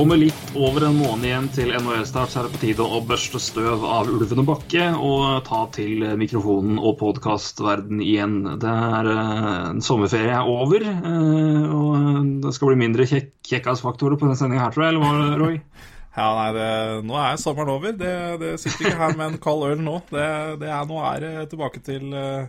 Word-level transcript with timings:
Og 0.00 0.06
med 0.08 0.22
litt 0.22 0.52
over 0.56 0.86
en 0.86 0.94
måned 0.96 1.26
igjen 1.28 1.46
til 1.52 1.74
NHL-start, 1.76 2.30
så 2.32 2.38
er 2.40 2.46
det 2.46 2.54
på 2.54 2.60
tide 2.62 2.84
å 2.88 3.02
børste 3.04 3.36
støv 3.42 3.82
av 3.84 4.08
ulvene 4.08 4.46
Bakke 4.48 4.86
og 4.96 5.42
ta 5.44 5.58
til 5.76 6.06
mikrofonen 6.16 6.78
og 6.80 6.94
podkastverden 7.02 8.00
igjen. 8.00 8.38
Det 8.62 8.70
er 8.70 9.10
eh, 9.12 9.66
en 9.74 9.84
sommerferie 9.84 10.38
er 10.38 10.48
over, 10.48 10.86
eh, 10.88 11.76
og 11.76 12.32
det 12.46 12.54
skal 12.56 12.72
bli 12.72 12.80
mindre 12.86 13.04
kjekk 13.12 13.28
kjekkasfaktorer 13.50 14.16
på 14.16 14.24
denne 14.24 14.40
sendinga 14.40 14.64
her, 14.64 14.72
tror 14.72 14.86
jeg. 14.86 14.96
Eller 14.96 15.04
hva, 15.04 15.38
Roy? 15.44 15.60
Ja, 16.16 16.32
nei, 16.40 16.48
det, 16.56 16.72
Nå 17.06 17.20
er 17.20 17.36
sommeren 17.44 17.76
over. 17.76 17.92
Det, 18.00 18.16
det 18.40 18.56
sitter 18.64 18.88
ikke 18.88 19.04
her 19.04 19.20
med 19.20 19.26
en 19.28 19.40
kald 19.44 19.68
øl 19.68 19.84
nå. 19.84 20.00
Det, 20.08 20.28
det 20.64 20.72
er, 20.72 20.88
nå 20.88 21.04
er 21.12 21.26
det 21.26 21.48
tilbake 21.52 21.84
til 21.84 22.08
uh, 22.16 22.48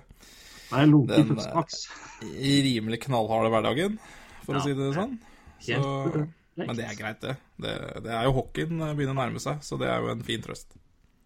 Nei, 0.72 0.88
Den, 1.12 1.36
uh, 1.36 1.80
rimelig 2.32 3.04
knallharde 3.10 3.52
hverdagen, 3.52 4.00
for 4.48 4.56
Ja, 4.56 4.64
å 4.64 4.70
si 4.70 4.78
det 4.80 4.94
sånn. 4.96 5.18
Så. 5.68 6.30
Men 6.60 6.76
det 6.78 6.86
er 6.88 6.98
greit, 7.00 7.22
det. 7.24 7.36
det. 7.64 7.76
Det 8.06 8.14
er 8.14 8.28
jo 8.28 8.36
hockeyen 8.36 8.82
eh, 8.84 8.96
begynner 8.98 9.16
å 9.16 9.22
nærme 9.22 9.42
seg, 9.44 9.62
så 9.66 9.80
det 9.80 9.90
er 9.92 10.04
jo 10.04 10.12
en 10.14 10.24
fin 10.28 10.44
trøst. 10.44 10.74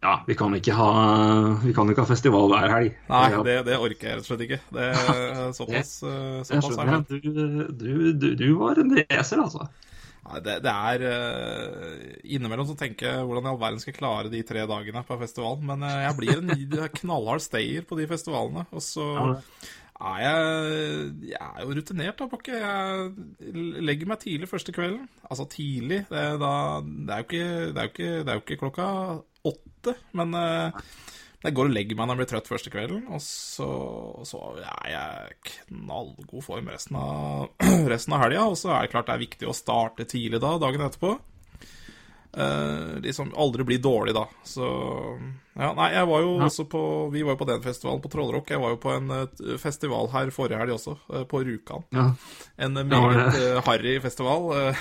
Ja, 0.06 0.20
vi 0.28 0.36
kan 0.38 0.54
ikke 0.54 0.76
ha, 0.78 0.90
vi 1.64 1.74
kan 1.74 1.90
ikke 1.90 2.04
ha 2.04 2.10
festival 2.10 2.52
hver 2.52 2.70
helg. 2.70 3.00
Nei, 3.10 3.24
det, 3.48 3.56
det 3.66 3.80
orker 3.82 4.10
jeg 4.12 4.20
rett 4.20 4.28
og 4.28 4.30
slett 4.30 4.44
ikke. 4.46 4.60
Det 4.76 4.92
er 4.92 5.50
såpass, 5.60 5.96
eh, 6.06 6.38
såpass 6.46 6.78
er 6.84 6.92
det. 6.92 7.22
du, 7.24 7.32
du, 7.72 7.96
du, 8.14 8.30
du 8.38 8.48
var 8.60 8.82
en 8.82 8.94
racer, 9.00 9.42
altså. 9.42 9.66
Nei, 10.26 10.42
det, 10.46 10.60
det 10.66 10.74
er 10.74 11.04
eh, 11.06 12.06
Innimellom 12.36 12.70
så 12.70 12.78
tenker 12.78 13.10
jeg 13.10 13.26
hvordan 13.26 13.46
i 13.46 13.50
all 13.52 13.60
verden 13.62 13.82
skal 13.82 13.94
jeg 13.94 13.98
klare 14.00 14.30
de 14.34 14.44
tre 14.46 14.68
dagene 14.70 15.04
på 15.06 15.18
festival. 15.22 15.58
Men 15.66 15.86
jeg 15.90 16.20
blir 16.22 16.38
en 16.38 16.94
knallhard 17.02 17.46
stayer 17.46 17.86
på 17.90 17.98
de 17.98 18.08
festivalene. 18.10 18.68
Og 18.74 18.86
så 18.86 19.10
er 19.96 20.20
jeg 20.22 21.30
Jeg 21.32 21.40
er 21.40 21.64
jo 21.64 21.76
rutinert, 21.78 22.20
da, 22.20 22.28
Bakke. 22.32 22.60
Jeg 22.60 23.84
legger 23.86 24.12
meg 24.12 24.20
tidlig 24.24 24.50
første 24.52 24.76
kvelden. 24.76 25.08
Altså 25.30 25.48
tidlig. 25.52 26.04
Det 26.10 26.20
er, 26.20 26.38
da, 26.42 26.52
det 26.84 27.16
er, 27.16 27.24
jo, 27.24 27.28
ikke, 27.30 27.48
det 27.72 27.78
er, 27.78 27.90
jo, 27.90 27.94
ikke, 27.94 28.12
det 28.20 28.30
er 28.30 28.40
jo 28.40 28.46
ikke 28.46 28.62
klokka 28.64 28.88
åtte, 29.46 29.94
men 30.18 30.34
eh, 30.40 30.86
jeg 31.46 31.54
går 31.54 31.70
og 31.70 31.76
legger 31.76 31.98
meg 32.00 32.08
når 32.08 32.16
jeg 32.16 32.22
blir 32.24 32.30
trøtt 32.32 32.48
første 32.50 32.72
kvelden, 32.74 33.04
og 33.14 33.22
så, 33.22 33.68
så 34.26 34.40
er 34.58 34.88
jeg 34.90 35.36
knallgod 35.52 36.42
form 36.42 36.72
resten 36.74 36.98
av, 36.98 37.52
resten 37.94 38.16
av 38.18 38.26
helga. 38.26 38.48
Og 38.50 38.58
så 38.58 38.74
er 38.74 38.88
det 38.88 38.94
klart 38.96 39.12
det 39.12 39.16
er 39.16 39.26
viktig 39.28 39.50
å 39.50 39.58
starte 39.58 40.08
tidlig 40.10 40.42
da, 40.42 40.56
dagen 40.62 40.88
etterpå. 40.88 41.16
Eh, 42.38 43.00
liksom 43.00 43.34
aldri 43.36 43.64
bli 43.64 43.78
dårlig, 43.78 44.14
da. 44.14 44.28
Så 44.44 44.66
Ja, 45.56 45.70
nei, 45.72 45.94
jeg 45.94 46.08
var 46.10 46.20
jo 46.20 46.34
også 46.44 46.66
på 46.68 46.82
Vi 47.14 47.22
var 47.24 47.38
jo 47.38 47.40
på 47.40 47.48
den 47.48 47.62
festivalen 47.64 48.02
på 48.04 48.12
Trollrock. 48.12 48.52
Jeg 48.52 48.60
var 48.60 48.74
jo 48.74 48.80
på 48.84 48.92
en 48.92 49.08
uh, 49.14 49.56
festival 49.62 50.10
her 50.12 50.32
forrige 50.36 50.60
helg 50.60 50.76
også, 50.76 50.98
uh, 51.14 51.24
på 51.32 51.40
Rjukan. 51.48 51.86
Ja. 51.96 52.10
En 52.60 52.76
Ja, 52.76 52.84
meget 52.84 53.40
eh, 53.40 53.62
harry 53.64 53.96
festival. 54.04 54.52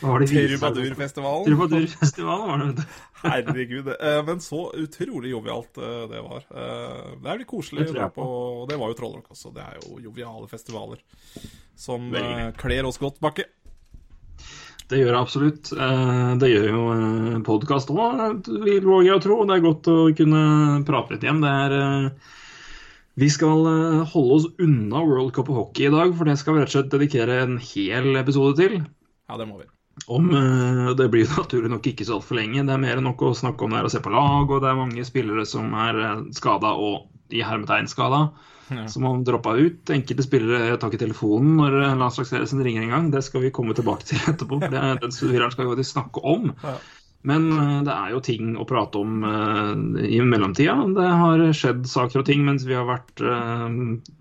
Trubadurfestivalen. 0.00 1.50
Trubadurfestivalen, 1.50 2.46
var 2.46 2.58
det. 2.78 2.86
Herregud. 3.24 3.90
Men 4.24 4.40
så 4.40 4.70
utrolig 4.70 5.34
jovialt 5.34 5.74
det 5.74 6.20
var. 6.24 6.46
Det 6.46 7.26
er 7.26 7.40
litt 7.42 7.50
koselig. 7.50 7.90
Å 7.90 7.92
dra 7.92 8.06
på, 8.14 8.22
og 8.22 8.68
det 8.70 8.78
var 8.80 8.94
jo 8.94 8.96
Trollrock 9.02 9.34
også. 9.34 9.50
Det 9.52 9.66
er 9.66 9.82
jo 9.82 9.98
joviale 10.06 10.46
festivaler 10.48 11.02
som 11.76 12.06
kler 12.56 12.86
oss 12.88 13.02
godt, 13.02 13.18
Bakke. 13.20 13.50
Det 14.90 14.98
gjør 14.98 15.12
jeg 15.14 15.22
absolutt. 15.22 15.70
Eh, 15.72 16.30
Det 16.40 16.50
gjør 16.50 16.68
jo 16.72 16.82
podkast 17.46 17.92
òg, 17.94 18.46
vil 18.64 18.86
våge 18.86 19.14
å 19.14 19.22
tro. 19.22 19.40
Det 19.46 19.56
er 19.56 19.64
godt 19.64 19.90
å 19.90 19.98
kunne 20.18 20.42
prate 20.88 21.14
litt 21.14 21.26
igjen. 21.26 21.42
Det 21.44 21.50
er 21.64 21.74
eh, 21.78 22.30
Vi 23.20 23.28
skal 23.30 23.66
eh, 23.70 24.00
holde 24.14 24.38
oss 24.38 24.48
unna 24.58 25.02
World 25.06 25.34
Cup 25.36 25.50
og 25.52 25.60
hockey 25.60 25.86
i 25.86 25.92
dag, 25.94 26.16
for 26.16 26.26
det 26.26 26.38
skal 26.40 26.56
vi 26.56 26.64
rett 26.64 26.72
og 26.72 26.78
slett 26.78 26.94
dedikere 26.94 27.42
en 27.44 27.60
hel 27.62 28.16
episode 28.18 28.56
til. 28.58 28.80
Ja, 29.30 29.38
det 29.38 29.46
må 29.46 29.60
vi. 29.60 29.68
Om, 30.10 30.30
eh, 30.34 30.90
det 30.98 31.10
blir 31.12 31.30
naturlig 31.38 31.70
nok 31.70 31.86
ikke 31.86 32.08
så 32.08 32.18
altfor 32.18 32.40
lenge. 32.40 32.66
Det 32.66 32.74
er 32.74 32.82
mer 32.82 32.98
enn 32.98 33.06
nok 33.06 33.22
å 33.28 33.34
snakke 33.36 33.66
om 33.66 33.70
det 33.70 33.82
her 33.82 33.90
og 33.90 33.94
se 33.94 34.02
på 34.02 34.14
lag, 34.14 34.50
og 34.50 34.64
det 34.64 34.72
er 34.72 34.82
mange 34.82 35.06
spillere 35.06 35.46
som 35.46 35.70
er 35.86 36.24
skada 36.34 36.74
og 36.74 37.09
i 37.36 37.44
hermetegnskala. 37.46 38.28
Ja. 38.70 38.84
Som 38.86 39.04
han 39.08 39.24
droppa 39.26 39.56
ut. 39.58 39.90
Enkelte 39.90 40.22
spillere 40.22 40.76
tar 40.78 40.92
ikke 40.92 41.02
telefonen 41.02 41.56
når 41.58 41.78
landslagsledelsen 41.98 42.62
ringer 42.62 42.84
en 42.86 42.94
gang. 42.94 43.10
Det 43.10 43.24
skal 43.26 43.42
vi 43.42 43.50
komme 43.54 43.74
tilbake 43.74 44.06
til 44.06 44.22
etterpå, 44.30 44.60
for 44.62 44.70
det, 44.70 44.86
den 45.02 45.14
surreren 45.14 45.50
skal 45.50 45.66
vi 45.66 45.74
faktisk 45.74 45.96
snakke 45.96 46.22
om. 46.22 46.52
Ja. 46.62 46.78
Men 47.22 47.50
eh, 47.52 47.80
det 47.84 47.92
er 47.92 48.12
jo 48.14 48.22
ting 48.24 48.54
å 48.56 48.64
prate 48.68 49.00
om 49.00 49.24
uh, 49.26 49.74
i 50.00 50.20
mellomtida. 50.24 50.76
Det 50.96 51.08
har 51.22 51.42
skjedd 51.56 51.84
saker 51.88 52.22
og 52.22 52.28
ting 52.28 52.46
mens 52.46 52.64
vi 52.68 52.76
har 52.78 52.86
vært 52.88 53.20
uh, 53.20 53.66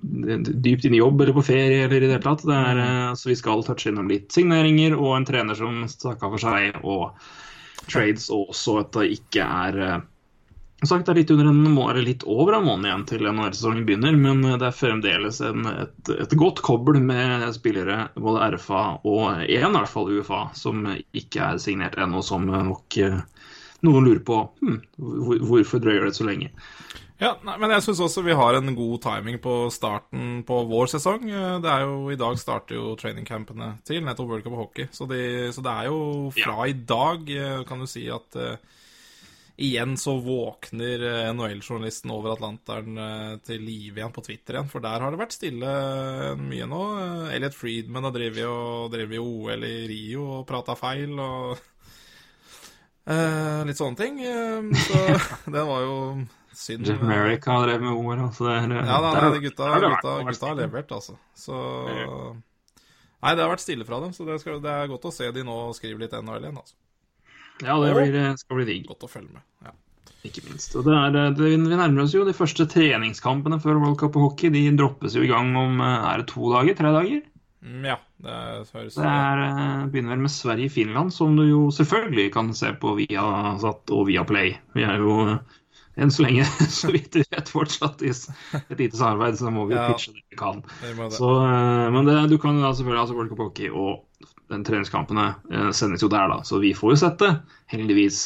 dypt 0.02 0.88
inne 0.88 0.98
i 0.98 1.04
jobb 1.04 1.24
eller 1.24 1.38
på 1.38 1.46
ferie 1.48 1.86
eller 1.86 2.04
i 2.04 2.10
det 2.12 2.20
hele 2.20 2.88
eh, 2.88 3.14
så 3.16 3.32
vi 3.32 3.38
skal 3.40 3.64
touche 3.64 3.92
innom 3.92 4.10
litt 4.12 4.34
signeringer 4.36 4.98
og 4.98 5.16
en 5.16 5.28
trener 5.30 5.56
som 5.56 5.86
stakk 5.88 6.26
av 6.26 6.36
for 6.36 6.44
seg, 6.44 6.82
og 6.84 7.16
trades, 7.90 8.28
og 8.34 8.52
også 8.54 8.80
at 8.84 8.92
det 8.98 9.08
ikke 9.16 9.46
er 9.48 9.80
eh, 9.86 10.00
sagt, 10.88 11.06
det 11.08 11.12
er 11.12 11.18
litt, 11.20 11.32
under 11.34 11.50
en 11.50 11.58
måned, 11.74 11.90
eller 11.92 12.08
litt 12.08 12.24
over 12.24 12.56
en 12.56 12.68
måned 12.68 12.88
igjen 12.88 13.06
til 13.10 13.26
NHL-sesongen 13.28 13.86
begynner, 13.88 14.16
men 14.16 14.46
det 14.46 14.68
er 14.70 14.76
fremdeles 14.76 15.42
en, 15.44 15.66
et, 15.68 16.12
et 16.16 16.36
godt 16.40 16.62
kobbel 16.64 17.02
med 17.04 17.50
spillere, 17.58 18.06
både 18.16 18.52
RFA 18.56 18.84
og 19.04 19.42
én, 19.44 19.50
i 19.50 19.74
hvert 19.76 19.92
fall 19.92 20.14
UFA, 20.16 20.46
som 20.56 20.86
ikke 20.96 21.50
er 21.52 21.60
signert 21.60 22.00
ennå, 22.00 22.24
som 22.24 22.48
nok 22.48 23.00
eh, 23.04 23.20
noen 23.84 24.08
lurer 24.08 24.24
på 24.24 24.40
hm, 24.62 24.80
hvorfor 25.50 25.84
drøyer 25.84 26.08
det 26.08 26.16
så 26.16 26.28
lenge. 26.28 26.54
Ja, 27.20 27.34
nei, 27.44 27.58
men 27.60 27.74
jeg 27.76 27.84
syns 27.84 28.00
også 28.00 28.22
vi 28.24 28.36
har 28.40 28.56
en 28.56 28.72
god 28.78 29.02
timing 29.04 29.42
på 29.44 29.54
starten 29.76 30.38
på 30.48 30.62
vår 30.70 30.88
sesong. 30.94 31.26
Eh, 31.28 31.58
Det 31.60 31.72
er 31.74 31.84
jo, 31.84 31.98
I 32.14 32.20
dag 32.20 32.40
starter 32.40 32.80
jo 32.80 32.94
trainingcampene 32.96 33.74
til 33.84 34.06
nettopp 34.06 34.30
World 34.32 34.46
Cup 34.48 34.56
og 34.56 34.62
hockey. 34.64 34.88
Så, 34.96 35.08
de, 35.12 35.50
så 35.52 35.64
det 35.66 35.74
er 35.74 35.90
jo 35.92 36.00
fra 36.38 36.70
i 36.72 36.78
dag, 36.88 37.28
eh, 37.28 37.64
kan 37.68 37.84
du 37.84 37.88
si, 37.92 38.06
at 38.08 38.40
eh, 38.40 38.56
igjen 39.60 39.98
så 39.98 40.16
våkner 40.24 41.04
eh, 41.04 41.34
NHL-journalisten 41.34 42.12
over 42.16 42.34
Atlanteren 42.34 42.98
eh, 42.98 43.34
til 43.44 43.62
live 43.64 44.00
igjen 44.00 44.14
på 44.16 44.24
Twitter 44.24 44.56
igjen. 44.56 44.70
For 44.72 44.84
der 44.84 45.04
har 45.04 45.12
det 45.12 45.20
vært 45.20 45.36
stille 45.36 45.74
eh, 45.74 46.40
mye 46.40 46.68
nå. 46.70 46.82
Elliot 47.36 47.58
Friedman 47.58 48.08
har 48.08 48.16
drevet 48.16 48.48
og 48.48 48.90
drevet 48.94 49.20
i 49.20 49.22
OL 49.24 49.68
i 49.68 49.76
Rio 49.92 50.26
og 50.40 50.48
prata 50.50 50.78
feil 50.80 51.14
og 51.20 51.60
uh, 53.10 53.62
litt 53.68 53.80
sånne 53.80 54.00
ting. 54.00 54.22
Så 54.88 55.06
det 55.56 55.68
var 55.72 55.86
jo 55.86 55.96
synd. 56.56 56.88
Jeff 56.88 57.04
Merrick 57.04 57.48
har 57.52 57.66
drevet 57.68 57.84
med 57.90 57.96
OL. 58.00 58.26
Altså 58.30 58.48
det 58.48 58.58
er, 58.62 58.78
Ja, 58.80 59.00
da, 59.04 59.16
nei, 59.20 59.42
gutta, 59.44 59.74
gutta, 59.76 60.20
gutta 60.30 60.54
har 60.54 60.62
levert, 60.64 60.96
altså. 61.00 61.20
Så 61.38 61.56
Nei, 63.20 63.34
det 63.36 63.44
har 63.44 63.50
vært 63.52 63.66
stille 63.66 63.84
fra 63.84 63.98
dem, 64.00 64.14
så 64.16 64.24
det, 64.24 64.38
skal, 64.40 64.62
det 64.64 64.72
er 64.72 64.88
godt 64.88 65.10
å 65.10 65.12
se 65.12 65.28
de 65.36 65.42
nå 65.44 65.56
skriver 65.76 66.06
litt 66.06 66.14
NHL 66.16 66.46
igjen. 66.46 66.62
altså. 66.62 66.78
Ja, 67.66 67.76
det 67.84 67.94
blir, 67.98 68.38
skal 68.40 68.60
bli 68.62 68.66
digg. 68.70 68.86
Godt 68.88 69.04
å 69.08 69.12
følge 69.12 69.34
med. 69.34 69.44
ja. 69.66 69.76
Ikke 70.28 70.42
minst. 70.50 70.74
Og 70.76 70.84
det 70.84 70.92
er, 71.00 71.14
det, 71.16 71.46
vi 71.48 71.56
nærmer 71.64 72.04
oss 72.04 72.12
jo 72.14 72.26
de 72.28 72.34
første 72.36 72.66
treningskampene 72.68 73.56
før 73.64 73.78
World 73.80 73.98
Cup 74.02 74.18
og 74.20 74.26
hockey. 74.34 74.50
De 74.52 74.66
droppes 74.76 75.16
jo 75.16 75.24
i 75.24 75.30
gang 75.32 75.54
om 75.56 75.80
eh, 75.80 76.08
er 76.12 76.20
det 76.24 76.28
to 76.34 76.50
dager? 76.52 76.76
Tre 76.76 76.92
dager? 76.92 77.22
Mm, 77.64 77.86
Ja, 77.88 77.96
det 78.24 78.36
høres 78.74 78.98
Det 78.98 79.06
er, 79.08 79.44
eh, 79.46 79.86
begynner 79.92 80.14
vel 80.18 80.26
med 80.26 80.34
Sverige-Finland, 80.36 81.14
som 81.16 81.36
du 81.40 81.46
jo 81.48 81.62
selvfølgelig 81.76 82.34
kan 82.36 82.52
se 82.56 82.74
på 82.82 82.98
Viasat 83.00 83.96
og 83.96 84.06
Viaplay. 84.12 84.54
Vi 84.76 84.84
er 84.88 85.00
jo 85.00 85.16
eh, 85.24 85.40
enn 86.00 86.12
så 86.12 86.24
lenge, 86.28 86.44
så 86.82 86.92
vidt 86.92 87.16
vi 87.16 87.24
vet, 87.32 87.52
fortsatt 87.56 88.04
i 88.04 88.12
et 88.12 88.76
lite 88.80 89.00
samarbeid, 89.00 89.40
så 89.40 89.52
må 89.56 89.70
vi 89.72 89.76
Ja. 89.80 89.88
pitche 89.94 90.12
det 90.16 90.24
vi 90.32 90.40
kan. 90.40 90.60
Det 90.84 90.98
det. 91.00 91.10
Så, 91.16 91.32
eh, 91.48 91.88
men 91.96 92.08
det, 92.12 92.20
du 92.32 92.38
kan 92.44 92.60
jo 92.60 92.68
da 92.68 92.76
selvfølgelig 92.76 93.06
altså 93.06 93.16
World 93.16 93.32
Cup 93.34 93.46
Hockey 93.48 93.72
og 93.72 94.04
den 94.50 94.66
treningskampene 94.68 95.32
eh, 95.52 95.72
sendes 95.76 96.04
jo 96.04 96.10
der, 96.12 96.28
da. 96.32 96.42
Så 96.44 96.60
vi 96.62 96.74
får 96.78 96.96
jo 96.96 97.00
sett 97.04 97.22
det, 97.22 97.34
heldigvis. 97.72 98.22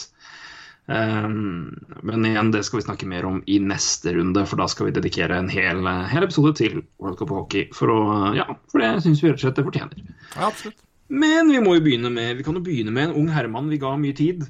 Um, 0.85 1.79
men 2.03 2.25
igjen, 2.27 2.49
det 2.51 2.65
skal 2.67 2.81
vi 2.81 2.85
snakke 2.85 3.07
mer 3.07 3.25
om 3.25 3.37
i 3.47 3.59
neste 3.63 4.11
runde, 4.17 4.43
for 4.49 4.59
da 4.59 4.67
skal 4.67 4.89
vi 4.89 4.95
dedikere 4.97 5.37
en 5.39 5.51
hel, 5.51 5.83
eh, 5.87 6.01
hel 6.11 6.27
episode 6.27 6.55
til 6.59 6.81
World 6.99 7.19
Cup 7.21 7.31
Hockey. 7.31 7.69
For, 7.75 7.91
å, 7.91 8.33
ja, 8.35 8.47
for 8.71 8.83
det 8.83 8.95
syns 9.05 9.23
vi 9.23 9.31
rett 9.31 9.39
og 9.39 9.45
slett 9.45 9.61
det 9.61 9.67
fortjener. 9.69 10.03
Ja, 10.33 10.49
absolutt. 10.49 10.81
Men 11.13 11.51
vi 11.51 11.59
må 11.61 11.75
jo 11.75 11.83
begynne 11.83 12.09
med 12.09 12.39
Vi 12.39 12.45
kan 12.45 12.55
jo 12.57 12.63
begynne 12.63 12.93
med 12.95 13.09
en 13.09 13.17
ung 13.19 13.27
herremann 13.29 13.67
vi 13.69 13.77
ga 13.81 13.91
mye 13.99 14.15
tid. 14.17 14.45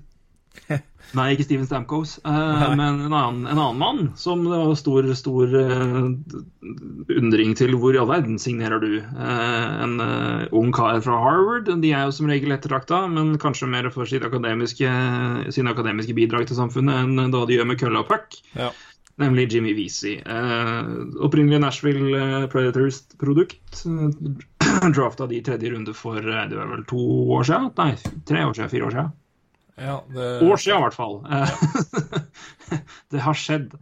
Nei, 1.14 1.26
ikke 1.36 1.46
Steven 1.46 1.68
Stamkos, 1.68 2.16
uh, 2.26 2.64
men 2.74 3.04
en 3.06 3.14
annen, 3.14 3.44
en 3.46 3.60
annen 3.60 3.78
mann 3.78 4.00
som 4.18 4.42
det 4.48 4.54
var 4.56 4.72
stor, 4.80 5.10
stor 5.18 5.52
uh, 5.54 6.08
undring 7.20 7.54
til 7.60 7.76
hvor 7.78 7.94
i 7.94 8.00
all 8.02 8.10
verden 8.10 8.40
signerer 8.42 8.82
du? 8.82 8.96
Uh, 9.14 9.84
en 9.84 10.00
ung 10.56 10.72
kar 10.74 10.98
fra 11.06 11.20
Harvard, 11.22 11.70
de 11.84 11.92
er 11.94 12.08
jo 12.08 12.16
som 12.18 12.32
regel 12.32 12.56
ettertrakta, 12.56 13.04
men 13.12 13.36
kanskje 13.42 13.70
mer 13.70 13.92
for 13.94 14.10
sitt 14.10 14.26
akademiske, 14.26 14.90
sin 15.54 15.70
akademiske 15.70 16.18
bidrag 16.18 16.50
til 16.50 16.58
samfunnet 16.58 17.04
enn 17.04 17.36
da 17.36 17.46
de 17.46 17.60
gjør 17.60 17.70
med 17.70 17.82
kølla 17.84 18.02
og 18.02 18.10
puck. 18.10 18.42
Ja. 18.58 18.72
Nemlig 19.22 19.52
Jimmy 19.54 19.76
Vesey. 19.78 20.16
Eh, 20.26 20.86
opprinnelig 21.22 21.60
Nashville 21.62 22.48
Predators-produkt. 22.50 23.84
Drafta 24.96 25.28
de 25.28 25.38
i 25.38 25.44
tredje 25.46 25.70
runde 25.70 25.94
for 25.94 26.18
det 26.22 26.58
var 26.58 26.72
vel 26.72 26.86
to 26.90 27.04
år 27.38 27.46
siden? 27.46 27.70
Nei, 27.78 28.24
tre 28.26 28.46
år 28.48 28.58
siden, 28.58 28.72
fire 28.74 28.88
år 28.90 28.96
siden. 28.96 29.12
Ja 29.78 30.00
det, 30.14 30.32
År 30.46 30.58
siden, 30.62 30.80
i 30.80 30.84
hvert 30.86 30.98
fall. 30.98 31.22
Ja. 31.30 31.46
det 33.14 33.24
har 33.26 33.38
skjedd. 33.38 33.78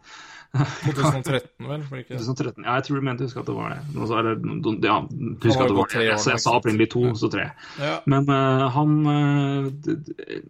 2013, 0.52 1.64
vel? 1.64 1.84
Blir 1.88 2.02
ikke 2.04 2.18
2013. 2.20 2.66
Ja, 2.66 2.74
jeg 2.76 2.86
tror 2.88 2.98
du 3.00 3.06
mente 3.08 3.24
husker 3.24 3.44
at 3.44 3.48
det 3.48 3.56
var 3.56 3.70
det. 3.72 3.78
Altså, 3.94 4.08
så 4.10 4.18
er 4.20 4.26
det 4.28 4.34
no- 4.44 4.74
ja, 4.84 4.98
husker 5.46 5.64
at 5.64 5.72
det 5.72 5.78
var 5.78 5.94
det. 5.94 6.02
Jeg, 6.10 6.24
jeg 6.28 6.44
sa 6.44 6.56
opprinnelig 6.58 6.90
to, 6.92 7.04
så 7.16 7.30
tre. 7.32 7.46
Ja. 7.80 7.94
Men 8.12 8.28
uh, 8.28 8.66
han 8.76 8.98
eh, 9.14 9.70
det, 9.86 9.96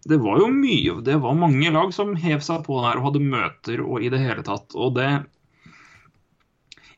det 0.09 0.17
var 0.23 0.41
jo 0.41 0.47
mye 0.55 0.95
Det 1.05 1.19
var 1.21 1.37
mange 1.37 1.73
lag 1.73 1.93
som 1.93 2.15
hev 2.17 2.41
seg 2.45 2.65
på 2.65 2.79
der 2.81 2.97
og 2.97 3.11
hadde 3.11 3.21
møter 3.21 3.85
og 3.85 4.01
i 4.01 4.09
det 4.13 4.23
hele 4.23 4.45
tatt. 4.47 4.73
Og 4.73 4.95
det 4.97 5.11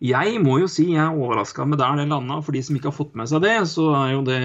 Jeg 0.04 0.40
må 0.44 0.62
jo 0.64 0.72
si 0.72 0.88
jeg 0.94 1.04
er 1.04 1.20
overraska 1.20 1.68
med 1.68 1.84
der 1.84 2.00
det 2.00 2.08
landa. 2.08 2.40
For 2.40 2.56
de 2.56 2.64
som 2.64 2.80
ikke 2.80 2.92
har 2.92 3.00
fått 3.02 3.20
med 3.20 3.28
seg 3.32 3.44
det, 3.44 3.58
så 3.72 3.90
er 4.00 4.16
jo 4.16 4.24
det 4.32 4.42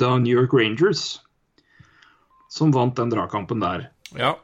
da 0.00 0.16
New 0.16 0.32
York 0.32 0.56
Rangers 0.56 1.20
som 2.54 2.72
vant 2.74 2.96
den 3.00 3.10
dragkampen 3.14 3.62
der. 3.64 3.88
ja. 4.18 4.36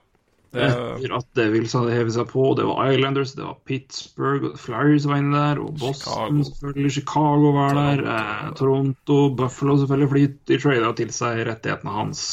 Det, 0.51 0.65
Etter 0.67 1.13
at 1.15 1.27
Devils 1.39 1.77
hadde 1.79 1.93
hevet 1.95 2.11
seg 2.17 2.25
på. 2.33 2.43
Det 2.59 2.65
var 2.67 2.89
Islanders, 2.91 3.37
det 3.39 3.45
var 3.47 3.61
Pittsburgh, 3.71 4.49
Flyers 4.59 5.05
var 5.07 5.21
inne 5.23 5.39
der. 5.39 5.61
Og 5.63 5.77
Boston, 5.79 6.41
Chicago. 6.41 6.47
selvfølgelig. 6.49 6.91
Chicago 6.97 7.53
var 7.55 7.77
der. 7.79 8.03
Toronto. 8.03 8.49
Eh, 8.49 8.55
Toronto, 8.59 9.19
Buffalo 9.39 9.77
selvfølgelig, 9.79 10.09
fordi 10.11 10.25
de 10.51 10.59
trada 10.65 10.91
til 10.99 11.13
seg 11.15 11.45
rettighetene 11.47 11.95
hans. 11.95 12.25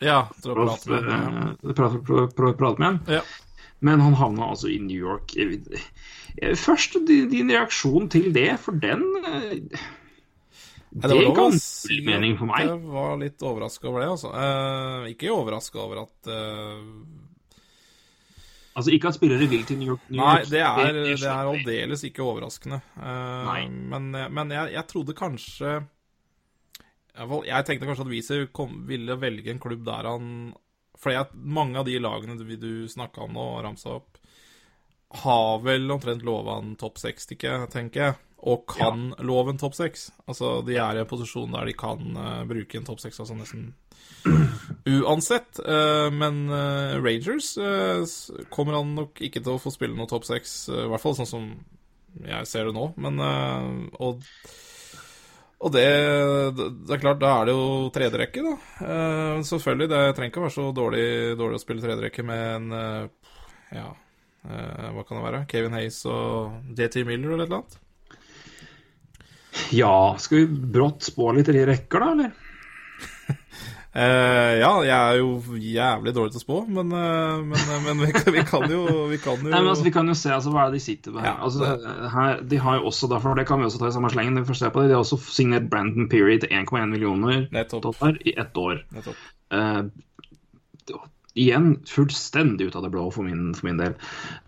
ja, 0.00 0.22
til 0.40 0.54
å 0.54 0.64
prate 0.64 0.88
med 0.94 1.12
ja. 1.12 1.44
eh, 1.52 2.32
prate, 2.40 2.78
med 2.80 2.86
han. 2.88 3.00
Ja. 3.18 3.20
Men 3.84 4.00
han 4.00 4.16
havna 4.16 4.48
altså 4.54 4.72
i 4.72 4.80
New 4.80 4.96
York. 4.96 5.36
Eh, 5.36 6.56
Først 6.56 6.96
din, 7.04 7.28
din 7.34 7.52
reaksjon 7.52 8.08
til 8.16 8.32
det, 8.32 8.54
for 8.64 8.80
den 8.80 9.04
eh, 10.94 11.08
Det 11.08 11.16
var 11.16 11.34
ga 11.36 11.48
null 11.48 12.04
mening 12.06 12.38
for 12.38 12.50
meg. 12.50 12.66
Jeg 12.68 12.80
var 12.92 13.16
litt 13.20 13.42
overraska 13.42 13.88
over 13.88 14.00
det, 14.04 14.08
altså. 14.14 14.32
Eh, 14.42 15.10
ikke 15.14 15.32
overraska 15.34 15.80
over 15.82 16.02
at 16.04 16.32
eh, 16.32 16.84
Altså 18.72 18.92
Ikke 18.96 19.10
at 19.10 19.16
spillere 19.18 19.48
vil 19.52 19.66
til 19.68 19.76
New 19.82 19.90
York. 19.92 20.04
New 20.08 20.22
Nei, 20.22 20.38
det 20.48 20.62
er, 20.64 20.94
det 20.96 21.16
er 21.20 21.48
aldeles 21.50 22.04
ikke 22.08 22.24
overraskende. 22.24 22.78
Eh, 22.96 23.66
Men, 23.92 24.06
men 24.32 24.54
jeg, 24.56 24.72
jeg 24.78 24.86
trodde 24.88 25.16
kanskje 25.18 25.74
i 27.12 27.18
hvert 27.20 27.28
fall, 27.28 27.44
Jeg 27.44 27.66
tenkte 27.68 27.88
kanskje 27.88 28.06
at 28.06 28.12
Wiese 28.14 28.36
ville 28.88 29.18
velge 29.20 29.52
en 29.52 29.60
klubb 29.60 29.84
der 29.84 30.08
han 30.08 30.30
For 30.96 31.28
mange 31.36 31.76
av 31.82 31.84
de 31.84 31.98
lagene 32.00 32.38
du, 32.40 32.46
du 32.56 32.88
snakka 32.88 33.26
om 33.26 33.34
nå 33.36 33.44
og 33.58 33.64
ramsa 33.66 33.98
opp, 33.98 34.16
har 35.20 35.58
vel 35.64 35.90
omtrent 35.92 36.24
lova 36.24 36.58
en 36.60 36.74
topp 36.80 37.00
seks, 37.02 37.28
tenker 37.28 37.98
jeg. 38.00 38.14
Og 38.42 38.64
kan 38.66 39.12
love 39.22 39.52
en 39.52 39.60
topp 39.60 39.76
seks. 39.78 40.08
Altså, 40.26 40.56
de 40.66 40.74
er 40.74 40.98
i 40.98 41.02
en 41.04 41.10
posisjon 41.10 41.52
der 41.54 41.68
de 41.68 41.76
kan 41.78 42.00
uh, 42.16 42.40
bruke 42.48 42.78
en 42.78 42.88
topp 42.88 42.98
seks, 43.04 43.20
altså 43.22 43.36
nesten 43.38 43.68
uansett. 44.88 45.60
Uh, 45.62 46.08
men 46.10 46.48
uh, 46.50 46.98
Rangers 46.98 47.52
kommer 48.50 48.80
han 48.80 48.96
nok 48.98 49.22
ikke 49.22 49.44
til 49.44 49.54
å 49.54 49.62
få 49.62 49.70
spille 49.74 49.94
noe 49.94 50.10
topp 50.10 50.26
seks, 50.26 50.56
i 50.74 50.88
hvert 50.90 51.04
fall 51.04 51.14
sånn 51.20 51.30
som 51.30 51.48
jeg 52.26 52.50
ser 52.50 52.68
det 52.68 52.74
nå. 52.76 52.90
Men 53.00 53.22
Og, 53.22 54.26
og 55.62 55.72
det, 55.72 55.86
det 56.58 56.96
er 56.96 57.00
klart, 57.00 57.22
da 57.22 57.36
er 57.38 57.46
det 57.46 57.54
jo 57.54 57.90
tredjerekke, 57.94 58.42
da. 58.42 58.54
Selvfølgelig, 59.46 59.88
det 59.94 60.02
trenger 60.18 60.34
ikke 60.34 60.42
å 60.42 60.48
være 60.48 60.58
så 60.58 60.66
dårlig, 60.76 61.06
dårlig 61.38 61.60
å 61.60 61.62
spille 61.62 61.84
tredjerekke 61.86 62.26
med 62.26 62.42
en 62.56 63.10
Ja, 63.72 63.92
hva 64.42 65.04
kan 65.06 65.18
det 65.18 65.24
være? 65.24 65.46
Kevin 65.50 65.76
Hayes 65.76 66.00
og 66.10 66.74
DT 66.74 67.04
Miller 67.06 67.36
eller 67.36 67.44
et 67.44 67.50
eller 67.50 67.62
annet? 67.62 67.78
Ja, 69.72 70.16
skal 70.18 70.38
vi 70.38 70.46
brått 70.72 71.04
spå 71.04 71.32
litt 71.36 71.50
i 71.52 71.64
rekker, 71.68 72.00
da, 72.00 72.12
eller? 72.14 72.32
Uh, 73.92 74.52
ja, 74.62 74.70
jeg 74.86 74.94
er 74.96 75.18
jo 75.20 75.56
jævlig 75.60 76.14
dårlig 76.16 76.32
til 76.32 76.40
å 76.40 76.44
spå, 76.44 76.60
men, 76.72 76.92
uh, 76.96 77.42
men, 77.44 77.82
men 77.84 78.00
vi, 78.06 78.12
kan, 78.16 78.30
vi 78.32 78.44
kan 78.48 78.64
jo 78.72 78.86
Vi 79.10 79.18
kan 79.20 79.36
jo 79.36 79.50
Nei, 79.50 79.58
men 79.58 79.68
altså, 79.68 79.84
Vi 79.84 79.92
kan 79.92 80.08
jo 80.08 80.16
se 80.16 80.32
altså, 80.32 80.52
hva 80.54 80.64
er 80.64 80.72
det 80.72 80.80
de 80.80 80.84
sitter 80.86 81.16
med. 81.16 81.26
Ja, 81.28 81.34
altså, 81.44 81.74
her 82.14 82.40
de 82.48 82.60
har 82.64 82.78
jo 82.80 82.86
også, 82.88 83.10
derfor, 83.12 83.36
det 83.36 83.44
kan 83.50 83.60
vi 83.60 83.68
også 83.68 83.82
ta 83.82 83.90
i 83.90 83.96
samme 83.96 84.12
slengen, 84.14 84.40
vi 84.40 84.48
får 84.48 84.62
se 84.62 84.72
på 84.72 84.80
det, 84.80 84.92
de 84.92 84.96
har 84.96 85.04
også 85.04 85.20
signert 85.26 85.68
Brandon 85.72 86.08
Peary 86.12 86.38
til 86.40 86.52
1,1 86.62 86.88
millioner 86.94 87.44
Nettopp. 87.52 87.90
dollar 87.90 88.16
i 88.24 88.34
ett 88.40 88.64
år. 88.64 88.80
Nettopp. 88.96 89.28
Eh, 91.34 91.42
igjen 91.42 91.76
fullstendig 91.88 92.66
ut 92.68 92.76
av 92.76 92.82
det 92.82 92.90
blå 92.92 93.10
for 93.10 93.24
min, 93.24 93.52
for 93.54 93.68
min 93.68 93.80
del. 93.80 93.94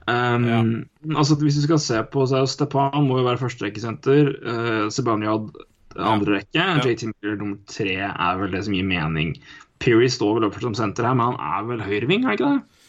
Um, 0.06 0.84
altså, 1.16 1.36
hvis 1.40 1.56
du 1.56 1.64
skal 1.64 1.80
se 1.80 2.02
på 2.12 2.26
så 2.28 2.42
er 2.42 2.50
Stepan 2.50 3.06
må 3.08 3.20
jo 3.20 3.28
være 3.28 3.40
førsterekkesenter. 3.40 4.34
Uh, 4.44 4.86
Sebanyad 4.92 5.50
andre 5.94 6.40
rekke. 6.40 6.64
JT 6.84 7.10
Miller 7.10 7.36
nummer 7.40 7.60
tre 7.70 7.96
er 8.10 8.40
vel 8.40 8.52
det 8.54 8.64
som 8.66 8.74
gir 8.76 8.86
mening. 8.86 9.34
Peary 9.82 10.08
står 10.12 10.38
vel 10.38 10.48
oppført 10.48 10.68
som 10.68 10.78
senter 10.78 11.06
her, 11.06 11.16
men 11.18 11.34
han 11.34 11.58
er 11.58 11.68
vel 11.68 11.84
høyreving, 11.84 12.24
er 12.24 12.38
ikke 12.38 12.52
det? 12.56 12.83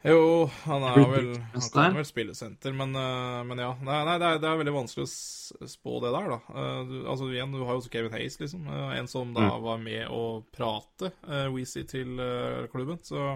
Jo, 0.00 0.46
han 0.64 0.84
er 0.88 0.94
vel 0.96 1.26
Han 1.52 1.64
kan 1.74 1.96
vel 1.98 2.06
spille 2.08 2.32
senter, 2.34 2.72
men, 2.72 2.94
eh, 2.96 3.40
men 3.44 3.58
ja. 3.60 3.74
Nei, 3.84 3.98
nei 4.08 4.14
det, 4.22 4.28
er, 4.30 4.38
det 4.40 4.48
er 4.48 4.60
veldig 4.62 4.72
vanskelig 4.72 5.04
å 5.04 5.68
spå 5.68 5.98
det 6.00 6.12
der, 6.14 6.30
da. 6.32 6.38
Eh, 6.56 6.78
du, 6.88 6.94
altså 7.04 7.28
igjen, 7.28 7.52
du 7.52 7.60
har 7.66 7.74
jo 7.76 7.82
også 7.82 7.92
Kevin 7.92 8.14
Hayes, 8.16 8.38
liksom. 8.40 8.64
eh, 8.72 8.94
en 8.96 9.10
som 9.12 9.34
da 9.36 9.50
Mm. 9.50 9.62
var 9.66 9.82
med 9.82 10.06
å 10.08 10.22
prate 10.56 11.10
uh, 11.28 11.50
Weezy 11.52 11.82
til 11.84 12.16
uh, 12.20 12.66
klubben. 12.72 13.00
Så 13.04 13.34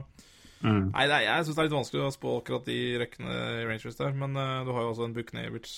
Mm. 0.65 0.95
Nei, 0.95 1.03
nei 1.11 1.19
jeg 1.27 1.45
syns 1.45 1.57
det 1.59 1.61
er 1.61 1.67
litt 1.67 1.75
vanskelig 1.77 2.03
å 2.07 2.13
spå 2.15 2.31
akkurat 2.39 2.65
de 2.65 2.77
rekkene 3.03 3.33
i 3.61 3.65
Rangers 3.69 3.99
der. 3.99 4.15
Men 4.17 4.33
uh, 4.33 4.63
du 4.65 4.71
har 4.73 4.87
jo 4.87 4.93
også 4.95 5.05
en 5.05 5.13
Buknevic 5.13 5.69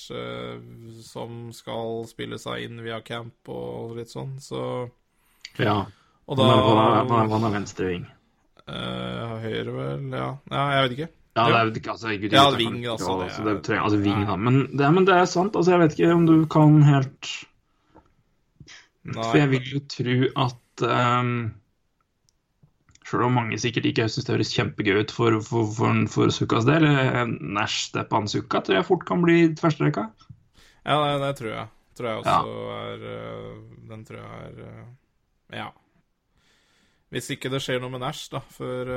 som 1.02 1.48
skal 1.50 2.04
spille 2.06 2.38
seg 2.38 2.68
inn 2.68 2.78
via 2.84 3.00
camp 3.02 3.50
og 3.50 3.96
litt 3.98 4.12
sånn, 4.14 4.36
så 4.38 4.60
Ja. 5.58 5.88
Og 6.28 6.38
da 6.38 6.46
han 6.46 7.10
er, 7.10 7.32
han 7.34 7.48
er 7.48 7.56
venstreving. 7.56 8.06
Eh, 8.68 9.34
Høyre, 9.44 9.72
vel? 9.76 10.06
Ja. 10.12 10.28
ja, 10.50 10.64
jeg 10.74 10.82
vet 10.88 10.96
ikke. 10.98 11.08
Ja, 11.36 11.44
det 11.50 11.56
er 11.58 11.66
jo 11.68 11.72
ikke 11.76 11.90
altså, 11.92 12.08
Gud, 12.16 12.32
Ja, 12.32 12.44
ving, 12.56 12.76
altså, 12.88 13.12
det 13.20 13.24
altså, 13.28 13.42
er- 13.50 13.60
trenger- 13.60 13.82
altså, 13.84 13.98
ving, 14.00 14.22
da. 14.26 14.36
Men 14.40 14.54
det, 14.72 14.88
men 14.94 15.04
det 15.04 15.14
er 15.14 15.26
sant. 15.28 15.56
Altså, 15.56 15.74
jeg 15.74 15.80
vet 15.82 15.98
ikke 15.98 16.14
om 16.14 16.24
du 16.26 16.36
kan 16.48 16.78
helt 16.86 17.28
Nei. 19.06 19.22
For 19.22 19.36
jeg 19.38 19.50
vil 19.52 19.68
jo 19.70 19.80
tro 19.92 20.14
at 20.46 20.82
um, 21.20 21.34
Selv 23.06 23.22
om 23.28 23.36
mange 23.38 23.58
sikkert 23.62 23.84
ikke 23.86 24.08
syns 24.10 24.24
det 24.26 24.34
høres 24.34 24.50
kjempegøy 24.56 24.96
ut 25.04 25.12
for, 25.14 25.36
for, 25.46 25.68
for, 25.76 26.00
for 26.10 26.32
Sukkas 26.34 26.64
del, 26.66 26.88
eh, 26.90 27.20
Nash 27.38 27.84
Stepan 27.92 28.26
Sukka 28.26 28.64
tror 28.66 28.80
jeg 28.80 28.88
fort 28.88 29.04
kan 29.06 29.22
bli 29.22 29.36
førsterekka. 29.60 30.08
Ja, 30.88 30.96
det, 31.04 31.20
det 31.22 31.30
tror 31.38 31.52
jeg. 31.52 31.68
Tror 31.96 32.08
jeg 32.10 32.24
også 32.24 32.40
er 32.80 33.04
øh, 33.12 33.52
Den 33.92 34.02
tror 34.08 34.18
jeg 34.24 34.50
er 34.56 35.60
Ja. 35.60 35.68
Hvis 37.14 37.30
ikke 37.36 37.50
det 37.52 37.62
skjer 37.62 37.80
noe 37.80 37.92
med 37.94 38.00
Nash, 38.02 38.26
da, 38.32 38.40
før, 38.50 38.88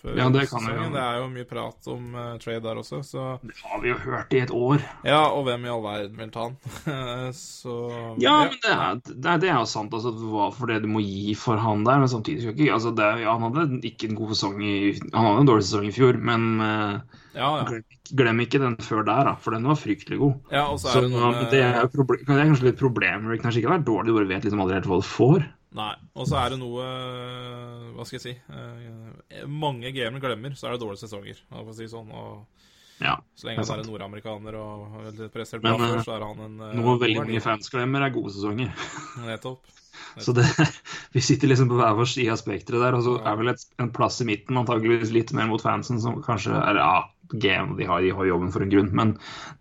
før 0.00 0.16
Ja, 0.16 0.28
det 0.32 0.46
kan 0.48 0.64
jo- 0.64 0.88
Det 0.94 1.00
er 1.02 1.16
jo 1.20 1.26
mye 1.28 1.44
prat 1.44 1.88
om 1.92 2.14
uh, 2.16 2.38
trade 2.40 2.62
der 2.64 2.78
også, 2.80 3.02
så 3.04 3.24
Det 3.44 3.52
har 3.62 3.80
vi 3.82 3.90
jo 3.90 3.96
hørt 4.00 4.32
i 4.32 4.38
et 4.40 4.50
år. 4.50 4.80
Ja, 5.04 5.26
og 5.28 5.44
hvem 5.44 5.66
i 5.66 5.68
all 5.68 5.82
verden 5.84 6.16
vil 6.16 6.30
ta 6.32 6.46
han? 6.48 6.56
så 7.36 7.74
Ja, 8.18 8.38
men 8.48 8.56
det 8.64 8.72
er, 8.72 8.94
det 9.04 9.26
er, 9.34 9.36
det 9.44 9.50
er 9.50 9.58
jo 9.60 9.66
sant. 9.68 9.92
Altså, 9.92 10.14
hva 10.16 10.48
for 10.56 10.72
det 10.72 10.80
du 10.82 10.88
må 10.88 11.02
gi 11.04 11.34
for 11.36 11.60
han 11.60 11.84
der, 11.84 12.00
men 12.00 12.08
samtidig 12.08 12.46
skal 12.46 12.56
ikke 12.56 12.72
altså, 12.78 12.94
det, 12.96 13.10
ja, 13.26 13.36
Han 13.36 13.52
hadde 13.52 13.82
ikke 13.92 14.08
en 14.08 14.16
god 14.16 14.32
sesong 14.34 14.56
i 14.64 14.74
Han 15.12 15.26
hadde 15.28 15.44
en 15.44 15.52
dårlig 15.52 15.68
sesong 15.68 15.86
i 15.92 15.94
fjor, 16.00 16.16
men 16.32 16.48
uh, 16.64 17.00
Ja, 17.36 17.52
ja. 17.60 17.64
glem, 17.68 17.84
glem 18.24 18.40
ikke 18.48 18.58
den 18.64 18.80
før 18.82 19.04
der, 19.04 19.24
da, 19.28 19.36
for 19.38 19.52
den 19.54 19.68
var 19.68 19.76
fryktelig 19.78 20.16
god. 20.18 20.40
ja 20.50 20.64
og 20.72 20.80
så 20.80 20.88
Så 20.96 20.98
er 21.04 21.10
det 21.10 21.12
nå, 21.12 21.20
noe 21.20 21.36
med 21.36 21.50
det 21.52 21.60
er, 21.62 21.76
jo 21.84 21.92
proble- 22.00 22.24
det 22.24 22.34
er 22.40 22.48
kanskje 22.48 22.70
litt 22.72 22.80
problem. 22.80 23.28
Rick 23.30 23.44
Nash 23.44 23.60
ikke 23.60 23.70
vært 23.76 23.84
dårlig, 23.86 24.08
du 24.08 24.16
bare 24.16 24.32
vet 24.32 24.48
liksom 24.48 24.64
aldri 24.64 24.80
helt 24.80 24.88
hva 24.90 24.98
du 25.04 25.06
får. 25.12 25.44
Nei. 25.76 25.92
Og 26.18 26.26
så 26.26 26.38
er 26.40 26.50
det 26.50 26.56
noe 26.58 26.82
øh, 26.82 27.90
Hva 27.94 28.06
skal 28.06 28.16
jeg 28.16 28.24
si 28.24 28.32
øh, 28.50 29.44
Mange 29.46 29.92
gamer 29.94 30.22
glemmer, 30.22 30.56
så 30.58 30.66
er 30.66 30.74
det 30.74 30.82
dårlige 30.82 31.04
sesonger, 31.04 31.38
for 31.46 31.70
å 31.70 31.76
si 31.76 31.86
sånn. 31.90 32.10
Og 32.10 33.04
Ja, 33.04 33.14
så 33.38 33.46
lenge 33.48 33.62
han 33.62 33.76
er 33.76 33.84
en 33.84 33.92
nordamerikaner 33.92 34.56
og 34.58 35.20
prestert 35.32 35.62
bra 35.64 35.76
før, 35.78 36.02
så 36.04 36.16
er 36.16 36.26
han 36.26 36.42
en 36.48 36.56
Noe 36.80 36.96
veldig 37.00 37.22
mange 37.22 37.44
fans 37.44 37.70
glemmer, 37.72 38.02
er 38.02 38.16
gode 38.16 38.34
sesonger. 38.34 38.74
Nettopp. 39.28 39.76
Så 40.24 40.32
det, 40.32 40.46
vi 41.14 41.20
sitter 41.22 41.50
liksom 41.50 41.68
på 41.70 41.78
hver 41.78 41.94
vår 41.98 42.08
side 42.08 42.34
av 42.34 42.40
spekteret 42.40 42.82
der, 42.82 42.96
og 42.98 43.06
så 43.06 43.16
er 43.26 43.38
vel 43.38 43.52
et, 43.52 43.64
en 43.82 43.90
plass 43.94 44.20
i 44.22 44.26
midten 44.28 44.58
antageligvis 44.58 45.12
litt 45.14 45.32
mer 45.36 45.48
mot 45.50 45.62
fansen, 45.62 46.00
som 46.02 46.18
kanskje 46.24 46.54
er 46.56 46.80
ja, 46.80 46.94
game, 47.32 47.76
de 47.78 47.86
har, 47.86 48.02
de 48.02 48.14
har 48.16 48.30
jobben 48.30 48.50
for 48.54 48.64
en 48.64 48.72
grunn, 48.72 48.90
men 48.96 49.12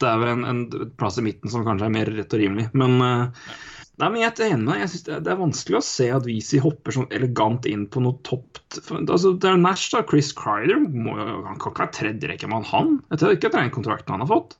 det 0.02 0.10
er 0.10 0.22
vel 0.22 0.34
en, 0.34 0.46
en 0.50 0.94
plass 1.00 1.20
i 1.22 1.26
midten 1.26 1.52
som 1.54 1.66
kanskje 1.68 1.90
er 1.90 1.94
mer 1.94 2.14
rett 2.18 2.34
og 2.34 2.42
rimelig. 2.42 2.70
Men, 2.78 2.98
eh, 3.06 3.52
Nei, 4.00 4.08
men 4.08 4.22
Jeg 4.22 4.32
er 4.32 4.54
enig 4.54 4.64
med 4.64 4.74
deg. 4.74 4.82
Jeg 4.86 4.92
synes 4.94 5.06
det, 5.10 5.32
er- 5.34 5.40
vanskelig 5.42 5.78
å 5.80 5.84
se 5.84 6.06
at 6.16 6.28
Weezy 6.28 6.62
hopper 6.64 6.96
sånn 6.96 7.10
elegant 7.12 7.66
inn 7.68 7.88
på 7.92 8.00
noe 8.04 8.16
topp 8.24 8.62
altså, 8.96 9.34
Det 9.36 9.50
er 9.50 9.60
Nash, 9.60 9.90
da. 9.92 10.06
Chris 10.08 10.32
Crider 10.38 10.80
må, 10.80 11.18
han 11.20 11.60
kan 11.60 11.74
ikke 11.74 11.84
være 11.84 11.96
tredjerekkemann, 11.98 12.68
han. 12.72 12.96
Jeg 13.12 13.20
tror 13.20 13.36
ikke 13.36 13.50
at 13.52 13.58
det 13.58 13.60
er 13.60 13.68
den 13.68 13.76
kontrakten 13.76 14.16
han 14.16 14.24
har 14.24 14.32
fått. 14.32 14.56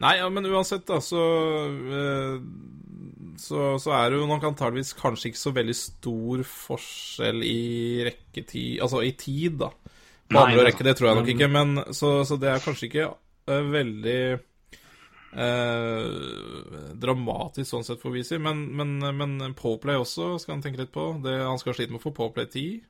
Nei, 0.00 0.16
ja, 0.18 0.30
men 0.32 0.48
uansett, 0.50 0.86
da, 0.88 0.98
så 1.04 1.20
eh, 2.00 2.38
så, 3.40 3.74
så 3.82 3.92
er 3.96 4.10
det 4.10 4.20
jo 4.20 4.28
nok 4.30 4.46
antageligvis 4.50 4.94
kanskje 4.98 5.30
ikke 5.30 5.40
så 5.40 5.52
veldig 5.54 5.76
stor 5.78 6.42
forskjell 6.48 7.42
i 7.46 7.58
rekketid 8.08 8.82
Altså 8.84 9.02
i 9.06 9.12
tid, 9.18 9.58
da. 9.62 9.70
På 10.30 10.38
Nei, 10.38 10.44
andre 10.48 10.66
rekke, 10.68 10.86
det 10.86 10.96
tror 10.98 11.10
jeg 11.10 11.20
nok 11.20 11.30
ikke, 11.34 11.48
men 11.52 11.76
så, 11.92 12.16
så 12.26 12.38
det 12.40 12.50
er 12.50 12.62
kanskje 12.64 12.88
ikke 12.88 13.08
uh, 13.12 13.64
veldig 13.74 14.18
eh, 15.34 16.94
dramatisk 17.00 17.68
sånn 17.70 17.86
sett 17.86 18.02
for 18.02 18.14
Weezy, 18.14 18.38
men, 18.42 18.64
men, 18.76 18.96
men 19.18 19.54
Poplay 19.58 19.98
også 20.00 20.34
skal 20.42 20.56
han 20.56 20.64
tenke 20.64 20.82
litt 20.84 20.94
på. 20.94 21.10
Det, 21.24 21.34
han 21.42 21.60
skal 21.60 21.76
slite 21.76 21.94
med 21.94 22.02
å 22.02 22.06
få 22.06 22.14
Poplay 22.16 22.48
10. 22.50 22.80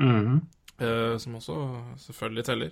mm. 0.00 0.34
Eh, 0.82 1.16
som 1.20 1.34
også 1.36 1.54
selvfølgelig 2.00 2.42
teller. 2.48 2.70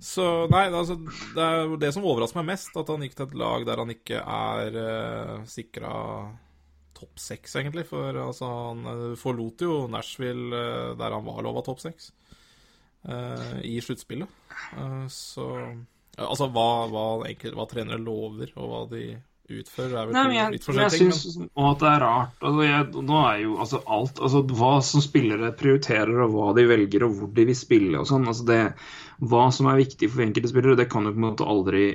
Så 0.00 0.24
nei, 0.52 0.66
altså, 0.68 0.94
det 1.34 1.42
er 1.44 1.72
det 1.80 1.90
som 1.92 2.04
overrasker 2.06 2.40
meg 2.40 2.52
mest, 2.52 2.76
at 2.76 2.92
han 2.92 3.02
gikk 3.04 3.16
til 3.18 3.26
et 3.26 3.36
lag 3.40 3.66
der 3.68 3.82
han 3.82 3.92
ikke 3.92 4.20
er 4.22 4.78
eh, 4.80 5.34
sikra 5.50 5.92
topp 6.96 7.20
seks, 7.20 7.56
egentlig. 7.60 7.86
For 7.88 8.16
altså, 8.24 8.48
han 8.70 8.90
eh, 8.92 9.04
forlot 9.20 9.64
jo 9.66 9.76
Nashville 9.92 10.56
eh, 10.56 10.90
der 11.00 11.16
han 11.16 11.26
var 11.26 11.42
lova 11.46 11.64
topp 11.66 11.80
seks, 11.82 12.10
eh, 13.08 13.56
i 13.68 13.78
sluttspillet. 13.84 14.40
Eh, 14.76 15.06
så 15.12 15.48
Altså, 16.26 16.48
hva, 16.52 16.68
hva, 16.92 17.08
egentlig, 17.26 17.54
hva 17.56 17.66
trenere 17.70 18.00
lover, 18.02 18.52
og 18.56 18.70
hva 18.70 18.80
de 18.92 19.04
utfører, 19.50 19.94
er 19.96 20.08
vel 20.08 20.14
Nei, 20.14 20.36
jeg, 20.36 20.52
litt 20.54 20.66
forskjellig. 20.66 20.98
jeg 21.00 21.14
syns 21.14 21.22
også 21.26 21.70
at 21.70 21.82
det 21.82 21.88
er 21.90 22.04
rart. 22.04 22.36
Altså, 22.38 22.66
jeg, 22.66 23.06
nå 23.08 23.16
er 23.24 23.40
jo 23.44 23.56
altså, 23.64 23.80
alt 23.96 24.20
altså, 24.22 24.42
Hva 24.60 24.72
som 24.86 25.04
spillere 25.04 25.50
prioriterer, 25.58 26.22
og 26.26 26.36
hva 26.36 26.52
de 26.58 26.66
velger, 26.70 27.06
og 27.06 27.16
hvor 27.18 27.32
de 27.36 27.48
vil 27.50 27.58
spille 27.58 27.98
og 27.98 28.06
sånn. 28.10 28.28
Altså, 28.30 28.46
det, 28.50 28.60
hva 29.32 29.48
som 29.54 29.70
er 29.70 29.80
viktig 29.80 30.10
for 30.12 30.24
enkelte 30.26 30.52
spillere, 30.52 30.78
det 30.78 30.90
kan 30.92 31.06
du 31.06 31.12
på 31.12 31.18
en 31.18 31.28
måte 31.32 31.48
aldri 31.48 31.90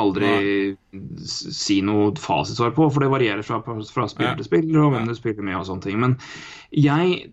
Aldri 0.00 0.28
Nei. 0.30 1.00
si 1.28 1.80
noe 1.84 2.14
fasitsvar 2.16 2.70
på, 2.72 2.86
for 2.88 3.04
det 3.04 3.10
varierer 3.12 3.44
fra, 3.44 3.58
fra 3.60 4.06
spiller 4.08 4.38
til 4.38 4.46
spiller, 4.46 4.78
og 4.80 4.94
hvem 4.94 5.10
du 5.10 5.12
spiller 5.18 5.44
med 5.44 5.58
og 5.58 5.66
sånne 5.68 5.84
ting. 5.84 5.98
Men 6.00 6.14
jeg 6.72 7.26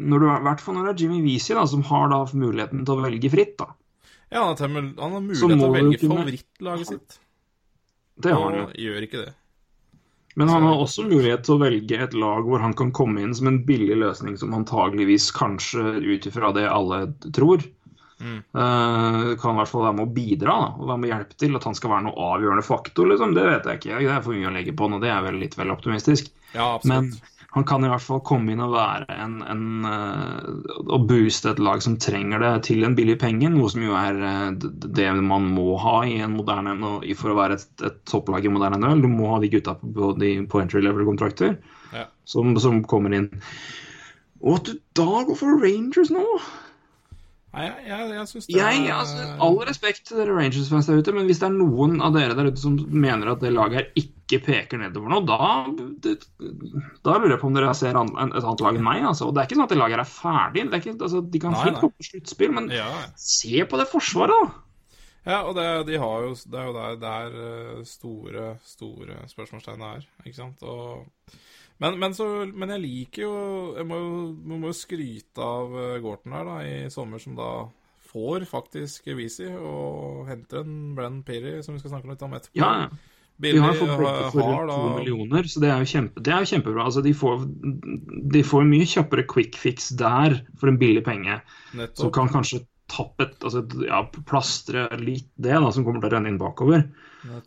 når 0.00 0.22
du, 0.22 0.26
I 0.30 0.44
hvert 0.46 0.62
fall 0.64 0.78
når 0.78 0.88
det 0.88 0.92
er 0.94 1.02
Jimmy 1.04 1.20
Weezy 1.26 1.52
som 1.68 1.84
har 1.90 2.08
da 2.08 2.22
muligheten 2.32 2.86
til 2.86 2.94
å 2.94 3.04
velge 3.04 3.30
fritt. 3.34 3.58
da. 3.60 3.68
Ja, 4.32 4.46
han 4.58 4.74
har, 4.76 4.88
han 5.02 5.12
har 5.12 5.20
mulighet 5.20 5.58
til 5.58 5.66
å 5.68 5.72
velge 5.74 5.98
kunne- 6.00 6.16
favorittlaget 6.16 6.86
sitt, 6.94 7.18
Det 8.22 8.32
har 8.32 8.50
han 8.50 8.58
jo. 8.58 8.66
gjør 8.86 9.02
ikke 9.08 9.24
det. 9.26 9.34
Men 10.34 10.48
han 10.48 10.62
har 10.64 10.78
også 10.80 11.04
mulighet 11.04 11.42
til 11.44 11.58
å 11.58 11.60
velge 11.60 11.98
et 12.00 12.14
lag 12.16 12.46
hvor 12.48 12.60
han 12.64 12.72
kan 12.72 12.90
komme 12.96 13.20
inn 13.20 13.34
som 13.36 13.48
en 13.50 13.58
billig 13.68 13.98
løsning 14.00 14.38
som 14.40 14.54
antageligvis 14.56 15.30
kanskje 15.36 16.00
ut 16.00 16.24
ifra 16.30 16.52
det 16.56 16.64
alle 16.70 17.12
tror, 17.30 17.60
Mm. 18.22 18.38
eh, 18.54 19.36
kan 19.36 19.56
i 19.56 19.58
hvert 19.58 19.68
fall 19.68 19.82
være 19.82 19.96
med 19.98 20.06
å 20.06 20.14
bidra 20.14 20.46
da, 20.54 20.66
og 20.78 20.86
være 20.88 20.98
med 21.02 21.10
å 21.10 21.12
hjelpe 21.18 21.36
til. 21.36 21.56
At 21.56 21.64
han 21.64 21.74
skal 21.74 21.90
være 21.90 22.04
noe 22.04 22.14
avgjørende 22.14 22.62
faktor, 22.64 23.08
liksom, 23.10 23.34
det 23.34 23.42
vet 23.48 23.64
jeg 23.66 23.80
ikke. 23.80 23.98
Det 23.98 24.14
er 24.14 24.22
for 24.22 24.32
mye 24.32 24.46
å 24.48 24.54
legge 24.54 24.72
på 24.78 24.88
nå, 24.88 25.00
det 25.02 25.10
er 25.10 25.22
vel 25.26 25.40
litt 25.40 25.56
vel 25.58 25.72
optimistisk. 25.74 26.30
Ja, 26.54 26.78
Men 26.84 27.08
absolutt. 27.10 27.22
Han 27.52 27.64
kan 27.68 27.84
i 27.84 27.88
hvert 27.90 28.00
fall 28.00 28.22
komme 28.24 28.54
inn 28.54 28.62
og 28.64 28.72
være 28.72 29.12
en, 29.12 29.34
en 29.44 29.64
eh, 29.84 30.76
og 30.86 31.04
booste 31.10 31.50
et 31.52 31.60
lag 31.60 31.82
som 31.84 31.98
trenger 32.00 32.40
det 32.40 32.52
til 32.70 32.86
en 32.86 32.96
billig 32.96 33.18
penge, 33.20 33.50
noe 33.52 33.68
som 33.68 33.84
jo 33.84 33.92
er 33.98 34.22
eh, 34.24 34.46
det 34.96 35.10
man 35.20 35.50
må 35.52 35.76
ha 35.82 35.98
i 36.08 36.16
en 36.24 36.38
moderne 36.38 36.78
for 37.18 37.34
å 37.34 37.36
være 37.36 37.58
et, 37.60 37.68
et 37.84 37.98
topplag 38.08 38.48
i 38.48 38.52
moderne 38.54 38.80
NHL. 38.80 39.04
Du 39.04 39.10
må 39.12 39.34
ha 39.34 39.40
de 39.42 39.52
gutta 39.52 39.76
på, 39.82 39.92
på, 39.98 40.10
de, 40.22 40.32
på 40.48 40.64
entry 40.64 40.80
level-kontrakter 40.86 41.58
Ja. 41.92 42.06
som, 42.24 42.56
som 42.56 42.80
kommer 42.88 43.12
inn. 43.18 43.28
Og 44.40 44.56
at 44.56 44.70
du 44.70 44.78
da 44.96 45.22
går 45.28 45.36
for 45.38 45.60
Rangers 45.60 46.08
nå 46.14 46.24
Nei, 47.52 47.66
jeg, 47.66 47.84
jeg, 47.84 48.04
jeg 48.16 48.28
syns 48.30 48.46
det 48.48 48.54
jeg, 48.56 48.84
altså, 48.94 49.24
All 49.44 49.58
respekt 49.68 50.06
til 50.08 50.22
dere 50.22 50.32
Rangers-fans 50.38 50.86
der 50.88 51.02
ute, 51.02 51.12
men 51.12 51.26
hvis 51.28 51.42
det 51.42 51.50
er 51.50 51.56
noen 51.58 51.98
av 52.00 52.14
dere 52.16 52.36
der 52.38 52.48
ute 52.48 52.62
som 52.62 52.78
mener 52.88 53.34
at 53.34 53.42
det 53.44 53.50
laget 53.52 53.76
her 53.76 53.90
ikke 54.00 54.38
peker 54.46 54.80
nedover 54.80 55.12
nå, 55.12 55.18
da, 55.28 55.50
det, 56.00 56.14
da 57.04 57.18
lurer 57.18 57.34
jeg 57.34 57.42
på 57.42 57.50
om 57.50 57.58
dere 57.58 57.74
ser 57.76 57.98
an, 58.00 58.08
et 58.24 58.40
annet 58.40 58.64
lag 58.64 58.80
enn 58.80 58.86
meg. 58.86 59.04
Altså. 59.10 59.28
Og 59.28 59.36
det 59.36 59.42
er 59.42 59.50
ikke 59.50 59.58
sånn 59.60 59.66
at 59.68 59.74
det 59.74 59.80
laget 59.82 59.98
her 59.98 60.04
er 60.06 60.12
ferdig. 60.14 60.64
Det 60.64 60.78
er 60.78 60.84
ikke, 60.86 60.96
altså, 60.96 61.22
de 61.34 61.42
kan 61.44 61.58
fint 61.60 61.80
gå 61.82 61.92
på 61.92 62.08
sluttspill, 62.08 62.56
men 62.56 62.72
Ja, 62.72 62.88
se 63.20 63.66
på 63.68 63.80
det 63.82 63.88
forsvaret, 63.92 64.32
da! 64.32 64.68
ja 65.28 65.42
og 65.46 65.52
det, 65.54 65.68
de 65.92 66.00
har 66.02 66.24
jo, 66.24 66.32
det 66.50 66.58
er 66.58 66.70
jo 66.70 66.76
der, 66.78 66.96
der 67.04 67.36
eh, 67.44 67.82
store, 67.86 68.46
store 68.66 69.20
spørsmålstegnet 69.30 70.00
er, 70.00 70.08
ikke 70.24 70.40
sant? 70.40 70.64
Og, 70.64 71.04
men, 71.82 71.98
men, 72.00 72.14
så, 72.16 72.26
men 72.48 72.72
jeg 72.76 72.82
liker 72.82 73.22
jo 73.26 73.32
Jeg 73.76 73.86
må 73.90 73.98
jo, 74.00 74.10
må 74.56 74.70
jo 74.70 74.76
skryte 74.76 75.42
av 75.44 75.76
eh, 75.82 75.96
Gorton 76.04 76.36
her 76.36 76.48
da, 76.48 76.58
i 76.64 76.90
sommer, 76.94 77.22
som 77.22 77.34
da 77.38 77.50
får 78.12 78.44
faktisk 78.50 79.06
Weezy 79.16 79.48
og 79.56 80.26
henter 80.28 80.60
en 80.66 80.92
Brenn 80.96 81.22
Peary, 81.24 81.58
som 81.64 81.74
vi 81.76 81.80
skal 81.80 81.94
snakke 81.94 82.10
litt 82.12 82.22
om 82.26 82.34
etterpå. 82.36 82.60
Ja, 82.60 82.90
Billy, 83.40 83.56
Vi 83.56 83.62
har 83.64 83.72
fått 83.74 83.94
Brett 83.98 84.26
for 84.34 84.42
har 84.44 84.58
rundt 84.60 84.68
da- 84.68 84.76
to 84.76 84.90
millioner, 84.98 85.48
så 85.48 85.62
det 85.62 85.70
er 85.72 85.80
jo, 85.80 85.88
kjempe, 85.88 86.20
det 86.22 86.34
er 86.34 86.44
jo 86.44 86.50
kjempebra. 86.52 86.84
Altså, 86.84 87.02
de, 87.02 87.14
får, 87.16 87.46
de 88.36 88.42
får 88.44 88.68
mye 88.68 88.86
kjappere 88.86 89.24
quick 89.32 89.56
fix 89.58 89.88
der 89.98 90.36
for 90.60 90.70
en 90.70 90.78
billig 90.78 91.02
penge. 91.08 91.40
Som 91.72 91.80
Nettopp. 91.80 92.12
kan 92.14 92.28
kanskje 92.36 92.60
tappe 92.92 93.24
et, 93.26 93.38
altså, 93.40 93.62
ja, 93.88 94.02
plastre 94.28 94.84
litt 95.00 95.30
det 95.40 95.56
da, 95.56 95.70
som 95.72 95.86
kommer 95.86 96.02
til 96.04 96.10
å 96.10 96.14
renne 96.18 96.28
inn 96.32 96.38
bakover. 96.40 96.84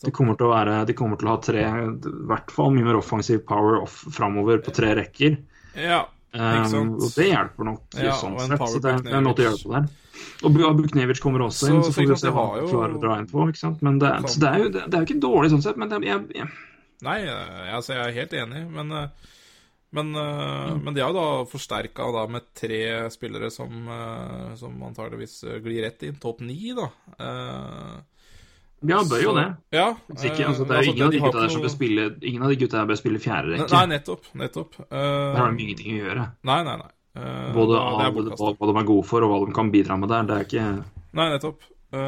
De 0.02 0.12
kommer 0.16 0.38
til 0.40 0.48
å, 0.48 0.54
være, 0.56 0.80
de 0.88 0.94
kommer 0.96 1.20
til 1.20 1.28
å 1.30 1.34
ha 1.36 1.40
tre, 1.44 1.64
i 1.68 2.12
hvert 2.30 2.52
fall 2.56 2.72
mye 2.76 2.86
mer 2.88 2.98
offensiv 3.02 3.42
power 3.48 3.82
off 3.84 4.02
framover 4.16 4.62
på 4.64 4.72
tre 4.76 4.94
rekker. 5.02 5.38
Ja, 5.76 6.04
ikke 6.06 6.12
Um, 6.36 6.66
sant. 6.68 6.96
og 7.00 7.12
det 7.16 7.26
hjelper 7.30 7.64
nok 7.64 7.94
Ja, 7.96 8.12
sånn 8.20 8.34
sett. 8.44 8.60
Så 8.60 8.80
det, 8.84 8.90
er- 8.92 9.04
det 9.06 9.14
er 9.16 9.22
noe 9.24 9.36
til 9.38 9.46
å 9.46 9.52
hjelpe 9.54 9.70
der. 9.72 9.86
Og 10.44 10.52
Bu- 10.52 10.74
Buknevic 10.82 11.22
kommer 11.24 11.40
også 11.46 11.70
inn, 11.70 11.78
så 11.84 11.94
så 11.94 11.94
får 11.96 12.10
vi 12.10 12.18
se 12.20 12.32
hva 12.36 12.44
han 12.58 12.66
klarer 12.68 12.96
å 12.98 13.00
dra 13.06 13.14
inn 13.22 13.28
på. 13.30 13.46
ikke 13.48 13.62
sant? 13.62 13.80
Men 13.88 14.00
det, 14.04 14.10
så 14.34 14.42
det 14.44 14.50
er 14.50 14.58
jo, 14.66 14.68
det, 14.74 14.82
det 14.92 14.98
er 15.00 15.06
jo 15.06 15.08
ikke 15.08 15.24
dårlig 15.24 15.52
sånn 15.54 15.64
sett, 15.64 15.78
men 15.80 15.94
det, 15.94 16.02
jeg, 16.04 16.26
jeg, 16.36 16.50
Nei, 17.08 17.16
eh, 17.24 17.72
altså, 17.78 17.94
jeg 17.96 18.04
er 18.10 18.18
helt 18.20 18.36
enig, 18.42 18.66
men 18.76 18.92
eh, 18.92 19.08
men, 19.96 20.12
eh, 20.16 20.72
Mm. 20.76 20.82
men 20.84 20.94
de 20.94 21.02
har 21.02 21.14
jo 21.14 21.18
da 21.18 21.46
forsterka 21.50 22.08
da 22.14 22.26
med 22.28 22.50
tre 22.54 22.82
spillere 23.14 23.50
som, 23.52 23.72
eh, 23.88 24.56
som 24.60 24.76
antageligvis 24.84 25.44
eh, 25.48 25.60
glir 25.64 25.82
rett 25.88 26.04
inn. 26.04 26.20
Topp 26.22 26.42
ni, 26.46 26.74
da. 26.76 26.90
Ja, 27.20 28.02
ja, 28.86 29.00
bør 29.10 29.22
jo 29.24 29.34
det. 29.34 29.46
Ja. 29.74 29.86
Hvis 30.12 30.26
ikke, 30.30 30.44
eh, 30.44 30.50
altså, 30.52 30.66
det 30.68 30.76
er 30.76 30.82
altså, 30.82 30.92
jo 30.92 30.94
ingen 30.94 31.06
av 31.08 31.12
de 31.16 31.20
gutta 31.24 31.42
der 31.42 31.50
som 31.56 31.62
bør 31.64 31.72
spille 31.74 32.04
Ingen 32.22 32.44
av 32.44 32.50
de 32.52 32.58
gutta 32.60 32.78
der 32.82 32.90
bør 32.92 33.00
spille 33.00 33.20
fjerde 33.24 33.54
rekke. 33.56 33.72
Nei, 33.72 33.86
nettopp. 33.96 34.28
Nettopp. 34.36 34.76
Uh, 34.92 35.32
Der 35.34 35.40
har 35.42 35.52
de 35.56 35.64
ingenting 35.64 35.96
å 35.96 36.02
gjøre. 36.04 36.26
Nei, 36.44 36.60
nei, 36.68 36.76
nei. 36.84 36.92
Uh, 37.16 37.54
Både 37.56 37.80
av 37.80 37.96
hva, 38.14 38.52
hva 38.60 38.68
de 38.68 38.76
er 38.82 38.86
gode 38.92 39.06
for, 39.08 39.24
og 39.24 39.32
hva 39.32 39.48
de 39.48 39.56
kan 39.56 39.72
bidra 39.72 39.98
med 39.98 40.10
der. 40.12 40.28
Det 40.28 40.36
er 40.36 40.46
ikke 40.50 40.68
Nei, 41.16 41.30
nettopp. 41.34 41.64
Uh, 41.96 42.02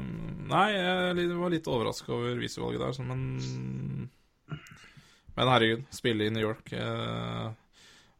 Mm. 0.00 0.48
Nei, 0.50 0.72
jeg 0.74 1.28
var 1.38 1.50
litt 1.52 1.66
overraska 1.70 2.10
over 2.10 2.34
visevalget 2.40 2.80
der, 2.82 3.04
men 3.06 4.10
Men 5.36 5.52
herregud, 5.52 5.84
spille 5.94 6.26
i 6.26 6.32
New 6.34 6.42
York. 6.42 6.72
eh, 6.72 7.46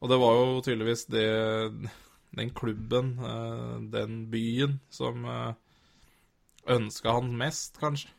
og 0.01 0.09
det 0.09 0.21
var 0.23 0.39
jo 0.39 0.61
tydeligvis 0.65 1.07
det 1.13 1.27
Den 2.37 2.51
klubben, 2.55 3.19
eh, 3.19 3.81
den 3.91 4.31
byen, 4.31 4.79
som 4.89 5.25
uh, 5.27 5.53
ønska 6.71 7.13
han 7.17 7.33
mest, 7.37 7.79
kanskje. 7.81 8.13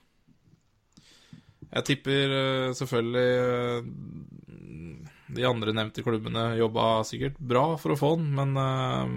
Jeg 1.72 1.88
tipper 1.88 2.34
eh, 2.36 2.74
selvfølgelig 2.76 3.28
eh, 3.40 3.84
De 5.38 5.46
andre 5.48 5.74
nevnte 5.76 6.04
klubbene 6.04 6.50
jobba 6.60 7.04
sikkert 7.08 7.38
bra 7.40 7.78
for 7.80 7.94
å 7.94 8.00
få 8.00 8.10
han, 8.18 8.26
men 8.36 8.58
eh, 8.60 9.14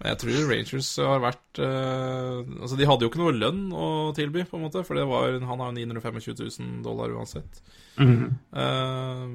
men 0.00 0.14
jeg 0.14 0.20
tror 0.22 0.46
Rangers 0.48 0.90
har 1.04 1.20
vært 1.20 1.58
uh, 1.60 2.40
Altså, 2.56 2.76
de 2.78 2.86
hadde 2.88 3.04
jo 3.04 3.10
ikke 3.10 3.20
noe 3.20 3.36
lønn 3.36 3.66
å 3.76 3.88
tilby, 4.16 4.46
på 4.48 4.56
en 4.56 4.64
måte, 4.64 4.80
for 4.86 4.96
det 4.96 5.04
var, 5.10 5.34
han 5.36 5.60
har 5.60 5.74
jo 5.74 5.76
925 5.76 6.20
000 6.40 6.78
dollar 6.86 7.12
uansett. 7.12 7.60
Mhm. 8.00 8.30
Uh, 8.56 9.26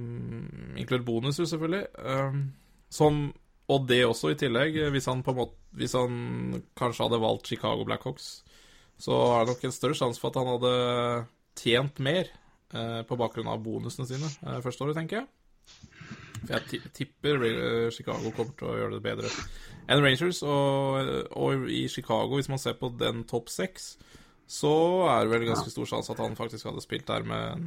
inkludert 0.82 1.06
bonuser, 1.06 1.46
selvfølgelig. 1.52 1.84
Uh, 2.02 2.40
som 2.90 3.28
Og 3.70 3.86
det 3.90 4.02
også, 4.06 4.32
i 4.34 4.40
tillegg. 4.42 4.80
Hvis 4.94 5.10
han 5.10 5.22
på 5.26 5.34
en 5.34 5.40
måte 5.44 5.56
Hvis 5.76 5.94
han 5.98 6.64
kanskje 6.78 7.08
hadde 7.08 7.22
valgt 7.22 7.48
Chicago 7.50 7.86
Blackhawks, 7.86 8.44
så 8.98 9.16
har 9.34 9.46
det 9.46 9.54
nok 9.54 9.64
en 9.66 9.74
større 9.76 9.98
sjanse 9.98 10.22
for 10.22 10.32
at 10.32 10.38
han 10.40 10.54
hadde 10.54 10.76
tjent 11.60 12.00
mer 12.00 12.30
på 13.10 13.18
bakgrunn 13.20 13.50
av 13.52 13.60
bonusene 13.64 14.08
sine 14.08 14.30
første 14.64 14.86
året, 14.86 14.96
tenker 14.96 15.20
jeg. 15.20 15.28
For 16.46 16.54
jeg 16.56 16.94
tipper 16.96 17.44
Chicago 17.92 18.32
kommer 18.32 18.56
til 18.56 18.72
å 18.72 18.78
gjøre 18.80 18.96
det 18.96 19.04
bedre 19.04 19.34
enn 19.88 20.04
Rangers. 20.04 20.42
Og, 20.44 21.10
og 21.36 21.66
i 21.72 21.86
Chicago, 21.92 22.36
hvis 22.40 22.50
man 22.52 22.62
ser 22.62 22.78
på 22.80 22.90
den 23.00 23.24
topp 23.30 23.50
seks, 23.54 23.96
så 24.48 24.72
er 25.10 25.26
det 25.26 25.32
vel 25.34 25.48
ganske 25.50 25.72
stor 25.74 25.88
sjanse 25.90 26.12
at 26.14 26.20
han 26.22 26.36
faktisk 26.38 26.68
hadde 26.70 26.84
spilt 26.84 27.08
der 27.10 27.24
med 27.26 27.64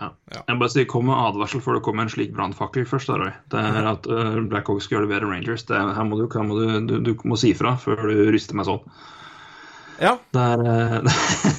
ja. 0.00 0.06
Ja. 0.32 0.42
Jeg 0.48 0.58
bare 0.62 0.70
sier 0.72 0.86
Kom 0.88 1.08
med 1.10 1.18
advarsel 1.18 1.60
før 1.60 1.76
det 1.76 1.82
kommer 1.84 2.06
en 2.06 2.12
slik 2.12 2.30
brannfakkel 2.32 2.86
først. 2.88 3.10
da, 3.10 3.16
Roy. 3.20 3.32
Det 3.52 3.60
er 3.60 3.88
at 3.90 4.06
uh, 4.08 4.38
Blackhawks 4.48 4.86
skal 4.86 4.96
gjøre 5.00 5.08
det 5.08 5.12
bedre 5.16 5.26
enn 5.26 5.34
Rangers. 5.34 5.64
Det, 5.68 5.74
er- 5.76 5.90
her 5.98 6.06
må 6.08 6.16
du, 6.20 6.28
her 6.32 6.46
må 6.46 6.56
du, 6.56 6.70
du, 6.88 6.94
du 7.10 7.26
må 7.28 7.36
si 7.40 7.50
fra 7.58 7.74
før 7.82 8.06
du 8.08 8.22
ryster 8.32 8.56
meg 8.56 8.68
sånn. 8.70 8.80
Ja, 10.00 10.14
Det 10.32 10.40
er 10.40 10.62
eh, 10.64 11.10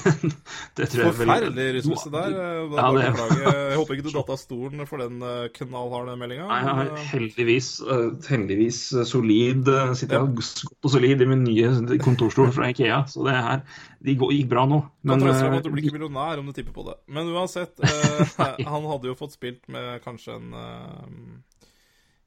Det 0.78 0.88
tror 0.90 1.04
jeg 1.04 1.14
forferdelig 1.14 1.66
rystelse 1.76 2.10
der. 2.14 2.32
Ja, 2.34 2.88
det-. 2.96 3.10
Jeg 3.38 3.78
håper 3.78 3.98
ikke 3.98 4.06
du 4.08 4.16
datt 4.16 4.32
av 4.34 4.40
stolen 4.42 4.82
for 4.90 5.04
den 5.04 5.22
eh, 5.26 5.44
knallharde 5.56 6.16
meldinga. 6.18 6.48
Nei, 6.50 6.88
heldigvis, 7.12 7.70
eh, 7.86 8.08
heldigvis 8.32 8.82
eh, 8.96 9.06
solid 9.08 9.70
Sitter 10.00 10.18
jeg 10.18 10.34
godt 10.40 10.64
og 10.82 10.94
solid 10.96 11.22
i 11.22 11.30
min 11.30 11.46
nye 11.46 12.00
kontorstol 12.02 12.50
fra 12.56 12.72
Ikea, 12.74 13.04
så 13.12 13.28
det 13.28 13.38
her 13.38 13.62
De 14.02 14.18
gikk 14.18 14.50
bra 14.50 14.66
nå. 14.70 14.82
Kan 15.06 15.14
Men 15.14 15.28
trøste 15.28 15.46
eh, 15.46 15.60
at 15.60 15.68
du 15.68 15.72
blir 15.76 15.86
ikke 15.86 16.00
millionær 16.00 16.42
om 16.42 16.50
du 16.50 16.56
tipper 16.58 16.74
på 16.74 16.88
det. 16.90 16.98
Men 17.14 17.30
uansett, 17.36 17.78
han 18.74 18.90
hadde 18.90 19.12
jo 19.12 19.18
fått 19.20 19.38
spilt 19.38 19.62
med 19.72 20.02
kanskje 20.06 20.40
en 20.40 20.54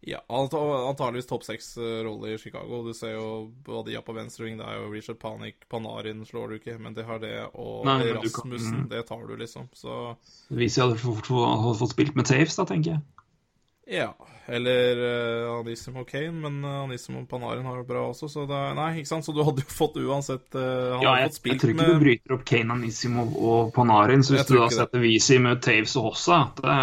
ja, 0.06 0.20
anta- 0.28 0.88
antageligvis 0.88 1.26
topp 1.30 1.44
seks-rolle 1.46 2.34
i 2.34 2.38
Chicago. 2.38 2.82
Du 2.86 2.92
ser 2.94 3.14
jo 3.16 3.26
både 3.64 3.90
de 3.90 3.96
har 3.98 4.04
på 4.06 4.14
venstre 4.16 4.44
wing, 4.44 4.58
Det 4.60 4.66
er 4.68 4.80
jo 4.82 4.90
Richard 4.92 5.18
Panic, 5.22 5.54
Panarin 5.70 6.24
slår 6.28 6.48
du 6.48 6.58
ikke, 6.58 6.78
men 6.78 6.94
det 6.94 7.06
har 7.08 7.18
det. 7.22 7.34
Og 7.54 7.86
Nei, 7.88 8.12
Rasmussen, 8.12 8.70
kan- 8.70 8.84
mm. 8.84 8.88
det 8.92 9.06
tar 9.08 9.26
du, 9.28 9.36
liksom. 9.40 9.68
Så 9.72 10.16
hvis 10.50 10.76
jeg 10.76 10.86
hadde 10.88 11.00
fått, 11.00 11.28
hadde 11.32 11.78
fått 11.80 11.94
spilt 11.96 12.14
med 12.16 12.28
Taves, 12.28 12.56
da, 12.60 12.64
tenker 12.68 12.96
jeg. 12.96 13.00
ja. 14.00 14.12
Eller 14.46 14.98
uh, 15.00 15.60
Anissimo 15.62 16.02
Kane, 16.04 16.34
men 16.36 16.58
uh, 16.68 16.82
Anissimo 16.82 17.22
Panarin 17.24 17.64
har 17.64 17.78
det 17.78 17.86
bra 17.88 18.02
også, 18.10 18.28
så 18.28 18.42
det 18.44 18.52
er 18.52 18.74
Nei, 18.76 18.90
ikke 19.00 19.08
sant. 19.08 19.24
Så 19.24 19.32
du 19.32 19.38
hadde 19.40 19.62
jo 19.64 19.70
fått 19.72 19.96
uansett 19.96 20.52
uh, 20.52 20.98
Han 20.98 21.00
Ja, 21.06 21.14
jeg, 21.22 21.30
jeg 21.48 21.60
tror 21.62 21.72
ikke 21.72 21.86
du 21.88 22.02
bryter 22.02 22.34
opp 22.36 22.44
Kane 22.50 22.76
Anissimo 22.76 23.24
og 23.40 23.70
Panarin. 23.72 24.20
Så 24.20 24.34
hvis 24.36 24.44
du 24.50 24.58
da 24.58 24.68
setter 24.68 25.00
Visi 25.00 25.38
med 25.40 25.62
Taves 25.64 25.96
og 25.96 26.10
Hossa 26.10 26.42
det, 26.60 26.76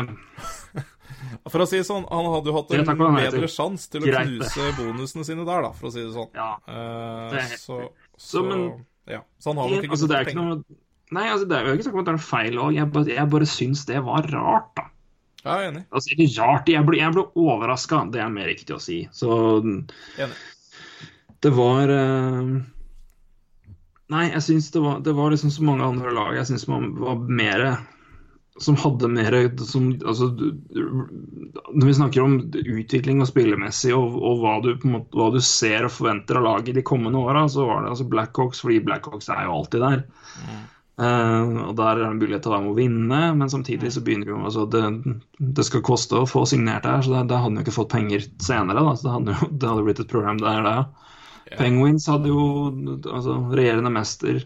For 1.49 1.63
å 1.63 1.65
si 1.65 1.79
det 1.79 1.87
sånn, 1.87 2.03
han 2.05 2.27
hadde 2.29 2.51
jo 2.51 2.53
hatt 2.59 2.71
en 2.77 2.85
bedre 2.85 3.47
sjanse 3.49 3.89
til 3.89 4.03
å 4.05 4.11
knuse 4.13 4.67
bonusene 4.77 5.25
sine 5.25 5.45
der, 5.47 5.65
da, 5.65 5.71
for 5.73 5.89
å 5.89 5.93
si 5.95 6.03
det 6.03 6.11
sånn. 6.13 6.29
Ja. 6.37 6.51
Eh, 6.69 7.25
det 7.33 7.41
er 7.41 7.57
så, 7.57 7.79
Så, 8.17 8.43
men- 8.45 8.85
ja. 9.09 9.23
så 9.41 9.49
han 9.49 9.57
har 9.63 9.71
nok 9.71 9.87
ikke 9.87 9.95
altså, 9.97 10.07
det 10.11 10.17
er 10.19 10.29
ikke 10.29 10.37
noe 10.37 10.61
Nei, 11.11 11.25
altså, 11.27 11.47
det 11.49 11.57
er 11.57 11.65
jo 11.67 11.73
ikke 11.75 11.83
snakk 11.87 11.95
om 11.97 11.99
at 11.99 12.05
det 12.07 12.11
er 12.13 12.19
noe 12.19 12.23
feil 12.23 12.59
òg. 12.63 12.75
Jeg, 12.77 12.87
bare- 12.93 13.15
jeg 13.17 13.29
bare 13.33 13.47
syns 13.51 13.81
det 13.89 14.03
var 14.05 14.27
rart, 14.31 14.69
da. 14.77 14.85
Ja, 15.41 15.55
jeg 15.57 15.65
er 15.65 15.71
enig. 15.73 15.81
Altså, 15.91 16.13
ikke 16.13 16.27
rart, 16.37 16.69
jeg 16.71 16.85
ble, 16.87 16.99
jeg 17.01 17.15
ble 17.17 17.25
overraska. 17.41 17.99
Det 18.13 18.21
er 18.21 18.29
mer 18.31 18.47
riktig 18.47 18.77
å 18.77 18.79
si. 18.79 18.99
Så 19.11 19.31
enig. 19.59 20.37
det 21.43 21.51
var 21.57 21.91
uh... 21.91 22.53
Nei, 24.11 24.25
jeg 24.29 24.43
syns 24.45 24.69
det 24.71 24.83
var, 24.83 25.01
det 25.03 25.15
var 25.17 25.31
liksom 25.33 25.51
så 25.51 25.63
mange 25.63 25.83
andre 25.87 26.11
lag 26.15 26.33
jeg 26.35 26.47
syns 26.49 26.65
man 26.67 26.89
var 26.99 27.19
mer 27.27 27.61
Som 28.59 28.75
hadde 28.75 29.07
mer 29.07 29.33
som, 29.63 29.85
altså, 30.05 30.27
Når 31.71 31.85
vi 31.87 31.93
snakker 31.95 32.23
om 32.25 32.33
utvikling 32.51 33.21
og 33.23 33.29
spillemessig, 33.29 33.93
og, 33.95 34.17
og 34.19 34.41
hva, 34.43 34.57
du, 34.65 34.73
på 34.81 34.91
måte, 34.91 35.15
hva 35.15 35.29
du 35.33 35.39
ser 35.45 35.87
og 35.87 35.93
forventer 35.95 36.39
av 36.39 36.45
laget 36.49 36.75
de 36.75 36.83
kommende 36.85 37.21
åra, 37.21 37.45
så 37.49 37.65
var 37.69 37.85
det 37.85 37.93
altså 37.93 38.09
Blackhawks, 38.11 38.61
fordi 38.65 38.81
Blackhawks 38.85 39.31
er 39.31 39.47
jo 39.47 39.55
alltid 39.55 39.87
der. 39.87 40.03
Eh, 41.01 41.53
og 41.65 41.75
Der 41.79 41.95
er 41.95 42.01
det 42.03 42.19
mulighet 42.19 42.43
til 42.43 42.51
å 42.51 42.55
være 42.57 42.65
med 42.65 42.73
å 42.73 42.77
vinne, 42.77 43.21
men 43.39 43.51
samtidig 43.51 43.93
så 43.95 44.03
begynner 44.05 44.33
jo 44.33 44.41
altså 44.43 44.67
det, 44.69 44.83
det 45.39 45.65
skal 45.65 45.85
koste 45.87 46.19
å 46.19 46.29
få 46.29 46.43
signert 46.49 46.85
her, 46.85 47.01
så 47.01 47.15
det, 47.15 47.39
hadde 47.39 47.61
jo 47.61 47.65
ikke 47.65 47.77
fått 47.79 47.93
penger 47.95 48.27
senere. 48.43 48.83
da, 48.83 48.95
så 48.97 49.07
Det 49.07 49.15
hadde 49.15 49.37
jo 49.37 49.51
det 49.61 49.71
hadde 49.71 49.85
blitt 49.87 50.03
et 50.03 50.11
program 50.11 50.41
der, 50.41 50.67
det. 50.67 50.77
Penguins 51.57 52.05
hadde 52.07 52.31
jo 52.31 52.43
altså, 53.11 53.39
regjerende 53.51 53.91
mester. 53.93 54.43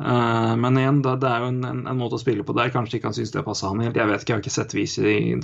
Eh, 0.00 0.52
men 0.56 0.78
igjen, 0.80 1.02
det, 1.04 1.12
det 1.20 1.28
er 1.28 1.42
jo 1.44 1.48
en, 1.52 1.58
en, 1.68 1.80
en 1.90 1.98
måte 2.00 2.16
å 2.16 2.20
spille 2.22 2.44
på 2.46 2.54
der. 2.56 2.70
Kanskje 2.72 2.96
ikke 2.98 3.10
han 3.10 3.16
syns 3.18 3.34
det 3.34 3.42
passa 3.44 3.68
han 3.68 3.82
helt. 3.84 3.98
Jeg 4.00 4.08
vet 4.08 4.22
ikke, 4.24 4.32
jeg 4.32 4.38
har 4.38 4.44
ikke 4.46 4.54
sett 4.54 4.76
viser 4.76 5.08
i 5.10 5.16
jeg, 5.34 5.42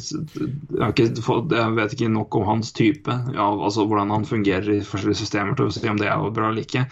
har 0.80 0.94
ikke, 0.94 1.08
fått- 1.26 1.52
jeg 1.58 1.74
vet 1.76 1.96
ikke 1.98 2.08
nok 2.14 2.38
om 2.40 2.46
hans 2.48 2.72
type, 2.76 3.18
ja, 3.36 3.48
altså 3.52 3.84
hvordan 3.84 4.14
han 4.14 4.24
fungerer 4.28 4.70
i 4.78 4.80
forskjellige 4.86 5.20
systemer 5.20 5.58
til 5.58 5.68
å 5.68 5.74
si 5.76 5.84
om 5.92 6.00
det 6.00 6.08
er 6.08 6.30
bra 6.38 6.48
eller 6.48 6.64
ikke. 6.64 6.86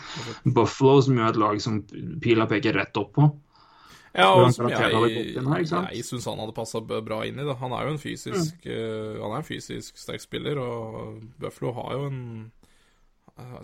Buffalo, 0.45 0.99
som 1.07 1.17
jo 1.17 1.25
er 1.25 1.33
et 1.33 1.41
lag 1.41 1.63
som 1.65 1.81
pila 2.25 2.47
peker 2.51 2.77
rett 2.77 3.01
opp 3.01 3.15
på. 3.17 3.31
Ja, 4.15 4.29
og 4.31 4.53
som 4.55 4.69
jeg, 4.71 4.79
jeg, 4.79 5.65
jeg 5.97 6.05
syns 6.07 6.29
han 6.31 6.39
hadde 6.39 6.53
passa 6.55 6.79
bra 6.85 7.25
inn 7.27 7.41
i 7.41 7.47
det. 7.49 7.57
Han 7.59 7.73
er 7.75 7.89
jo 7.89 7.95
en 7.97 8.03
fysisk 8.03 8.61
Mm. 8.63 8.77
uh, 8.77 9.23
Han 9.25 9.33
er 9.33 9.41
en 9.41 9.49
fysisk 9.49 9.97
sterk 9.99 10.23
spiller, 10.23 10.61
og 10.63 11.17
Buffalo 11.43 11.73
har 11.81 11.97
jo 11.97 12.05
en 12.13 12.21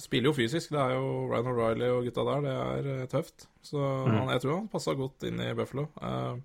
Spiller 0.03 0.31
jo 0.31 0.35
fysisk. 0.35 0.73
Det 0.75 0.81
er 0.83 0.97
jo 0.97 1.29
Ryan 1.31 1.51
O'Reilly 1.53 1.91
og 1.95 2.07
gutta 2.09 2.25
der. 2.27 2.41
Det 2.47 2.55
er 2.55 2.89
eh, 3.03 3.07
tøft. 3.13 3.47
Så 3.63 3.79
Mm. 3.79 4.15
han, 4.17 4.29
jeg 4.35 4.41
tror 4.43 4.55
han 4.57 4.69
passa 4.73 4.95
godt 4.99 5.23
inn 5.29 5.39
i 5.41 5.53
Buffalo. 5.55 5.85
Eh, 6.03 6.41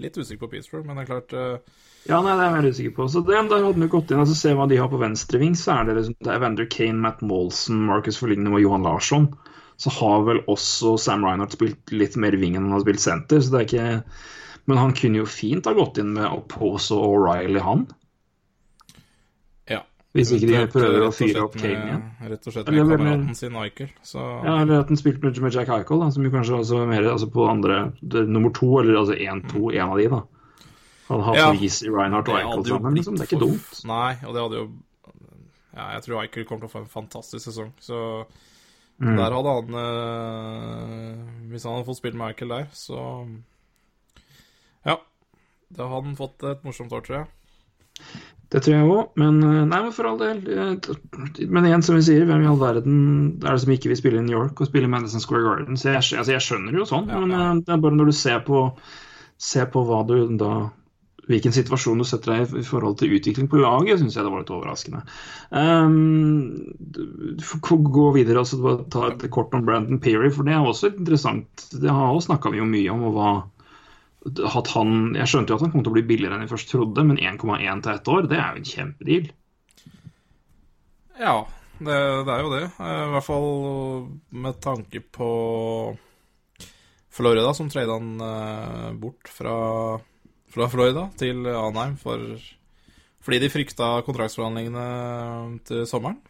litt 0.00 0.16
usikker 0.18 0.46
på 0.46 0.50
Pittsburgh, 0.56 0.86
men 0.86 0.96
det 0.96 1.04
er 1.04 1.10
klart 1.12 1.32
eh, 1.36 1.78
Ja, 2.08 2.18
nei, 2.24 2.32
det 2.34 2.42
er 2.42 2.48
jeg 2.48 2.56
veldig 2.56 2.72
usikker 2.74 2.96
på. 2.96 3.06
Så 3.12 3.22
det, 3.26 3.36
Der 3.50 3.64
hadde 3.66 3.80
vi 3.84 3.88
gått 3.92 4.10
inn 4.10 4.22
altså 4.22 4.34
Se 4.38 4.54
hva 4.56 4.66
de 4.70 4.78
har 4.80 4.88
på 4.88 4.98
venstreving, 5.02 5.54
så 5.54 5.76
er 5.78 5.84
det 5.90 5.96
liksom 6.00 6.16
det 6.24 6.32
er 6.34 6.42
Vander 6.42 6.66
Kane, 6.72 6.98
Matt 7.04 7.20
Molson, 7.22 7.84
Marcus 7.86 8.18
Forlignum 8.18 8.54
og 8.58 8.62
Johan 8.64 8.82
Larsson. 8.88 9.30
Så 9.80 9.90
har 10.00 10.24
vel 10.26 10.42
også 10.50 10.96
Sam 10.98 11.24
Reinhardt 11.24 11.54
spilt 11.56 11.92
litt 11.94 12.16
mer 12.16 12.34
wing 12.40 12.56
enn 12.56 12.66
han 12.68 12.72
har 12.78 12.82
spilt 12.84 13.00
senter. 13.04 13.40
så 13.40 13.50
det 13.54 13.60
er 13.60 13.68
ikke... 13.68 14.02
Men 14.68 14.76
han 14.76 14.92
kunne 14.92 15.22
jo 15.22 15.26
fint 15.26 15.64
ha 15.66 15.72
gått 15.74 15.98
inn 15.98 16.12
med 16.14 16.26
Oppose 16.28 16.92
og 16.94 17.14
O'Reilly, 17.16 17.60
han. 17.64 17.86
Hvis 20.12 20.32
ikke 20.34 20.48
de 20.50 20.66
prøver 20.72 21.04
å 21.06 21.12
fyre 21.14 21.42
opp 21.44 21.54
Kane 21.54 21.84
igjen. 21.86 22.00
Rett 22.32 22.46
og 22.46 22.52
slett 22.52 22.66
med 22.68 22.78
er- 22.80 22.96
kameraten 22.96 23.36
sin 23.38 23.52
Eichel. 23.54 23.90
Så 24.02 24.18
Ja, 24.44 24.56
Eller 24.62 24.80
at 24.80 24.88
han 24.88 24.96
spilte 24.98 25.22
med, 25.22 25.38
med 25.40 25.52
Jack 25.54 25.68
Eichel, 25.68 26.00
da, 26.00 26.10
som 26.10 26.24
jo 26.24 26.30
kanskje 26.30 26.58
også 26.58 26.80
er 26.82 26.86
mer 26.90 27.02
altså 27.12 27.28
på 27.30 27.46
andre 27.48 27.92
det, 28.02 28.24
nummer 28.28 28.50
to, 28.52 28.78
eller 28.80 28.98
altså 28.98 29.14
én-to, 29.14 29.70
en 29.72 29.90
av 29.90 29.96
de, 29.98 30.08
da. 30.08 30.22
Hadde 31.10 31.24
hatt 31.28 31.36
Ja. 31.36 31.52
I 31.52 31.68
Reinhardt 31.94 32.28
og 32.28 32.34
Eichel 32.40 32.64
sammen. 32.66 32.94
Liksom. 32.94 33.14
Det 33.16 33.22
er 33.22 33.26
ikke 33.26 33.38
for- 33.38 33.46
dumt. 33.46 33.84
Nei, 33.86 34.12
og 34.26 34.34
det 34.34 34.42
hadde 34.42 34.58
jo 34.58 34.70
Ja, 35.76 35.92
jeg 35.94 36.02
tror 36.02 36.20
Eichel 36.24 36.44
kommer 36.44 36.66
til 36.66 36.68
å 36.68 36.72
få 36.72 36.80
en 36.80 36.86
fantastisk 36.90 37.44
sesong. 37.46 37.72
Så 37.80 38.26
Mm. 39.00 39.16
der 39.16 39.30
hadde 39.32 39.52
han 39.54 39.74
eh, 39.80 41.16
Hvis 41.48 41.62
han 41.64 41.72
hadde 41.74 41.86
fått 41.86 41.96
spilt 42.02 42.14
med 42.18 42.34
Eichel 42.34 42.48
der, 42.48 42.66
så 42.74 43.28
Ja. 44.84 44.96
Da 45.72 45.86
hadde 45.88 46.04
han 46.04 46.16
fått 46.16 46.42
et 46.50 46.62
morsomt 46.64 46.90
år, 46.92 47.00
tror 47.06 47.16
jeg. 47.20 47.26
Det 48.50 48.60
tror 48.64 48.74
jeg 48.74 48.86
òg, 48.90 49.10
men 49.20 49.36
eh, 49.46 49.60
nei, 49.70 49.78
men 49.84 49.92
for 49.94 50.08
all 50.10 50.18
del. 50.18 50.40
eh, 50.50 50.72
Men 51.54 51.68
igjen, 51.68 51.84
som 51.86 51.94
vi 51.98 52.02
sier, 52.08 52.24
hvem 52.26 52.42
i 52.42 52.48
all 52.50 52.58
verden 52.58 52.96
er 53.44 53.52
det 53.54 53.62
som 53.62 53.70
ikke 53.76 53.92
vil 53.92 54.00
spille 54.00 54.18
i 54.18 54.26
New 54.26 54.34
York 54.34 54.58
og 54.58 54.70
spille 54.70 54.88
i 54.88 54.90
Madison 54.90 55.22
Square 55.22 55.46
Garden? 55.46 55.78
Så 55.78 55.92
jeg, 55.92 56.02
altså, 56.02 56.34
jeg 56.34 56.42
skjønner 56.48 56.74
det 56.74 56.82
jo 56.82 56.88
sånn, 56.90 57.06
Ja, 57.12 57.20
men 57.22 57.36
eh, 57.36 57.62
det 57.62 57.76
er 57.76 57.84
bare 57.84 57.98
når 58.00 58.10
du 58.10 58.16
ser 58.18 58.42
på, 58.46 58.64
ser 59.50 59.70
på 59.70 59.86
hva 59.86 60.02
du 60.08 60.16
da 60.40 60.52
Hvilken 61.30 61.52
situasjon 61.54 62.00
du 62.00 62.04
setter 62.08 62.32
deg 62.32 62.40
i 62.56 62.60
i 62.64 62.66
forhold 62.66 62.96
til 62.98 63.12
utvikling 63.14 63.46
på 63.52 63.60
laget, 63.60 64.00
syns 64.00 64.16
jeg 64.16 64.24
det 64.26 64.32
var 64.32 64.40
litt 64.40 64.50
overraskende. 64.50 65.02
Um, 65.54 66.74
gå 67.94 68.06
videre 68.16 68.42
og 68.42 68.80
ta 68.90 69.04
et 69.12 69.22
kort 69.30 69.54
om 69.54 69.62
Brandon 69.68 70.00
Peary, 70.02 70.32
for 70.34 70.48
det 70.48 70.56
er 70.56 70.66
også 70.66 70.90
interessant. 70.90 71.68
Det 71.70 71.86
har 71.92 72.10
også 72.10 72.32
snakka 72.32 72.50
vi 72.50 72.58
jo 72.58 72.66
mye 72.66 72.90
om. 72.90 73.04
og 73.06 73.14
hva 73.14 73.30
han, 74.20 75.14
Jeg 75.16 75.28
skjønte 75.30 75.52
jo 75.52 75.56
at 75.56 75.64
han 75.64 75.72
kom 75.72 75.84
til 75.84 75.92
å 75.92 75.96
bli 75.96 76.06
billigere 76.08 76.36
enn 76.36 76.44
jeg 76.44 76.52
først 76.52 76.72
trodde, 76.72 77.04
men 77.08 77.18
1,1 77.18 77.82
til 77.84 77.92
ett 77.94 78.10
år, 78.12 78.28
det 78.28 78.38
er 78.38 78.52
jo 78.52 78.60
en 78.60 78.70
kjempedeal. 78.70 79.30
Ja, 81.20 81.34
det, 81.80 81.98
det 82.28 82.34
er 82.34 82.44
jo 82.44 82.52
det. 82.52 82.62
Eh, 82.76 83.02
I 83.06 83.10
hvert 83.14 83.26
fall 83.26 83.50
med 84.44 84.60
tanke 84.64 85.02
på 85.16 85.30
Florida, 87.10 87.52
som 87.56 87.68
trada 87.72 87.98
han 87.98 88.24
eh, 88.24 88.88
bort 89.00 89.28
fra, 89.32 89.54
fra 90.52 90.70
Florida 90.72 91.08
til 91.20 91.48
Anheim 91.50 91.96
for, 92.00 92.36
fordi 93.24 93.40
de 93.42 93.52
frykta 93.52 93.92
kontraktsforhandlingene 94.06 95.60
til 95.68 95.86
sommeren. 95.88 96.20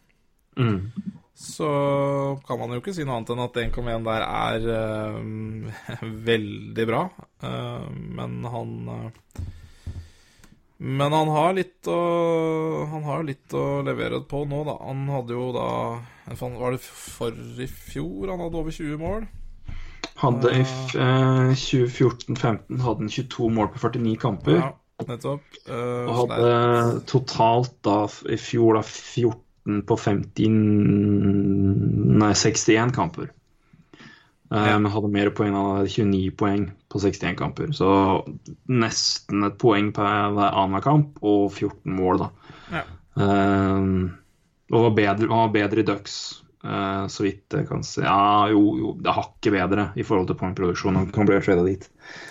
Mm. 0.59 1.19
Så 1.33 1.67
kan 2.47 2.59
man 2.59 2.73
jo 2.73 2.81
ikke 2.81 2.93
si 2.95 3.05
noe 3.07 3.17
annet 3.17 3.31
enn 3.33 3.43
at 3.45 3.57
1,1 3.63 4.05
der 4.05 4.25
er 4.27 4.67
eh, 4.75 6.03
veldig 6.29 6.87
bra. 6.89 7.05
Uh, 7.41 7.87
men 8.19 8.41
han 8.45 8.73
uh, 8.89 9.45
Men 10.77 11.15
han 11.15 11.31
har 11.33 11.55
litt 11.57 11.87
å 11.89 11.97
Han 12.91 13.05
har 13.07 13.23
litt 13.25 13.53
å 13.57 13.81
levere 13.85 14.21
på 14.29 14.43
nå, 14.45 14.61
da. 14.67 14.75
Han 14.85 15.07
hadde 15.09 15.37
jo 15.37 15.47
da 15.55 15.67
Var 16.37 16.75
det 16.75 16.81
for 16.85 17.33
i 17.33 17.69
fjor 17.69 18.33
han 18.33 18.43
hadde 18.45 18.61
over 18.61 18.75
20 18.77 19.01
mål? 19.01 19.25
Hadde 20.21 20.51
i 20.53 20.61
eh, 20.61 21.53
2014-15 21.57 22.81
hadde 22.83 23.07
han 23.07 23.09
22 23.09 23.47
mål 23.55 23.71
på 23.73 23.79
49 23.81 24.17
kamper. 24.21 24.59
Ja, 24.59 25.05
nettopp. 25.07 25.47
Og 25.65 26.11
hadde 26.19 26.51
totalt 27.09 27.73
da 27.87 28.03
i 28.29 28.37
fjor 28.37 28.77
da 28.77 28.83
14 28.85 29.39
på 29.63 29.97
50 29.97 30.49
Nei, 32.21 32.33
61 32.33 32.93
kamper. 32.95 33.29
Eh, 34.51 34.67
Ja. 34.67 34.79
Men 34.79 34.91
hadde 34.91 35.07
mer 35.07 35.29
poeng. 35.29 35.53
Han 35.55 35.77
hadde 35.77 35.89
29 35.89 36.31
poeng 36.35 36.71
på 36.91 36.99
61 36.99 37.37
kamper. 37.39 37.71
Så 37.71 37.87
nesten 38.67 39.45
et 39.47 39.57
poeng 39.61 39.91
på 39.95 40.03
hver 40.03 40.51
annen 40.51 40.83
kamp, 40.83 41.21
og 41.23 41.51
14 41.53 41.95
mål, 41.95 42.25
da. 42.25 42.29
Ja. 42.71 42.83
Um, 43.15 44.17
og 44.71 44.85
var 44.87 44.95
bedre, 44.95 45.27
han 45.27 45.45
var 45.45 45.55
bedre 45.55 45.83
i 45.83 45.87
Ducks, 45.87 46.43
uh, 46.63 47.07
så 47.11 47.25
vidt 47.25 47.55
jeg 47.55 47.67
kan 47.67 47.83
se. 47.83 48.03
Ja, 48.03 48.47
jo, 48.51 48.77
jo, 48.79 48.93
det 48.99 49.15
hakket 49.15 49.55
bedre 49.55 49.89
i 49.95 50.03
forhold 50.07 50.27
til 50.27 50.39
poengproduksjon. 50.39 50.99
Han 50.99 51.11
kan 51.15 51.27
bli 51.27 51.39
trada 51.43 51.63
dit. 51.67 51.87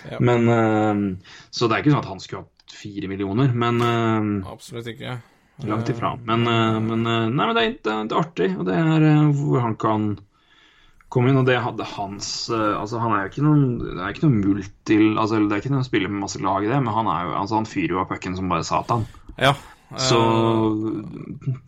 Ja. 0.09 0.21
Men, 0.21 0.49
uh, 0.49 1.35
så 1.49 1.67
det 1.67 1.77
er 1.77 1.83
ikke 1.83 1.95
sånn 1.95 2.05
at 2.05 2.13
han 2.13 2.21
skulle 2.21 2.45
hatt 2.45 2.77
fire 2.81 3.09
millioner, 3.11 3.51
men 3.53 3.81
uh, 3.81 4.51
Absolutt 4.53 4.93
ikke. 4.93 5.17
Langt 5.67 5.89
ifra. 5.89 6.15
Men, 6.25 6.47
eh, 6.47 6.79
men, 6.79 7.05
eh, 7.05 7.29
nei, 7.29 7.45
men 7.45 7.55
det, 7.55 7.63
er, 7.63 7.77
det, 7.77 7.93
er, 7.93 8.09
det 8.09 8.17
artig, 8.17 8.49
og 8.57 8.67
det 8.69 8.77
er 8.77 9.05
eh, 9.05 9.31
hvor 9.37 9.63
han 9.65 9.77
kan 9.79 10.07
komme 11.11 11.31
inn, 11.31 11.41
og 11.41 11.47
det 11.49 11.59
hadde 11.59 11.85
hans 11.97 12.29
Altså, 12.55 13.01
han 13.03 13.11
er 13.11 13.25
jo 13.25 13.31
ikke 13.33 13.43
noen 13.43 13.63
Det 13.81 13.97
er 13.99 14.13
ikke 14.13 14.29
noen 14.29 14.37
multil 14.45 15.17
Altså, 15.19 15.41
det 15.43 15.57
er 15.57 15.59
ikke 15.59 15.73
noen 15.73 15.83
spiller 15.83 16.07
med 16.07 16.23
masse 16.23 16.39
lag 16.39 16.63
i 16.63 16.69
det, 16.71 16.77
men 16.79 16.95
han 16.95 17.09
er 17.11 17.25
jo 17.25 17.33
Altså, 17.35 17.57
han 17.59 17.67
fyrer 17.67 17.97
jo 17.97 17.99
av 17.99 18.07
pucken 18.07 18.37
som 18.37 18.47
bare 18.47 18.63
satan. 18.63 19.03
Ja. 19.35 19.51
Så 19.99 20.21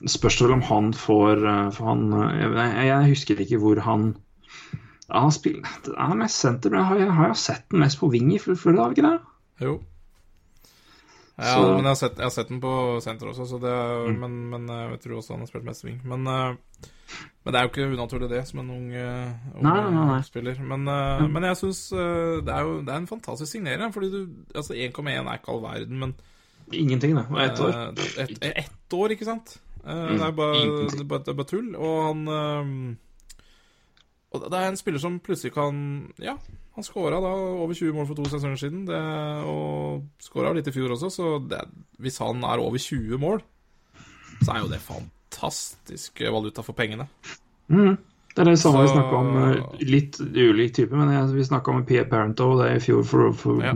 spørs 0.08 0.38
det 0.40 0.46
vel 0.46 0.56
om 0.56 0.64
han 0.64 0.94
får 0.96 1.44
For 1.76 1.90
han 1.90 2.06
Jeg, 2.40 2.86
jeg 2.88 3.10
husker 3.10 3.44
ikke 3.44 3.60
hvor 3.60 3.84
han 3.84 4.14
ja, 5.10 5.26
han 5.26 5.36
spiller 5.36 5.68
Han 5.98 6.16
er 6.16 6.22
mest 6.24 6.40
senter, 6.40 6.72
men 6.72 6.80
jeg 6.80 6.88
har, 6.88 7.02
jeg 7.04 7.18
har 7.20 7.34
jo 7.34 7.42
sett 7.44 7.66
den 7.68 7.84
mest 7.84 8.00
på 8.00 8.08
wing 8.16 8.32
i 8.32 8.40
Florida, 8.40 8.86
har 8.86 8.94
vi 8.94 9.02
ikke 9.02 9.10
det? 9.10 9.20
Jo. 9.68 9.76
Ja, 11.38 11.54
Så- 11.56 11.62
men 11.76 11.78
jeg 11.84 11.90
har, 11.90 11.96
sett, 11.96 12.16
jeg 12.18 12.24
har 12.26 12.30
sett 12.30 12.48
den 12.50 12.62
på 12.62 13.02
senter 13.02 13.26
også, 13.32 13.48
så 13.50 13.60
det 13.60 13.70
er, 13.72 14.08
Mm. 14.12 14.20
men, 14.20 14.50
men 14.50 14.70
eh, 14.70 14.90
jeg 14.92 15.00
tror 15.02 15.18
også 15.18 15.32
han 15.34 15.40
har 15.40 15.48
spilt 15.48 15.64
mest 15.66 15.84
wing. 15.84 16.00
Men, 16.06 16.28
eh, 16.28 16.56
men 17.44 17.54
det 17.54 17.56
er 17.56 17.64
jo 17.64 17.70
ikke 17.72 17.88
unaturlig, 17.98 18.30
det, 18.30 18.48
som 18.48 18.60
en 18.60 18.70
ung, 18.70 18.92
eh, 18.94 19.32
ung 19.56 19.64
Nei, 19.64 19.82
nei, 19.92 20.06
nei. 20.06 20.22
spiller. 20.22 20.60
Men, 20.62 20.86
mm. 20.86 21.32
men 21.34 21.44
jeg 21.44 21.58
syns 21.58 21.90
det 22.46 22.54
er 22.54 22.62
jo 22.62 22.82
det 22.82 22.90
er 22.94 22.98
en 22.98 23.08
fantastisk 23.08 23.52
signering, 23.52 23.92
fordi 23.94 24.12
du 24.12 24.28
Altså 24.56 24.74
1,1 24.76 25.28
er 25.28 25.34
ikke 25.40 25.50
all 25.50 25.62
verden, 25.62 26.00
men 26.00 26.14
Ingenting, 26.72 27.16
det. 27.16 27.26
Og 27.30 27.42
ett 27.42 27.60
år. 27.60 27.94
Ett 28.20 28.38
et 28.42 28.94
år, 28.94 29.10
ikke 29.12 29.26
sant? 29.26 29.58
Mm, 29.86 30.18
Det 30.18 30.22
er 30.22 30.32
bare, 30.32 30.54
det 30.88 31.00
er 31.00 31.04
bare, 31.04 31.20
det 31.20 31.28
er 31.28 31.34
bare 31.34 31.46
tull. 31.46 31.76
Og 31.76 32.08
han 32.08 32.98
Og 34.34 34.42
det 34.52 34.60
er 34.60 34.70
en 34.70 34.78
spiller 34.78 35.00
som 35.00 35.20
plutselig 35.20 35.54
kan 35.54 36.14
Ja, 36.20 36.38
han 36.76 36.84
skåra 36.88 37.20
da 37.22 37.32
over 37.64 37.74
20 37.78 37.94
mål 37.94 38.08
for 38.10 38.16
to 38.18 38.24
sesonger 38.32 38.58
siden, 38.58 38.86
det, 38.88 39.00
og 39.46 40.08
skåra 40.24 40.54
litt 40.56 40.68
i 40.68 40.74
fjor 40.74 40.96
også, 40.96 41.12
så 41.14 41.28
det, 41.50 41.60
hvis 42.02 42.18
han 42.24 42.42
er 42.44 42.64
over 42.64 42.82
20 42.82 43.20
mål, 43.22 43.44
så 44.44 44.56
er 44.56 44.64
jo 44.64 44.72
det 44.72 44.80
fantastisk 44.82 46.24
valuta 46.34 46.64
for 46.66 46.74
pengene. 46.78 47.06
Mm. 47.70 47.98
Det 48.34 48.42
er 48.42 48.50
det 48.50 48.58
samme 48.60 48.82
vi 48.82 48.88
Så- 48.90 48.96
snakka 48.98 49.16
om. 49.20 49.38
eh, 49.38 49.86
Litt 49.86 50.18
ulik 50.20 50.74
type, 50.74 50.92
men 50.98 51.12
jeg, 51.14 51.36
vi 51.36 51.44
snakka 51.46 51.70
om 51.76 51.86
Pia 51.86 52.04
Parento 52.06 52.58
det 52.64 52.72
i 52.76 52.80
fjor. 52.80 53.04
For, 53.06 53.32
for, 53.34 53.62
Ja. 53.62 53.74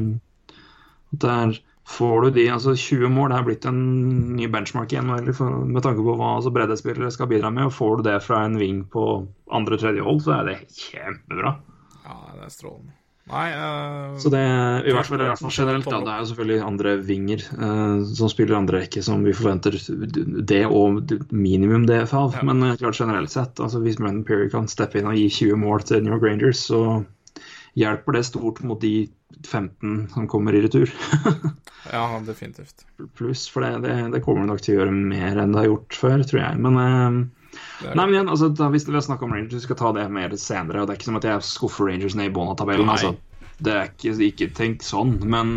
Der 1.11 1.53
får 1.87 2.21
du 2.23 2.29
de 2.31 2.47
altså 2.51 2.73
20 2.75 3.07
mål. 3.09 3.29
Det 3.29 3.37
er 3.37 3.43
blitt 3.43 3.65
en 3.65 4.35
ny 4.35 4.47
benchmark 4.47 4.89
igjen 4.91 5.09
eller 5.15 5.31
for, 5.33 5.49
med 5.65 5.81
tanke 5.83 6.03
på 6.03 6.17
hva 6.17 6.33
altså, 6.37 6.51
breddespillere 6.51 7.11
skal 7.13 7.27
bidra 7.27 7.49
med. 7.53 7.65
og 7.69 7.71
Får 7.71 7.97
du 7.97 8.03
det 8.09 8.23
fra 8.23 8.41
en 8.45 8.57
wing 8.57 8.83
på 8.91 9.27
andre-tredje 9.51 10.01
hold, 10.03 10.19
så 10.25 10.33
er 10.41 10.45
det 10.49 10.57
kjempebra. 10.73 11.55
Ja, 12.07 12.21
det 12.37 12.47
er 12.47 12.53
strålende. 12.55 12.95
Nei 13.27 13.47
eh, 13.51 14.17
Så 14.17 14.29
det, 14.31 14.39
i 14.87 14.93
hvert 14.95 15.07
fall, 15.09 15.19
i 15.19 15.27
hvert 15.27 15.41
fall 15.41 15.51
generelt, 15.51 15.87
da, 15.91 15.99
det 16.05 16.13
er 16.13 16.21
jo 16.21 16.29
selvfølgelig 16.29 16.61
andre 16.63 16.93
vinger 17.03 17.43
uh, 17.59 18.05
som 18.15 18.31
spiller 18.31 18.55
andre 18.55 18.83
rekke 18.85 19.03
som 19.03 19.25
vi 19.27 19.35
forventer 19.35 19.75
det 20.47 20.63
og 20.65 21.11
minimum 21.35 21.89
det 21.89 22.05
av. 22.07 22.37
Ja. 22.37 22.45
Men 22.47 22.63
uh, 22.63 22.77
klart 22.79 23.01
generelt 23.01 23.33
sett, 23.33 23.59
altså 23.59 23.83
hvis 23.83 23.99
Brendan 23.99 24.23
Perry 24.27 24.47
kan 24.53 24.71
steppe 24.71 25.01
inn 25.01 25.11
og 25.11 25.19
gi 25.19 25.27
20 25.41 25.59
mål 25.59 25.83
til 25.89 26.05
New 26.05 26.15
York 26.15 26.23
Rangers, 26.23 26.63
så 26.69 27.03
hjelper 27.77 28.15
det 28.15 28.25
stort 28.29 28.63
mot 28.65 28.79
de 28.81 29.09
15 29.43 30.07
som 30.15 30.31
kommer 30.31 30.55
i 30.55 30.63
retur. 30.65 30.91
Ja, 31.87 32.03
definitivt. 32.19 32.81
Pluss, 33.15 33.45
for 33.47 33.63
det, 33.63 33.85
det, 33.85 33.93
det 34.11 34.19
kommer 34.25 34.43
det 34.43 34.49
nok 34.49 34.59
til 34.59 34.73
å 34.73 34.81
gjøre 34.81 34.91
mer 34.91 35.37
enn 35.39 35.53
det 35.53 35.61
har 35.61 35.69
gjort 35.69 35.95
før, 35.95 36.23
tror 36.27 36.41
jeg. 36.41 36.57
Men 36.65 36.79
Nei, 37.83 38.03
men 38.03 38.15
igjen, 38.15 38.29
altså, 38.33 38.49
da, 38.57 38.71
hvis 38.73 38.87
vi 38.87 38.95
har 38.95 39.05
snakket 39.05 39.27
om 39.27 39.33
Rangers, 39.35 39.59
vi 39.59 39.67
skal 39.67 39.79
ta 39.79 39.93
det 39.95 40.07
mer 40.13 40.33
senere. 40.41 40.81
og 40.81 40.87
Det 40.87 40.95
er 40.95 40.99
ikke 40.99 41.09
som 41.11 41.19
at 41.19 41.27
jeg 41.29 41.47
skuffer 41.47 41.89
Rangers 41.91 42.17
ned 42.17 42.31
i 42.31 42.33
bånn 42.33 42.53
av 42.53 42.57
tabellen. 42.59 42.89
Altså. 42.89 43.13
Det 43.61 43.73
er 43.73 43.91
ikke, 43.91 44.13
ikke 44.27 44.51
tenkt 44.57 44.85
sånn, 44.85 45.17
men 45.29 45.51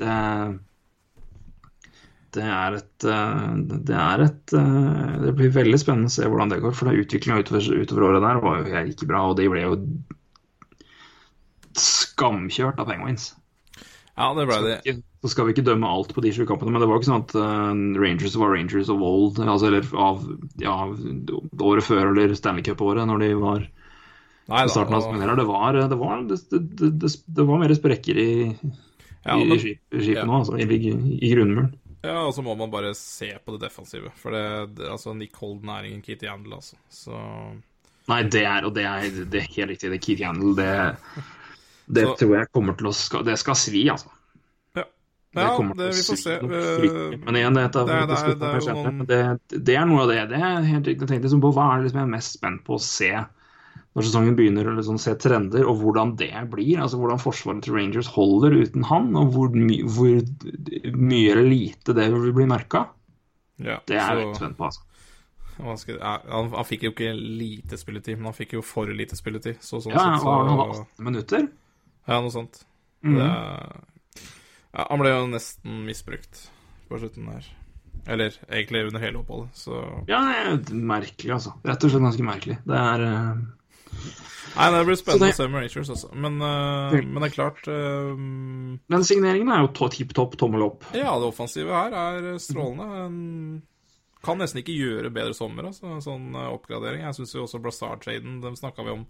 det 0.00 0.12
det 2.32 2.44
er 2.48 2.78
et 2.78 3.04
eh, 3.04 3.48
Det 3.84 3.96
er 3.98 4.24
et 4.24 4.54
eh, 4.56 5.14
Det 5.26 5.34
blir 5.36 5.52
veldig 5.52 5.80
spennende 5.80 6.08
å 6.08 6.14
se 6.14 6.28
hvordan 6.28 6.52
det 6.52 6.62
går. 6.64 6.74
For 6.76 6.88
utviklinga 6.88 7.42
utover, 7.44 7.68
utover 7.84 8.08
året 8.08 8.24
der 8.24 8.42
var 8.44 8.62
jo 8.62 8.84
ikke 8.94 9.08
bra, 9.10 9.26
og 9.28 9.36
de 9.40 9.48
ble 9.52 9.66
jo 9.66 9.76
skamkjørt 11.78 12.80
av 12.80 12.88
Penguins. 12.88 13.32
ja, 14.16 14.32
det 14.36 14.44
ble 14.48 14.58
det. 14.64 14.96
Så 15.22 15.30
skal 15.30 15.46
vi 15.46 15.52
ikke 15.54 15.62
dømme 15.62 15.86
alt 15.86 16.10
på 16.16 16.22
de 16.24 16.32
sju 16.34 16.42
kampene, 16.48 16.72
men 16.74 16.82
det 16.82 16.88
var 16.90 16.98
ikke 16.98 17.06
sånn 17.06 17.22
at 17.22 17.34
uh, 17.38 18.00
Rangers 18.02 18.34
var 18.40 18.50
Rangers 18.56 18.88
of 18.90 19.02
old, 19.06 19.38
altså, 19.38 19.68
eller 19.68 19.86
av 19.94 20.24
ja, 20.58 20.74
året 21.62 21.86
før 21.86 22.08
eller 22.10 22.34
Stanley 22.34 22.64
Cup-året, 22.66 23.06
når 23.06 23.22
de 23.22 23.28
var 23.38 23.68
Nei 24.50 24.64
da, 24.66 24.72
starten 24.72 24.96
av 24.98 25.06
og- 25.06 25.36
Det 25.38 25.46
var, 25.46 25.78
det, 25.78 25.98
var, 26.00 26.24
det, 26.26 26.40
det, 26.50 27.12
det, 27.38 27.44
var 27.46 27.60
mer 27.62 27.74
sprekker 27.78 28.18
i, 28.18 28.32
ja, 29.22 29.36
i, 29.38 29.46
i 29.46 29.58
skipet 29.62 30.08
ja. 30.10 30.24
nå, 30.26 30.40
altså, 30.40 30.58
i, 30.58 30.66
i, 31.22 31.30
grunnmuren. 31.30 31.70
Ja, 32.02 32.24
og 32.26 32.34
så 32.34 32.42
må 32.42 32.56
man 32.58 32.72
bare 32.72 32.90
se 32.98 33.30
på 33.38 33.54
det 33.54 33.68
defensive. 33.68 34.10
For 34.18 34.34
det, 34.34 34.88
altså 34.90 35.14
Nick 35.14 35.38
Holden 35.38 35.70
er 35.70 35.86
ingen 35.86 36.02
Kitty 36.02 36.26
Handel, 36.26 36.58
altså. 36.58 36.74
Så 36.90 37.14
Nei, 38.10 38.24
det 38.26 38.42
er, 38.42 38.66
og 38.66 38.74
det 38.74 38.82
er, 38.90 39.06
det 39.30 39.44
er 39.44 39.46
helt 39.54 39.70
riktig. 39.76 39.92
Det 39.92 40.00
er 40.00 40.02
Keith 40.02 40.24
Yandel, 40.24 40.56
det, 40.58 40.72
det 41.86 42.08
Så- 42.08 42.16
tror 42.24 42.34
jeg 42.40 42.50
kommer 42.50 42.74
til 42.74 42.90
å 42.90 43.22
Det 43.22 43.38
skal 43.38 43.54
svi, 43.54 43.84
altså. 43.94 44.10
Ja. 45.34 45.40
Det 45.40 45.44
ja 45.48 45.56
kommer 45.56 45.74
det, 45.74 45.90
til 45.92 45.92
å 45.92 45.96
vi 45.96 46.02
får 46.02 46.16
svi 46.16 46.22
se. 46.22 46.34
Eh. 47.12 47.18
Men 47.24 47.36
igjen, 47.40 47.54
det, 47.56 47.62
det, 47.72 47.84
det 47.86 47.94
er- 47.94 48.06
det, 48.06 48.16
er- 48.18 48.34
det 48.36 48.48
er 48.48 48.58
jo 48.60 48.74
noen- 48.76 49.06
det, 49.08 49.20
det 49.70 49.76
er 49.76 49.86
noe 49.88 50.02
av 50.02 50.08
det. 50.12 50.28
Det 50.28 50.40
er 50.40 50.66
helt 50.68 50.86
riktig. 50.86 51.00
Jeg 51.00 51.08
tenkte 51.08 51.24
liksom 51.28 51.40
på 51.44 51.52
hva 51.56 51.68
er 51.72 51.78
det 51.78 51.86
liksom 51.88 52.00
jeg 52.02 52.08
er 52.08 52.16
mest 52.16 52.32
spent 52.38 52.64
på 52.66 52.74
å 52.76 52.82
se 52.84 53.12
når 53.92 54.06
sesongen 54.06 54.36
begynner, 54.38 54.64
eller 54.64 54.78
liksom 54.80 54.96
se 54.98 55.12
trender, 55.20 55.66
og 55.68 55.76
hvordan 55.82 56.14
det 56.16 56.30
blir. 56.48 56.78
altså 56.80 56.96
Hvordan 56.96 57.18
forsvaret 57.20 57.62
til 57.64 57.74
Rangers 57.76 58.06
holder 58.08 58.54
uten 58.62 58.84
han, 58.88 59.10
og 59.20 59.34
hvor, 59.34 59.50
my, 59.52 59.82
hvor 59.84 60.22
mye 60.96 61.32
eller 61.34 61.44
lite 61.50 61.92
det 61.96 62.06
vil 62.12 62.32
bli 62.32 62.46
merka. 62.48 62.86
ja, 63.60 63.78
Det 63.86 63.96
er 63.96 64.00
jeg 64.00 64.08
så- 64.08 64.26
litt 64.26 64.36
spent 64.40 64.56
på, 64.56 64.64
altså. 64.64 64.80
skal, 65.78 65.98
ja, 66.00 66.14
han, 66.28 66.48
han 66.56 66.64
fikk 66.64 66.82
jo 66.88 66.90
ikke 66.94 67.12
lite 67.14 67.76
spilletid, 67.76 68.16
men 68.16 68.24
han 68.32 68.32
fikk 68.32 68.54
jo 68.56 68.62
for 68.62 68.86
lite 68.86 69.14
spilletid. 69.14 69.60
Så 69.60 69.82
sånn 69.84 69.92
Ja, 69.92 69.98
sett, 70.16 70.22
så, 70.22 70.26
og 70.26 70.48
han 70.48 70.56
hadde 70.58 70.80
18 70.80 71.04
minutter. 71.04 71.48
Ja, 72.08 72.20
noe 72.22 72.30
sånt. 72.32 72.64
Mm. 73.04 73.18
Det, 73.20 73.28
ja, 74.72 74.86
han 74.88 75.02
ble 75.02 75.12
jo 75.12 75.26
nesten 75.30 75.82
misbrukt 75.86 76.46
på 76.88 77.00
slutten 77.00 77.28
der. 77.30 77.48
Eller 78.10 78.34
egentlig 78.48 78.86
under 78.88 79.02
hele 79.04 79.20
oppholdet, 79.20 79.54
så 79.54 79.78
Ja, 80.10 80.22
er 80.32 80.56
merkelig, 80.74 81.30
altså. 81.36 81.52
Rett 81.62 81.84
og 81.86 81.92
slett 81.92 82.02
ganske 82.08 82.26
merkelig. 82.26 82.56
Det 82.66 82.78
er 82.78 83.04
uh... 83.06 83.42
Nei, 84.52 84.66
det 84.74 84.80
blir 84.88 84.98
spennende 84.98 85.28
det- 85.30 85.36
å 85.36 85.38
se 85.38 85.48
med 85.48 85.62
Rangers 85.62 85.90
også. 85.94 86.08
Men, 86.24 86.40
uh, 86.42 86.96
men 86.98 87.20
det 87.22 87.28
er 87.30 87.36
klart 87.36 87.68
uh... 87.70 88.16
Men 88.18 89.06
signeringen 89.06 89.52
er 89.54 89.62
jo 89.62 89.88
tipp 89.94 90.16
topp, 90.18 90.34
tommel 90.40 90.66
opp. 90.66 90.88
Ja, 90.96 91.14
det 91.20 91.30
offensive 91.30 91.72
her 91.76 91.94
er 91.96 92.32
strålende. 92.42 93.04
En 93.06 93.62
kan 94.22 94.38
nesten 94.38 94.60
ikke 94.62 94.76
gjøre 94.76 95.10
bedre 95.14 95.34
sommer, 95.34 95.66
altså. 95.70 95.88
En 95.90 96.02
sånn 96.04 96.28
eh, 96.38 96.50
oppgradering. 96.54 97.02
Jeg 97.02 97.16
syns 97.16 97.32
jo 97.34 97.42
også 97.46 97.58
Blastard-traden, 97.62 98.36
dem 98.44 98.54
snakka 98.58 98.84
vi 98.86 98.92
om 98.94 99.06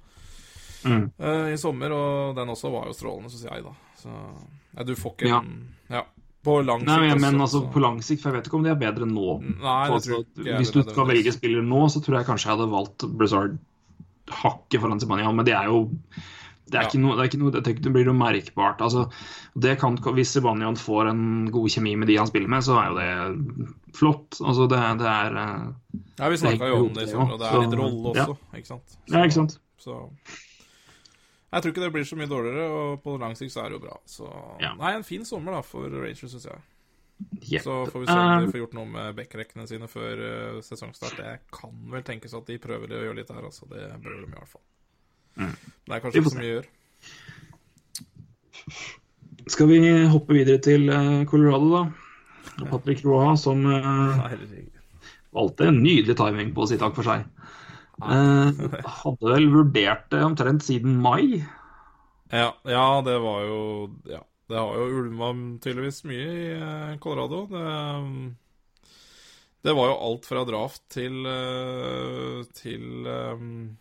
Mm. 0.84 1.10
eh, 1.18 1.52
i 1.52 1.56
sommer, 1.60 1.92
og 1.92 2.34
den 2.36 2.48
også 2.48 2.70
var 2.72 2.86
jo 2.90 2.92
strålende, 2.96 3.30
syns 3.30 3.44
jeg, 3.50 3.62
da. 3.64 3.72
Så 4.02 4.10
nei, 4.10 4.84
du 4.88 4.94
får 4.98 5.14
ikke 5.16 5.28
Ja. 5.30 5.42
Ja. 5.90 6.02
På 6.42 6.56
lang 6.66 6.80
sikt 6.80 6.88
Nei, 6.90 7.08
men, 7.12 7.20
men 7.22 7.40
altså 7.40 7.60
så- 7.62 7.70
på 7.72 7.80
lang 7.80 8.00
sikt, 8.02 8.20
for 8.22 8.30
jeg 8.32 8.40
vet 8.40 8.48
ikke 8.50 8.58
om 8.58 8.64
de 8.64 8.70
er 8.70 8.80
bedre 8.80 9.06
nå. 9.06 9.40
Nei, 9.62 9.88
Altså, 9.94 10.24
hvis 10.34 10.72
du 10.74 10.82
skal 10.82 11.06
velge 11.06 11.32
spiller 11.32 11.62
nå, 11.62 11.84
så 11.88 12.02
tror 12.02 12.18
jeg 12.18 12.26
kanskje 12.26 12.48
jeg 12.50 12.56
hadde 12.58 12.70
valgt 12.72 13.04
Blizzard 13.16 13.58
hakket 14.30 14.80
foran 14.80 14.98
Zibanejad, 15.00 15.34
men 15.34 15.44
det 15.46 15.54
er 15.54 15.66
jo 15.70 15.88
det 16.72 16.78
er, 16.78 16.82
Ja. 16.82 16.88
ikke 16.88 17.00
noe, 17.02 17.16
det 17.16 17.20
er 17.20 17.28
ikke 17.28 17.38
noe, 17.42 17.50
det, 17.52 17.82
det 17.82 17.92
blir 17.92 18.04
noe 18.06 18.16
merkbart. 18.16 18.78
Altså, 18.80 19.10
det 19.58 19.78
kan, 19.78 19.96
hvis 19.98 20.30
Sebanion 20.32 20.74
får 20.76 21.10
en 21.10 21.50
god 21.52 21.68
kjemi 21.68 21.96
med 21.98 22.08
de 22.08 22.16
han 22.16 22.26
spiller 22.30 22.48
med, 22.48 22.62
så 22.64 22.78
er 22.80 22.86
jo 22.88 22.94
det 22.96 23.94
flott. 23.98 24.38
Altså, 24.40 24.68
det, 24.70 24.78
det 25.02 25.06
er 25.10 25.36
eh, 25.36 25.66
Ja, 26.18 26.28
vi 26.32 26.36
snakka 26.40 26.68
jo 26.70 26.86
om 26.86 26.94
det 26.94 27.02
i 27.02 27.10
er 27.10 27.12
sommer, 27.12 27.34
og 27.34 27.38
det 27.42 27.50
er 27.50 27.60
litt 27.66 27.76
rolle 27.78 28.14
ja. 28.16 28.24
også, 28.24 28.38
ikke 28.56 28.66
sant. 28.70 28.96
Ja, 29.10 29.22
ikke 29.26 29.36
sant? 29.36 29.58
Så 29.78 29.98
Jeg 31.52 31.62
tror 31.62 31.72
ikke 31.74 31.84
det 31.84 31.92
blir 31.92 32.04
så 32.08 32.16
mye 32.16 32.30
dårligere, 32.30 32.68
og 32.72 33.02
på 33.04 33.18
lang 33.20 33.34
sikt 33.36 33.52
så 33.52 33.60
er 33.62 33.72
det 33.72 33.76
jo 33.76 33.84
bra. 33.84 33.96
Så 34.08 34.28
Ja. 34.62 34.72
Nei, 34.78 34.94
en 34.96 35.04
fin 35.04 35.24
sommer 35.28 35.52
da 35.52 35.60
for 35.66 35.88
Rangers, 35.88 36.30
syns 36.32 36.46
jeg. 36.48 36.60
Yep. 37.52 37.62
Så 37.62 37.74
får 37.86 38.00
vi 38.00 38.06
se 38.06 38.12
om 38.12 38.40
de 38.40 38.46
Eh, 38.46 38.50
får 38.50 38.60
gjort 38.60 38.74
noe 38.74 38.88
med 38.88 39.16
backrekkene 39.16 39.66
sine 39.68 39.88
før 39.88 40.22
eh, 40.26 40.60
sesongstart. 40.64 41.16
Det 41.16 41.34
kan 41.52 41.74
vel 41.92 42.02
tenkes 42.02 42.34
at 42.34 42.46
de 42.48 42.58
prøver 42.58 42.88
å 42.90 43.02
gjøre 43.04 43.18
litt 43.20 43.30
her, 43.30 43.44
altså. 43.44 43.68
Det 43.70 43.84
bør 44.02 44.16
de 44.16 44.26
i 44.26 44.32
hvert 44.32 44.48
fall. 44.48 44.64
Mm. 45.36 45.56
Det 45.86 45.94
er 45.94 46.00
kanskje 46.00 46.22
ikke 46.22 46.32
så 46.32 46.40
mye 46.40 46.48
å 46.48 46.56
gjøre. 46.56 46.70
Skal 49.52 49.68
vi 49.68 49.78
hoppe 50.12 50.34
videre 50.38 50.62
til 50.62 50.88
eh, 50.88 51.24
Colorado, 51.30 51.68
da? 51.76 51.84
Patrick 52.70 53.04
Roa, 53.04 53.36
som 53.36 53.64
uh, 53.66 54.28
valgte 55.32 55.70
en 55.70 55.80
nydelig 55.82 56.16
timing 56.18 56.52
på 56.54 56.64
å 56.64 56.68
si 56.68 56.76
takk 56.80 56.94
for 56.98 57.06
seg. 57.06 57.24
Eh, 58.02 58.80
hadde 59.02 59.32
vel 59.34 59.46
vurdert 59.52 60.08
det 60.10 60.22
omtrent 60.26 60.62
siden 60.66 60.96
mai. 61.02 61.44
Ja, 62.32 62.52
ja, 62.64 62.86
det 63.06 63.18
var 63.22 63.42
jo 63.46 63.60
Ja. 64.10 64.22
Det 64.52 64.58
har 64.58 64.74
jo 64.76 64.98
ulma 65.00 65.28
tydeligvis 65.64 66.02
mye 66.04 66.24
i 66.36 66.48
eh, 66.58 66.98
Colorado. 67.00 67.46
Det, 67.48 67.62
det 69.64 69.72
var 69.78 69.86
jo 69.88 69.94
alt 70.08 70.26
fra 70.28 70.42
draft 70.44 70.82
til 70.92 71.22
eh, 71.24 72.42
til 72.58 73.06
um, 73.06 73.76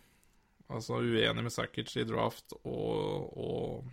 Altså 0.72 1.02
uenig 1.02 1.42
med 1.44 1.52
Sakic 1.52 1.90
i 2.00 2.06
draft 2.08 2.54
og, 2.64 3.34
og 3.36 3.84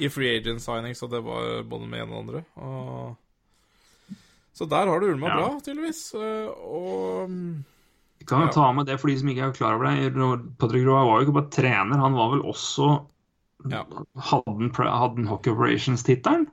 i 0.00 0.08
free 0.08 0.38
agent 0.38 0.62
signing, 0.64 0.94
så 0.96 1.08
det 1.12 1.20
var 1.24 1.60
både 1.68 1.86
med 1.90 2.00
en 2.06 2.12
og 2.14 2.18
andre. 2.22 2.40
Og, 2.56 4.16
så 4.56 4.64
der 4.70 4.88
har 4.88 5.00
det 5.02 5.10
ulma 5.12 5.28
Ja. 5.28 5.36
bra, 5.36 5.60
tydeligvis. 5.60 6.14
eh, 6.14 6.48
Og 6.64 7.28
Vi 8.18 8.26
kan 8.28 8.46
jo 8.46 8.52
ta 8.54 8.70
med 8.74 8.88
det 8.88 8.96
for 9.00 9.10
de 9.12 9.18
som 9.20 9.28
ikke 9.30 9.44
er 9.48 9.54
klar 9.56 9.76
over 9.76 9.90
det. 9.90 10.10
Patrick 10.58 10.86
Roy 10.86 11.04
var 11.06 11.20
jo 11.20 11.26
ikke 11.26 11.36
bare 11.38 11.52
trener, 11.54 12.00
han 12.02 12.16
var 12.16 12.32
vel 12.34 12.42
også 12.48 12.90
Ja. 13.70 13.84
Hadde 14.28 14.70
han, 14.76 15.26
Hockey 15.26 15.50
Operations-tittelen? 15.50 16.46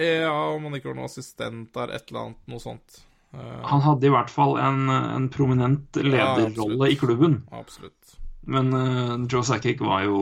Ja, 0.00 0.32
om 0.54 0.64
han 0.64 0.74
ikke 0.76 0.90
var 0.90 0.98
noen 0.98 1.08
assistent 1.10 1.74
der, 1.76 1.92
et 1.92 2.08
eller 2.10 2.30
annet, 2.30 2.40
noe 2.50 2.62
sånt. 2.62 3.00
Eh, 3.34 3.60
Han 3.68 3.82
hadde 3.84 4.08
i 4.08 4.12
hvert 4.12 4.32
fall 4.32 4.56
en, 4.60 4.88
en 4.90 5.28
prominent 5.32 5.96
lederrolle 6.00 6.88
ja, 6.88 6.92
i 6.94 6.98
klubben. 6.98 7.42
absolutt. 7.52 8.16
Men 8.50 8.72
uh, 8.74 9.26
Joe 9.30 9.44
Sackick 9.44 9.82
var 9.84 10.06
jo 10.08 10.20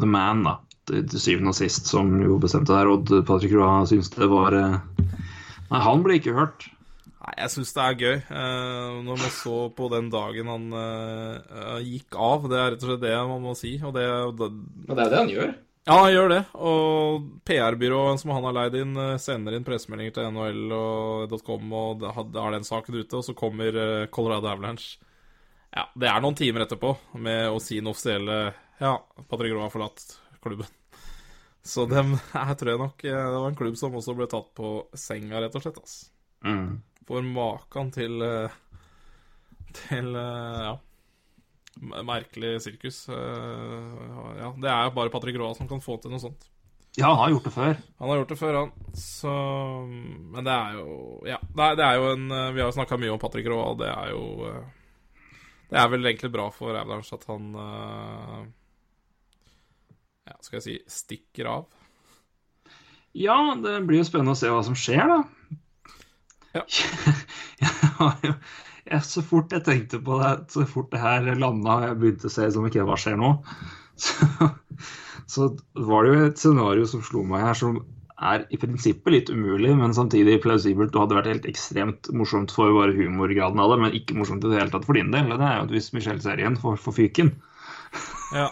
the 0.00 0.08
man, 0.08 0.42
da. 0.48 0.56
Til 0.88 1.04
til 1.08 1.20
syvende 1.20 1.52
og 1.52 1.56
sist, 1.56 1.86
som 1.88 2.10
jo 2.20 2.38
bestemte 2.40 2.72
der. 2.74 2.88
Og 2.90 3.08
Patrick 3.28 3.52
Roy 3.54 3.84
syntes 3.88 4.10
det 4.16 4.28
var 4.32 4.56
uh... 4.56 4.78
Nei, 5.70 5.80
han 5.80 6.02
ble 6.04 6.18
ikke 6.18 6.34
hørt. 6.36 6.66
Nei, 7.24 7.34
jeg 7.40 7.52
syns 7.54 7.70
det 7.72 7.84
er 7.84 8.00
gøy. 8.02 8.16
Eh, 8.36 8.96
når 9.06 9.20
man 9.22 9.30
så 9.32 9.58
på 9.72 9.86
den 9.92 10.10
dagen 10.12 10.48
han 10.50 10.64
eh, 10.76 11.36
eh, 11.40 11.86
gikk 11.86 12.18
av, 12.20 12.48
det 12.52 12.58
er 12.58 12.74
rett 12.74 12.84
og 12.84 12.90
slett 12.90 13.04
det 13.06 13.14
man 13.30 13.46
må 13.46 13.54
si. 13.56 13.78
Og 13.80 13.94
det, 13.96 14.04
det, 14.40 14.48
det 14.90 14.98
er 14.98 15.14
det 15.14 15.22
han 15.22 15.32
gjør. 15.32 15.54
Ja, 15.84 15.96
han 16.02 16.12
gjør 16.12 16.30
det. 16.34 16.42
Og 16.68 17.24
PR-byrået 17.48 18.20
som 18.20 18.34
han 18.34 18.44
har 18.48 18.56
leid 18.58 18.76
inn, 18.80 19.00
sender 19.20 19.56
inn 19.56 19.64
pressemeldinger 19.64 20.16
til 20.18 20.28
NHL 20.36 20.76
og 20.76 21.34
.com, 21.44 21.74
og 21.76 22.06
har 22.16 22.54
den 22.56 22.68
saken 22.68 23.00
ute, 23.00 23.20
og 23.20 23.24
så 23.26 23.36
kommer 23.36 24.06
Colorado 24.12 24.48
Avalanche. 24.52 25.00
Ja, 25.74 25.88
det 25.96 26.08
er 26.08 26.22
noen 26.24 26.36
timer 26.38 26.64
etterpå 26.64 26.94
med 27.20 27.50
å 27.50 27.60
si 27.60 27.80
den 27.80 27.90
offisielle 27.90 28.38
Ja, 28.78 28.94
Patrick 29.26 29.52
Roa 29.52 29.66
har 29.66 29.74
forlatt 29.74 30.04
klubben. 30.44 30.68
Så 31.64 31.88
dem 31.88 32.14
jeg 32.36 32.56
tror 32.60 32.70
jeg 32.70 32.80
nok 32.80 33.04
Det 33.04 33.12
var 33.16 33.46
en 33.48 33.56
klubb 33.56 33.76
som 33.80 33.96
også 33.96 34.16
ble 34.16 34.28
tatt 34.30 34.52
på 34.56 34.74
senga, 34.96 35.40
rett 35.40 35.56
og 35.56 35.64
slett. 35.64 35.80
ass. 35.80 35.96
Mm. 36.44 36.82
For 37.08 37.22
maken 37.26 37.92
til 37.94 38.22
eh, 38.24 38.58
Til 39.84 40.16
eh, 40.16 40.64
ja 40.70 40.74
merkelig 41.82 42.62
sirkus. 42.62 43.08
Eh, 43.08 43.14
Ja, 44.38 44.52
det 44.58 44.70
er 44.70 44.84
jo 44.84 44.94
bare 44.94 45.10
Patrick 45.10 45.36
Roa 45.38 45.54
som 45.54 45.68
kan 45.68 45.80
få 45.82 45.96
til 46.00 46.12
noe 46.12 46.22
sånt. 46.22 46.46
Ja, 46.96 47.08
han 47.10 47.18
har 47.18 47.30
gjort 47.30 47.44
det 47.48 47.52
før. 47.54 47.76
Han 47.98 48.08
har 48.08 48.16
gjort 48.20 48.28
det 48.28 48.38
før, 48.38 48.54
han. 48.54 48.72
Så 48.94 49.32
Men 50.30 50.44
det 50.44 50.52
er 50.52 50.76
jo 50.78 51.22
Ja, 51.26 51.38
det 51.42 51.64
er, 51.64 51.74
det 51.80 51.88
jo 51.96 52.10
en 52.12 52.28
Vi 52.54 52.60
har 52.62 52.68
jo 52.68 52.76
snakka 52.76 52.96
mye 52.96 53.10
om 53.10 53.18
Patrick 53.18 53.48
Roa, 53.50 53.72
og 53.72 53.78
det 53.78 53.88
er 53.90 54.10
jo 54.12 54.62
Det 55.70 55.80
er 55.80 55.88
vel 55.90 56.06
egentlig 56.06 56.30
bra 56.30 56.50
for 56.54 56.70
Avalanche 56.70 57.14
at 57.18 57.24
han 57.26 57.54
Ja, 60.24 60.36
skal 60.40 60.60
jeg 60.60 60.62
si 60.62 60.78
stikker 60.86 61.50
av. 61.50 61.66
Ja, 63.12 63.54
det 63.58 63.82
blir 63.86 63.98
jo 64.00 64.06
spennende 64.06 64.32
å 64.34 64.38
se 64.38 64.48
hva 64.50 64.62
som 64.64 64.74
skjer, 64.78 65.04
da. 65.10 65.18
Ja. 66.54 66.64
jeg 67.64 68.34
jeg, 68.84 69.00
Så 69.08 69.24
fort 69.26 69.52
jeg 69.54 69.64
tenkte 69.66 70.00
på 70.04 70.18
det, 70.20 70.34
så 70.52 70.66
fort 70.68 70.92
det 70.92 71.00
her 71.02 71.26
landa 71.40 71.78
og 71.78 71.86
jeg 71.88 71.98
begynte 72.00 72.30
å 72.30 72.34
se 72.34 72.50
som 72.52 72.66
ikke 72.68 72.84
hva 72.86 72.98
skjer 73.00 73.16
nå, 73.20 73.32
så, 74.04 74.50
så 75.30 75.50
var 75.88 76.04
det 76.04 76.14
jo 76.14 76.28
et 76.28 76.42
scenario 76.42 76.88
som 76.90 77.02
slo 77.06 77.24
meg 77.28 77.46
her, 77.46 77.58
som 77.58 77.80
er 78.24 78.44
i 78.54 78.58
prinsippet 78.60 79.12
litt 79.12 79.30
umulig, 79.32 79.72
men 79.76 79.94
samtidig 79.96 80.40
plausibelt 80.44 80.94
og 80.94 81.04
hadde 81.04 81.16
vært 81.18 81.30
helt 81.32 81.48
ekstremt 81.50 82.10
morsomt 82.14 82.52
for 82.54 82.74
bare 82.76 82.94
humorgraden 82.94 83.60
av 83.60 83.72
det, 83.72 83.80
men 83.82 83.96
ikke 83.98 84.16
morsomt 84.18 84.44
i 84.46 84.52
det 84.52 84.60
hele 84.60 84.72
tatt 84.74 84.86
for 84.86 84.98
din 84.98 85.10
del. 85.14 85.32
Det 85.32 85.48
er 85.48 85.58
jo 85.58 85.66
at 85.66 85.74
hvis 85.74 85.90
Michelle-serien 85.96 86.58
får, 86.60 86.78
får 86.84 86.98
fyken, 87.00 87.34
Ja. 88.34 88.48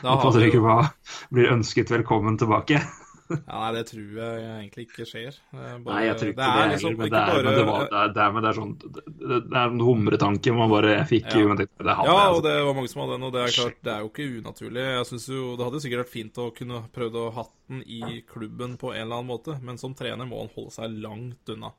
Da 0.00 0.08
og 0.14 0.22
Patrick 0.22 0.56
Roy 0.56 0.86
blir 1.34 1.52
ønsket 1.52 1.92
velkommen 1.92 2.38
tilbake. 2.40 2.80
Ja, 3.48 3.58
nei, 3.60 3.70
det 3.76 3.82
tror 3.90 4.18
jeg 4.20 4.42
egentlig 4.46 4.84
ikke 4.86 5.06
skjer. 5.08 5.38
Er 5.52 5.78
bare- 5.82 5.94
Nei, 5.96 6.02
jeg 6.06 6.16
tror 6.20 6.30
ikke 6.32 6.38
det, 6.40 6.46
er 6.46 6.56
heller, 6.56 6.74
liksom 6.76 6.96
men 7.00 7.10
det 7.12 7.20
er, 7.22 7.42
men 7.46 7.56
det, 7.58 7.64
var, 7.68 7.86
det, 7.90 8.00
er, 8.02 8.12
det, 8.16 8.26
men 8.36 8.44
det 8.44 8.50
er 8.50 8.58
sånn 8.60 8.74
Det, 8.82 9.04
det 9.06 9.38
det 9.46 9.56
er 9.62 9.72
en 9.72 9.84
humretanke 9.86 10.54
man 10.56 10.72
bare 10.72 10.92
fikk 11.10 11.28
Ja. 11.32 11.42
men 11.50 11.60
det, 11.60 11.66
det 11.80 11.96
hadde 12.00 12.12
Ja, 12.12 12.26
og 12.36 12.42
det 12.46 12.54
var 12.68 12.76
mange 12.78 12.92
som 12.92 13.02
hadde 13.04 13.16
den, 13.18 13.26
og 13.28 13.34
det 13.36 13.42
er 13.46 13.56
klart, 13.56 13.80
det 13.86 13.92
er 13.96 14.04
jo 14.04 14.10
ikke 14.12 14.28
unaturlig. 14.40 14.84
Jeg 14.96 15.08
synes 15.10 15.26
jo, 15.34 15.42
Det 15.56 15.66
hadde 15.66 15.80
jo 15.80 15.84
sikkert 15.86 16.04
vært 16.04 16.14
fint 16.14 16.40
å 16.44 16.46
kunne 16.60 16.82
prøvd 16.94 17.18
å 17.22 17.26
hatt 17.40 17.52
den 17.72 17.82
i 17.86 18.20
klubben 18.30 18.76
på 18.80 18.92
en 18.94 19.02
eller 19.06 19.18
annen 19.20 19.32
måte, 19.34 19.58
men 19.62 19.78
som 19.82 19.94
trener 19.98 20.28
må 20.30 20.44
han 20.44 20.52
holde 20.54 20.74
seg 20.76 20.96
langt 21.02 21.52
unna. 21.56 21.72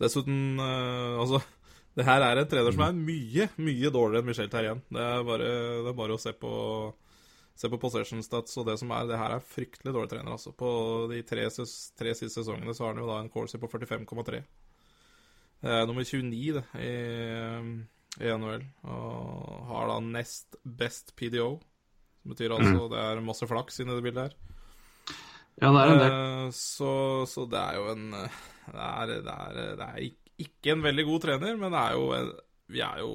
Dessuten, 0.00 0.58
eh, 0.58 1.16
altså 1.20 1.42
Det 1.96 2.04
her 2.06 2.22
er 2.22 2.38
en 2.38 2.46
trener 2.48 2.72
som 2.72 2.84
er 2.86 2.92
mye, 2.96 3.48
mye 3.58 3.90
dårligere 3.90 4.22
enn 4.22 4.28
Michel 4.30 4.48
Terrien. 4.48 4.80
Det 4.94 5.00
er 5.02 5.24
bare, 5.26 5.48
det 5.84 5.90
er 5.90 5.96
bare 5.98 6.14
å 6.14 6.20
se 6.22 6.32
på 6.38 6.50
Se 7.60 7.68
på 7.68 7.76
possession 7.82 8.22
stats 8.24 8.56
og 8.56 8.64
det 8.70 8.78
som 8.80 8.92
er. 8.96 9.04
Det 9.10 9.18
her 9.20 9.34
er 9.36 9.42
fryktelig 9.44 9.92
dårlig 9.92 10.08
trener, 10.14 10.32
altså. 10.32 10.52
På 10.56 10.70
de 11.10 11.18
tre, 11.28 11.44
ses- 11.52 11.90
tre 11.98 12.14
siste 12.16 12.40
sesongene 12.40 12.72
så 12.72 12.86
har 12.86 12.94
han 12.94 13.02
jo 13.02 13.08
da 13.10 13.18
en 13.20 13.28
corsi 13.32 13.60
på 13.60 13.68
45,3. 13.68 14.40
Det 15.60 15.74
er 15.76 15.84
nummer 15.90 16.06
29 16.08 16.54
det, 16.56 16.62
i, 16.80 16.94
i 18.24 18.30
NHL. 18.32 18.64
Og 18.88 19.66
har 19.68 19.90
da 19.92 19.98
nest 20.06 20.56
best 20.64 21.12
PDO. 21.20 21.50
Som 22.22 22.32
betyr 22.32 22.52
altså 22.56 22.86
det 22.92 23.02
er 23.02 23.20
masse 23.24 23.48
flaks 23.48 23.80
inni 23.84 23.92
det 23.98 24.06
bildet 24.08 24.30
her. 24.30 24.38
Ja, 25.60 25.68
det 25.68 25.82
er 25.82 25.92
en 25.92 26.00
del. 26.00 26.16
Eh, 26.16 26.50
Så, 26.56 26.90
så 27.28 27.44
det 27.52 27.60
er 27.60 27.76
jo 27.76 27.90
en 27.92 28.06
Det 28.14 28.80
er, 28.86 29.06
det 29.20 29.34
er, 29.36 29.60
det 29.76 29.86
er 29.90 30.00
ik- 30.08 30.32
ikke 30.46 30.72
en 30.72 30.82
veldig 30.88 31.04
god 31.10 31.20
trener, 31.26 31.56
men 31.60 31.72
det 31.76 31.80
er 31.84 31.92
jo 31.98 32.08
en, 32.16 32.32
Vi 32.72 32.80
er 32.80 32.98
jo 33.02 33.12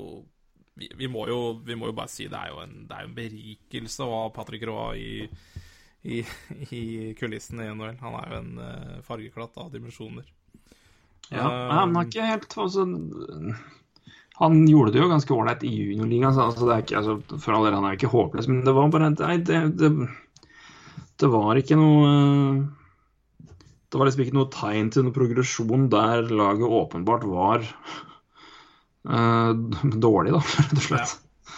vi, 0.75 0.89
vi, 0.97 1.07
må 1.07 1.27
jo 1.29 1.39
vi 1.65 1.77
må 1.79 1.89
jo 1.89 1.95
bare 1.95 2.11
si 2.11 2.27
det 2.31 2.39
er 2.39 2.51
jo 2.51 2.61
en, 2.63 2.81
det 2.89 2.97
er 2.97 3.07
en 3.07 3.15
berikelse 3.15 4.03
å 4.05 4.17
ha 4.19 4.23
Patrick 4.35 4.65
Roa 4.67 4.89
i, 4.99 5.23
i, 6.03 6.19
i 6.75 6.83
kulissene 7.19 7.65
i 7.65 7.71
NHL. 7.71 7.95
Han 8.03 8.19
er 8.19 8.33
jo 8.33 8.41
en 8.41 8.51
eh, 8.65 8.97
fargeklatt 9.07 9.55
av 9.63 9.71
dimensjoner. 9.73 10.27
Ja, 11.31 11.47
um, 11.47 11.71
han 11.71 11.95
har 11.97 12.05
ikke 12.05 12.27
helt 12.27 12.51
altså, 12.61 12.83
Han 14.37 14.59
gjorde 14.69 14.91
det 14.93 14.99
jo 15.01 15.09
ganske 15.09 15.33
ålreit 15.33 15.63
i 15.65 15.71
juniorligaen, 15.73 16.37
altså, 16.37 16.67
altså, 16.69 17.15
for 17.39 17.55
all 17.55 17.65
del, 17.65 17.77
han 17.79 17.87
er 17.87 17.95
jo 17.95 18.01
ikke 18.03 18.11
håpløs, 18.13 18.49
men 18.51 18.61
det 18.67 18.75
var 18.77 18.91
bare 18.93 19.09
Nei, 19.15 19.39
det, 19.47 19.61
det, 19.79 19.89
det 21.23 21.29
var 21.33 21.57
ikke 21.57 21.79
noe 21.79 22.11
Det 23.89 23.97
var 23.97 24.09
liksom 24.09 24.25
ikke 24.25 24.37
noe 24.37 24.51
tegn 24.53 24.91
til 24.93 25.07
noe 25.07 25.15
progresjon 25.15 25.87
der 25.89 26.29
laget 26.29 26.77
åpenbart 26.83 27.25
var 27.31 27.65
dårlig, 30.07 30.33
da, 30.35 30.41
rett 30.61 30.75
og 30.79 30.83
slett. 30.87 31.13
Ja. 31.13 31.53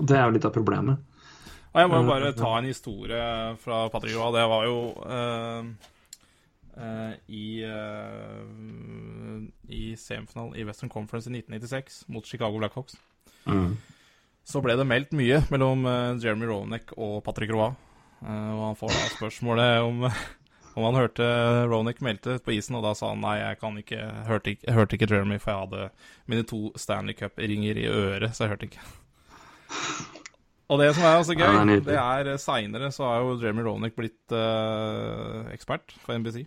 det 0.00 0.18
er 0.18 0.26
jo 0.26 0.34
litt 0.36 0.48
av 0.48 0.54
problemet. 0.56 1.06
Og 1.70 1.78
jeg 1.78 1.90
må 1.92 2.00
jo 2.00 2.08
bare 2.08 2.32
ta 2.34 2.50
en 2.58 2.66
historie 2.66 3.26
fra 3.62 3.84
Patrick 3.92 4.16
Joa. 4.16 4.32
Det 4.34 4.42
var 4.50 4.64
jo 4.66 4.78
uh, 5.06 5.62
uh, 6.74 7.12
i, 7.30 7.62
uh, 7.62 8.42
i 9.70 9.84
semifinalen 9.94 10.58
i 10.58 10.66
Western 10.66 10.90
Conference 10.90 11.30
i 11.30 11.36
1996 11.38 12.02
mot 12.10 12.26
Chicago 12.26 12.58
Blackhawks. 12.58 12.98
Mm. 13.46 13.76
Så 14.46 14.62
ble 14.64 14.74
det 14.78 14.86
meldt 14.88 15.14
mye 15.16 15.42
mellom 15.52 15.86
eh, 15.86 16.18
Jeremy 16.22 16.48
Roenick 16.48 16.94
og 16.96 17.20
Patrick 17.26 17.52
Roa. 17.54 17.70
Eh, 18.24 18.50
og 18.56 18.62
han 18.70 18.78
får 18.78 18.94
da 18.94 19.08
spørsmålet 19.14 19.86
om, 19.86 20.06
om 20.80 20.88
han 20.88 20.98
hørte 20.98 21.26
Roenick 21.70 22.00
meldte 22.04 22.38
på 22.42 22.56
isen, 22.56 22.78
og 22.78 22.84
da 22.86 22.94
sa 22.96 23.12
han 23.12 23.22
nei, 23.22 23.36
jeg 23.38 23.60
kan 23.60 23.76
ikke, 23.80 24.00
hørte 24.28 24.54
ikke, 24.54 24.74
hørte 24.76 24.96
ikke 24.96 25.10
Jeremy, 25.10 25.38
for 25.42 25.52
jeg 25.52 25.66
hadde 25.66 25.90
mine 26.32 26.46
to 26.48 26.62
Stanley 26.80 27.16
Cup-ringer 27.18 27.78
i 27.78 27.86
øret, 27.90 28.32
så 28.34 28.46
jeg 28.46 28.54
hørte 28.54 28.70
ikke. 28.70 28.86
Og 30.70 30.78
det 30.78 30.92
som 30.94 31.06
er 31.06 31.18
også 31.18 31.34
gøy, 31.34 31.48
Ja, 31.50 31.64
det 31.66 31.96
er 31.98 32.28
er 32.30 32.38
seinere 32.38 32.92
så 32.94 33.08
har 33.08 33.24
jo 33.24 33.38
Jeremy 33.42 33.64
Roenick 33.66 33.96
blitt 33.98 34.34
uh, 34.34 35.48
ekspert 35.50 35.90
for 36.04 36.14
NBC. 36.14 36.44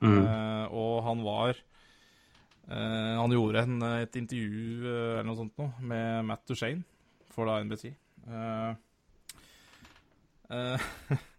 Mm. 0.00 0.22
Uh, 0.22 0.66
og 0.70 1.02
han 1.04 1.24
var 1.26 1.58
uh, 2.70 3.16
Han 3.20 3.34
gjorde 3.34 3.64
en, 3.66 3.82
et 4.00 4.14
intervju 4.16 4.86
eh, 4.86 5.08
eller 5.18 5.26
noe 5.28 5.36
sånt 5.36 5.58
noe, 5.60 5.74
med 5.82 6.24
Matt 6.30 6.46
Duchene 6.48 6.86
for 7.34 7.50
da 7.50 7.58
NBC. 7.64 7.90
Uh, 8.30 8.72
eh, 10.54 10.88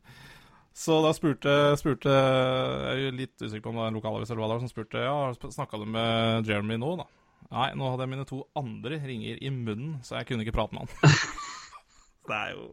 så 0.82 0.98
da 1.06 1.12
spurte, 1.14 1.52
spurte 1.78 2.10
Jeg 2.10 2.92
er 2.92 3.00
jo 3.04 3.10
litt 3.14 3.44
usikker 3.44 3.64
på 3.68 3.70
om 3.70 3.78
det 3.78 3.84
var 3.84 3.92
en 3.92 3.98
lokalavis 4.00 4.32
eller 4.32 4.42
hva 4.42 4.48
det 4.50 4.56
var 4.56 4.64
som 4.64 4.72
spurte 4.72 5.04
Ja, 5.04 5.18
snakka 5.38 5.78
du 5.78 5.86
med 5.94 6.48
Jeremy 6.50 6.80
nå, 6.82 6.96
da? 7.04 7.06
Nei, 7.52 7.68
nå 7.78 7.90
hadde 7.92 8.06
jeg 8.06 8.12
mine 8.14 8.26
to 8.30 8.40
andre 8.58 8.98
ringer 9.04 9.42
i 9.44 9.52
munnen, 9.54 10.00
så 10.08 10.18
jeg 10.18 10.30
kunne 10.30 10.46
ikke 10.46 10.56
prate 10.56 10.78
med 10.78 10.88
han. 10.88 11.16
det 12.30 12.38
er 12.38 12.54
jo 12.56 12.66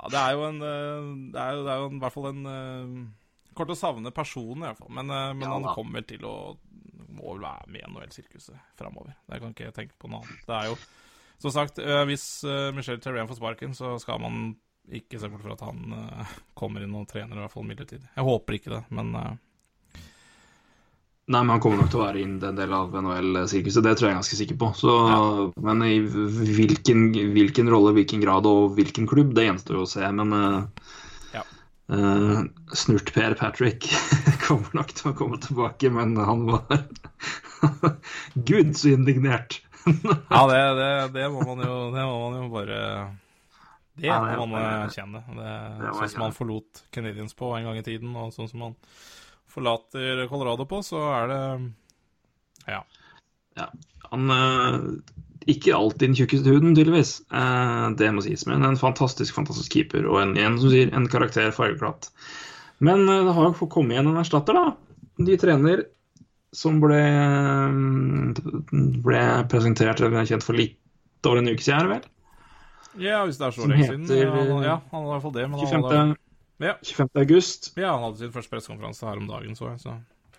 Ja, 0.00 0.10
det 0.10 0.20
er 0.20 0.34
jo 0.34 0.46
en 0.48 0.60
eh, 0.66 1.10
Det 1.36 1.42
er 1.44 1.56
jo, 1.56 1.64
det 1.66 1.72
er 1.72 1.82
jo 1.82 1.90
en, 1.90 1.98
i 1.98 2.04
hvert 2.04 2.16
fall 2.16 2.30
en 2.32 2.42
Kort 3.50 3.56
Kommer 3.60 3.72
til 3.72 3.76
å 3.76 3.80
savne 3.80 4.12
personen, 4.14 4.62
i 4.62 4.68
hvert 4.68 4.78
fall. 4.78 4.92
Men, 5.00 5.12
eh, 5.14 5.28
men 5.36 5.46
Ja, 5.46 5.54
han 5.56 5.68
kommer 5.76 6.04
til 6.06 6.24
å 6.28 6.34
Må 7.10 7.34
vel 7.34 7.44
være 7.44 7.70
med 7.72 7.82
i 7.82 7.88
NHL-sirkuset 7.88 8.60
framover. 8.78 9.16
Jeg 9.28 9.42
kan 9.42 9.54
ikke 9.54 9.72
tenke 9.76 9.96
på 10.00 10.10
noe 10.10 10.22
annet. 10.24 10.44
Det 10.46 10.56
er 10.56 10.70
jo 10.70 10.76
Som 11.40 11.54
sagt, 11.54 11.80
eh, 11.80 12.02
hvis 12.08 12.26
Michelle 12.76 13.00
Terrain 13.00 13.28
får 13.30 13.40
sparken, 13.40 13.72
så 13.76 13.94
skal 14.02 14.20
man 14.20 14.50
ikke 14.90 15.20
se 15.20 15.28
bort 15.30 15.44
fra 15.44 15.54
at 15.54 15.62
han 15.68 15.94
uh, 15.94 16.34
kommer 16.58 16.82
inn 16.84 16.96
og 16.98 17.06
trener, 17.10 17.36
i 17.36 17.44
hvert 17.44 17.54
fall 17.54 17.66
midlertidig. 17.68 18.08
Jeg 18.16 18.26
håper 18.26 18.58
ikke 18.58 18.74
det, 18.74 18.82
men 18.96 19.14
uh... 19.14 19.30
Nei, 21.30 21.44
men 21.44 21.52
han 21.52 21.60
kommer 21.62 21.78
nok 21.78 21.90
til 21.92 22.00
å 22.00 22.06
være 22.08 22.22
inn 22.24 22.38
den 22.42 22.56
del 22.58 22.72
av 22.74 22.94
NHL-sirkuset, 22.96 23.84
det 23.86 23.92
tror 23.98 24.08
jeg 24.08 24.14
er 24.16 24.18
ganske 24.18 24.38
sikker 24.40 24.56
på. 24.58 24.70
Så, 24.74 24.94
Men 25.62 25.84
i 25.86 26.00
hvilken, 26.02 27.04
hvilken 27.36 27.70
rolle, 27.70 27.92
hvilken 27.94 28.24
grad 28.24 28.48
og 28.50 28.74
hvilken 28.74 29.06
klubb, 29.06 29.30
det 29.36 29.46
gjenstår 29.46 29.78
jo 29.78 29.84
å 29.86 29.90
se. 29.92 30.02
Men 30.18 30.34
uh, 30.34 30.90
Ja. 31.36 31.44
uh, 31.94 32.42
Snurt-Per 32.74 33.38
Patrick 33.38 33.86
kommer 34.48 34.80
nok 34.80 34.90
til 34.96 35.12
å 35.12 35.16
komme 35.20 35.38
tilbake, 35.44 35.92
men 35.94 36.18
han 36.18 36.48
var 36.50 36.66
Gud, 38.50 38.74
så 38.74 38.96
indignert 38.96 39.60
Ja, 39.86 40.42
det, 40.50 40.60
det, 40.80 40.90
det, 41.14 41.30
må 41.30 41.46
man 41.46 41.62
jo, 41.62 41.76
det 41.94 42.10
må 42.10 42.18
man 42.24 42.42
jo 42.42 42.50
bare 42.52 42.80
Det 44.00 44.08
Ja, 44.08 44.20
må 44.40 44.46
man 44.48 44.64
erkjenne. 44.64 45.20
Sånn 45.28 46.12
som 46.14 46.24
han 46.24 46.36
forlot 46.36 46.84
Canadiens 46.94 47.36
på 47.36 47.52
en 47.56 47.68
gang 47.68 47.80
i 47.80 47.84
tiden, 47.84 48.14
og 48.16 48.32
sånn 48.32 48.48
som 48.48 48.64
han 48.64 48.76
forlater 49.50 50.24
Colorado 50.30 50.66
på, 50.68 50.80
så 50.86 51.04
er 51.18 51.30
det 51.30 51.42
Ja. 52.70 52.82
Ja. 53.58 53.68
Han 54.10 54.30
eh, 54.30 54.78
Ikke 55.50 55.74
alltid 55.76 56.10
den 56.10 56.18
tjukkeste 56.18 56.52
huden, 56.52 56.74
tydeligvis. 56.76 57.20
Eh, 57.32 57.86
det 58.00 58.10
må 58.14 58.24
sies. 58.24 58.46
Men 58.48 58.64
en 58.66 58.80
fantastisk 58.80 59.36
fantastisk 59.36 59.72
keeper, 59.76 60.06
og 60.08 60.20
en, 60.22 60.36
en, 60.38 60.58
som 60.60 60.72
sier, 60.72 60.92
en 60.94 61.08
karakter 61.10 61.52
fargeklatt. 61.56 62.10
Men 62.78 63.06
eh, 63.08 63.24
det 63.26 63.36
har 63.36 63.50
jo 63.50 63.56
fått 63.62 63.74
komme 63.76 63.96
igjen 63.96 64.12
en 64.12 64.20
erstatter, 64.22 64.56
da. 64.56 64.76
De 65.20 65.36
trener 65.40 65.84
som 66.56 66.80
ble, 66.82 67.02
ble 69.04 69.24
presentert 69.50 70.00
eller 70.00 70.26
kjent 70.26 70.46
for 70.46 70.58
litt 70.58 70.78
over 71.28 71.38
en 71.38 71.52
uke 71.52 71.62
siden, 71.62 71.92
vel? 71.92 72.08
Ja, 72.98 73.24
hvis 73.24 73.36
det 73.38 73.46
er 73.46 73.50
så 73.50 73.66
lenge 73.68 73.86
siden. 73.86 74.02
heter, 74.08 74.24
Ja, 74.24 74.30
han, 74.34 74.62
ja, 74.64 74.76
han 74.90 74.98
hadde 75.00 75.06
i 75.06 75.12
hvert 75.12 75.22
fall 75.22 75.34
det. 75.36 75.50
Men 75.50 75.58
han 75.60 75.68
25. 75.68 75.84
hadde, 75.90 76.16
ja, 76.66 76.74
25. 76.84 77.08
august. 77.22 77.70
ja, 77.76 77.92
han 77.94 78.02
hadde 78.04 78.18
sin 78.18 78.32
første 78.32 78.50
pressekonferanse 78.50 79.06
her 79.06 79.16
om 79.22 79.28
dagen, 79.30 79.54
så 79.56 79.70
jeg. 79.70 79.80
Så 79.80 79.94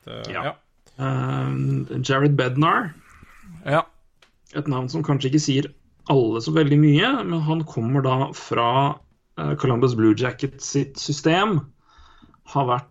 det, 0.05 0.19
Ja. 0.33 0.43
ja. 0.51 0.53
Um, 1.01 1.87
Jared 2.03 2.35
Bednar. 2.37 2.93
ja. 3.65 3.81
Et 4.53 4.67
navn 4.67 4.89
som 4.89 5.03
kanskje 5.03 5.29
ikke 5.31 5.39
sier 5.39 5.65
alle 6.11 6.41
så 6.43 6.51
veldig 6.51 6.77
mye, 6.81 7.23
men 7.23 7.39
han 7.41 7.63
kommer 7.63 8.01
da 8.03 8.31
fra 8.35 8.97
eh, 9.39 9.53
Columbus 9.55 9.93
Blue 9.95 10.13
Jackets 10.17 10.65
sitt 10.73 10.99
system. 10.99 11.61
Har 12.51 12.65
vært 12.67 12.90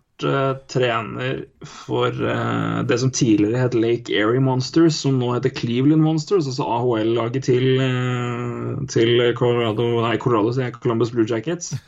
trener 0.67 1.45
for 1.65 2.29
eh, 2.29 2.83
det 2.83 2.97
som 2.99 3.11
tidligere 3.11 3.57
het 3.57 3.73
Lake 3.73 4.13
Erie 4.13 4.39
Monsters, 4.39 4.95
som 4.95 5.19
nå 5.19 5.33
heter 5.33 5.49
Cleveland 5.49 6.03
Monsters, 6.03 6.47
altså 6.47 6.63
AHL-laget 6.63 7.47
til, 7.47 7.79
eh, 7.81 8.85
til 8.91 9.33
Colorado, 9.37 9.87
nei, 10.05 10.17
Colorado 10.17 10.71
Columbus 10.79 11.11
Blue 11.11 11.25
Jackets. 11.29 11.73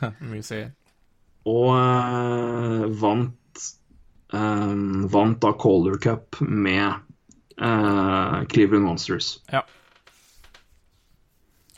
Og 1.44 1.70
eh, 1.76 2.84
vant 3.00 3.40
Vant 4.34 5.36
da 5.38 5.50
Calder 5.62 5.94
Cup 6.02 6.40
med 6.40 6.90
Cleveland 8.50 8.82
Monsters. 8.82 9.28
Ja. 9.52 9.60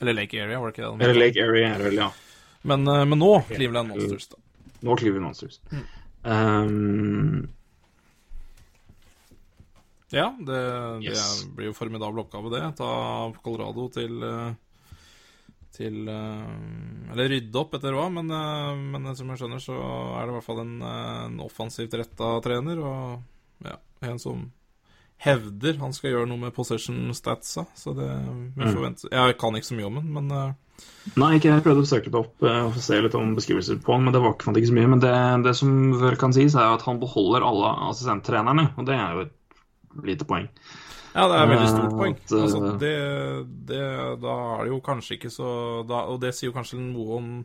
Eller 0.00 0.16
Lake 0.16 0.40
Area, 0.40 0.60
var 0.60 0.70
det 0.70 0.78
ikke 0.78 0.88
det? 0.88 1.04
Eller 1.04 1.20
Lake 1.20 1.44
Area, 1.44 1.92
ja. 1.92 2.08
Men, 2.62 2.88
men 2.88 3.18
nå 3.20 3.42
Cleveland 3.50 3.92
Monsters, 3.92 4.30
da. 4.32 4.40
Nå 4.80 4.96
Cleveland 4.96 5.28
Monsters. 5.28 5.60
Um, 6.26 7.46
Ja, 10.14 10.28
det, 10.38 10.60
Yes. 11.02 11.44
blir 11.56 11.66
jo 11.70 11.74
formidabel 11.74 12.22
oppgave, 12.22 12.50
det. 12.54 12.62
Ta 12.78 13.32
Colorado 13.42 13.88
til 13.94 14.22
eh, 14.22 14.54
Til 15.76 16.06
eh, 16.08 17.10
Eller 17.12 17.28
rydde 17.32 17.58
opp 17.60 17.74
etter 17.76 17.92
hva, 17.96 18.06
men, 18.14 18.30
eh, 18.30 18.84
men 18.94 19.10
som 19.18 19.28
jeg 19.32 19.42
skjønner, 19.42 19.60
så 19.62 19.74
er 19.76 20.22
det 20.26 20.32
i 20.32 20.36
hvert 20.38 20.46
fall 20.46 20.62
en, 20.62 20.76
en 20.82 21.40
offensivt 21.44 21.96
retta 21.98 22.30
trener. 22.44 22.80
Og 22.80 23.66
ja, 23.66 23.76
en 24.08 24.22
som 24.22 24.46
hevder 25.22 25.78
han 25.80 25.94
skal 25.96 26.12
gjøre 26.12 26.28
noe 26.30 26.40
med 26.40 26.54
possession 26.56 27.10
statsa. 27.16 27.66
Så 27.74 27.94
det 27.96 28.08
vi 28.56 28.68
får 28.68 28.82
vente. 28.82 29.10
Jeg 29.12 29.36
kan 29.40 29.56
ikke 29.56 29.70
så 29.70 29.78
mye 29.78 29.88
om 29.88 30.00
den, 30.00 30.08
men 30.16 30.32
uh... 30.34 30.82
nei, 31.16 31.36
ikke 31.38 31.54
jeg 31.54 31.64
prøvde 31.64 31.84
å 31.86 31.88
søke 31.88 32.12
det 32.12 32.20
opp 32.20 32.44
eh, 32.44 32.62
og 32.68 32.76
se 32.84 33.00
litt 33.00 33.16
om 33.18 33.32
beskrivelser 33.38 33.80
på 33.82 33.96
han, 33.96 34.04
men 34.06 34.16
det 34.16 34.22
var 34.24 34.34
ikke, 34.36 34.50
fant 34.50 34.60
ikke 34.60 34.72
så 34.72 34.78
mye. 34.78 34.90
Men 34.94 35.04
det, 35.04 35.14
det 35.46 35.54
som 35.58 35.76
vel 36.02 36.18
kan 36.20 36.36
sies, 36.36 36.56
er 36.58 36.76
at 36.76 36.84
han 36.88 37.00
beholder 37.02 37.46
alle 37.46 37.72
assistenttrenerne, 37.90 38.68
og 38.76 38.88
det 38.88 38.98
er 38.98 39.16
jo 39.16 39.26
et 39.26 40.04
lite 40.06 40.28
poeng. 40.28 40.50
Ja, 41.16 41.24
det 41.30 41.36
er 41.38 41.42
et 41.46 41.52
veldig 41.54 41.72
stort 41.72 41.96
poeng. 41.96 42.18
at, 42.18 42.32
eh, 42.36 42.42
Altså, 42.44 42.72
det, 42.82 42.96
det, 43.72 43.82
da 44.20 44.38
er 44.58 44.66
det 44.66 44.74
jo 44.74 44.82
kanskje 44.84 45.16
ikke 45.16 45.32
så 45.32 45.50
da, 45.88 46.02
Og 46.12 46.20
det 46.20 46.34
sier 46.36 46.50
jo 46.50 46.56
kanskje 46.58 46.82
noe 46.82 47.20
om 47.20 47.36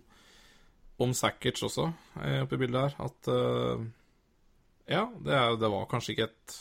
om 1.02 1.16
Sackers 1.18 1.64
også, 1.66 1.88
oppi 2.44 2.60
bildet 2.62 2.84
her. 2.84 2.92
At 3.02 3.30
uh, 3.32 3.82
Ja, 4.86 5.08
det, 5.24 5.34
er, 5.34 5.56
det 5.58 5.70
var 5.72 5.88
kanskje 5.90 6.14
ikke 6.14 6.28
et 6.28 6.58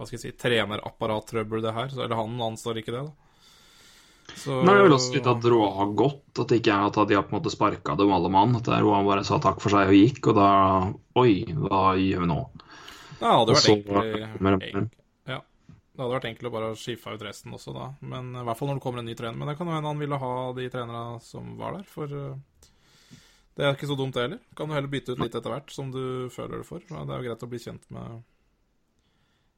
hva 0.00 0.06
skal 0.08 0.16
jeg 0.16 0.22
si, 0.22 0.38
trenerapparattrøbbel, 0.40 1.60
det 1.60 1.74
her. 1.76 1.90
Så, 1.92 2.00
eller 2.06 2.16
han 2.16 2.38
anstår 2.40 2.80
ikke 2.80 2.94
det, 2.94 3.02
da. 3.04 3.30
Så, 4.30 4.54
Nei, 4.62 4.72
det 4.72 4.78
er 4.78 4.86
vel 4.86 4.94
også 4.94 5.12
litt 5.16 5.26
at 5.28 5.46
Roa 5.52 5.66
har 5.76 5.90
gått, 5.98 6.22
at 6.38 6.48
det 6.48 6.60
ikke 6.60 6.72
er 6.72 6.86
at 6.86 6.98
de 7.10 7.16
har 7.18 7.26
på 7.26 7.34
en 7.34 7.40
måte 7.40 7.52
sparka 7.52 7.96
dem 7.98 8.12
alle 8.14 8.30
mann. 8.32 8.56
At 8.56 8.70
Roa 8.80 9.02
bare 9.04 9.26
sa 9.28 9.40
takk 9.42 9.60
for 9.60 9.74
seg 9.74 9.90
og 9.90 9.98
gikk, 9.98 10.30
og 10.32 10.38
da 10.38 10.48
Oi, 11.20 11.34
hva 11.52 11.82
gjør 12.00 12.24
vi 12.24 12.30
nå? 12.30 12.38
Det 13.18 13.34
hadde 13.34 13.58
vært 13.58 13.68
enkelt. 13.74 14.96
Ja. 15.28 15.42
Det 15.68 16.00
hadde 16.00 16.14
vært 16.14 16.28
enkelt 16.30 16.48
å 16.48 16.54
bare 16.54 16.72
skifte 16.80 17.12
ut 17.12 17.26
resten 17.26 17.58
også, 17.58 17.76
da. 17.76 17.90
Men 18.00 18.32
i 18.32 18.46
hvert 18.46 18.56
fall 18.56 18.72
når 18.72 18.80
det 18.80 18.86
kommer 18.86 19.02
en 19.02 19.10
ny 19.10 19.18
trener. 19.18 19.36
Men 19.36 19.52
det 19.52 19.58
kan 19.58 19.68
jo 19.68 19.76
hende 19.76 19.92
han 19.92 20.00
ville 20.00 20.22
ha 20.24 20.34
de 20.56 20.72
trenerne 20.72 21.20
som 21.26 21.52
var 21.60 21.76
der, 21.76 21.84
for 21.90 22.08
uh, 22.08 22.70
det 23.58 23.66
er 23.66 23.76
ikke 23.76 23.90
så 23.90 23.98
dumt, 23.98 24.16
det 24.16 24.24
heller. 24.24 24.40
Kan 24.56 24.70
du 24.70 24.78
heller 24.78 24.88
bytte 24.88 25.12
ut 25.12 25.20
litt 25.20 25.34
etter 25.36 25.52
hvert, 25.52 25.74
som 25.74 25.90
du 25.92 26.30
føler 26.32 26.62
det 26.62 26.68
for. 26.70 26.80
Det 26.80 26.96
er 26.96 27.18
jo 27.18 27.26
greit 27.28 27.44
å 27.44 27.50
bli 27.50 27.60
kjent 27.60 27.90
med 27.92 28.22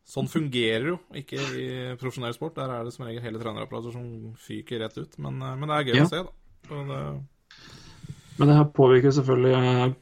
Sånn 0.08 0.28
fungerer 0.28 0.88
jo 0.90 0.96
ikke 1.16 1.38
i 1.56 1.66
profesjonell 2.00 2.34
sport. 2.34 2.56
Der 2.58 2.72
er 2.74 2.84
det 2.84 2.92
som 2.94 3.06
regel 3.06 3.22
hele 3.24 3.40
trenerapparater 3.40 3.94
som 3.94 4.32
fyker 4.42 4.82
rett 4.82 4.98
ut. 4.98 5.18
Men, 5.22 5.38
uh, 5.42 5.54
men 5.56 5.70
det 5.70 5.76
er 5.76 5.90
gøy 5.90 6.00
Ja. 6.00 6.06
å 6.06 6.10
se, 6.10 6.22
da. 6.26 6.32
Det, 6.72 7.02
Men 8.38 8.48
det 8.48 8.56
her 8.56 8.68
påvirker 8.74 9.14
selvfølgelig 9.14 9.94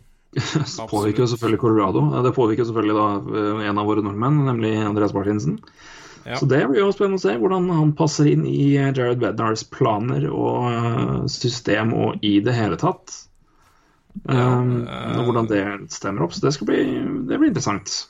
påvirker 0.91 1.27
selvfølgelig 1.27 1.61
Colorado. 1.61 2.23
Det 2.23 2.35
påvirker 2.35 2.65
selvfølgelig 2.65 2.95
da 2.95 3.07
eh, 3.41 3.69
en 3.69 3.79
av 3.79 3.89
våre 3.89 4.05
nordmenn, 4.05 4.45
nemlig 4.47 4.77
Andreas 4.79 5.15
Martinsen. 5.15 5.59
Ja. 6.25 6.37
Så 6.37 6.47
det 6.47 6.61
blir 6.69 6.83
jo 6.83 6.93
spennende 6.93 7.19
å 7.19 7.25
se 7.25 7.35
hvordan 7.41 7.67
han 7.73 7.95
passer 7.97 8.29
inn 8.31 8.45
i 8.47 8.77
eh, 8.77 8.93
Jared 8.93 9.23
Bednars 9.23 9.65
planer 9.73 10.29
og 10.31 10.69
eh, 10.71 11.17
system 11.33 11.95
og 11.97 12.25
i 12.27 12.39
det 12.45 12.55
hele 12.55 12.79
tatt. 12.81 13.17
Um, 14.27 14.85
eh, 14.85 15.19
og 15.19 15.31
hvordan 15.31 15.49
det 15.51 15.65
stemmer 15.95 16.27
opp. 16.27 16.37
Så 16.37 16.45
det 16.47 16.55
skal 16.55 16.71
bli, 16.71 16.85
det 17.31 17.39
blir 17.41 17.51
interessant. 17.51 18.03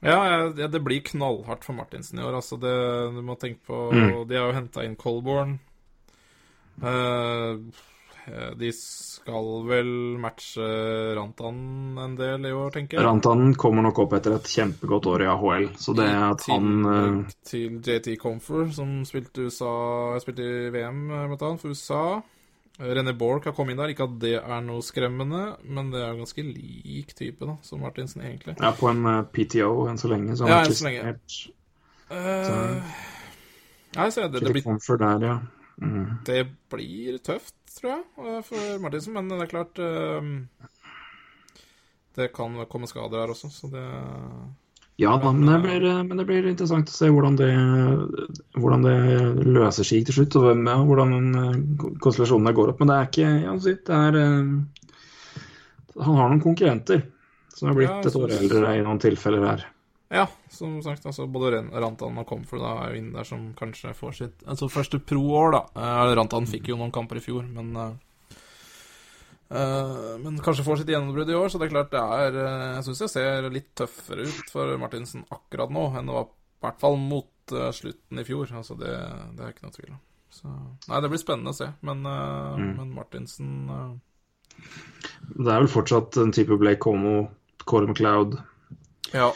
Ja, 0.00 0.18
ja, 0.54 0.68
det 0.70 0.80
blir 0.84 1.02
knallhardt 1.02 1.66
for 1.66 1.74
Martinsen 1.74 2.20
i 2.20 2.22
år. 2.22 2.38
Altså 2.38 2.58
det, 2.60 2.74
du 3.16 3.22
må 3.24 3.38
tenke 3.40 3.64
på 3.66 3.88
Mm. 3.88 4.28
De 4.28 4.36
har 4.36 4.50
jo 4.50 4.56
henta 4.56 4.84
inn 4.86 4.96
Colborn. 4.96 5.58
Uh, 6.78 7.58
de 8.60 8.70
skal 8.76 9.46
vel 9.66 9.88
matche 10.20 10.66
Rantan 11.16 11.98
en 11.98 12.14
del 12.18 12.46
i 12.46 12.52
år, 12.52 12.70
tenker 12.74 12.98
jeg. 12.98 13.06
Rantanen 13.06 13.54
kommer 13.58 13.86
nok 13.86 14.02
opp 14.04 14.14
etter 14.18 14.36
et 14.36 14.50
kjempegodt 14.52 15.08
år 15.10 15.24
i 15.24 15.30
AHL, 15.32 15.68
så 15.80 15.94
det 15.96 16.08
at 16.12 16.44
han 16.52 16.84
uh... 16.84 17.36
til 17.48 17.80
JT 17.80 18.18
Comfer, 18.20 18.68
som 18.76 19.00
spilte, 19.08 19.48
USA, 19.48 19.72
spilte 20.22 20.44
i 20.44 20.68
VM, 20.74 21.06
blant 21.08 21.46
annet, 21.48 21.64
for 21.64 21.72
USA. 21.72 22.20
René 22.78 23.12
Borch 23.12 23.44
har 23.44 23.54
kommet 23.56 23.74
inn 23.74 23.80
der. 23.80 23.92
Ikke 23.92 24.06
at 24.06 24.16
det 24.22 24.36
er 24.38 24.62
noe 24.62 24.84
skremmende, 24.86 25.42
men 25.66 25.90
det 25.94 26.02
er 26.04 26.18
ganske 26.20 26.44
lik 26.46 27.14
type 27.18 27.46
da, 27.46 27.56
som 27.66 27.82
Martinsen, 27.82 28.22
egentlig. 28.22 28.54
Ja, 28.60 28.70
på 28.78 28.90
en 28.90 29.02
eh, 29.10 29.24
PTO 29.34 29.88
enn 29.90 29.98
så 29.98 30.10
lenge. 30.12 30.36
Ja, 30.38 30.60
enn 30.62 30.76
så 30.78 30.86
lenge. 30.86 31.16
Uh, 32.08 32.78
nei, 33.98 34.06
så 34.14 34.28
det, 34.30 34.40
det, 34.40 34.52
blir, 34.54 34.96
der, 35.02 35.26
ja. 35.26 35.34
Mm. 35.82 36.06
det 36.24 36.38
blir 36.72 37.18
tøft, 37.20 37.58
tror 37.74 37.96
jeg, 37.96 38.06
eh, 38.22 38.40
for 38.46 38.78
Martinsen. 38.84 39.18
Men 39.18 39.34
det 39.34 39.42
er 39.42 39.50
klart 39.50 39.82
uh, 39.82 40.78
Det 42.14 42.30
kan 42.34 42.56
komme 42.70 42.88
skader 42.90 43.24
her 43.24 43.34
også, 43.34 43.50
så 43.52 43.70
det 43.74 43.84
Ja 44.98 45.12
da, 45.22 45.30
men 45.30 45.46
det, 45.46 45.58
blir, 45.62 45.84
men 46.08 46.18
det 46.18 46.24
blir 46.26 46.46
interessant 46.50 46.90
å 46.90 46.94
se 46.96 47.06
hvordan 47.14 47.36
det, 47.38 47.52
hvordan 48.58 48.82
det 48.82 48.96
løser 49.46 49.86
seg 49.86 50.08
til 50.08 50.16
slutt, 50.16 50.36
og 50.40 50.48
hvem, 50.48 50.64
ja, 50.66 50.74
hvordan 50.88 51.12
eh, 51.28 51.60
konstellasjonene 52.02 52.54
går 52.56 52.72
opp. 52.72 52.82
Men 52.82 52.90
det 52.90 52.96
er 52.96 53.06
ikke 53.12 53.28
ja, 53.44 53.54
si, 53.62 53.76
det 53.86 54.00
er, 54.08 54.18
eh, 54.18 55.44
Han 56.02 56.18
har 56.18 56.32
noen 56.32 56.42
konkurrenter 56.42 57.04
som 57.54 57.70
er 57.70 57.78
blitt 57.78 57.92
Ja, 57.92 58.00
et 58.10 58.18
år 58.18 58.34
eldre 58.40 58.74
i 58.74 58.82
noen 58.86 58.98
tilfeller 59.02 59.46
her. 59.46 59.64
Ja, 60.08 60.24
som 60.50 60.82
sagt, 60.82 61.06
altså 61.06 61.26
både 61.28 61.60
Rantan 61.68 62.16
og 62.18 62.26
Comfort 62.26 62.62
da, 62.62 62.74
er 62.82 62.94
jo 62.94 63.00
inne 63.02 63.18
der 63.18 63.28
som 63.28 63.50
kanskje 63.58 63.92
får 63.96 64.14
sitt 64.16 64.44
altså 64.48 64.70
første 64.72 64.98
pro-år, 65.04 65.52
da. 65.52 65.62
Eh, 65.76 66.12
Rantan 66.16 66.48
fikk 66.48 66.70
jo 66.72 66.78
noen 66.80 66.94
kamper 66.94 67.20
i 67.20 67.24
fjor, 67.24 67.44
men 67.52 67.74
eh, 67.76 67.90
eh, 67.92 68.07
Men 69.48 70.40
kanskje 70.44 70.64
får 70.66 70.82
sitt 70.82 70.90
gjennombrudd 70.92 71.30
i 71.32 71.36
år, 71.38 71.48
så 71.48 71.60
det 71.60 71.68
er 71.68 71.72
klart 71.72 71.94
det 71.94 72.02
er 72.02 72.34
eh, 72.36 72.64
Jeg 72.74 72.84
syns 72.84 72.98
jeg 73.06 73.12
ser 73.14 73.46
litt 73.54 73.70
tøffere 73.78 74.26
ut 74.28 74.50
for 74.52 74.74
Martinsen 74.80 75.22
akkurat 75.32 75.72
nå 75.72 75.86
enn 75.96 76.10
det 76.10 76.16
var 76.18 76.26
i 76.28 76.66
hvert 76.66 76.82
fall 76.82 76.98
mot 77.00 77.54
eh, 77.56 77.70
slutten 77.72 78.20
i 78.20 78.26
fjor. 78.28 78.52
Altså 78.60 78.76
det, 78.76 78.92
det 79.38 79.46
er 79.46 79.54
ikke 79.54 79.64
noe 79.64 79.76
tvil 79.78 79.94
om. 79.94 80.02
Så 80.38 80.52
Nei, 80.90 81.00
det 81.00 81.10
blir 81.14 81.22
spennende 81.22 81.54
å 81.54 81.56
se, 81.56 81.70
men, 81.88 82.04
mm. 82.04 82.68
men 82.76 82.92
Martinsen 82.92 83.54
uh... 83.72 83.88
Det 84.58 85.48
er 85.48 85.62
vel 85.62 85.70
fortsatt 85.72 86.18
en 86.20 86.34
type 86.34 86.58
Blake 86.60 86.82
Como, 86.84 87.22
Corey 87.64 87.88
McLeod, 87.88 88.36
Ja. 89.14 89.30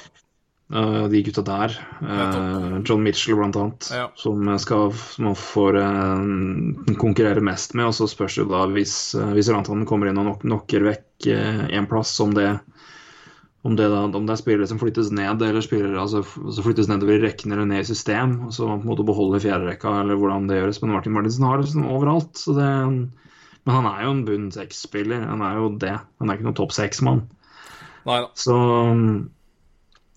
Eh, 0.72 1.04
de 1.12 1.22
gutta 1.26 1.44
der. 1.46 1.74
Uh, 2.02 2.80
John 2.84 3.02
Mitchell, 3.04 3.36
blant 3.38 3.56
annet, 3.56 3.90
Ja. 3.94 4.08
som 4.16 4.46
skal 4.58 4.92
som 4.92 5.28
man 5.28 5.36
får 5.38 5.78
uh, 5.78 6.96
konkurrere 7.00 7.44
mest 7.44 7.74
med. 7.74 7.90
Og 7.90 7.94
så 7.94 8.08
spørs 8.10 8.40
det 8.40 8.48
da, 8.50 8.64
hvis, 8.72 8.96
hvis 9.36 9.52
Rantanen 9.52 9.86
kommer 9.88 10.08
inn 10.10 10.20
og 10.20 10.30
nok 10.30 10.44
knocker 10.46 10.88
vekk 10.88 11.30
én 11.70 11.86
plass, 11.86 12.18
om 12.20 12.34
det 12.34 12.58
Om 13.62 13.76
det, 13.78 13.84
da, 13.92 14.00
om 14.10 14.24
det 14.26 14.32
er 14.34 14.40
spillere 14.40 14.66
som 14.66 14.78
flyttes 14.80 15.12
ned, 15.14 15.38
eller 15.38 15.62
spillere 15.62 16.00
altså, 16.02 16.24
som 16.26 16.64
flyttes 16.64 16.88
nedover 16.90 17.14
i 17.14 17.22
rekken 17.22 17.52
eller 17.52 17.68
ned 17.70 17.84
i 17.84 17.86
system, 17.86 18.40
og 18.48 18.50
så 18.56 18.66
på 18.66 18.74
en 18.74 18.88
måte 18.88 19.04
beholder 19.06 19.38
fjerderekka, 19.44 20.00
eller 20.00 20.18
hvordan 20.18 20.48
det 20.50 20.56
gjøres. 20.58 20.80
Men 20.82 20.96
Martin 20.96 21.14
Martinsen 21.14 21.46
har 21.46 21.60
det 21.60 21.68
liksom 21.68 21.86
overalt. 21.86 22.32
Så 22.34 22.56
det, 22.56 22.66
men 23.62 23.76
han 23.76 23.86
er 23.86 24.02
jo 24.02 24.16
en 24.16 24.24
bunn 24.26 24.48
seks-spiller. 24.50 25.22
Han 25.28 25.44
er 25.46 25.60
jo 25.60 25.68
det. 25.78 25.94
Han 26.18 26.26
er 26.32 26.40
ikke 26.40 26.48
noen 26.48 26.58
topp 26.58 26.74
seks-mann. 26.74 27.22
Så 28.34 28.56
Nei, 28.58 29.28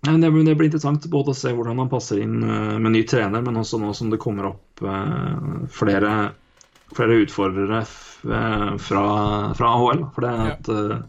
det, 0.06 0.32
blir- 0.32 0.46
det 0.46 0.56
blir 0.60 0.68
interessant 0.70 1.06
både 1.12 1.32
å 1.34 1.38
se 1.38 1.52
hvordan 1.56 1.80
han 1.84 1.90
passer 1.92 2.20
inn 2.24 2.40
eh, 2.44 2.78
med 2.82 2.94
ny 2.96 3.04
trener, 3.08 3.42
men 3.46 3.58
også 3.62 3.80
nå 3.82 3.94
som 3.98 4.10
det 4.14 4.20
kommer 4.22 4.50
opp 4.52 4.84
eh, 4.86 5.66
flere, 5.72 6.12
flere 6.96 7.20
utfordrere 7.26 7.82
eh, 7.84 8.72
fra, 8.78 9.04
fra 9.58 9.74
AHL. 9.80 10.06
For 10.16 10.26
det 10.28 10.34
at 10.56 10.72
ja. 10.74 11.00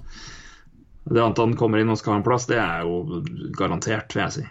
det 1.06 1.22
at 1.22 1.38
han 1.42 1.56
kommer 1.58 1.82
inn 1.82 1.92
og 1.92 1.98
skal 2.00 2.16
ha 2.16 2.20
en 2.20 2.26
plass, 2.26 2.48
det 2.50 2.58
er 2.62 2.86
jo 2.86 3.22
garantert, 3.58 4.14
vil 4.16 4.24
jeg 4.26 4.36
si. 4.40 4.46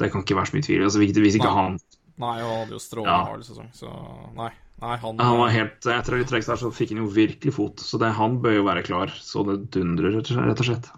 Det 0.00 0.08
kan 0.10 0.24
ikke 0.24 0.38
være 0.38 0.50
så 0.50 0.56
mye 0.56 0.66
tvil. 0.66 0.84
Altså, 0.88 1.02
hvis 1.04 1.36
ikke 1.38 1.50
Nei. 1.50 1.58
han 1.58 1.80
Nei, 2.22 2.36
og 2.42 2.48
han 2.50 2.58
hadde 2.62 2.74
jo 2.76 2.80
strålende 2.82 3.12
Ja. 3.14 3.24
hard 3.30 3.44
sesong, 3.46 3.70
så 3.74 3.88
nei. 4.36 4.50
Nei, 4.82 4.96
han, 4.98 5.18
Han 5.22 5.38
var 5.38 5.52
helt 5.54 5.86
Etter 5.86 6.16
litt 6.18 6.28
trekk 6.30 6.44
der, 6.48 6.58
så 6.58 6.70
fikk 6.74 6.90
han 6.92 7.04
jo 7.04 7.10
virkelig 7.14 7.52
fot. 7.54 7.82
Så 7.82 7.98
det, 8.02 8.10
han 8.18 8.40
bør 8.42 8.56
jo 8.56 8.64
være 8.66 8.82
klar 8.86 9.12
så 9.14 9.44
det 9.46 9.56
dundrer, 9.74 10.18
rett 10.18 10.60
og 10.62 10.66
slett. 10.66 10.88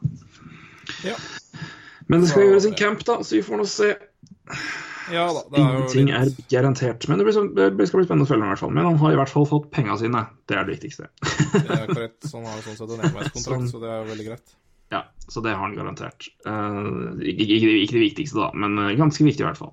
Ja. 1.04 1.14
Men 2.10 2.24
det 2.24 2.30
skal 2.30 2.48
gjøres 2.48 2.66
en 2.68 2.76
camp, 2.78 3.04
da, 3.08 3.20
så 3.24 3.38
vi 3.38 3.44
får 3.46 3.60
nå 3.60 3.66
se. 3.68 3.94
Ja 5.12 5.24
da, 5.36 5.42
det 5.52 5.60
er 5.60 5.76
Ingenting 5.76 6.08
litt 6.08 6.38
er 6.40 6.48
garantert. 6.52 7.06
Men 7.08 7.20
det, 7.20 7.26
blir 7.26 7.36
så, 7.36 7.44
det 7.52 7.86
skal 7.88 8.00
bli 8.00 8.06
spennende 8.08 8.26
å 8.26 8.30
følge 8.30 8.42
med, 8.42 8.48
i 8.48 8.52
hvert 8.54 8.62
fall. 8.62 8.74
Men 8.76 8.88
han 8.88 8.98
har 9.02 9.14
i 9.14 9.18
hvert 9.20 9.32
fall 9.32 9.46
fått 9.48 9.70
penga 9.74 9.96
sine. 10.00 10.24
Det 10.48 10.56
er 10.56 10.68
det 10.68 10.76
viktigste. 10.78 11.08
Det 11.54 11.64
er 11.64 11.88
korrekt. 11.90 12.20
Så 12.24 12.38
han 12.38 12.48
har 12.48 12.62
sånn 12.64 12.78
sett 12.78 12.94
en 12.96 13.06
enveiskontrakt, 13.08 13.48
Sånn. 13.48 13.70
så 13.72 13.82
det 13.82 13.92
er 13.92 14.06
veldig 14.08 14.28
greit. 14.30 14.56
Ja, 14.92 15.02
Så 15.28 15.42
det 15.44 15.54
har 15.56 15.64
han 15.64 15.76
garantert. 15.76 16.28
Uh, 16.46 17.16
ikke, 17.24 17.46
ikke, 17.48 17.72
ikke 17.82 17.96
det 17.98 18.04
viktigste, 18.04 18.40
da, 18.40 18.50
men 18.64 18.76
eh, 18.84 18.94
ganske 19.00 19.26
viktig, 19.26 19.42
i 19.42 19.48
hvert 19.48 19.60
fall. 19.60 19.72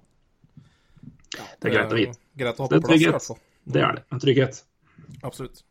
Ja, 1.38 1.48
Det 1.60 1.70
er 1.70 1.76
greit 1.78 1.92
å 1.96 2.00
vite. 2.00 2.22
Greit 2.42 2.60
å 2.60 2.66
ha 2.66 2.72
Det 2.72 2.80
på 2.82 2.92
plass, 2.92 3.04
i 3.04 3.12
hvert 3.12 3.28
fall. 3.28 3.42
Det 3.72 3.84
er 3.86 4.00
det. 4.00 4.06
En 4.12 4.24
trygghet. 4.24 4.64
Absolutt. 5.22 5.64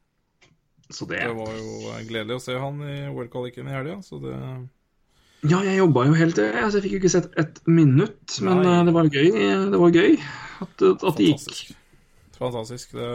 Så 0.90 1.06
det 1.06 1.20
Det 1.22 1.34
var 1.36 1.50
jo 1.54 1.96
gledelig 2.08 2.36
å 2.36 2.42
se 2.42 2.56
han 2.58 2.80
i 2.82 2.96
OL-kvaliken 3.10 3.68
i 3.68 3.74
helga, 3.74 4.00
så 4.02 4.18
det 4.22 4.36
Ja, 5.48 5.62
jeg 5.64 5.78
jobba 5.78 6.04
jo 6.04 6.16
helt 6.18 6.36
til 6.36 6.50
altså, 6.52 6.78
Jeg 6.78 6.84
fikk 6.84 6.94
jo 6.94 7.00
ikke 7.00 7.12
sett 7.14 7.36
et 7.40 7.60
minutt, 7.70 8.34
men 8.44 8.60
Nei. 8.60 8.72
eh, 8.74 8.82
det 8.88 8.94
var 8.96 9.06
gøy. 9.08 9.28
Det 9.72 9.80
var 9.80 9.94
gøy 9.94 10.18
at, 10.66 10.82
at 10.90 11.06
det 11.16 11.28
gikk. 11.30 11.70
Fantastisk. 12.36 12.92
Det, 12.96 13.08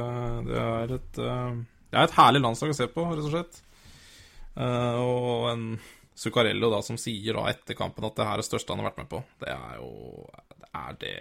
det, 0.48 0.64
er 0.64 0.96
et, 0.98 1.20
eh, 1.22 1.60
det 1.92 2.00
er 2.00 2.08
et 2.08 2.18
herlig 2.18 2.42
landslag 2.46 2.74
å 2.74 2.78
se 2.78 2.88
på, 2.90 3.06
rett 3.12 3.28
og 3.28 3.34
slett. 3.34 3.62
Eh, 4.56 4.98
og 5.04 5.52
en 5.52 5.68
Zuccarello 6.16 6.72
da, 6.72 6.80
som 6.86 6.98
sier 6.98 7.36
da 7.36 7.46
etter 7.52 7.78
kampen 7.78 8.06
at 8.08 8.16
det 8.18 8.26
her 8.26 8.38
er 8.38 8.44
det 8.44 8.48
største 8.48 8.72
han 8.72 8.82
har 8.82 8.90
vært 8.90 9.02
med 9.04 9.12
på. 9.12 9.22
Det 9.44 9.52
er 9.52 9.80
jo 9.82 9.92
det 10.56 10.70
Er 10.72 11.00
det 11.02 11.16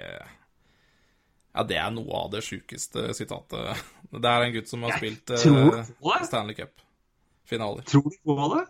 Ja, 1.55 1.62
det 1.66 1.78
er 1.78 1.90
noe 1.94 2.20
av 2.24 2.30
det 2.32 2.44
sjukeste 2.46 3.09
sitatet. 3.14 3.82
Det 4.14 4.30
er 4.30 4.44
en 4.44 4.55
gutt 4.55 4.70
som 4.70 4.84
har 4.86 4.96
spilt 4.98 5.34
eh? 5.34 5.88
Stanley 6.28 6.55
Cup-finaler. 6.55 7.82
Tror 7.90 8.07
du 8.07 8.16
på 8.22 8.36
det? 8.55 8.62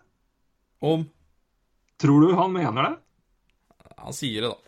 Om 0.84 1.04
Tror 2.02 2.20
du 2.28 2.34
han 2.34 2.52
mener 2.52 2.82
det? 2.88 2.94
Han 4.04 4.12
sier 4.12 4.42
det, 4.46 4.50
da. 4.50 4.60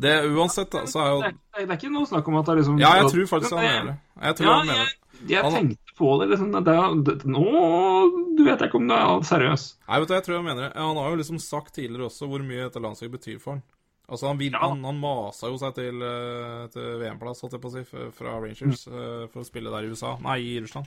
Det 0.00 0.12
Uansett, 0.30 0.70
da, 0.72 0.84
så 0.86 1.00
er 1.02 1.08
jo 1.10 1.20
Det 1.24 1.32
det 1.58 1.64
er 1.66 1.76
ikke 1.76 1.90
noe 1.92 2.06
snakk 2.08 2.28
om 2.30 2.36
at 2.38 2.46
det 2.46 2.52
er 2.52 2.58
liksom 2.60 2.78
Ja, 2.80 2.90
jeg 3.00 3.10
tror 3.10 3.26
faktisk 3.26 3.56
han 3.56 3.64
mener 3.66 3.88
det. 3.90 3.96
Jeg 4.22 4.36
tror 4.38 4.46
Ja, 4.46 4.54
han 4.60 4.66
mener 4.70 4.84
det. 4.86 5.28
jeg 5.28 5.42
Han- 5.42 5.52
tenkte 5.52 5.96
på 5.98 6.10
det. 6.20 6.28
Liksom, 6.30 6.52
det, 6.64 6.76
det, 7.04 7.24
nå 7.26 8.36
du 8.38 8.44
vet 8.46 8.58
jeg 8.60 8.68
ikke 8.70 8.78
om 8.80 8.86
det 8.88 8.96
er 8.96 9.26
seriøs. 9.28 9.64
Nei, 9.88 9.98
vet 10.00 10.08
du, 10.08 10.14
jeg 10.14 10.24
tror 10.24 10.36
jeg 10.38 10.44
mener 10.44 10.62
det. 10.68 10.72
Han 10.76 10.96
har 10.96 11.10
jo 11.10 11.16
liksom 11.20 11.38
sagt 11.42 11.74
tidligere 11.74 12.06
også 12.08 12.28
hvor 12.30 12.40
mye 12.46 12.62
dette 12.70 12.80
landslaget 12.80 13.12
betyr 13.18 13.40
for 13.42 13.50
han. 13.58 13.62
Altså, 14.10 14.26
han, 14.26 14.38
vil, 14.38 14.52
Ja. 14.52 14.58
han, 14.68 14.82
han 14.84 14.98
masa 15.00 15.46
jo 15.50 15.58
seg 15.58 15.74
til, 15.74 16.00
eh, 16.02 16.66
til 16.72 16.86
VM-plass, 16.98 17.42
holdt 17.42 17.52
jeg 17.52 17.60
på 17.62 17.68
å 17.68 17.74
si, 17.74 17.84
fra 18.16 18.38
Rangers 18.40 18.86
Mm. 18.88 18.94
eh, 18.94 19.26
for 19.28 19.40
å 19.42 19.46
spille 19.46 19.70
der 19.70 19.84
i 19.86 19.90
USA. 19.92 20.16
Nei, 20.22 20.38
i 20.38 20.60
Russland. 20.60 20.86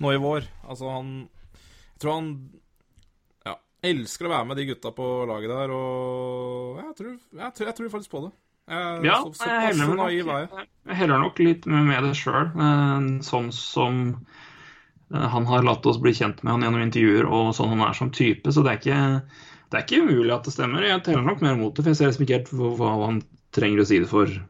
Nå 0.00 0.12
i 0.12 0.18
vår. 0.18 0.42
Altså, 0.68 0.90
han 0.92 1.28
Jeg 1.94 2.00
tror 2.00 2.12
han 2.20 2.50
elsker 3.82 4.28
å 4.28 4.32
være 4.32 4.48
med 4.48 4.58
de 4.60 4.68
gutta 4.70 4.92
på 4.94 5.08
laget 5.28 5.50
der, 5.50 5.74
og 5.74 6.80
jeg 6.80 6.96
tror, 6.98 7.12
jeg 7.18 7.54
tror, 7.56 7.68
jeg 7.68 7.76
tror 7.78 7.92
faktisk 7.96 8.14
på 8.14 8.24
det. 8.26 8.32
Jeg, 8.70 9.00
Ja, 9.08 9.16
så, 9.26 9.48
jeg 9.48 9.72
heller 9.72 9.90
er 9.90 9.98
nok, 9.98 10.66
jeg 10.86 10.98
heller 11.00 11.22
nok 11.24 11.40
litt 11.42 11.66
med, 11.66 11.90
det 12.06 12.12
sjøl. 12.16 12.52
Sånn 13.26 13.50
som 13.56 14.02
eh, 15.10 15.26
han 15.34 15.48
har 15.50 15.66
latt 15.66 15.86
oss 15.90 15.98
bli 16.02 16.14
kjent 16.14 16.44
med 16.44 16.54
han 16.54 16.66
gjennom 16.68 16.84
intervjuer, 16.86 17.26
og 17.26 17.50
sånn 17.58 17.74
han 17.74 17.84
er 17.88 17.98
som 17.98 18.12
type. 18.14 18.54
Så 18.54 18.62
det 18.62 18.76
er 18.76 18.80
ikke, 18.80 19.02
det 19.72 19.80
er 19.80 19.86
ikke 19.86 20.06
umulig 20.06 20.36
at 20.36 20.46
det 20.46 20.54
stemmer. 20.54 20.86
Jeg 20.86 21.02
teller 21.08 21.26
nok 21.26 21.42
mer 21.42 21.58
mot 21.58 21.74
det, 21.74 21.82
for 21.82 21.90
jeg 21.90 21.98
ser 21.98 22.12
liksom 22.12 22.26
ikke 22.28 22.38
helt 22.38 22.54
hva, 22.78 22.94
han 23.02 23.22
trenger 23.52 23.82
å 23.82 23.88
si 23.90 24.00
det 24.04 24.10
for 24.12 24.40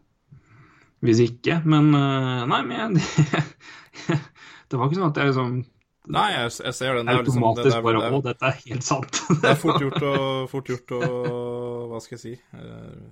hvis 1.02 1.24
ikke. 1.24 1.62
Men 1.64 1.90
eh, 1.96 2.44
nei, 2.52 2.62
men 2.68 3.00
jeg, 3.00 3.46
det 4.68 4.76
var 4.76 4.86
ikke 4.86 5.00
sånn 5.00 5.08
at 5.08 5.22
jeg 5.22 5.32
liksom 5.32 5.62
Nei, 6.10 6.28
jeg, 6.34 6.50
jeg 6.66 6.74
ser 6.74 6.96
den. 6.98 7.06
Det 7.06 7.14
er, 7.14 7.22
liksom, 7.22 7.42
det, 7.42 7.46
automatisk 7.46 7.68
det, 7.68 7.78
er, 7.78 7.82
bare 7.86 8.06
Å, 8.10 8.22
dette 8.24 8.48
er 8.48 8.56
helt 8.66 8.86
sant. 8.86 9.18
det 9.42 9.50
er 9.52 9.58
fort 9.60 9.84
gjort 9.84 10.06
å, 10.08 10.14
fort 10.50 10.70
gjort 10.72 10.94
å 10.96 11.02
Hva 11.92 12.00
skal 12.02 12.16
jeg 12.16 12.22
si? 12.24 12.32
Eh, 12.58 13.04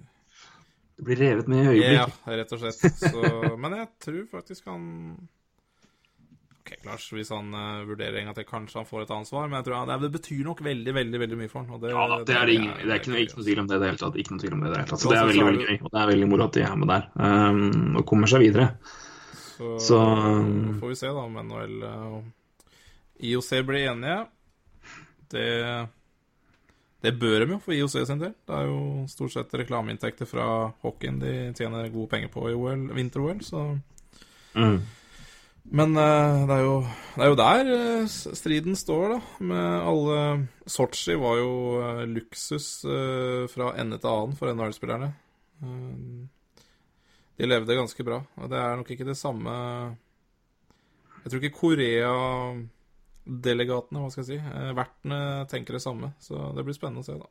Det 0.99 1.07
blir 1.07 1.20
revet 1.22 1.51
med 1.53 1.62
i 1.62 1.68
øyeblikk. 1.76 2.01
Ja, 2.01 2.38
rett 2.41 2.57
og 2.57 2.64
slett. 2.64 2.80
Så, 2.99 3.53
men 3.62 3.76
jeg 3.78 3.86
tror 4.03 4.24
faktisk 4.32 4.66
han 4.72 4.88
Ok, 6.61 6.74
Lars, 6.84 7.07
hvis 7.14 7.30
han 7.32 7.55
uh, 7.57 7.86
vurderer 7.88 8.18
en 8.20 8.28
gang 8.28 8.36
til, 8.36 8.45
kanskje 8.47 8.82
han 8.82 8.86
får 8.86 9.07
et 9.07 9.12
ansvar, 9.14 9.47
men 9.49 9.57
jeg 9.59 9.66
tror 9.70 9.78
han, 9.78 10.03
det, 10.03 10.11
betyr 10.12 10.43
nok 10.45 10.61
veldig, 10.62 10.93
veldig 10.99 11.20
veldig 11.22 11.38
mye 11.41 11.51
for 11.51 11.64
han. 11.64 11.80
Det, 11.80 11.93
Ja 11.95 12.03
da, 12.11 12.18
det 12.26 12.34
er, 12.36 12.51
det 12.51 12.57
ingen, 12.59 12.74
det 12.82 12.91
er 12.91 13.01
ikke, 13.01 13.12
noe, 13.14 13.22
ikke 13.24 13.38
noe 13.38 13.47
tvil 13.47 13.62
om 13.62 13.70
det 13.70 13.78
i 13.78 13.80
det 13.80 13.88
hele 13.88 14.03
tatt. 14.03 14.18
Ikke 14.20 14.34
noe 14.34 14.43
tvil 14.43 14.57
om 14.59 14.61
det 14.61 14.68
i 14.68 14.74
det 14.74 14.82
hele 14.82 14.91
tatt. 14.91 15.03
Så 15.03 15.14
det 15.14 15.20
er 15.22 15.30
veldig 15.30 15.47
veldig 15.49 15.64
gøy, 15.70 15.78
og 15.80 15.95
det 15.95 16.03
er 16.03 16.12
veldig 16.12 16.28
moro 16.34 16.47
at 16.51 16.59
de 16.59 16.66
er 16.66 16.76
med 16.82 16.93
der 16.93 17.09
um, 17.16 17.97
og 18.03 18.05
kommer 18.12 18.30
seg 18.34 18.45
videre. 18.45 18.68
Så, 19.57 19.72
Så- 19.86 20.05
får 20.82 20.93
vi 20.93 21.01
se 21.01 21.14
da 21.14 21.24
om 21.24 21.41
IOC 23.23 23.51
blir 23.68 23.91
enige. 23.93 24.21
Det 25.31 25.49
det 27.01 27.14
bør 27.16 27.41
de 27.41 27.55
jo 27.55 27.59
for 27.64 27.73
IOC 27.73 27.95
sin 28.05 28.21
del. 28.21 28.35
Det 28.45 28.57
er 28.57 28.66
jo 28.68 28.81
stort 29.09 29.33
sett 29.33 29.55
reklameinntekter 29.57 30.29
fra 30.29 30.47
hockeyen 30.83 31.21
de 31.23 31.33
tjener 31.57 31.89
gode 31.89 32.11
penger 32.12 32.29
på 32.29 32.45
i 32.51 32.57
OL, 32.57 32.91
vinter-OL, 32.97 33.41
så 33.45 33.62
Mm. 34.51 34.81
Men 35.71 35.97
eh, 35.97 36.47
det, 36.49 36.55
er 36.57 36.64
jo, 36.64 36.77
det 37.14 37.23
er 37.23 37.31
jo 37.31 37.39
der 37.39 37.68
eh, 37.75 38.11
striden 38.11 38.77
står, 38.79 39.12
da. 39.12 39.18
Med 39.47 39.87
alle 39.87 40.18
Sotsji 40.66 41.14
var 41.21 41.39
jo 41.39 41.53
eh, 41.85 42.05
luksus 42.11 42.68
fra 43.53 43.73
ende 43.79 44.01
til 44.01 44.11
annen 44.11 44.39
for 44.39 44.51
NHL-spillerne. 44.51 45.12
De 47.41 47.49
levde 47.49 47.77
ganske 47.79 48.07
bra. 48.07 48.18
Og 48.41 48.51
det 48.51 48.59
er 48.59 48.81
nok 48.81 48.91
ikke 48.91 49.07
det 49.07 49.18
samme 49.21 49.53
Jeg 51.23 51.31
tror 51.31 51.43
ikke 51.43 51.59
Korea-delegatene, 53.31 54.03
hva 54.03 54.11
skal 54.11 54.24
jeg 54.24 54.28
si, 54.28 54.39
eh, 54.39 54.72
vertene 54.74 55.47
tenker 55.49 55.74
det 55.74 55.83
samme. 55.83 56.12
Så 56.20 56.55
det 56.57 56.64
blir 56.64 56.74
spennende 56.74 57.01
å 57.01 57.05
se, 57.05 57.14
da. 57.14 57.28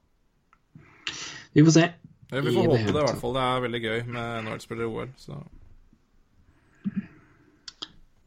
Vi 1.53 1.63
får 1.63 1.71
se. 1.71 1.93
Vi 2.31 2.41
får 2.41 2.51
I 2.51 2.67
håpe 2.67 2.93
det, 2.93 2.99
i 2.99 3.05
hvert 3.05 3.19
fall. 3.19 3.33
Det 3.33 3.41
er 3.41 3.63
veldig 3.65 3.81
gøy 3.81 4.03
med 4.07 4.43
NHL-spillere 4.45 4.85
i 4.85 4.93
OL. 4.93 5.13
Så 5.17 5.43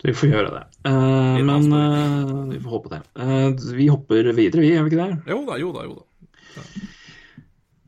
Vi 0.02 0.12
får 0.12 0.28
gjøre 0.28 0.50
det. 0.50 0.64
Uh, 0.84 1.38
men 1.46 1.72
eh, 1.72 2.48
vi 2.50 2.58
får 2.58 2.70
håpe 2.70 2.90
det. 2.90 3.02
Uh, 3.14 3.54
vi 3.76 3.86
hopper 3.86 4.32
videre, 4.34 4.60
vi, 4.60 4.72
gjør 4.74 4.82
vi 4.82 4.90
ikke 4.90 5.04
det? 5.04 5.30
jo 5.30 5.44
da, 5.46 5.58
jo 5.60 5.70
da, 5.72 5.84
jo 5.86 5.94
da. 5.94 6.02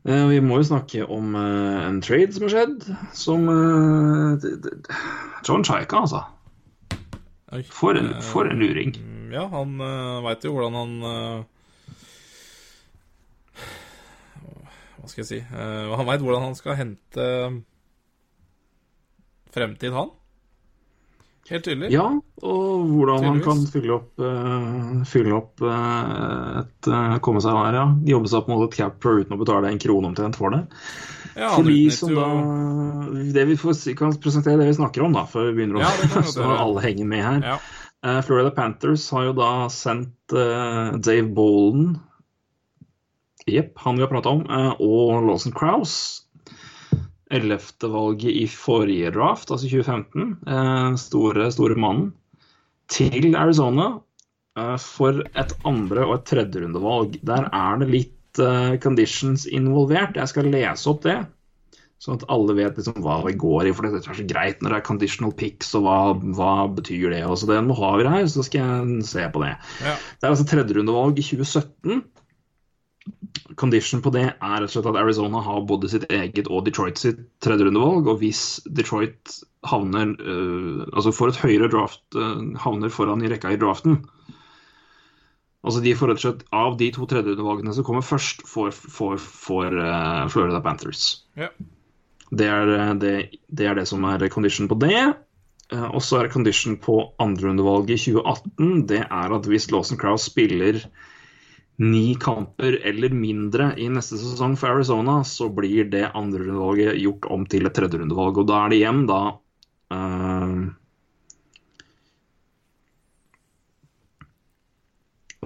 Eh, 0.05 0.27
vi 0.29 0.39
må 0.39 0.61
jo 0.61 0.67
snakke 0.69 1.03
om 1.11 1.35
en 1.35 1.99
trade 2.05 2.31
som 2.31 2.45
har 2.45 2.53
skjedd, 2.53 2.87
som 3.11 3.47
John 5.43 5.65
Chaika, 5.65 6.05
altså. 6.05 6.21
For 7.69 7.95
en, 7.95 8.09
Eh, 8.15 8.21
for 8.25 8.49
en 8.49 8.59
luring. 8.59 8.95
Mm, 8.97 9.31
Ja, 9.33 9.45
han 9.51 9.79
uh, 9.81 10.21
veit 10.25 10.43
jo 10.45 10.51
hvordan 10.55 10.75
han 10.79 10.93
eh, 11.09 11.43
Hva 14.99 15.09
skal 15.11 15.21
jeg 15.23 15.29
si 15.29 15.39
Eh, 15.43 15.95
Han 15.95 16.07
veit 16.09 16.21
hvordan 16.25 16.45
han 16.49 16.55
skal 16.57 16.77
hente 16.79 17.25
fremtid, 19.55 19.93
han. 19.95 20.09
Helt 21.47 21.63
tydelig. 21.63 21.91
Ja, 21.93 22.07
og 22.43 22.87
hvordan 22.89 23.23
han 23.23 23.37
kan 23.45 23.61
fylle 23.69 23.93
opp, 23.99 24.09
uh, 24.19 25.03
fylle 25.07 25.35
opp 25.37 25.61
uh, 25.61 26.63
et 26.63 26.89
uh, 26.89 27.13
Komme 27.23 27.39
seg 27.45 27.53
her, 27.55 27.77
ja. 27.77 27.85
Jobbe 28.09 28.27
seg 28.31 28.41
opp 28.41 28.49
mot 28.51 28.65
et 28.65 28.75
cap 28.75 28.97
uten 29.05 29.37
å 29.37 29.39
betale 29.39 29.69
en 29.69 29.79
krone 29.79 30.09
omtrent 30.09 30.35
for 30.41 30.51
det. 30.51 30.63
Ja, 31.35 31.49
For 31.51 31.67
de 31.67 31.91
som 31.91 32.13
da 32.15 32.27
Det 33.35 33.43
vi 33.49 33.57
får, 33.59 33.75
kan 33.99 34.13
presentere 34.23 34.61
det 34.61 34.69
vi 34.69 34.77
snakker 34.77 35.03
om, 35.03 35.15
da, 35.15 35.25
før 35.27 35.49
vi 35.49 35.57
begynner 35.59 35.81
å 35.81 35.83
Ja, 35.83 36.23
så 36.33 36.45
alle 36.47 36.83
henger 36.85 37.09
med 37.11 37.25
her. 37.25 37.41
Ja. 37.53 37.57
Uh, 38.05 38.19
Florida 38.25 38.51
Panthers 38.55 39.07
har 39.11 39.29
jo 39.29 39.33
da 39.37 39.49
sendt 39.73 40.35
uh, 40.35 40.95
Dave 41.01 41.27
Bolden 41.35 41.95
Jepp, 43.49 43.75
han 43.83 43.97
vi 43.97 44.05
har 44.05 44.09
prata 44.09 44.31
om, 44.33 44.45
uh, 44.49 44.73
og 44.81 45.25
Lawson 45.27 45.53
Krause. 45.53 46.21
11. 47.33 47.59
valget 47.89 48.31
i 48.37 48.45
forrige 48.49 49.09
draft, 49.15 49.49
altså 49.51 49.65
2015. 49.65 50.35
eh, 50.45 50.91
store, 51.01 51.47
store 51.51 51.75
mannen. 51.81 52.11
Til 52.93 53.33
Arizona 53.35 53.87
for 54.77 55.23
et 55.33 55.55
andre- 55.65 56.05
og 56.05 56.19
et 56.19 56.27
tredjerundevalg. 56.29 57.17
Der 57.25 57.49
er 57.49 57.81
det 57.81 57.89
litt 57.89 58.13
conditions 58.83 59.45
involvert. 59.47 60.17
Jeg 60.19 60.31
skal 60.31 60.51
lese 60.51 60.89
opp 60.91 61.03
det, 61.05 61.19
sånn 62.01 62.19
at 62.19 62.25
alle 62.31 62.55
vet 62.57 62.79
liksom 62.79 62.99
hva 63.03 63.19
det 63.25 63.37
går 63.41 63.69
i. 63.69 63.73
For 63.75 63.87
det 63.87 64.01
er 64.01 64.19
så 64.19 64.27
greit 64.27 64.61
når 64.61 64.73
det 64.73 64.81
er 64.81 64.87
conditional 64.89 65.33
picks, 65.37 65.73
og 65.77 65.85
hva, 65.87 65.99
hva 66.37 66.53
betyr 66.75 67.15
det. 67.15 67.23
Og 67.27 67.39
så 67.39 67.49
det 67.49 67.61
nå 67.65 67.77
har 67.77 67.97
vi 67.99 68.07
det 68.07 68.13
her, 68.17 68.27
så 68.31 68.45
skal 68.45 68.61
jeg 68.65 69.07
se 69.09 69.25
på 69.31 69.45
det. 69.45 69.55
Ja. 69.85 69.95
Det 69.95 70.27
er 70.27 70.35
altså 70.35 70.47
tredjerundevalg 70.51 71.21
i 71.21 71.27
2017. 71.29 72.03
Condition 73.59 74.01
på 74.01 74.11
det 74.15 74.25
er 74.25 74.55
rett 74.57 74.67
og 74.67 74.73
slett 74.73 74.87
at 74.89 74.97
Arizona 74.99 75.41
har 75.45 75.65
både 75.69 75.91
sitt 75.91 76.07
eget 76.09 76.49
og 76.49 76.65
Detroit 76.65 76.99
sitt 76.99 77.21
tredjerundevalg. 77.45 78.09
Og 78.11 78.21
hvis 78.23 78.43
Detroit 78.65 79.37
havner 79.65 80.15
uh, 80.19 80.85
altså 80.91 81.13
får 81.15 81.33
et 81.33 81.41
høyere 81.45 81.71
draft, 81.73 82.03
uh, 82.17 82.41
havner 82.65 82.93
foran 82.93 83.23
i 83.23 83.31
rekka 83.31 83.53
i 83.53 83.61
draften 83.61 84.03
Altså 85.65 85.81
de 85.81 85.95
får 85.97 86.11
rett 86.11 86.19
og 86.19 86.25
slett 86.25 86.43
Av 86.53 86.75
de 86.79 86.91
to 86.93 87.07
tredjerundevalgene 87.09 87.73
som 87.73 87.85
kommer 87.87 88.05
først, 88.05 88.45
får, 88.49 88.69
får, 88.71 89.17
får 89.17 89.77
uh, 89.79 90.27
Florida 90.29 90.61
Panthers. 90.61 91.07
Ja. 91.39 91.49
Det 92.35 92.47
er 92.49 92.71
øh, 92.73 92.91
det, 93.01 93.13
det 93.53 93.67
er 93.69 93.77
det 93.77 93.85
som 93.89 94.03
er 94.09 94.27
condition 94.33 94.69
på 94.69 94.77
det. 94.81 95.01
Uh, 95.73 95.89
Og 95.95 96.01
så 96.05 96.21
er 96.21 96.31
condition 96.33 96.77
på 96.81 96.99
andrerundevalget 97.21 97.97
i 97.97 98.13
2018 98.13 98.85
det 98.91 99.03
er 99.05 99.35
at 99.39 99.49
hvis 99.49 99.69
Lawson 99.73 100.01
Krause 100.01 100.29
spiller 100.29 100.81
ni 101.81 102.15
kamper 102.15 102.77
eller 102.87 103.11
mindre 103.11 103.73
i 103.81 103.89
neste 103.91 104.17
sesong 104.19 104.55
for 104.59 104.71
Arizona, 104.71 105.19
så 105.27 105.49
blir 105.51 105.89
det 105.91 106.07
andrerundevalget 106.13 107.01
gjort 107.01 107.27
om 107.35 107.43
til 107.51 107.67
et 107.67 107.75
tredjerundevalg. 107.75 108.39
Og 108.39 108.47
da 108.47 108.61
er 108.61 108.71
det 108.71 108.79
igjen 108.79 109.01
da 109.09 109.19
eh, 109.91 110.53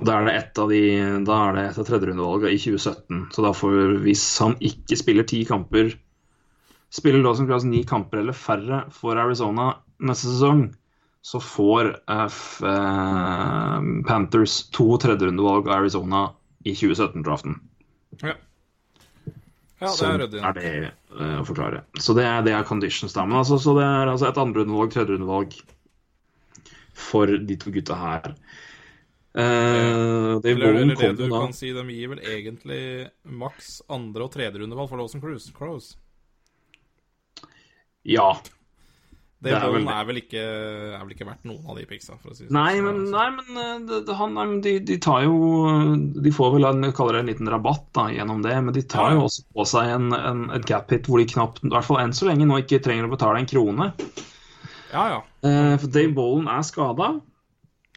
Da 0.05 0.19
er 0.19 0.27
det 0.27 0.35
et 0.37 0.59
av 0.61 0.69
de 0.71 0.81
Da 1.27 1.37
er 1.47 1.55
det 1.57 1.63
etter 1.69 1.87
tredjerundevalget 1.87 2.53
i 2.53 2.59
2017. 2.61 3.23
Så 3.35 3.45
da 3.45 3.53
får 3.55 3.97
hvis 4.05 4.25
han 4.43 4.55
ikke 4.59 4.99
spiller 4.99 5.27
ti 5.27 5.43
kamper 5.47 5.95
Spiller 6.89 7.21
Lawson 7.21 7.45
klasse 7.45 7.69
ni 7.69 7.83
kamper 7.85 8.23
eller 8.23 8.33
færre 8.33 8.79
for 8.93 9.19
Arizona 9.21 9.75
neste 10.01 10.31
sesong, 10.31 10.63
så 11.21 11.39
får 11.43 11.91
eh, 12.09 12.25
f, 12.25 12.61
eh, 12.65 13.89
Panthers 14.07 14.63
to 14.73 14.87
tredjerundevalg 15.01 15.67
av 15.69 15.83
Arizona 15.83 16.23
i 16.65 16.73
2017-draften. 16.73 17.59
Ja. 18.23 18.33
ja, 19.79 19.91
det 19.91 20.07
er 20.07 20.17
ryddig. 20.23 20.41
er 20.41 20.57
det 20.57 20.71
uh, 21.13 21.37
å 21.39 21.45
forklare. 21.47 21.83
Så 22.01 22.15
det 22.17 22.25
er, 22.27 22.41
det 22.47 22.55
er 22.57 22.65
conditions 22.67 23.13
da. 23.15 23.27
Men 23.27 23.43
altså, 23.43 23.59
så 23.61 23.75
det 23.77 23.85
er 23.85 24.11
altså 24.11 24.31
et 24.31 24.41
andrerundevalg, 24.41 24.95
tredjerundevalg 24.95 25.55
for 26.99 27.31
de 27.31 27.59
to 27.59 27.71
gutta 27.75 27.95
her. 27.99 28.33
Uh, 29.37 30.39
det, 30.41 30.55
Eller, 30.55 30.73
eller 30.81 30.95
det 30.97 31.11
du 31.19 31.27
da 31.29 31.43
kan 31.45 31.53
si, 31.53 31.69
de 31.75 31.83
gir 31.93 32.09
vel 32.15 32.19
egentlig 32.25 32.81
maks 33.29 33.75
andre- 33.93 34.25
og 34.25 34.31
tredjerundevalg 34.33 34.89
for 34.89 34.97
Lawson 34.97 35.21
Cruise. 35.21 35.51
Crows. 35.53 35.91
Ja. 38.03 38.31
Det, 39.39 39.53
Det 39.53 39.55
er 39.55 39.69
vel 39.71 39.85
er 39.87 40.07
vel 40.09 40.17
ikke, 40.19 40.41
er 40.41 41.03
vel 41.05 41.13
ikke 41.13 41.27
verdt 41.29 41.45
noen 41.47 41.69
av 41.71 41.77
de 41.79 41.85
picksa, 41.87 42.17
for 42.19 42.33
å 42.33 42.35
si 42.35 42.43
det 42.43 42.51
Nei, 42.51 42.73
sånn. 42.75 42.89
men, 42.89 43.05
nei, 43.13 43.27
men 43.37 43.61
eh, 43.61 44.01
det, 44.03 44.15
han, 44.19 44.57
de, 44.65 44.73
de 44.83 44.97
tar 44.99 45.21
jo 45.23 45.37
De 46.25 46.33
får 46.35 46.57
vel 46.57 46.67
en, 46.67 46.89
kaller 46.97 47.15
det 47.15 47.21
en 47.23 47.29
liten 47.31 47.51
rabatt 47.53 47.85
da, 47.95 48.09
gjennom 48.11 48.41
det, 48.43 48.57
men 48.65 48.75
de 48.75 48.83
tar 48.83 49.13
Ja. 49.13 49.15
jo 49.15 49.29
også 49.29 49.45
på 49.55 49.63
seg 49.71 49.93
en, 49.93 50.09
en, 50.17 50.41
et 50.57 50.67
gap 50.67 50.91
hit 50.91 51.07
hvor 51.07 51.21
de 51.23 51.29
knapt, 51.31 51.61
i 51.63 51.71
hvert 51.71 51.87
fall 51.87 52.01
enn 52.03 52.11
så 52.17 52.27
lenge, 52.27 52.49
nå 52.49 52.59
ikke 52.65 52.81
trenger 52.83 53.07
å 53.07 53.13
betale 53.13 53.39
en 53.39 53.47
krone. 53.47 53.87
Ja, 54.91 55.05
ja. 55.13 55.21
Eh, 55.47 55.77
for 55.79 55.87
Dave 55.87 56.11
Bollen 56.17 56.49
er 56.51 56.65
skada. 56.67 57.13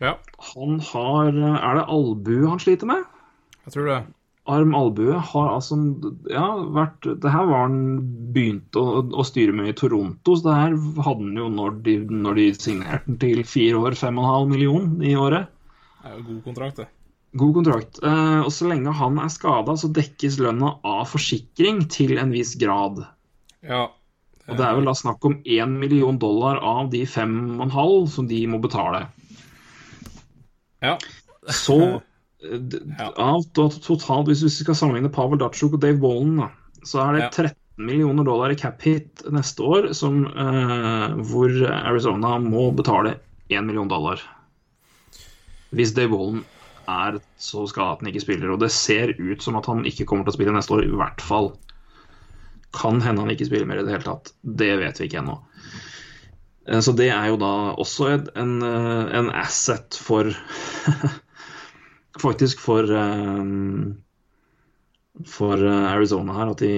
Ja, 0.03 0.17
Han 0.53 0.81
har 0.91 1.31
Er 1.31 1.79
det 1.79 1.87
albue 1.87 2.49
han 2.51 2.61
sliter 2.63 2.91
med? 2.91 3.05
jeg 3.63 3.75
tror 3.77 3.87
det. 3.87 4.01
Arm 4.51 4.73
albue 4.75 5.15
har 5.15 5.51
altså 5.53 5.77
Ja, 6.27 6.47
vært 6.75 7.07
Det 7.07 7.31
her 7.31 7.47
var 7.47 7.69
han 7.69 7.77
begynte 8.35 8.83
å, 8.83 9.05
å 9.15 9.27
styre 9.27 9.55
med 9.55 9.71
i 9.71 9.77
Toronto, 9.79 10.35
så 10.35 10.49
det 10.49 10.57
her 10.59 10.75
hadde 11.07 11.29
han 11.29 11.39
jo 11.39 11.47
når 11.53 11.77
de, 11.87 11.95
når 12.11 12.41
de 12.41 12.49
signerte 12.59 13.07
den 13.07 13.21
til 13.23 13.45
fire 13.47 13.79
år, 13.79 13.95
fem 14.01 14.19
og 14.19 14.25
en 14.25 14.33
halv 14.33 14.51
million 14.51 14.91
i 15.05 15.15
året. 15.15 15.47
Det 16.03 16.11
er 16.11 16.17
jo 16.19 16.25
god 16.33 16.43
kontrakt, 16.49 16.81
det. 16.83 16.89
God 17.39 17.55
kontrakt. 17.61 18.03
Eh, 18.03 18.41
og 18.43 18.51
så 18.53 18.67
lenge 18.73 18.97
han 18.99 19.21
er 19.23 19.31
skada, 19.33 19.77
så 19.79 19.93
dekkes 19.95 20.41
lønna 20.43 20.75
av 20.83 21.07
forsikring 21.13 21.85
til 21.93 22.19
en 22.19 22.35
viss 22.35 22.57
grad. 22.61 23.05
Ja. 23.63 23.87
Og 24.49 24.59
det 24.59 24.65
er 24.67 24.75
vel 24.75 24.89
da 24.91 24.97
snakk 24.99 25.23
om 25.29 25.39
én 25.47 25.77
million 25.79 26.19
dollar 26.19 26.59
av 26.67 26.91
de 26.91 27.05
fem 27.07 27.61
og 27.61 27.69
en 27.69 27.77
halv 27.77 28.09
som 28.11 28.27
de 28.27 28.41
må 28.51 28.59
betale. 28.65 29.05
Ja. 30.83 30.97
Så 31.49 31.79
eh, 32.43 32.59
Ja. 32.99 33.13
alt 33.23 33.59
og 33.63 33.77
totalt, 33.85 34.27
hvis 34.29 34.43
vi 34.43 34.51
skal 34.51 34.75
sammenligne 34.79 35.13
Pavel 35.15 35.39
Datsjuk 35.39 35.77
og 35.77 35.83
Dave 35.83 36.01
Bollen, 36.03 36.37
da, 36.43 36.49
så 36.83 37.05
er 37.05 37.19
det 37.19 37.29
13 37.31 37.57
millioner 37.83 38.27
dollar 38.27 38.51
i 38.53 38.59
cap 38.59 38.83
hit 38.83 39.23
neste 39.33 39.63
år, 39.63 39.93
som, 39.95 40.25
eh, 40.27 41.15
hvor 41.31 41.51
Arizona 41.71 42.37
må 42.43 42.71
betale 42.77 43.17
1 43.49 43.65
million 43.67 43.89
dollar. 43.89 44.21
Hvis 45.73 45.95
Dave 45.95 46.11
Bollen 46.13 46.43
er 46.89 47.21
så 47.39 47.67
skal 47.71 47.93
at 47.95 48.03
han 48.03 48.11
ikke 48.11 48.25
spiller, 48.25 48.51
og 48.53 48.61
det 48.61 48.73
ser 48.75 49.15
ut 49.19 49.43
som 49.43 49.57
at 49.57 49.67
han 49.71 49.85
ikke 49.89 50.07
kommer 50.09 50.27
til 50.27 50.35
å 50.35 50.37
spille 50.37 50.55
neste 50.57 50.75
år, 50.75 50.85
i 50.85 50.99
hvert 50.99 51.23
fall. 51.23 51.53
Kan 52.75 53.01
hende 53.05 53.23
han 53.23 53.31
ikke 53.31 53.47
spiller 53.49 53.69
mer 53.69 53.81
i 53.81 53.87
det 53.87 53.95
hele 53.95 54.07
tatt. 54.07 54.33
Det 54.43 54.73
vet 54.81 55.01
vi 55.01 55.09
ikke 55.09 55.23
ennå. 55.23 55.39
Eh, 56.69 56.81
Så 56.81 56.93
det 56.97 57.09
er 57.11 57.27
jo 57.29 57.37
da 57.37 57.75
også 57.75 58.13
en, 58.37 58.63
eh, 58.63 59.19
en 59.19 59.31
asset 59.31 59.95
for 59.99 60.25
Faktisk 62.23 62.61
for 62.61 62.85
eh, 62.85 63.45
For 65.29 65.65
Arizona 65.93 66.33
her, 66.37 66.51
at 66.55 66.61
de 66.63 66.73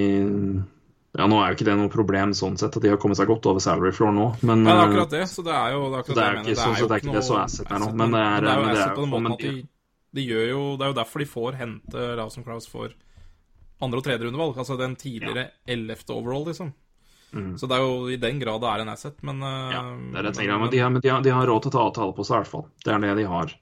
Ja, 1.15 1.27
nå 1.31 1.37
er 1.39 1.53
jo 1.53 1.55
ikke 1.59 1.67
det 1.69 1.75
noe 1.79 1.91
problem 1.93 2.33
sånn 2.35 2.57
sett, 2.59 2.75
at 2.75 2.83
de 2.83 2.91
har 2.91 2.99
kommet 2.99 3.17
seg 3.21 3.29
godt 3.31 3.47
over 3.47 3.63
salary 3.63 3.93
floor 3.95 4.11
nå, 4.17 4.25
men 4.43 4.65
Nei, 4.65 4.73
det 4.73 4.81
er 4.81 4.89
akkurat 4.89 5.13
det. 5.15 5.21
Så 5.31 5.45
det 5.47 5.53
er 5.55 5.69
jo 5.77 5.83
det 5.93 5.99
er 6.01 6.09
det 6.09 6.25
er 6.25 6.39
ikke- 6.41 6.57
så- 6.59 6.75
så 6.75 6.89
det 6.89 6.97
er 6.97 7.01
ikke 7.05 7.13
det 7.15 7.23
så 7.29 7.37
asset 7.39 7.69
her 7.71 7.79
nå, 7.79 7.93
men 7.95 8.11
det 8.11 8.19
er- 8.19 8.41
men 8.41 8.43
det 8.43 8.51
er 8.51 8.57
jo 8.59 8.67
asset 8.75 8.95
på 8.97 9.01
den 9.05 9.11
jo- 9.13 9.21
måten 9.21 9.33
at 9.33 9.39
de, 9.39 9.69
de 10.15 10.27
gjør 10.27 10.49
jo 10.51 10.77
Det 10.77 10.83
er 10.83 10.89
jo 10.93 10.99
derfor 11.05 11.19
de 11.19 11.25
får 11.27 11.55
hente 11.55 12.17
Lawson 12.17 12.45
Kraus 12.45 12.67
for 12.67 12.89
andre- 13.81 13.99
og 13.99 14.05
tredjerundevalg. 14.05 14.57
Altså 14.59 14.77
den 14.79 14.97
tidligere 14.97 15.51
ellevte 15.69 16.11
overall, 16.11 16.45
liksom. 16.47 16.73
Så 17.59 17.67
det 17.69 17.77
er 17.77 17.83
jo 17.83 18.09
i 18.15 18.17
den 18.21 18.39
grad 18.39 18.61
det 18.63 18.69
er 18.71 18.83
en 18.85 18.93
asset, 18.93 19.17
men 19.27 19.41
Mm. 19.41 19.49
eh, 19.49 19.73
ja, 19.75 19.83
det 20.13 20.19
er 20.19 20.23
det 20.23 20.31
jeg 20.31 20.39
tenker, 20.41 20.59
men 20.61 20.71
de 20.71 20.79
har, 20.79 20.91
men 20.95 21.01
de 21.03 21.09
har, 21.11 21.21
de 21.23 21.31
har 21.35 21.47
råd 21.51 21.63
til 21.63 21.71
å 21.71 21.75
ta 21.75 21.83
avtale 21.89 22.15
på 22.15 22.25
seg, 22.29 22.35
i 22.37 22.41
hvert 22.45 22.53
fall. 22.53 22.67
Det 22.85 22.93
er 22.95 22.99
det 23.05 23.17
de 23.21 23.25
har. 23.33 23.55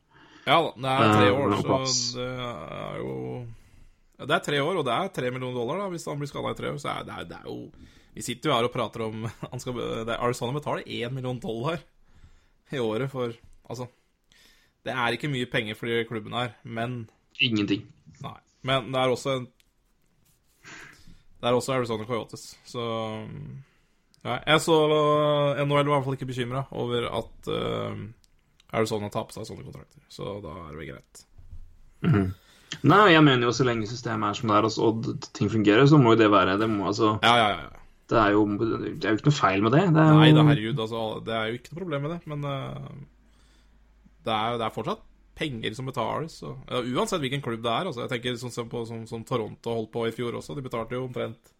Ja 0.46 0.56
da, 0.62 0.70
det 0.76 0.92
er 0.92 1.12
tre 1.16 1.26
Eh, 1.28 1.38
år, 1.38 1.52
og 1.54 1.86
så 1.86 2.16
det 2.16 2.26
er 2.26 2.98
jo 2.98 3.46
Det 4.26 4.34
er 4.36 4.44
tre 4.46 4.58
år, 4.62 4.76
og 4.78 4.84
det 4.84 4.92
er 4.94 5.08
tre 5.14 5.30
millioner 5.30 5.54
dollar 5.54 5.78
da, 5.78 5.88
hvis 5.90 6.04
han 6.06 6.18
blir 6.18 6.28
skada 6.30 6.50
i 6.50 6.58
tre 6.58 6.68
år. 6.72 6.78
Så 6.82 6.90
er 6.90 7.04
det, 7.06 7.14
er, 7.16 7.24
det 7.30 7.36
er 7.38 7.46
jo 7.46 7.70
Vi 8.14 8.22
sitter 8.22 8.50
jo 8.50 8.54
her 8.56 8.64
og 8.68 8.72
prater 8.74 9.02
om 9.06 9.24
han 9.24 9.60
skal, 9.62 9.72
det 10.04 10.12
er, 10.12 10.18
Arizona 10.20 10.52
betaler 10.58 10.82
én 10.86 11.10
million 11.14 11.38
dollar 11.40 11.78
i 12.72 12.78
året 12.78 13.10
for 13.10 13.32
Altså 13.68 13.86
Det 14.84 14.92
er 14.92 15.12
ikke 15.16 15.30
mye 15.30 15.46
penger 15.50 15.74
for 15.78 15.86
de 15.86 16.04
klubbene 16.04 16.34
her, 16.42 16.54
men 16.64 17.08
Ingenting. 17.40 17.86
Nei. 18.22 18.36
Men 18.62 18.90
det 18.92 18.98
er 19.00 19.08
også 19.14 19.36
en 19.38 19.46
Det 21.42 21.50
er 21.50 21.56
også 21.58 21.74
Arizona 21.74 22.04
Coyotes, 22.06 22.52
så 22.64 22.82
ja, 24.22 24.36
Jeg 24.46 24.60
så 24.62 24.76
NHL 25.58 25.72
var 25.74 25.80
i 25.82 25.90
hvert 25.90 26.04
fall 26.06 26.14
ikke 26.14 26.28
bekymra 26.28 26.62
over 26.70 27.08
at 27.10 27.50
uh, 27.50 27.96
Arizona 28.78 29.10
på 29.10 29.34
seg 29.34 29.48
sånne 29.48 29.66
kontrakter, 29.66 30.04
så 30.06 30.36
da 30.44 30.54
er 30.68 30.78
det 30.78 30.88
greit. 30.92 31.24
Mm 32.06 32.12
-hmm. 32.14 32.30
Nei, 32.82 33.12
jeg 33.12 33.24
mener 33.24 33.46
jo 33.46 33.52
så 33.52 33.64
lenge 33.64 33.86
systemet 33.86 34.28
er 34.28 34.32
som 34.32 34.48
det 34.48 34.56
er, 34.56 34.64
og, 34.64 34.78
og 34.78 35.20
ting 35.34 35.50
fungerer, 35.50 35.86
så 35.86 35.98
må 35.98 36.14
jo 36.14 36.18
det 36.22 36.30
være 36.30 36.58
det 36.58 36.70
må, 36.70 36.86
altså, 36.86 37.18
Ja, 37.22 37.36
ja, 37.36 37.48
ja. 37.48 37.60
ja. 37.60 37.68
det, 38.10 38.18
er 38.18 38.30
jo, 38.30 38.46
det 38.58 39.04
er 39.04 39.10
jo 39.10 39.16
ikke 39.16 39.30
noe 39.30 39.40
feil 39.40 39.62
med 39.62 39.70
det. 39.72 39.80
det 39.80 40.08
jo, 40.08 40.18
Nei 40.18 40.32
da, 40.32 40.42
herregud, 40.42 40.80
altså, 40.80 41.22
det 41.26 41.34
er 41.34 41.46
jo 41.46 41.52
ikke 41.52 41.68
noe 41.72 41.80
problem 41.80 42.02
med 42.02 42.10
det, 42.10 42.20
men 42.26 42.44
uh, 42.44 42.86
det, 44.24 44.32
er, 44.32 44.58
det 44.58 44.64
er 44.64 44.70
fortsatt 44.70 45.02
penger 45.34 45.74
som 45.74 45.88
betales. 45.88 46.36
Og, 46.46 46.60
ja, 46.68 46.82
uansett 46.96 47.22
hvilken 47.22 47.42
klubb 47.44 47.62
det 47.64 47.72
er. 47.72 47.88
Altså, 47.90 48.04
jeg 48.04 48.12
tenker 48.14 48.38
sånn 48.40 48.54
som, 48.54 48.68
på, 48.72 48.84
som, 48.88 49.02
som 49.08 49.24
Toronto 49.26 49.74
holdt 49.78 49.92
på 49.94 50.06
i 50.08 50.14
fjor 50.14 50.38
også. 50.40 50.56
De 50.58 50.64
betalte 50.64 50.98
jo 50.98 51.06
omtrent 51.08 51.52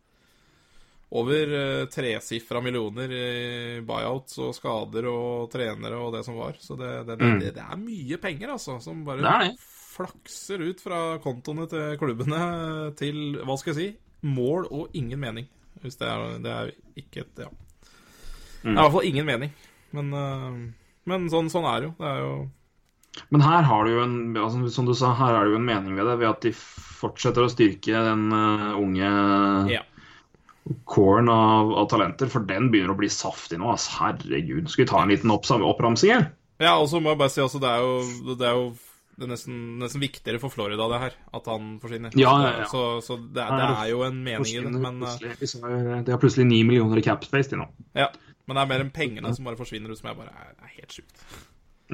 over 1.12 1.50
eh, 1.58 1.86
tresifra 1.92 2.62
millioner 2.64 3.10
i 3.12 3.24
buyouts 3.84 4.38
og 4.40 4.54
skader 4.56 5.04
og 5.10 5.50
trenere 5.52 5.98
og 6.00 6.14
det 6.16 6.22
som 6.24 6.38
var. 6.40 6.56
Så 6.60 6.76
det, 6.80 6.92
det, 7.08 7.18
det, 7.20 7.28
Mm. 7.32 7.40
det, 7.42 7.52
er 7.60 7.80
mye 7.82 8.20
penger, 8.22 8.54
altså, 8.54 8.78
som 8.80 9.02
bare 9.04 9.34
er 9.48 9.52
flakser 9.92 10.62
ut 10.64 10.80
fra 10.80 11.18
kontoene 11.20 11.66
til 11.68 11.98
klubbene 12.00 12.38
til, 12.96 13.18
hva 13.44 13.58
skal 13.60 13.74
jeg 13.74 13.76
si, 13.76 13.90
mål 14.24 14.70
og 14.72 14.96
ingen 14.96 15.20
mening. 15.20 15.50
Hvis 15.82 15.98
det 16.00 16.08
er, 16.08 16.38
det 16.40 16.52
er 16.54 16.72
ikke 16.96 17.26
et 17.26 17.44
Ja. 17.44 17.50
Det 18.62 18.70
er 18.70 18.78
i 18.78 18.78
hvert 18.78 18.94
fall 18.94 19.06
ingen 19.10 19.26
mening. 19.26 19.52
Men, 19.92 20.12
eh, 20.14 20.58
men 21.10 21.28
sånn, 21.28 21.50
sånn 21.50 21.66
er 21.66 21.80
det 21.82 21.88
jo. 21.90 21.94
Det 21.98 22.08
er 22.08 22.20
jo 22.22 22.34
Men 23.28 23.44
her 23.44 23.66
har 23.68 23.84
du 23.84 23.92
jo 23.92 24.02
en 24.04 24.14
altså, 24.40 24.66
som 24.72 24.86
du 24.88 24.94
sa, 24.96 25.12
her 25.18 25.36
er 25.36 25.46
det 25.46 25.54
jo 25.54 25.60
en 25.60 25.66
mening 25.68 25.96
ved 25.98 26.08
det, 26.08 26.18
ved 26.22 26.30
at 26.30 26.44
de 26.46 26.52
fortsetter 26.56 27.44
å 27.44 27.50
styrke 27.52 28.04
den 28.08 28.28
uh, 28.32 28.70
unge 28.80 29.10
Ja. 29.72 29.82
coren 30.88 31.28
av, 31.32 31.72
av 31.82 31.90
talenter, 31.90 32.30
for 32.32 32.46
den 32.48 32.70
begynner 32.72 32.94
å 32.94 33.00
bli 33.00 33.10
saftig 33.12 33.58
nå. 33.60 33.72
Altså, 33.74 33.98
herregud. 33.98 34.70
Skal 34.70 34.84
vi 34.84 34.90
ta 34.92 35.02
en 35.02 35.12
liten 35.12 35.34
opp, 35.34 35.48
oppramsing 35.50 36.14
her? 36.14 36.30
Ja, 36.62 36.76
og 36.78 36.88
så 36.88 37.00
må 37.02 37.12
jeg 37.12 37.20
bare 37.20 37.34
si 37.34 37.42
altså, 37.42 37.60
det 37.62 37.68
er 37.68 37.84
jo, 37.84 38.34
det 38.38 38.48
er 38.48 38.56
jo 38.60 38.66
det 39.12 39.26
er 39.26 39.32
nesten, 39.34 39.56
nesten 39.82 40.00
viktigere 40.02 40.40
for 40.40 40.52
Florida, 40.54 40.86
det 40.88 40.98
her, 41.02 41.16
at 41.36 41.48
han 41.52 41.74
forsvinner. 41.82 42.14
Ja, 42.16 42.32
ja, 42.46 42.52
ja. 42.62 42.68
Så, 42.70 42.84
så 43.04 43.18
det, 43.20 43.44
det 43.44 43.66
er 43.68 43.88
jo 43.90 44.00
en 44.06 44.22
mening 44.24 44.48
i 44.48 44.62
det, 44.64 44.72
men, 44.72 45.02
eh, 45.04 45.18
plutselig. 45.36 46.04
De 46.06 46.14
har 46.14 46.20
plutselig 46.22 46.46
9 46.48 46.62
millioner 46.70 47.02
i 47.02 47.04
capspace 47.04 47.52
de 47.52 47.60
nå. 47.60 47.68
ja, 47.98 48.08
men 48.48 48.56
det 48.56 48.62
er 48.64 48.70
mer 48.72 48.84
enn 48.86 48.94
pengene 48.94 49.34
som 49.36 49.46
bare 49.46 49.58
forsvinner 49.60 49.92
ut, 49.92 50.00
som 50.00 50.08
jeg 50.10 50.18
bare 50.18 50.32
er, 50.32 50.54
er 50.64 50.72
helt 50.78 50.96
sjukt. 50.96 51.26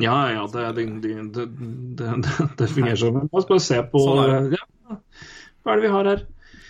Ja, 0.03 0.17
ja, 0.33 0.47
det, 0.53 0.65
det, 0.77 0.87
det, 1.35 1.47
det, 2.59 2.69
fungerer 2.71 2.99
sånn. 3.01 3.23
La 3.25 3.41
oss 3.41 3.49
bare 3.49 3.63
se 3.65 3.81
på 3.93 4.03
Sånn 4.05 4.53
ja, 4.55 4.99
Hva 5.65 5.73
er 5.73 5.81
det 5.81 5.87
vi 5.87 5.95
har 5.95 6.11
her? 6.13 6.27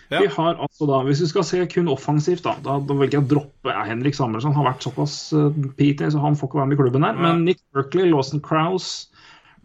Ja. 0.09 0.23
Vi 0.25 0.31
har 0.33 0.57
altså 0.57 0.87
da, 0.89 1.03
Hvis 1.05 1.21
vi 1.21 1.29
skal 1.29 1.45
se 1.45 1.61
kun 1.69 1.91
offensivt, 1.93 2.47
da, 2.47 2.55
da, 2.65 2.79
da 2.81 2.97
velger 2.97 3.19
jeg 3.19 3.27
å 3.27 3.31
droppe 3.35 3.75
Henrik 3.85 4.17
Samuelsson. 4.17 4.57
har 4.57 4.71
vært 4.71 4.87
såpass 4.87 5.19
uh, 5.37 5.51
PT, 5.77 6.07
så 6.15 6.23
han 6.23 6.39
får 6.39 6.49
ikke 6.49 6.61
være 6.63 6.71
med 6.71 6.79
i 6.79 6.81
klubben 6.81 7.05
her. 7.05 7.21
Men 7.21 7.45
Nick 7.45 7.61
Berkeley, 7.77 8.09
Lawson 8.09 8.41
Krause, 8.45 9.13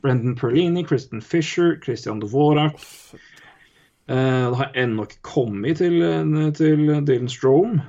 Brendan 0.03 0.35
Perlini, 0.35 0.83
Kristen 0.83 1.23
Fisher, 1.23 1.77
Christian 1.83 2.19
Dvorak 2.19 2.75
uh, 2.75 4.51
Det 4.51 4.59
har 4.59 4.75
ennå 4.83 5.07
ikke 5.07 5.23
kommet 5.23 5.79
til, 5.79 6.01
eh, 6.03 6.49
til 6.59 6.91
Dylan 7.07 7.31
Strome. 7.31 7.85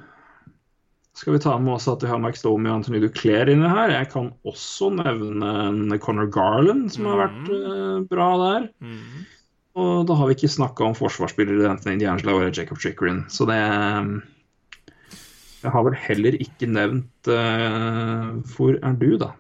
Skal 1.15 1.37
vi 1.37 1.43
ta 1.45 1.55
med 1.63 1.77
også 1.77 1.95
at 1.95 2.03
vi 2.03 2.11
har 2.11 2.19
Mike 2.19 2.41
Stome 2.41 2.67
og 2.67 2.81
Anthony 2.81 2.99
Duclair 3.05 3.51
inne 3.53 3.69
her. 3.71 3.93
Jeg 3.93 4.11
kan 4.11 4.33
også 4.43 4.91
nevne 4.97 5.53
en 5.69 5.99
Conor 6.03 6.27
Garland, 6.35 6.89
som 6.91 7.07
har 7.07 7.21
vært 7.29 7.53
uh, 7.55 8.01
bra 8.11 8.29
der. 8.41 8.67
Mm. 8.83 9.23
Og 9.79 10.09
da 10.09 10.17
har 10.19 10.31
vi 10.31 10.35
ikke 10.37 10.51
snakka 10.51 10.89
om 10.89 10.97
forsvarsspillere 10.99 11.71
enten 11.71 11.95
Indiangela 11.95 12.35
eller 12.35 12.55
Jacob 12.55 12.83
Chickering. 12.83 13.25
Så 13.31 13.47
det 13.47 13.59
Jeg 15.63 15.73
har 15.73 15.87
vel 15.87 15.97
heller 15.97 16.37
ikke 16.37 16.69
nevnt 16.69 17.31
uh, 17.31 18.35
Hvor 18.55 18.75
er 18.75 18.99
du, 18.99 19.15
da? 19.23 19.33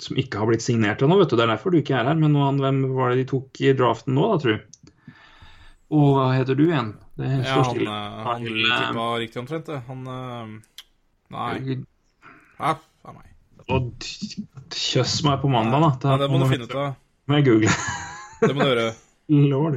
Som 0.00 0.22
ikke 0.22 0.38
har 0.38 0.48
blitt 0.48 0.64
signert 0.64 1.02
ennå, 1.02 1.18
vet 1.18 1.34
du. 1.34 1.36
Det 1.36 1.48
er 1.48 1.54
derfor 1.56 1.74
du 1.74 1.82
ikke 1.82 1.98
er 1.98 2.12
her. 2.12 2.18
Men 2.18 2.38
hvem 2.62 2.84
var 2.94 3.10
det 3.10 3.24
de 3.24 3.30
tok 3.34 3.62
i 3.62 3.74
draften 3.74 4.14
nå, 4.14 4.30
da, 4.30 4.38
tru? 4.46 4.54
Og 5.90 6.14
hva 6.14 6.30
heter 6.38 6.54
du 6.54 6.68
igjen? 6.68 6.94
Det 7.18 7.26
Ja, 7.44 7.56
han, 7.58 7.64
stille. 7.70 7.90
eh, 7.90 8.22
han 8.26 8.44
tippa 8.46 9.06
riktig 9.20 9.40
omtrent, 9.42 9.66
det. 9.66 9.80
Han 9.88 10.06
eh, 10.06 10.54
Nei. 11.30 11.76
Ja, 12.60 12.74
faen 13.02 13.18
meg. 13.18 13.28
Og 13.70 13.92
kjøss 14.74 15.20
meg 15.26 15.38
på 15.42 15.50
mandag, 15.52 15.82
da. 15.84 15.90
Nei, 16.10 16.16
det 16.22 16.30
må 16.32 16.40
du 16.42 16.46
finne 16.50 16.66
ut 16.70 16.74
av. 16.80 16.94
Må 17.30 17.38
jeg 17.40 17.46
google. 17.50 17.74
Det 18.40 18.54
må 18.56 18.64
du 18.64 18.70
gjøre. 18.72 18.88
Lord. 19.52 19.74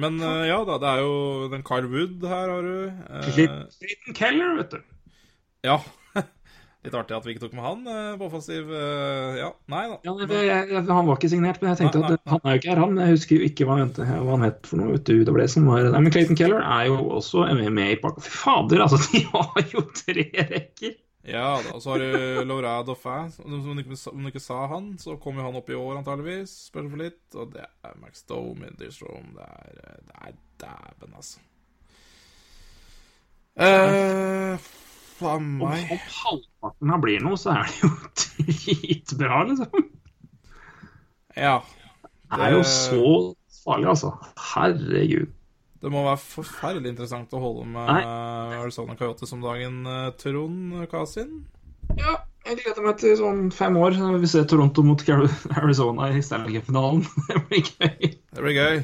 Men 0.00 0.16
eh, 0.24 0.42
ja 0.48 0.58
da, 0.66 0.76
det 0.82 0.88
er 0.90 1.00
jo 1.04 1.14
den 1.52 1.62
Carl 1.66 1.86
Wood 1.92 2.24
her, 2.26 2.50
har 2.50 2.62
du. 2.66 2.74
Eh, 2.90 3.30
Clayton 3.78 4.16
Keller, 4.18 4.56
vet 4.58 4.74
du. 4.74 4.80
ja. 5.68 5.78
Litt 6.80 6.94
artig 6.96 7.12
at 7.12 7.26
vi 7.26 7.34
ikke 7.34 7.42
tok 7.42 7.56
med 7.58 7.64
han 7.66 7.80
eh, 7.92 8.12
på 8.16 8.24
offensiv. 8.30 8.70
eh, 8.72 9.34
ja, 9.36 9.50
nei 9.68 9.82
da. 9.90 9.98
Ja, 10.06 10.14
det, 10.16 10.38
jeg, 10.46 10.78
han 10.88 11.10
var 11.10 11.18
ikke 11.18 11.28
signert, 11.28 11.60
men 11.60 11.74
jeg 11.74 11.80
tenkte 11.82 12.00
Nei, 12.00 12.14
nei, 12.14 12.16
at 12.16 12.32
han 12.32 12.40
er 12.40 12.54
jo 12.54 12.60
ikke 12.62 12.70
her, 12.70 12.80
han. 12.80 13.02
Jeg 13.02 13.16
husker 13.18 13.36
jo 13.36 13.50
ikke 13.50 13.66
hva 13.68 13.76
han, 13.82 13.92
hva 14.00 14.30
han 14.30 14.46
het 14.46 14.70
for 14.70 14.80
noe. 14.80 15.02
Du, 15.04 15.12
det 15.28 15.50
som 15.52 15.68
var 15.68 15.90
Nei, 15.90 16.00
men 16.06 16.14
Clayton 16.14 16.38
Keller 16.40 16.64
er 16.64 16.88
jo 16.88 16.96
også 17.18 17.44
med, 17.58 17.84
i 17.84 18.00
pakka. 18.00 18.24
Fy 18.24 18.32
fader, 18.32 18.84
altså! 18.86 19.02
De 19.12 19.22
har 19.34 19.68
jo 19.74 19.84
tre 20.00 20.26
rekker! 20.54 20.96
Ja 21.28 21.60
da, 21.60 21.74
og 21.76 21.82
så 21.84 21.92
har 21.92 22.00
du 22.00 22.48
Laura 22.48 22.78
Dauphin. 22.88 23.28
Om 23.44 23.76
du 23.76 23.82
ikke, 23.82 23.98
om 24.08 24.24
du 24.24 24.30
ikke 24.32 24.40
sa 24.40 24.62
han, 24.72 24.94
så 24.98 25.18
kom 25.20 25.36
jo 25.36 25.44
han 25.44 25.60
opp 25.60 25.68
i 25.68 25.76
år 25.76 26.00
antageligvis. 26.00 26.56
Spør 26.70 26.88
for 26.88 27.04
litt. 27.04 27.22
Og 27.36 27.52
det 27.52 27.66
er 27.68 28.00
Max 28.00 28.24
Dome, 28.24 28.72
er, 28.72 28.72
eh, 28.72 30.00
det 30.08 30.16
er 30.16 30.40
dæven, 30.64 31.12
altså. 31.12 31.44
Eh, 33.60 33.99
faen 35.20 35.46
Om, 35.60 35.62
meg. 35.62 35.90
om 35.94 36.00
halvparten 36.16 36.94
av 36.96 37.02
blir 37.04 37.20
noe, 37.24 37.38
så 37.40 37.52
er 37.54 37.68
det 37.68 37.82
jo 37.84 37.90
dritbra, 38.22 39.42
liksom. 39.50 39.90
Ja. 41.36 41.58
Det 42.30 42.46
er 42.46 42.56
jo 42.56 42.64
så 42.66 43.04
farlig, 43.62 43.90
altså. 43.92 44.14
Herregud. 44.54 45.30
Det 45.80 45.88
må 45.92 46.02
være 46.04 46.20
forferdelig 46.20 46.90
interessant 46.92 47.30
å 47.32 47.40
holde 47.40 47.62
med 47.72 47.88
Nei. 47.88 48.02
Arizona 48.58 48.96
Coyotes 48.98 49.32
om 49.32 49.40
dagen, 49.44 49.78
eh, 49.88 50.10
Trond 50.20 50.74
Kasin. 50.92 51.38
Ja, 51.96 52.18
jeg 52.44 52.58
gleder 52.60 52.84
meg 52.84 52.98
til 53.00 53.14
sånn 53.16 53.46
fem 53.54 53.78
år. 53.80 53.96
når 53.96 54.18
Vi 54.20 54.28
ser 54.34 54.44
Toronto 54.50 54.84
mot 54.84 55.00
Arizona 55.08 56.10
i 56.12 56.20
Stanley 56.24 56.58
Cup-finalen. 56.58 57.00
Det 57.30 57.40
blir 57.48 57.64
gøy. 57.64 58.12
Det 58.12 58.44
blir 58.44 58.58
gøy. 58.58 58.82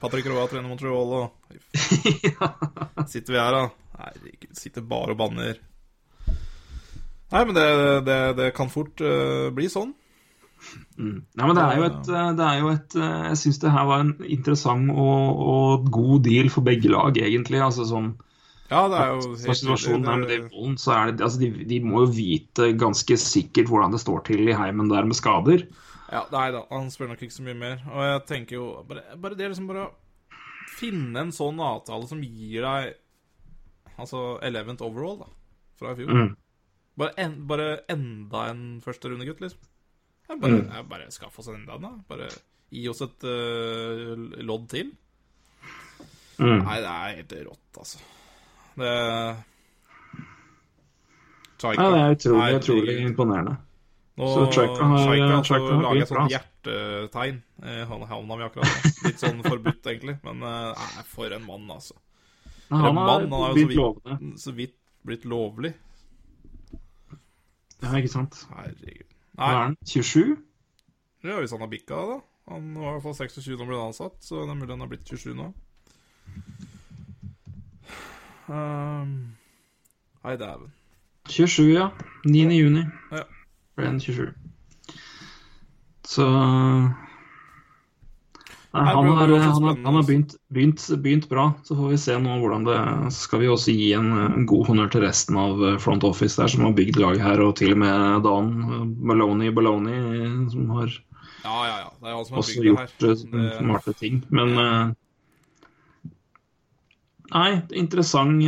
Patrick 0.00 0.30
Roa 0.30 0.46
trener 0.48 0.70
Montreal, 0.70 1.10
og 1.18 1.28
sitter 3.10 3.34
vi 3.34 3.42
her, 3.42 3.52
da. 3.58 3.64
Herregud, 4.00 4.54
sitter 4.56 4.86
bare 4.86 5.14
og 5.14 5.20
banner. 5.20 5.60
Nei, 7.30 7.42
men 7.46 7.54
det, 7.54 7.66
det, 8.08 8.20
det 8.40 8.52
kan 8.56 8.70
fort 8.72 9.02
uh, 9.04 9.50
bli 9.54 9.68
sånn. 9.70 9.92
Nei, 11.00 11.44
men 11.46 11.54
det 11.56 11.62
er 11.62 11.78
jo 11.78 11.84
et, 11.86 12.08
det 12.36 12.44
er 12.44 12.58
jo 12.60 12.66
et 12.68 12.94
Jeg 13.00 13.36
syns 13.40 13.60
det 13.62 13.70
her 13.72 13.86
var 13.88 14.02
en 14.04 14.10
interessant 14.28 14.90
og, 14.92 15.38
og 15.40 15.86
god 15.88 16.26
deal 16.26 16.50
for 16.52 16.66
begge 16.66 16.90
lag, 16.92 17.16
egentlig. 17.16 17.62
Altså 17.64 17.86
sånn 17.88 18.10
Ja, 18.68 18.82
det 18.92 18.98
er 18.98 19.14
jo 19.14 19.30
helt 19.30 19.60
situasjonen 19.62 20.10
her 20.10 20.20
med 20.20 20.28
Dave 20.34 20.50
Bollen, 20.52 20.76
så 20.78 20.92
er 20.98 21.14
det 21.14 21.24
altså 21.24 21.40
de, 21.40 21.64
de 21.70 21.80
må 21.80 22.04
jo 22.04 22.10
vite 22.18 22.68
ganske 22.78 23.16
sikkert 23.22 23.72
hvordan 23.72 23.96
det 23.96 24.02
står 24.04 24.20
til 24.28 24.44
i 24.50 24.58
heimen 24.58 24.92
der 24.92 25.08
med 25.08 25.16
skader. 25.16 25.64
Ja, 26.10 26.26
nei 26.34 26.50
da, 26.52 26.66
han 26.74 26.92
spør 26.92 27.12
nok 27.12 27.24
ikke 27.24 27.38
så 27.38 27.46
mye 27.46 27.56
mer. 27.56 27.80
Og 27.94 28.04
jeg 28.04 28.22
tenker 28.28 28.58
jo 28.58 28.68
Bare, 28.88 29.06
bare 29.16 29.38
det 29.38 29.52
liksom 29.52 29.70
bare 29.70 29.88
å 29.88 29.92
finne 30.76 31.24
en 31.24 31.32
sånn 31.34 31.60
avtale 31.62 32.08
som 32.10 32.20
gir 32.20 32.66
deg 32.66 32.99
Altså 34.00 34.38
11th 34.46 34.84
overall, 34.86 35.18
da, 35.24 35.28
fra 35.80 35.92
i 35.92 35.98
fjor. 35.98 36.14
Mm. 36.16 36.30
Bare, 37.00 37.14
en, 37.22 37.34
bare 37.48 37.68
enda 37.92 38.46
en 38.50 38.62
førsterundegutt, 38.84 39.40
liksom. 39.44 39.68
Jeg 40.30 40.40
bare, 40.40 40.58
jeg 40.62 40.88
bare 40.90 41.10
Skaff 41.10 41.38
oss 41.42 41.48
enda 41.52 41.76
en, 41.76 41.86
da. 41.86 41.92
Bare 42.08 42.28
gi 42.70 42.84
oss 42.90 43.00
et 43.06 43.24
uh, 43.26 44.14
lodd 44.46 44.68
til. 44.70 44.92
Mm. 46.40 46.60
Nei, 46.64 46.76
det 46.80 46.90
er 46.96 47.16
helt 47.20 47.34
rått, 47.50 47.80
altså. 47.82 48.02
Det 48.80 48.92
Ja, 51.60 51.72
det 51.92 51.98
er 52.00 52.14
utrolig, 52.14 52.40
Herregud. 52.40 52.62
utrolig 52.62 52.94
imponerende. 53.04 53.56
Nå, 54.16 54.28
Så 54.28 54.46
Chaika 54.52 54.84
har- 54.84 55.04
Chaika 55.06 55.26
har 55.34 55.44
Chaika 55.44 55.80
laget 55.82 56.02
et 56.02 56.08
sånt 56.08 56.30
hjertetegn. 56.30 57.42
i 57.62 57.84
Han 57.84 58.26
mi 58.26 58.44
akkurat. 58.44 59.04
Litt 59.04 59.18
sånn 59.18 59.42
forbudt, 59.42 59.84
egentlig. 59.86 60.18
Men 60.24 60.42
eh, 60.42 60.72
nei, 60.76 61.04
for 61.04 61.30
en 61.32 61.46
mann, 61.46 61.70
altså. 61.70 61.94
Men 62.70 62.80
han 62.80 62.96
har 62.96 63.06
mann, 63.06 63.32
han 63.32 63.42
er 63.42 63.48
jo 63.48 63.68
så 63.68 63.68
vidt- 63.68 64.40
Så 64.40 64.52
vidt 64.54 64.74
blitt 65.06 65.24
lovlig. 65.24 65.72
Ja, 67.82 67.94
ikke 67.96 68.08
sant. 68.12 68.46
Herregud. 68.54 69.06
Hva 69.36 69.46
er 69.48 69.54
Nei, 69.54 69.62
han? 69.64 69.76
27? 69.86 70.36
ja, 71.24 71.38
hvis 71.40 71.50
han 71.50 71.60
har 71.60 71.68
bikka 71.72 71.96
det, 71.96 72.08
da. 72.12 72.20
Han 72.52 72.74
var 72.74 72.88
i 72.90 72.92
hvert 73.00 73.02
fall 73.02 73.14
26 73.26 73.56
da 73.56 73.64
han 73.64 73.68
ble 73.70 73.78
ansatt, 73.86 74.16
så 74.22 74.42
det 74.44 74.50
er 74.50 74.58
mulig 74.60 74.70
han 74.74 74.80
har 74.80 74.88
blitt 74.90 75.04
27 75.08 75.34
nå. 75.38 75.52
Um, 78.48 79.36
hei, 80.24 80.36
dæven. 80.36 80.72
27, 81.28 81.72
ja. 81.74 81.90
9. 82.24 82.50
juni 82.58 82.84
Ja. 83.12 83.22
ble 83.76 83.86
han 83.86 84.00
27. 84.00 84.34
Så 86.04 86.26
Nei, 88.70 88.84
han, 88.86 89.06
har, 89.06 89.28
han, 89.28 89.30
har, 89.30 89.74
han 89.74 89.84
har 89.84 89.96
altså. 89.98 90.06
begynt, 90.06 90.34
begynt, 90.54 90.84
begynt 91.02 91.28
bra. 91.28 91.48
Så 91.66 91.74
får 91.74 91.88
vi 91.90 91.96
se 91.98 92.14
nå 92.22 92.36
hvordan 92.38 92.68
det 92.68 92.76
Så 93.10 93.24
skal 93.26 93.42
vi 93.42 93.48
også 93.50 93.74
gi 93.74 93.88
en, 93.98 94.12
en 94.14 94.46
god 94.46 94.68
honnør 94.68 94.92
til 94.92 95.02
resten 95.02 95.38
av 95.42 95.64
eh, 95.66 95.78
front 95.82 96.06
office 96.06 96.38
der, 96.38 96.52
som 96.52 96.68
har 96.68 96.76
bygd 96.78 97.00
laget 97.02 97.24
her, 97.24 97.42
og 97.42 97.56
til 97.58 97.74
og 97.74 97.80
med 97.82 98.22
Dan 98.26 98.52
eh, 98.62 98.84
Maloney 99.10 99.50
Baloney, 99.56 99.98
som 100.54 100.70
har 100.76 100.92
Ja, 101.42 101.56
ja, 101.66 101.76
ja. 101.80 101.88
Det 101.98 102.12
er 102.12 102.14
han 102.14 102.26
som 102.28 102.36
har 102.36 102.44
også 102.44 102.54
bygd 102.54 102.62
det 102.62 102.70
gjort 102.70 103.06
her. 103.08 103.40
eh, 103.42 103.54
smarte 103.58 103.96
ting. 103.98 104.24
Men 104.30 104.58
Nei, 107.30 107.60
interessant 107.78 108.42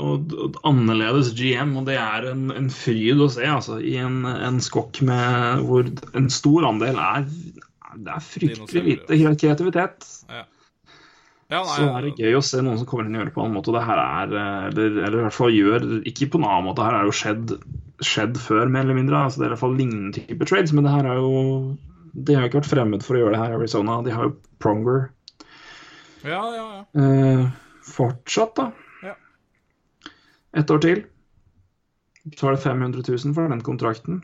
og, 0.00 0.30
og 0.32 0.54
annerledes 0.68 1.34
GM, 1.36 1.74
og 1.76 1.88
det 1.88 1.98
er 2.00 2.30
en, 2.30 2.46
en 2.56 2.70
fryd 2.72 3.20
å 3.20 3.28
se, 3.32 3.44
altså. 3.44 3.76
I 3.84 3.98
en, 4.00 4.22
en 4.24 4.60
skokk 4.64 5.02
med 5.04 5.64
hvor 5.68 5.88
en 6.16 6.30
stor 6.32 6.68
andel 6.68 6.96
er 6.96 7.26
Det 7.96 8.12
er 8.14 8.24
fryktelig 8.24 8.84
lite 8.84 9.36
kreativitet. 9.40 10.06
Ja. 10.28 10.44
Ja, 11.48 11.62
nei, 11.64 11.76
Så 11.78 11.84
er 11.88 12.02
det 12.04 12.10
gøy 12.20 12.34
å 12.36 12.44
se 12.44 12.58
noen 12.60 12.76
som 12.76 12.86
kommer 12.88 13.06
inn 13.08 13.14
og 13.16 13.22
gjør 13.22 13.28
det 13.30 13.32
på 13.32 13.40
en 13.40 13.46
annen 13.46 13.56
måte. 13.56 13.70
Og 13.72 13.76
det 13.78 13.84
her 13.88 14.00
er, 14.02 14.32
eh, 14.36 14.64
eller, 14.68 14.98
eller 15.06 15.18
i 15.18 15.22
hvert 15.24 15.36
fall 15.38 15.54
gjør 15.56 15.86
Ikke 16.10 16.26
på 16.28 16.40
en 16.42 16.44
annen 16.44 16.66
måte, 16.66 16.82
det 16.82 16.88
her 16.90 16.96
er 16.98 17.06
jo 17.08 17.14
skjedd, 17.16 17.54
skjedd 18.04 18.40
før, 18.42 18.68
mer 18.68 18.84
eller 18.84 18.98
mindre. 18.98 19.22
Altså, 19.24 19.40
det 19.40 19.46
er 19.46 19.48
i 19.48 19.54
hvert 19.54 19.62
fall 19.62 19.78
lignende 19.78 20.12
type 20.18 20.48
trades, 20.50 20.74
men 20.76 20.84
det 20.84 20.92
her 20.92 21.08
er 21.08 21.22
jo 21.22 21.78
De 22.12 22.34
har 22.36 22.44
jo 22.44 22.50
ikke 22.50 22.60
vært 22.60 22.72
fremmed 22.74 23.06
for 23.06 23.16
å 23.16 23.22
gjøre 23.22 23.32
det 23.36 23.40
her 23.40 23.54
i 23.54 23.58
Arizona. 23.62 23.96
De 24.04 24.12
har 24.12 24.28
jo 24.28 24.34
Pronger 24.60 25.08
Ja, 26.26 26.42
ja, 26.52 26.66
ja. 26.74 26.84
eh, 27.00 27.46
fortsatt, 27.88 28.52
da. 28.58 28.68
Ja. 29.06 29.16
Ett 30.60 30.70
år 30.74 30.82
til. 30.84 31.04
Så 32.36 32.50
er 32.50 32.58
det 32.58 32.64
500 32.66 33.00
000 33.08 33.32
for 33.32 33.48
den 33.48 33.64
kontrakten. 33.64 34.20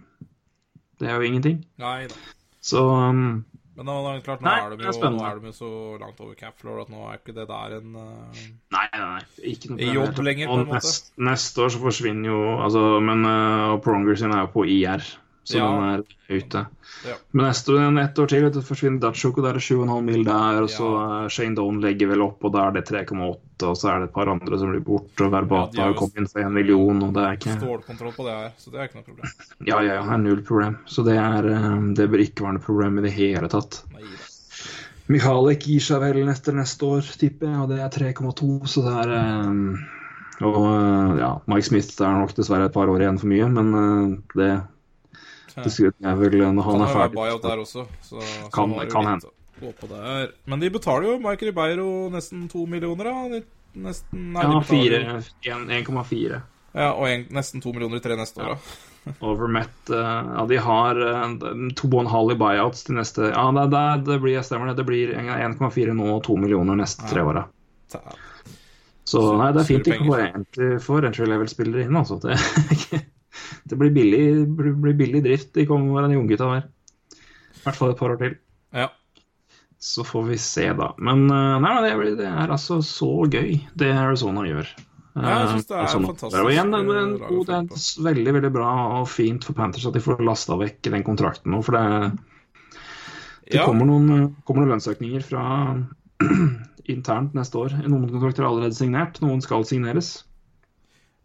Det 1.01 1.09
er 1.09 1.17
jo 1.17 1.29
ingenting. 1.31 1.63
Nei 1.81 2.05
da. 2.11 2.21
Så 2.65 2.83
um, 2.85 3.45
Men 3.75 3.89
nå, 3.89 3.95
nå, 4.05 4.11
klart, 4.23 4.43
nå, 4.45 4.47
Nei, 4.47 4.59
er 4.63 4.71
de 4.71 4.77
det 4.79 4.87
er 4.87 4.95
jo, 4.95 5.09
nå 5.11 5.25
er 5.27 5.39
de 5.43 5.51
jo 5.51 5.57
så 5.57 5.71
langt 5.99 6.21
over 6.23 6.37
cap 6.39 6.61
floor 6.61 6.85
at 6.85 6.93
nå 6.93 7.09
er 7.11 7.19
ikke 7.19 7.35
det 7.35 7.49
der 7.49 7.75
en 7.81 7.97
uh, 7.99 8.45
Nei, 8.77 8.85
nei, 8.93 9.01
nei. 9.03 9.25
Ikke 9.51 9.73
noe 9.73 9.89
jobb 9.97 10.21
lenger, 10.23 10.53
på 10.53 10.59
en 10.61 10.69
måte. 10.69 10.79
Nest, 10.79 11.11
neste 11.31 11.65
år 11.65 11.75
så 11.75 11.83
forsvinner 11.83 12.31
jo 12.31 12.39
altså, 12.63 12.85
Men 13.03 13.27
uh, 13.27 13.75
Pronger 13.83 14.21
sin 14.21 14.35
er 14.37 14.45
jo 14.45 14.53
på 14.55 14.67
IR. 14.71 15.03
Så 15.45 15.59
Ja. 15.59 15.69
den 15.71 15.85
er 15.91 16.03
ute. 16.41 16.67
Ja. 17.05 17.15
Men 17.33 17.47
neste 17.47 17.73
år, 17.73 17.99
ett 18.01 18.19
år 18.19 18.27
til 18.29 18.63
forsvinner 18.65 19.01
Dutchok, 19.01 19.39
og 19.39 19.45
da 19.45 19.51
er 19.51 19.59
det 19.59 19.63
7,5 19.63 20.05
mil 20.05 20.25
der. 20.25 20.63
Og 20.63 20.71
så 20.73 20.89
Shane 21.29 21.55
Doan 21.59 21.81
legger 21.83 22.09
vel 22.09 22.25
opp, 22.25 22.45
og 22.45 22.55
da 22.55 22.69
er 22.69 22.79
det 22.79 22.87
3,8. 22.89 23.69
Og 23.69 23.77
så 23.77 23.91
er 23.93 23.99
det 24.01 24.09
et 24.09 24.15
par 24.15 24.31
andre 24.33 24.59
som 24.59 24.73
blir 24.73 24.85
borte. 24.85 25.27
Og 25.27 25.33
Verbata 25.35 25.77
ja, 25.79 25.89
har 25.91 25.97
kommet 25.99 26.23
inn 26.23 26.31
for 26.31 26.41
en 26.41 26.55
million, 26.57 27.03
og 27.05 27.15
det 27.15 27.25
er 27.25 27.39
ikke 27.39 27.59
Stålkontroll 27.59 28.15
på 28.17 28.27
det 28.27 28.37
her, 28.39 28.53
så 28.59 28.73
det 28.73 28.81
er 28.81 28.89
ikke 28.89 29.01
noe 29.01 29.09
problem. 29.11 29.35
Ja, 29.61 29.81
ja, 29.81 29.99
ja, 29.99 30.03
det 30.03 30.17
er 30.17 30.23
null 30.25 30.45
problem. 30.49 30.79
Så 30.87 31.05
det, 31.07 31.19
er, 31.21 31.51
eh, 31.53 31.81
det 32.01 32.11
bør 32.13 32.25
ikke 32.25 32.47
være 32.47 32.59
noe 32.59 32.67
problem 32.73 33.01
i 33.01 33.07
det 33.07 33.15
hele 33.19 33.51
tatt. 33.53 33.83
Nei. 33.93 34.07
Gir 35.05 35.83
seg 35.85 36.01
vel 36.01 36.29
etter 36.33 36.57
neste 36.57 36.89
år, 36.89 37.05
tipper 37.21 37.51
jeg, 37.51 37.61
og 37.61 37.69
det 37.69 37.83
er 37.85 37.93
3,2, 37.93 38.55
så 38.65 38.87
det 38.87 38.97
er 39.05 39.19
um... 39.45 39.67
Og 40.43 40.63
eh, 40.67 41.19
ja, 41.21 41.35
Mike 41.47 41.69
Smith 41.69 42.01
er 42.03 42.17
nok 42.17 42.33
dessverre 42.35 42.67
et 42.67 42.75
par 42.75 42.91
år 42.91 43.05
igjen 43.05 43.21
for 43.21 43.31
mye, 43.31 43.47
men 43.53 43.69
det, 44.35 44.49
det 45.55 45.91
er 46.11 46.15
vel 46.19 46.39
når 46.41 46.63
han 46.67 46.79
Kan 46.79 46.83
er 46.83 46.95
ferdig. 46.95 47.43
der 47.43 47.59
også. 47.63 47.87
Så, 48.03 48.21
så 48.21 48.51
Kan- 48.53 48.75
kan 48.91 49.21
der. 49.89 50.33
Men 50.47 50.61
de 50.61 50.71
betaler 50.71 51.07
jo 51.13 51.19
Mike 51.23 51.47
Ribeiro 51.47 52.11
nesten 52.11 52.49
to 52.51 52.67
millioner, 52.67 53.05
da. 53.05 53.41
Nesten, 53.75 54.33
nei, 54.33 54.43
Ja, 54.43 54.49
de 54.49 54.65
betaler- 54.67 55.31
1,4. 55.45 56.43
Ja, 56.75 56.93
og 56.93 57.07
en, 57.09 57.25
nesten 57.31 57.63
to 57.63 57.73
millioner 57.73 57.97
i 57.97 58.01
tre 58.01 58.17
neste 58.17 58.43
år, 58.43 58.57
da. 58.57 59.15
Over 59.21 59.47
Met 59.49 59.91
eh, 59.91 59.95
Ja, 60.39 60.47
de 60.49 60.57
har 60.59 60.97
eh, 60.97 61.71
to 61.77 61.89
og 61.93 62.01
en 62.01 62.07
halv 62.11 62.31
i 62.33 62.37
buyouts 62.41 62.85
til 62.87 62.95
neste 62.97 63.31
Ja, 63.31 63.51
det, 63.53 63.71
det, 63.71 64.05
det 64.07 64.21
blir, 64.23 64.41
stemmer 64.43 64.67
det. 64.73 64.77
Det 64.81 64.87
blir 64.89 65.13
1,4 65.15 65.93
nå 65.95 66.07
og 66.17 66.23
2 66.25 66.37
millioner 66.41 66.75
neste 66.81 67.07
tre 67.11 67.21
åra. 67.23 67.45
Så 69.05 69.21
nei, 69.37 69.51
det 69.53 69.61
er 69.61 69.69
fint 69.69 69.85
de 69.85 69.93
Store 69.93 69.99
kan 69.99 70.09
få 70.09 70.39
entry, 70.41 70.69
få 70.81 70.99
entry 71.05 71.27
level-spillere 71.29 71.85
inn, 71.85 71.97
altså. 72.01 72.17
Det, 72.25 73.05
det 73.69 73.79
blir, 73.81 73.91
billig, 73.95 74.25
blir 74.57 74.95
billig 74.99 75.23
drift 75.25 75.53
de 75.57 75.67
kommer 75.67 76.01
med 76.03 76.11
de 76.11 76.19
unggutta 76.21 76.51
der. 76.53 76.69
I 77.55 77.63
hvert 77.65 77.77
fall 77.81 77.91
et 77.95 77.99
par 78.01 78.15
år 78.15 78.21
til. 78.21 78.37
Ja. 78.75 78.89
Så 79.85 80.05
får 80.07 80.27
vi 80.31 80.37
se, 80.41 80.67
da. 80.79 80.91
Men 80.99 81.27
eh, 81.29 81.59
nei, 81.61 81.75
det, 81.85 81.95
blir, 82.01 82.17
det 82.17 82.27
er 82.31 82.53
altså 82.55 82.81
så 82.85 83.11
gøy, 83.29 83.59
det 83.77 83.93
Arizona 83.93 84.45
gjør. 84.49 84.69
Ja, 85.15 85.35
jeg 85.45 85.49
synes 85.53 85.67
det 85.69 85.77
er 85.77 85.83
Eh, 85.85 85.91
sånn- 85.93 86.07
fantastisk, 86.09 86.41
Og 86.43 86.51
igjen, 86.51 86.71
det, 86.75 86.79
eh, 86.81 86.89
er 86.91 87.03
en 87.05 87.13
lag 87.19 87.29
å 87.31 87.35
god- 87.37 87.47
det 87.47 87.59
er 87.61 88.05
veldig 88.09 88.33
veldig 88.35 88.53
bra 88.57 88.71
og 89.01 89.09
fint 89.09 89.45
for 89.47 89.55
Panthers 89.55 89.87
at 89.87 89.93
de 89.95 90.01
får 90.03 90.25
lasta 90.27 90.57
vekk 90.59 90.81
den 90.91 91.05
kontrakten 91.07 91.53
nå. 91.55 91.61
For 91.63 91.73
det, 91.77 92.19
det 93.53 93.61
Ja. 93.61 93.67
kommer, 93.67 93.87
noen, 93.87 94.35
kommer 94.45 94.65
noen 94.65 94.73
lønnsøkninger 94.75 95.23
fra 95.23 95.45
internt 96.91 97.33
neste 97.37 97.55
år. 97.61 97.77
Noen 97.87 98.09
kontrakter 98.11 98.43
er 98.45 98.49
allerede 98.51 98.75
signert, 98.77 99.21
noen 99.23 99.41
skal 99.45 99.63
signeres. 99.65 100.25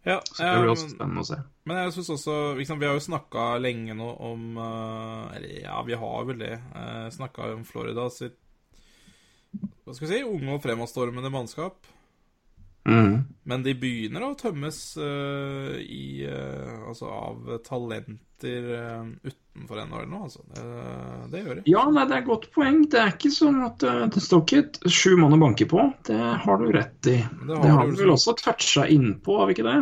ja 0.06 0.20
Så 0.24 0.38
det 0.44 0.62
blir 0.62 0.70
også 0.72 0.90
spennende 0.94 1.20
å 1.24 1.26
se. 1.26 1.40
Men 1.70 1.84
jeg 1.84 1.94
synes 1.94 2.10
også 2.16 2.36
liksom, 2.58 2.80
Vi 2.82 2.88
har 2.88 2.96
jo 2.98 3.04
snakka 3.04 3.46
lenge 3.62 3.94
nå 3.94 4.10
om 4.26 4.58
eh, 4.58 5.36
Eller 5.36 5.60
ja, 5.62 5.78
vi 5.86 5.98
har 6.02 6.26
vel 6.26 6.42
det. 6.42 6.56
Uh, 6.74 7.06
snakka 7.14 7.52
om 7.54 7.62
Florida 7.68 8.08
sitt 8.10 8.34
Hva 9.54 9.94
skal 9.94 10.06
vi 10.06 10.12
si 10.12 10.22
unge 10.26 10.54
og 10.54 10.62
fremadstormende 10.62 11.30
mannskap. 11.32 11.88
Mm. 12.86 13.16
Men 13.50 13.64
de 13.64 13.74
begynner 13.76 14.24
å 14.24 14.36
tømmes 14.38 14.78
uh, 15.02 15.74
i 15.82 16.22
uh, 16.22 16.86
Altså 16.88 17.10
av 17.10 17.50
talenter 17.66 18.70
uh, 18.70 19.10
utenfor 19.26 19.82
NHL 19.84 20.06
nå, 20.08 20.22
altså. 20.28 20.44
Det, 20.54 20.64
det 21.32 21.42
gjør 21.42 21.58
de. 21.58 21.64
Ja, 21.68 21.84
nei, 21.92 22.06
det 22.08 22.16
er 22.16 22.22
et 22.22 22.30
godt 22.30 22.46
poeng. 22.54 22.82
Det 22.90 23.00
er 23.02 23.12
ikke 23.12 23.32
sånn 23.34 23.58
at 23.66 23.84
eh, 23.84 24.04
det 24.14 24.22
står 24.22 24.44
ikke 24.44 24.60
et 24.62 24.78
sju 24.88 25.16
mann 25.20 25.34
å 25.36 25.40
banke 25.42 25.66
på. 25.68 25.82
Det 26.06 26.18
har 26.44 26.62
du 26.62 26.70
rett 26.72 27.10
i. 27.10 27.18
Det 27.18 27.48
Det 27.50 27.58
har 27.58 27.80
har 27.80 27.90
du 27.90 27.98
vel 27.98 28.14
også 28.14 28.36
toucha 28.38 28.86
innpå, 28.86 29.40
har 29.40 29.50
vi 29.50 29.58
ikke 29.58 29.66
det? 29.66 29.80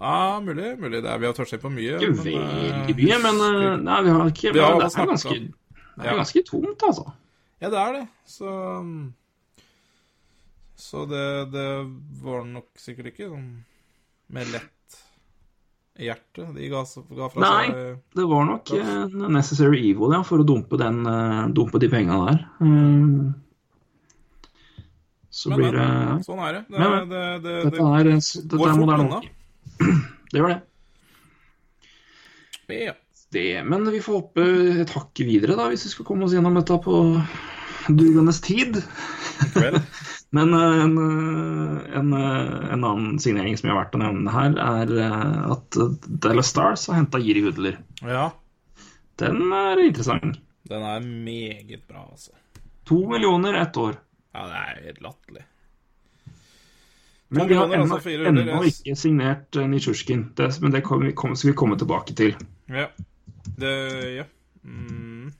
Ja, 0.00 0.40
mulig. 0.44 0.72
mulig 0.80 1.02
det 1.02 1.10
er, 1.10 1.18
Vi 1.18 1.26
har 1.26 1.36
touchet 1.36 1.62
på 1.62 1.70
mye. 1.72 1.98
Ikke 1.98 2.12
eh, 2.12 2.24
veldig 2.24 2.96
mye, 2.98 3.20
men 3.22 3.44
eh, 3.46 3.68
nei, 3.82 4.00
vi 4.06 4.16
har 4.16 4.32
ikke 4.32 4.52
Vi 4.56 4.64
har 4.64 4.80
Det 4.80 4.90
er 4.90 5.12
ganske, 5.12 5.36
det 5.96 6.10
er 6.10 6.20
ganske 6.20 6.42
tomt, 6.50 6.88
altså. 6.90 7.06
Ja, 7.62 7.70
det 7.72 7.80
er 7.80 7.92
det. 8.00 8.06
Så 8.28 8.50
Så 10.76 11.06
det, 11.08 11.26
det 11.52 11.68
var 12.22 12.44
nok 12.44 12.68
sikkert 12.76 13.14
ikke 13.14 13.30
sånn 13.30 13.48
med 14.28 14.50
lett 14.52 14.72
hjerte 15.96 16.44
de 16.52 16.68
ga, 16.68 16.82
ga 17.16 17.28
fra 17.32 17.40
Nei. 17.40 17.66
seg 17.70 18.18
Det 18.18 18.26
var 18.28 18.44
nok 18.44 18.72
uh, 18.76 19.28
necessary 19.32 19.80
evil 19.90 20.12
ja, 20.12 20.20
for 20.26 20.42
å 20.42 20.46
dumpe, 20.46 20.76
den, 20.80 21.00
uh, 21.08 21.46
dumpe 21.56 21.80
de 21.80 21.88
penga 21.88 22.18
der. 22.26 22.42
Mm. 22.60 23.32
Så 25.30 25.52
Men, 25.52 25.58
blir 25.60 25.74
det 25.76 25.88
sånn 26.26 26.42
er 26.44 26.58
det. 26.58 26.62
Det, 26.68 26.76
Men, 26.76 26.84
det, 26.84 26.92
men, 26.92 27.08
det, 27.08 27.24
det, 27.46 27.56
Dette 27.70 27.88
er, 28.00 28.12
dette 28.12 28.60
går 28.60 28.76
fort 28.76 28.94
unna. 28.96 29.22
Det 30.32 30.40
gjør 30.40 30.52
det. 30.52 30.60
Ja. 32.74 32.94
det. 33.32 33.50
Men 33.64 33.86
vi 33.92 34.00
får 34.02 34.20
hoppe 34.20 34.46
et 34.82 34.90
hakk 34.96 35.20
videre, 35.22 35.54
da, 35.58 35.68
hvis 35.70 35.86
vi 35.86 35.92
skal 35.92 36.08
komme 36.08 36.26
oss 36.26 36.34
gjennom 36.34 36.56
dette 36.58 36.78
på 36.82 36.96
dugandes 37.86 38.40
tid. 38.42 38.80
Vel. 39.54 39.78
Men 40.36 40.54
eh, 40.54 40.80
en, 40.82 40.98
eh, 40.98 41.98
en, 41.98 42.12
eh, 42.12 42.72
en 42.72 42.84
annen 42.84 43.18
signering 43.22 43.56
som 43.56 43.68
jeg 43.68 43.76
har 43.76 43.84
vært 43.84 43.94
å 43.96 44.02
nevne 44.02 44.34
her, 44.34 44.56
er 44.58 44.96
at 45.54 45.78
Dallas 46.24 46.50
Stars 46.52 46.88
har 46.90 46.98
henta 47.00 47.22
Jiri 47.22 47.46
Hudler. 47.46 47.78
ja. 48.02 48.30
Den 49.16 49.46
er 49.54 49.80
interessant. 49.80 50.34
Den 50.68 50.82
er 50.84 51.00
meget 51.00 51.86
bra, 51.88 52.02
altså. 52.10 52.34
To 52.84 52.98
millioner 53.08 53.54
ett 53.62 53.78
år. 53.80 53.94
Ja, 54.36 54.42
det 54.50 54.58
er 54.58 54.82
helt 54.90 54.98
latterlig. 55.06 55.44
Men 57.28 57.48
de 57.48 57.54
har 57.58 57.72
ennå, 57.74 57.96
altså 57.96 58.68
ikke 58.70 58.96
signert 58.98 59.56
uh, 59.58 59.66
Nitsjusjkin, 59.66 60.28
men 60.62 60.74
det 60.74 60.82
kom, 60.86 61.02
kom, 61.18 61.34
skal 61.36 61.50
vi 61.50 61.56
komme 61.58 61.78
tilbake 61.78 62.14
til. 62.14 62.36
Ja. 62.70 62.86
Det 63.56 63.72
Ja. 64.16 64.24
Mm. 64.62 65.32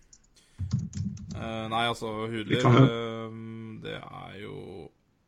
Uh, 1.36 1.66
nei, 1.68 1.84
altså, 1.86 2.08
Hudler 2.30 2.62
uh, 2.64 2.76
eh, 2.80 3.32
Det 3.82 3.96
er 3.98 4.36
jo 4.40 4.86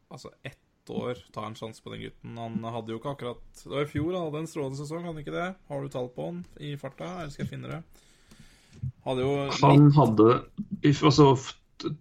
Altså, 0.09 0.31
ett 0.47 0.91
år, 0.91 1.19
ta 1.35 1.45
en 1.45 1.57
sjanse 1.59 1.83
på 1.85 1.91
den 1.93 2.07
gutten. 2.07 2.39
Han 2.39 2.63
hadde 2.65 2.95
jo 2.95 3.01
ikke 3.01 3.13
akkurat 3.13 3.43
Det 3.61 3.75
var 3.75 3.83
i 3.85 3.91
fjor 3.91 4.15
han 4.15 4.29
hadde 4.29 4.41
en 4.45 4.49
strålende 4.49 4.79
sesong, 4.79 5.03
hadde 5.05 5.19
han 5.19 5.25
ikke 5.27 5.35
det? 5.35 5.49
Har 5.69 5.83
du 5.83 5.91
tall 5.93 6.09
på 6.15 6.31
han 6.31 6.39
i 6.65 6.77
farta, 6.81 7.11
eller 7.21 7.35
skal 7.35 7.45
jeg 7.45 7.53
finne 7.53 7.75
det? 7.75 7.83
Hadde 9.05 9.27
jo 9.27 9.35
Han 9.59 9.91
hadde 9.99 10.29
altså, 10.87 11.29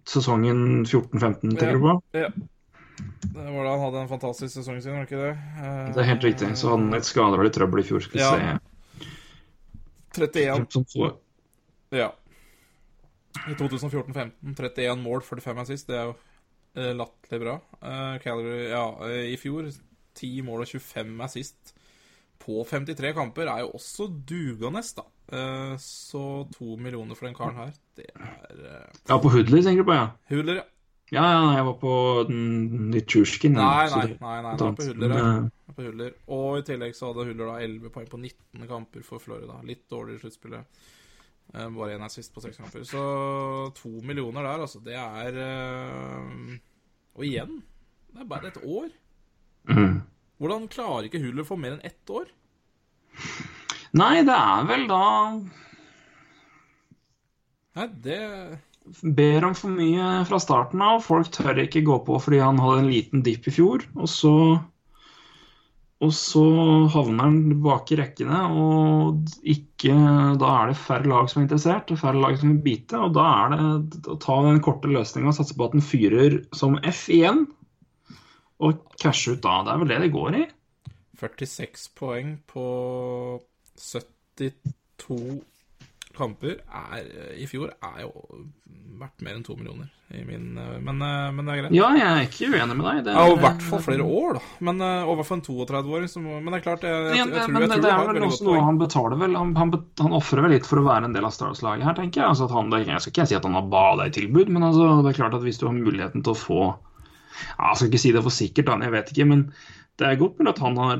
sesongen 0.08 0.86
14-15, 0.86 1.58
tenker 1.58 1.76
du 1.76 1.84
på? 1.84 1.98
Ja. 2.16 2.30
Det 2.98 3.44
var 3.54 3.64
da 3.64 3.70
han 3.74 3.80
hadde 3.86 4.00
en 4.02 4.10
fantastisk 4.10 4.52
sesong 4.58 4.80
sin, 4.82 4.92
var 4.96 5.04
det 5.04 5.10
ikke 5.10 5.22
det? 5.22 5.34
Eh, 5.62 5.92
Det 5.94 6.02
er 6.02 6.08
helt 6.10 6.24
riktig. 6.26 6.48
Så 6.58 6.70
hadde 6.72 6.84
han 6.88 6.94
et 6.98 7.06
skader 7.08 7.38
og 7.38 7.44
litt 7.46 7.54
trøbbel 7.56 7.80
i 7.82 7.86
fjor. 7.86 8.00
Skal 8.02 8.18
vi 8.18 8.24
Ja. 8.24 8.58
31 10.18 10.66
se. 10.66 10.66
Som 10.72 10.84
får- 10.84 11.16
Ja. 11.90 12.12
I 13.48 13.54
2014-15, 13.54 14.54
31 14.56 14.98
mål, 15.02 15.20
45 15.22 15.58
assist. 15.62 15.86
Det 15.86 15.96
er 15.96 16.04
jo 16.10 16.16
eh, 16.76 16.92
latterlig 16.94 17.40
bra. 17.40 17.60
Eh, 17.82 18.18
Calgary, 18.22 18.68
ja, 18.70 18.84
eh, 19.06 19.32
I 19.32 19.36
fjor 19.36 19.70
10 20.14 20.42
mål 20.42 20.60
og 20.62 20.66
25 20.68 21.20
assist 21.24 21.74
på 22.38 22.64
53 22.66 23.12
kamper 23.14 23.48
er 23.48 23.60
jo 23.64 23.72
også 23.74 24.08
dugende, 24.26 24.82
da. 24.96 25.02
Eh, 25.30 25.76
så 25.76 26.50
to 26.52 26.76
millioner 26.76 27.14
for 27.14 27.26
den 27.26 27.34
karen 27.34 27.54
her, 27.56 27.72
det 27.96 28.06
er 28.14 28.64
eh, 28.64 28.86
Ja, 29.08 29.18
på 29.18 29.28
Hudler 29.30 29.62
tenker 29.62 29.82
du 29.84 29.90
på, 29.90 29.94
ja? 29.94 30.10
Hudler, 30.30 30.54
ja. 30.56 30.62
Ja, 31.08 31.22
ja, 31.24 31.44
jeg 31.56 31.64
var 31.64 31.76
på 31.80 31.92
Nitsjurskin. 32.28 33.54
Nei, 33.56 33.86
nei, 33.94 34.06
nei, 34.20 34.34
nei, 34.44 34.52
var 34.60 34.74
på 34.76 34.84
Hudler, 34.90 35.46
på 35.72 35.86
Huller. 35.86 36.10
Og 36.36 36.58
i 36.58 36.64
tillegg 36.68 36.92
så 36.98 37.08
hadde 37.08 37.24
Huller 37.30 37.48
da 37.48 37.54
11 37.64 37.92
poeng 37.94 38.08
på 38.12 38.20
19 38.20 38.66
kamper 38.68 39.06
for 39.06 39.22
Florida. 39.24 39.56
Litt 39.64 39.86
dårlig 39.88 40.18
i 40.18 40.22
sluttspillet. 40.26 40.82
Eh, 41.54 41.68
Bare 41.72 41.94
én 41.96 42.04
assist 42.04 42.34
på 42.34 42.42
seks 42.44 42.60
kamper. 42.60 42.84
Så 42.84 43.00
to 43.78 43.88
millioner 44.04 44.44
der, 44.44 44.66
altså. 44.66 44.82
Det 44.84 44.98
er 45.00 45.40
eh, 45.46 46.58
Og 47.16 47.24
igjen, 47.24 47.56
det 48.12 48.20
er 48.26 48.28
bare 48.34 48.52
et 48.52 48.60
år. 48.68 48.92
mm. 49.72 49.96
Hvordan 50.38 50.68
klarer 50.70 51.08
ikke 51.08 51.18
Huller 51.24 51.42
å 51.42 51.48
få 51.48 51.56
mer 51.58 51.72
enn 51.78 51.86
ett 51.88 52.12
år? 52.14 52.28
Nei, 53.98 54.20
det 54.28 54.36
er 54.36 54.68
vel 54.68 54.84
da 54.86 55.00
Nei, 57.78 57.86
det 58.04 58.20
ber 59.02 59.46
om 59.48 59.54
for 59.56 59.74
mye 59.74 60.24
fra 60.28 60.40
starten 60.42 60.82
av. 60.84 61.02
Folk 61.04 61.30
tør 61.34 61.62
ikke 61.64 61.84
gå 61.86 62.00
på 62.06 62.18
fordi 62.22 62.42
han 62.42 62.60
hadde 62.62 62.84
en 62.84 62.90
liten 62.92 63.24
dipp 63.26 63.48
i 63.48 63.54
fjor. 63.54 63.84
Og 63.98 64.10
så, 64.10 64.34
og 66.04 66.12
så 66.14 66.44
havner 66.94 67.28
han 67.28 67.60
bak 67.64 67.92
i 67.92 67.98
rekkene, 68.00 68.40
og 68.62 69.32
ikke, 69.42 69.96
da 70.40 70.54
er 70.54 70.72
det 70.72 70.80
færre 70.80 71.10
lag 71.10 71.30
som 71.30 71.42
er 71.42 71.48
interessert, 71.48 71.92
og 71.92 72.00
færre 72.00 72.22
lag 72.22 72.38
som 72.40 72.54
vil 72.54 72.64
bite. 72.66 73.00
Og 73.00 73.16
da 73.18 73.26
er 73.44 73.56
det 73.56 74.02
å 74.08 74.18
ta 74.22 74.40
den 74.46 74.62
korte 74.64 74.90
løsninga 74.92 75.32
og 75.32 75.38
satse 75.40 75.58
på 75.58 75.68
at 75.68 75.76
den 75.76 75.84
fyrer 75.84 76.40
som 76.56 76.78
F 76.86 77.06
igjen, 77.12 77.46
og 78.58 78.80
cashe 78.98 79.36
ut 79.36 79.44
da. 79.44 79.60
Det 79.66 79.74
er 79.74 79.84
vel 79.84 79.92
det 79.92 80.00
det 80.06 80.14
går 80.14 80.40
i. 80.40 80.46
46 81.18 81.88
poeng 81.98 82.36
på 82.46 82.64
72 83.78 85.18
kamper 86.18 86.58
er, 86.58 87.06
i 87.38 87.46
fjor 87.50 87.70
er 87.78 88.02
jo 88.04 88.12
verdt 88.98 89.22
mer 89.22 89.36
enn 89.38 89.44
to 89.46 89.54
millioner. 89.54 89.86
I 90.10 90.22
min, 90.24 90.56
eh, 90.58 90.78
men, 90.82 91.02
eh, 91.04 91.26
men 91.36 91.44
det 91.46 91.52
er 91.52 91.58
greit. 91.60 91.74
Ja, 91.76 91.88
jeg 91.94 92.06
er 92.08 92.22
ikke 92.26 92.48
uenig 92.50 92.76
med 92.78 92.86
deg. 92.88 93.00
Det, 93.06 93.12
Ja, 93.14 93.24
og 93.28 93.36
i 93.36 93.42
hvert 93.44 93.62
fall 93.62 93.82
flere 93.84 94.06
år, 94.08 94.38
da. 94.38 94.40
Men, 94.66 94.80
eh, 94.82 95.02
og 95.04 95.12
i 95.12 95.16
hvert 95.20 95.28
fall 95.28 95.38
en 95.38 95.44
32-åring. 95.48 96.08
som- 96.08 96.24
Men 96.24 96.48
det 96.50 96.58
er 96.58 96.64
klart, 96.64 96.82
jeg, 96.88 96.90
jeg, 96.90 97.16
jeg, 97.16 97.28
jeg, 97.28 97.44
tror, 97.44 97.52
men 97.52 97.68
tror 97.68 97.82
det 97.84 97.92
er 97.92 98.12
vel 98.12 98.26
også 98.28 98.44
noe 98.48 98.64
han 98.64 98.78
betaler 98.80 99.18
vel 99.20 99.36
Han, 99.36 99.54
han, 99.60 99.72
han 100.00 100.16
ofrer 100.18 100.42
vel 100.42 100.50
litt 100.56 100.66
for 100.66 100.80
å 100.80 100.86
være 100.88 101.04
en 101.04 101.12
del 101.12 101.24
av 101.28 101.30
Stars-laget 101.36 101.84
her, 101.84 101.94
tenker 101.94 102.22
jeg. 102.22 102.28
Altså 102.32 102.50
han, 102.50 102.70
det, 102.70 102.86
jeg 102.88 103.00
skal 103.04 103.12
ikke 103.12 103.28
si 103.28 103.38
at 103.38 103.44
han 103.44 103.54
har 103.60 103.68
bada 103.70 104.08
i 104.08 104.14
tilbud, 104.18 104.48
men 104.48 104.62
altså, 104.64 105.02
det 105.04 105.12
er 105.14 105.20
klart 105.22 105.34
at 105.38 105.42
hvis 105.46 105.58
du 105.60 105.66
har 105.68 105.76
muligheten 105.76 106.24
til 106.24 106.32
å 106.34 106.42
få 106.42 106.62
ja, 106.74 107.68
Jeg 107.70 107.76
skal 107.76 107.88
ikke 107.92 108.02
si 108.02 108.12
det 108.16 108.22
for 108.24 108.34
sikkert, 108.34 108.72
jeg 108.82 108.90
vet 108.96 109.12
ikke, 109.14 109.28
men 109.28 109.52
det 109.98 110.06
er 110.08 110.16
godt 110.18 110.38
mulig 110.38 110.50
at 110.56 110.58
han 110.62 110.76
har 110.78 110.98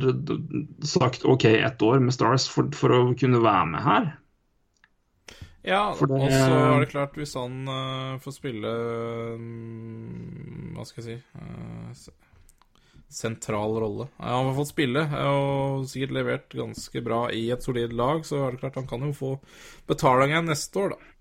sagt 0.87 1.25
OK 1.25 1.45
ett 1.47 1.83
år 1.83 2.01
med 2.03 2.13
Stars 2.15 2.49
for, 2.51 2.69
for 2.75 2.91
å 2.95 3.01
kunne 3.19 3.41
være 3.43 3.67
med 3.73 3.81
her. 3.83 4.09
Ja, 5.67 5.91
og 5.91 5.99
så 5.99 6.55
er 6.55 6.81
det 6.81 6.91
klart, 6.93 7.17
hvis 7.19 7.35
han 7.37 7.67
uh, 7.67 8.19
får 8.23 8.35
spille 8.37 8.71
um, 9.35 10.71
Hva 10.77 10.87
skal 10.87 11.03
jeg 11.03 11.19
si 11.19 11.43
uh, 11.43 12.15
Sentral 13.09 13.73
rolle. 13.81 14.05
Ja, 14.21 14.37
han 14.37 14.51
har 14.51 14.57
fått 14.59 14.71
spille 14.75 15.03
og 15.25 15.87
sikkert 15.89 16.13
levert 16.13 16.57
ganske 16.61 17.01
bra 17.05 17.23
i 17.33 17.47
et 17.55 17.65
solid 17.65 17.95
lag, 17.97 18.21
så 18.29 18.43
er 18.45 18.53
det 18.53 18.61
klart 18.61 18.77
han 18.77 18.89
kan 18.91 19.07
jo 19.07 19.15
få 19.17 19.31
betalingen 19.89 20.51
neste 20.51 20.83
år, 20.83 20.93
da. 20.93 21.15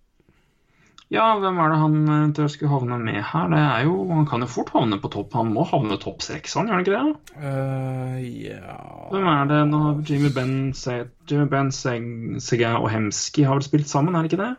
Ja, 1.07 1.25
hvem 1.39 1.55
er 1.63 1.71
det 1.71 1.77
han 1.79 1.93
eh, 2.11 2.23
tror 2.35 2.47
jeg 2.49 2.53
skulle 2.53 2.71
havne 2.73 2.97
med 2.99 3.21
her? 3.23 3.47
Det 3.53 3.59
er 3.63 3.85
jo, 3.87 3.93
Han 4.11 4.25
kan 4.27 4.43
jo 4.43 4.49
fort 4.51 4.73
havne 4.75 4.97
på 4.99 5.11
topp. 5.13 5.33
Han 5.39 5.53
må 5.55 5.63
havne 5.69 5.95
topp 6.03 6.25
seks, 6.25 6.57
han, 6.59 6.67
gjør 6.67 6.75
han 6.75 6.83
ikke 6.83 6.97
det? 6.97 7.35
Uh, 7.39 8.17
ja 8.43 8.75
Hvem 9.13 9.29
er 9.31 9.47
det 9.51 9.61
nå? 9.71 9.81
Jimmy 10.09 10.33
Ben, 10.35 10.73
Se 10.75 10.97
Jimmy 11.31 11.47
ben 11.53 11.71
Seg 11.71 12.09
Sega 12.43 12.73
og 12.81 12.89
Hemski 12.91 13.47
har 13.47 13.55
vel 13.55 13.67
spilt 13.69 13.87
sammen, 13.91 14.15
er 14.19 14.25
det 14.27 14.33
ikke 14.33 14.43
det? 14.43 14.53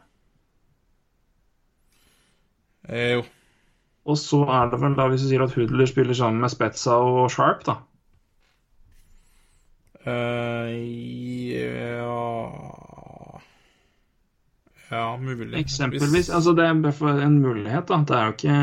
Eh, 2.89 3.13
Jo. 3.19 3.27
Og 4.09 4.17
så 4.17 4.41
er 4.49 4.71
det 4.73 4.81
vel 4.81 4.95
da, 4.97 5.05
hvis 5.13 5.27
du 5.27 5.29
sier 5.29 5.43
at 5.45 5.53
Hudler 5.53 5.89
spiller 5.91 6.17
sammen 6.17 6.41
med 6.41 6.49
Spetza 6.55 6.95
og 6.97 7.27
Sharp, 7.31 7.61
da. 7.69 7.75
Uh, 10.09 10.73
ja 11.53 12.88
Ja, 14.91 15.17
mulig. 15.21 15.53
Eksempelvis. 15.59 16.31
Altså, 16.31 16.55
det 16.57 16.65
er 16.65 16.79
bare 16.81 17.25
en 17.25 17.41
mulighet, 17.43 17.89
da. 17.89 17.99
Det 18.09 18.17
er 18.17 18.25
jo 18.25 18.37
ikke 18.37 18.55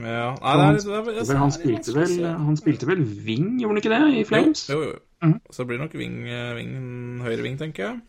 Ja. 0.00 0.30
Nei, 0.40 0.52
det 0.56 0.64
er, 0.64 0.72
det 0.72 0.96
er, 0.96 1.04
det 1.12 1.30
er, 1.30 1.36
Han 1.36 1.52
spilte 1.52 1.94
vel 1.94 2.24
Han 2.24 2.56
spilte 2.56 2.86
vel 2.88 3.02
wing, 3.26 3.60
gjorde 3.60 3.74
han 3.74 3.80
ikke 3.82 3.92
det, 3.92 4.18
i 4.18 4.24
Flames? 4.24 4.64
Jo, 4.70 4.82
jo, 4.82 4.92
jo. 4.94 4.98
Mm. 5.22 5.40
Så 5.52 5.64
blir 5.68 5.76
det 5.76 5.84
nok 5.84 5.94
wing, 6.00 6.22
wing, 6.56 6.74
høyre 7.20 7.42
ving, 7.44 7.58
tenker 7.60 7.84
jeg. 7.84 8.00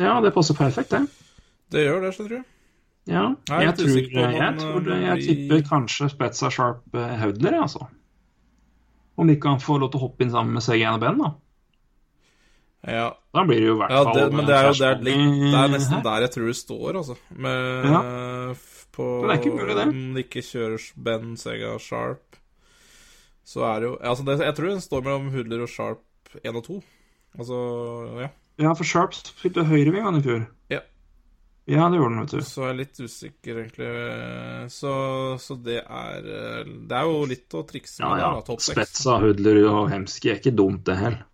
Ja, 0.00 0.18
det 0.20 0.34
passer 0.34 0.54
perfekt, 0.54 0.90
det. 0.92 1.06
Det 1.72 1.86
gjør 1.86 2.02
det, 2.04 2.14
skjønner 2.16 2.34
du. 2.36 2.42
Ja. 3.08 3.22
Jeg 3.48 3.56
er 3.56 3.62
Jeg 3.62 3.74
tror, 3.78 3.88
jeg, 3.96 4.10
om 4.16 4.34
jeg, 4.34 4.56
tror 4.60 4.80
det, 4.84 4.96
eh, 4.96 5.06
jeg 5.06 5.24
tipper 5.24 5.62
kanskje 5.68 6.08
Spetza 6.12 6.50
Sharp 6.50 6.82
Haudler, 6.92 7.16
Hudler, 7.24 7.56
jeg, 7.56 7.62
altså. 7.62 7.86
Om 9.16 9.30
ikke 9.30 9.48
han 9.48 9.60
får 9.60 9.80
lov 9.80 9.90
til 9.92 10.00
å 10.00 10.04
hoppe 10.04 10.24
inn 10.24 10.32
sammen 10.32 10.56
med 10.56 10.64
Sega 10.64 10.92
og 10.94 11.00
Ben, 11.00 11.20
da. 11.20 11.32
Ja, 12.88 13.10
Da 13.34 13.44
blir 13.44 13.60
det 13.60 13.66
jo 13.68 13.74
i 13.76 13.80
hvert 13.82 13.92
ja 13.92 14.02
fall 14.06 14.16
det, 14.16 14.26
men 14.32 14.46
det 14.48 14.54
er 14.56 14.66
jo 14.66 14.76
det 14.78 14.86
er, 14.88 15.02
litt, 15.04 15.32
det 15.52 15.58
er 15.60 15.72
nesten 15.74 16.04
der 16.06 16.24
jeg 16.24 16.32
tror 16.36 16.46
det 16.48 16.56
står, 16.56 17.00
altså. 17.02 17.16
Med, 17.36 17.88
Ja. 17.90 18.02
På 18.90 19.06
Det 19.22 19.30
er 19.30 19.38
ikke 19.38 19.54
mulig, 19.54 19.74
det. 19.76 19.86
Om 19.86 20.14
det 20.16 20.24
ikke 20.26 20.42
kjører 20.42 20.86
Ben, 20.96 21.36
Sega, 21.38 21.76
Sharp, 21.78 22.38
så 23.46 23.62
er 23.68 23.76
det 23.80 23.86
jo 23.90 23.92
altså 24.02 24.24
det, 24.26 24.38
Jeg 24.42 24.56
tror 24.56 24.66
det 24.70 24.82
står 24.82 25.04
mellom 25.06 25.28
Hudler 25.34 25.62
og 25.62 25.70
Sharp 25.70 26.34
1 26.42 26.56
og 26.56 26.64
2. 26.64 26.80
Altså, 27.38 27.60
ja. 28.18 28.30
Ja, 28.60 28.72
for 28.74 28.84
Sharp 28.84 29.14
spilte 29.14 29.64
høyreving 29.64 30.18
i 30.18 30.24
fjor. 30.24 30.42
Ja. 30.72 30.80
Ja, 31.70 31.86
det 31.86 32.00
gjorde 32.00 32.14
den, 32.16 32.20
vet 32.24 32.34
du. 32.34 32.42
Så 32.42 32.64
er 32.64 32.72
jeg 32.72 32.78
litt 32.80 32.98
usikker, 32.98 33.58
egentlig. 33.62 33.90
Så, 34.74 34.92
så 35.38 35.56
det 35.62 35.82
er 35.84 36.24
Det 36.66 36.96
er 36.96 37.06
jo 37.06 37.20
litt 37.30 37.54
å 37.54 37.62
trikse 37.68 38.02
med 38.02 38.24
ja. 38.24 38.32
ja. 38.40 38.56
Spetza, 38.66 39.20
Hudler 39.22 39.60
og 39.70 39.90
Hemski 39.92 40.32
er 40.32 40.40
ikke 40.40 40.56
dumt, 40.56 40.82
det 40.88 40.98
heller. 40.98 41.26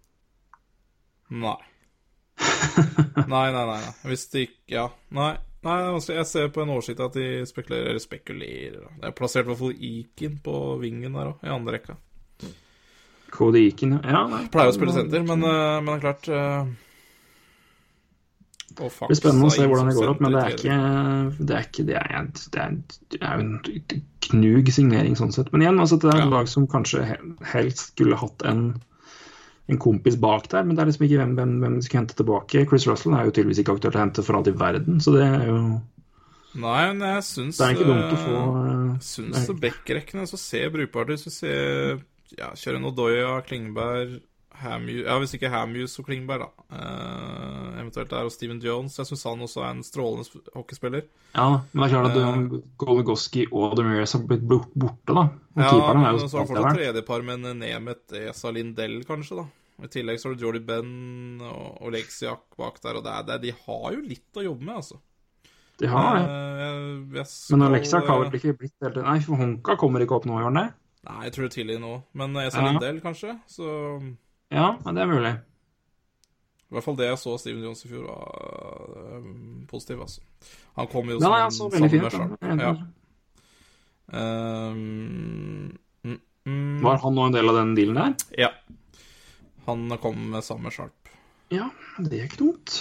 Nei. 1.31 1.59
nei, 3.27 3.47
nei, 3.53 3.67
nei. 3.67 3.83
Hvis 4.07 4.27
det 4.33 4.47
ikke 4.49 4.75
Ja, 4.77 4.89
nei. 5.17 5.35
Nei, 5.67 5.77
altså, 5.91 6.13
Jeg 6.15 6.27
ser 6.31 6.51
på 6.55 6.63
en 6.63 6.71
oversikt 6.71 7.01
at 7.03 7.17
de 7.17 7.43
spekulerer 7.49 7.89
eller 7.91 8.03
spekulerer. 8.03 8.85
Det 9.01 9.09
er 9.09 9.15
plassert 9.17 9.47
i 9.47 9.51
hvert 9.51 9.59
fall 9.59 9.73
Ikin 9.89 10.37
på 10.45 10.57
vingen 10.83 11.17
der 11.17 11.33
òg, 11.33 11.41
i 11.43 11.51
andre 11.51 11.79
rekka. 11.79 11.97
Cody 13.35 13.67
Eakin, 13.67 13.97
ja. 13.99 14.27
nei. 14.31 14.45
Pleier 14.53 14.71
å 14.71 14.75
spille 14.77 14.95
senter, 14.95 15.25
men, 15.27 15.43
eh, 15.43 15.79
men 15.83 15.89
det 15.91 15.97
er 15.97 16.05
klart 16.05 16.29
uh, 16.31 16.69
Det 18.77 19.09
blir 19.09 19.19
spennende 19.19 19.49
å 19.49 19.55
se 19.57 19.67
hvordan 19.67 19.91
det 19.91 19.97
går 19.99 20.13
opp, 20.13 20.23
men 20.23 20.37
det 20.37 20.43
er 20.43 20.55
ikke 20.55 20.77
Det 21.41 21.57
er, 21.57 21.67
ikke, 21.67 21.87
det 21.89 21.97
er, 22.01 22.29
det 22.55 22.63
er, 22.63 22.77
det 23.17 23.21
er 23.23 23.43
en 23.43 23.53
knug 24.29 24.71
signering 24.73 25.19
sånn 25.19 25.35
sett. 25.35 25.51
Men 25.53 25.65
igjen, 25.65 25.81
altså, 25.83 25.99
det 26.03 26.13
er 26.13 26.21
et 26.21 26.27
Ja. 26.27 26.33
lag 26.37 26.51
som 26.53 26.69
kanskje 26.71 27.03
helst 27.53 27.91
skulle 27.93 28.19
hatt 28.21 28.47
en, 28.47 28.63
en 29.67 29.81
kompis 29.83 30.17
bak 30.23 30.47
der, 30.53 30.63
men 30.63 30.77
det 30.77 30.83
er 30.83 30.91
liksom 30.91 31.05
ikke 31.09 31.19
hvem, 31.21 31.35
hvem, 31.39 31.53
hvem 31.63 31.77
de 31.79 31.87
skal 31.87 32.01
hente 32.03 32.17
tilbake. 32.19 32.65
Chris 32.71 32.87
Russell 32.87 33.17
er 33.19 33.27
jo 33.27 33.35
tydeligvis 33.35 33.63
ikke 33.63 33.77
aktuelt 33.77 33.99
å 33.99 34.03
hente 34.05 34.25
for 34.27 34.39
alt 34.39 34.51
i 34.51 34.55
verden, 34.57 35.01
så 35.03 35.15
det 35.17 35.27
er 35.27 35.47
jo 35.51 35.61
Nei, 36.57 36.83
men 36.89 37.03
jeg 37.05 37.25
syns 37.27 37.59
Det 37.59 37.67
er 37.67 37.75
ikke 37.75 37.89
dumt 37.91 38.13
å 38.15 38.21
få 38.21 38.37
uh, 38.57 38.93
Syns 39.05 39.51
backrekkene 39.61 40.23
så 40.25 40.39
ser 40.41 40.71
brukbart 40.73 41.11
ut. 41.13 41.21
Så 41.21 41.33
ser 41.35 41.99
ja, 42.33 42.49
Kjøre 42.57 42.81
Nodoya, 42.81 43.35
Klingberg 43.45 44.23
Hamhus 44.63 45.03
Ja, 45.05 45.17
hvis 45.21 45.35
ikke 45.37 45.51
Hamus 45.53 45.99
og 46.01 46.07
Klingberg, 46.09 46.47
da. 46.47 46.65
Uh, 46.71 47.81
eventuelt 47.81 48.11
der 48.11 48.25
og 48.29 48.33
Steven 48.35 48.59
Jones. 48.63 48.97
Jeg 48.99 49.07
syns 49.11 49.25
han 49.29 49.45
også 49.47 49.63
er 49.65 49.71
en 49.75 49.83
strålende 49.87 50.43
hockeyspiller. 50.55 51.05
Ja, 51.37 51.49
men 51.73 51.83
det 51.83 51.89
er 51.89 51.95
klart 51.95 52.11
at 52.11 52.17
Eh. 52.17 52.41
uh, 52.57 52.63
Goligoski 52.81 53.47
og 53.53 53.77
Demiris 53.79 54.13
har 54.17 54.25
blitt 54.27 54.47
borte, 54.49 55.13
da. 55.13 55.27
Og 55.29 55.63
Ja, 55.63 55.71
keeperen 55.71 56.03
er 56.03 56.13
men 56.13 56.21
jo 56.21 56.29
så 56.29 56.39
har 56.39 56.47
du 56.47 56.55
fortsatt 56.55 56.79
tredjepar 56.81 57.25
med 57.29 57.47
Nemet 57.61 58.13
Esa 58.27 58.51
Lindell, 58.51 59.05
kanskje, 59.05 59.37
da. 59.43 59.47
I 59.85 59.91
tillegg 59.93 60.19
så 60.21 60.31
har 60.31 60.35
du 60.39 60.41
Jordy 60.47 60.61
Ben 60.65 61.41
og, 61.45 61.83
Oleksiak 61.85 62.57
bak 62.57 62.79
der, 62.81 62.97
og 62.97 63.05
det 63.05 63.13
er, 63.13 63.23
det 63.29 63.43
de 63.43 63.51
har 63.67 63.93
jo 63.93 64.01
litt 64.01 64.39
å 64.41 64.45
jobbe 64.47 64.65
med, 64.65 64.77
altså. 64.81 64.97
De 65.77 65.87
har 65.93 66.17
det. 66.17 66.25
Eh, 67.21 67.25
skal, 67.29 67.59
Men 67.59 67.69
Oleksiak 67.69 68.07
har 68.09 68.23
vel 68.23 68.31
eh, 68.31 68.39
ikke 68.41 68.55
blitt 68.57 68.73
helt 68.81 68.97
Nei, 69.05 69.19
for 69.21 69.37
Honka 69.37 69.77
kommer 69.77 70.01
ikke 70.01 70.17
opp 70.17 70.25
nå, 70.25 70.39
gjør 70.41 70.49
han 70.49 70.61
det? 70.63 70.69
Nei, 71.07 71.19
jeg 71.27 71.33
tror 71.35 71.45
det 71.45 71.51
er 71.51 71.57
tidlig 71.61 71.77
nå. 71.83 71.91
Men 72.17 72.37
Esa 72.41 72.63
Ja. 72.65 72.71
Lindell, 72.73 73.01
kanskje. 73.05 73.35
Så 73.47 73.67
Ja, 74.55 74.77
det 74.85 75.03
er 75.03 75.11
mulig. 75.11 75.35
I 76.67 76.75
hvert 76.75 76.83
fall 76.83 76.97
det 76.99 77.07
jeg 77.07 77.19
så 77.23 77.37
Steven 77.39 77.63
Jones 77.63 77.85
i 77.87 77.89
fjor, 77.91 78.07
var 78.09 79.19
øh, 79.21 79.27
positiv, 79.71 80.01
altså. 80.03 80.23
Han 80.79 80.89
kom 80.91 81.13
jo 81.13 81.21
som 81.23 81.71
fin 81.73 82.03
ut. 82.03 82.17
Ja. 82.43 82.73
um, 84.11 85.79
mm, 86.03 86.19
mm, 86.45 86.83
Var 86.83 86.99
han 87.05 87.15
nå 87.15 87.29
en 87.29 87.37
del 87.37 87.53
av 87.53 87.61
den 87.61 87.75
dealen 87.79 88.01
der? 88.01 88.17
Ja. 88.47 88.51
Han 89.67 89.87
kom 90.03 90.19
med 90.35 90.47
samme 90.47 90.75
Sharp. 90.75 91.11
Ja, 91.55 91.71
det 92.03 92.19
er 92.19 92.27
ikke 92.27 92.43
dumt. 92.43 92.81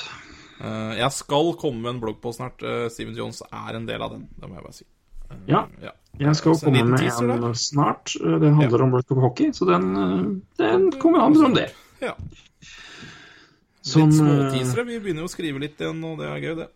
Uh, 0.58 0.98
jeg 0.98 1.12
skal 1.14 1.54
komme 1.62 1.84
med 1.84 1.96
en 1.96 2.02
bloggpost 2.02 2.42
snart. 2.42 2.66
Uh, 2.66 2.88
Steven 2.90 3.14
Jones 3.18 3.44
er 3.52 3.78
en 3.78 3.86
del 3.86 4.02
av 4.02 4.18
den, 4.18 4.26
det 4.34 4.50
må 4.50 4.58
jeg 4.58 4.66
bare 4.66 4.80
si. 4.82 4.90
Eh, 5.30 5.38
Ja. 5.52 5.68
ja. 5.82 5.92
Jeg 6.18 6.36
skal 6.40 6.54
en 6.54 6.60
komme 6.64 6.84
med 6.94 7.00
teaser, 7.04 7.30
en 7.30 7.42
da. 7.44 7.50
snart. 7.60 8.14
Den 8.24 8.54
handler 8.56 8.82
om 8.86 8.92
World 8.96 9.08
Cup 9.10 9.18
hockey, 9.20 9.50
så 9.52 9.66
den, 9.68 10.42
den 10.58 10.86
kommer 11.02 11.20
handler 11.26 11.46
om 11.50 11.54
det. 11.58 11.70
ja. 12.02 12.14
Som, 13.86 14.10
litt 14.10 14.18
småteasere. 14.18 14.86
Vi 14.88 15.00
begynner 15.04 15.26
jo 15.26 15.30
å 15.30 15.34
skrive 15.36 15.60
litt 15.62 15.82
igjen, 15.82 16.00
og 16.08 16.18
det 16.22 16.30
er 16.32 16.40
gøy, 16.42 16.54
det. 16.64 16.70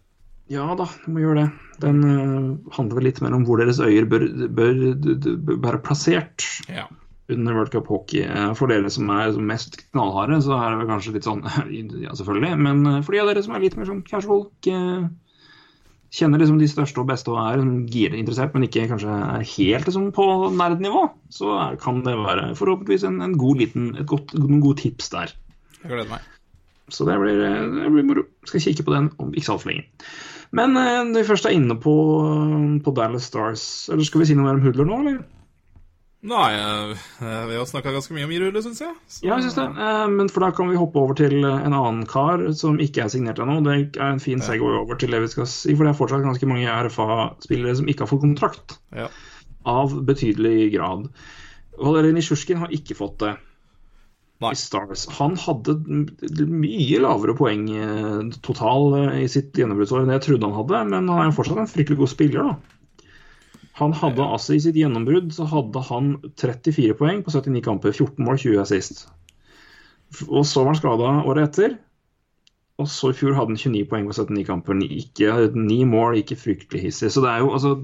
Ja 0.50 0.66
da, 0.78 0.86
du 1.06 1.12
må 1.14 1.22
gjøre 1.24 1.44
det. 1.44 1.48
Den 1.82 2.00
uh, 2.04 2.74
handler 2.76 3.06
litt 3.06 3.22
mer 3.22 3.36
om 3.38 3.44
hvor 3.48 3.62
deres 3.62 3.80
øyer 3.82 4.06
bør, 4.10 4.26
bør, 4.58 4.80
bør 4.98 5.60
være 5.66 5.82
plassert 5.86 6.46
Ja. 6.70 6.88
under 7.30 7.54
World 7.58 7.72
Cup 7.74 7.88
hockey. 7.90 8.24
Eh, 8.26 8.52
For 8.58 8.68
dere 8.70 8.90
som 8.94 9.10
er 9.14 9.34
mest 9.40 9.78
knallharde, 9.92 10.42
så 10.46 10.58
er 10.58 10.74
det 10.74 10.80
vel 10.84 10.90
kanskje 10.92 11.14
litt 11.16 11.28
sånn 11.30 11.44
Ja, 12.06 12.14
selvfølgelig. 12.18 12.56
Men 12.66 12.86
eh, 12.90 13.02
for 13.06 13.14
de 13.16 13.22
av 13.24 13.30
dere 13.32 13.44
som 13.46 13.56
er 13.58 13.64
litt 13.66 13.78
mer 13.78 13.90
sånn 13.90 14.02
casual, 14.10 14.48
ikke 14.60 14.80
kjenner 16.16 16.42
liksom 16.42 16.58
de 16.62 16.70
største 16.70 17.02
og 17.02 17.10
beste 17.10 17.32
og 17.34 17.40
er 17.44 17.62
girinteressert, 17.92 18.56
men 18.56 18.66
ikke 18.66 18.88
kanskje 18.90 19.14
er 19.14 19.46
helt 19.46 19.90
liksom 19.90 20.10
på 20.16 20.26
nerdnivå, 20.58 21.06
så 21.34 21.60
kan 21.82 22.02
det 22.06 22.18
være 22.18 22.50
forhåpentligvis 22.58 23.06
en, 23.10 23.22
en 23.26 23.38
god 23.38 23.62
liten, 23.62 23.92
et 24.00 24.10
godt, 24.10 24.34
noen 24.38 24.64
gode 24.64 24.82
tips 24.82 25.12
der. 25.14 25.36
Jeg 25.84 25.94
gleder 25.94 26.10
meg. 26.10 26.26
Så 26.90 27.06
det 27.06 27.20
blir, 27.22 27.44
eh, 27.46 27.62
det 27.76 27.92
blir 27.94 28.08
moro. 28.08 28.26
Skal 28.50 28.64
kikke 28.66 28.88
på 28.88 28.96
den 28.96 29.12
om 29.22 29.34
ikke 29.34 29.46
så 29.46 29.56
altfor 29.58 29.72
lenge. 29.72 29.86
Men 30.58 30.74
eh, 30.82 31.04
når 31.06 31.22
vi 31.22 31.28
først 31.30 31.46
er 31.46 31.54
inne 31.54 31.78
på, 31.78 31.94
på 32.86 32.94
Dallas 32.98 33.30
Stars, 33.30 33.64
eller 33.94 34.08
skal 34.08 34.24
vi 34.24 34.32
si 34.32 34.38
noe 34.38 34.48
mer 34.48 34.58
om 34.58 34.66
Hudler 34.66 34.90
nå, 34.90 35.04
eller? 35.04 35.22
Nei, 36.22 36.50
eh, 36.54 36.98
vi 37.48 37.56
har 37.56 37.66
snakka 37.66 37.94
ganske 37.96 38.12
mye 38.12 38.26
om 38.28 38.32
Irule, 38.36 38.60
syns 38.64 38.82
jeg. 38.84 38.94
Så- 39.08 39.24
Ja, 39.24 39.38
jeg 39.38 39.46
syns 39.46 39.56
det. 39.56 39.68
Eh, 39.80 40.08
Men 40.10 40.28
for 40.28 40.42
da 40.42 40.52
kan 40.52 40.68
vi 40.70 40.76
hoppe 40.76 40.96
over 41.00 41.14
til 41.16 41.46
eh, 41.46 41.66
en 41.66 41.72
annen 41.74 42.06
kar 42.06 42.52
som 42.54 42.78
ikke 42.78 43.04
er 43.06 43.10
signert 43.10 43.40
ennå. 43.40 43.64
Det 43.64 43.96
er 43.98 44.12
en 44.12 44.20
fin 44.20 44.40
segway 44.42 44.76
over 44.82 44.96
til 45.00 45.12
det 45.12 45.22
vi 45.22 45.28
skal 45.28 45.46
si, 45.48 45.76
for 45.76 45.86
det 45.86 45.94
er 45.96 46.00
fortsatt 46.00 46.26
ganske 46.26 46.46
mange 46.48 46.68
RFA-spillere 46.68 47.76
som 47.78 47.88
ikke 47.88 48.00
har 48.04 48.08
fått 48.12 48.22
kontrakt. 48.26 48.78
Ja. 48.92 49.08
Av 49.66 49.92
betydelig 50.06 50.74
grad. 50.74 51.08
Valerij 51.80 52.14
Nisjurskin 52.14 52.58
har 52.58 52.68
ikke 52.68 52.96
fått 52.98 53.18
det. 53.20 53.38
Nei. 54.42 54.52
i 54.52 54.56
Stars. 54.56 55.06
Han 55.20 55.36
hadde 55.36 55.74
mye 56.48 57.00
lavere 57.04 57.36
poeng 57.36 57.66
total 58.42 59.12
i 59.20 59.26
sitt 59.28 59.52
gjennombruddsår 59.52 60.04
enn 60.06 60.14
jeg 60.16 60.22
trodde 60.22 60.48
han 60.48 60.56
hadde, 60.56 60.90
men 60.90 61.08
han 61.10 61.20
er 61.20 61.26
jo 61.32 61.36
fortsatt 61.44 61.58
en 61.60 61.68
fryktelig 61.68 61.98
god 61.98 62.08
spiller, 62.08 62.44
da. 62.48 62.56
Han 63.80 63.94
hadde 63.96 64.26
altså 64.26 64.56
I 64.56 64.64
sitt 64.64 64.78
gjennombrudd 64.80 65.32
så 65.36 65.48
hadde 65.48 65.82
han 65.88 66.16
34 66.40 66.96
poeng 67.00 67.22
på 67.24 67.32
79 67.32 67.64
kamper, 67.64 67.96
14 67.96 68.26
mål, 68.28 68.40
20 68.42 68.62
assist. 68.64 69.06
Og 70.28 70.44
så 70.48 70.64
var 70.64 70.74
han 70.74 70.80
skada 70.80 71.14
året 71.30 71.48
etter. 71.48 71.78
Og 72.80 72.88
så 72.92 73.12
i 73.12 73.16
fjor 73.16 73.36
hadde 73.38 73.56
han 73.56 73.60
29 73.60 73.88
poeng 73.92 74.08
på 74.10 74.16
79 74.18 74.48
kamper. 74.48 74.84
Ikke 74.84 75.50
ni 75.56 75.82
mål, 75.88 76.20
ikke 76.22 76.40
fryktelig 76.40 76.90
hissig. 76.90 77.12
Så 77.16 77.24
det 77.24 77.32
er 77.32 77.44
jo 77.46 77.54
altså 77.56 77.76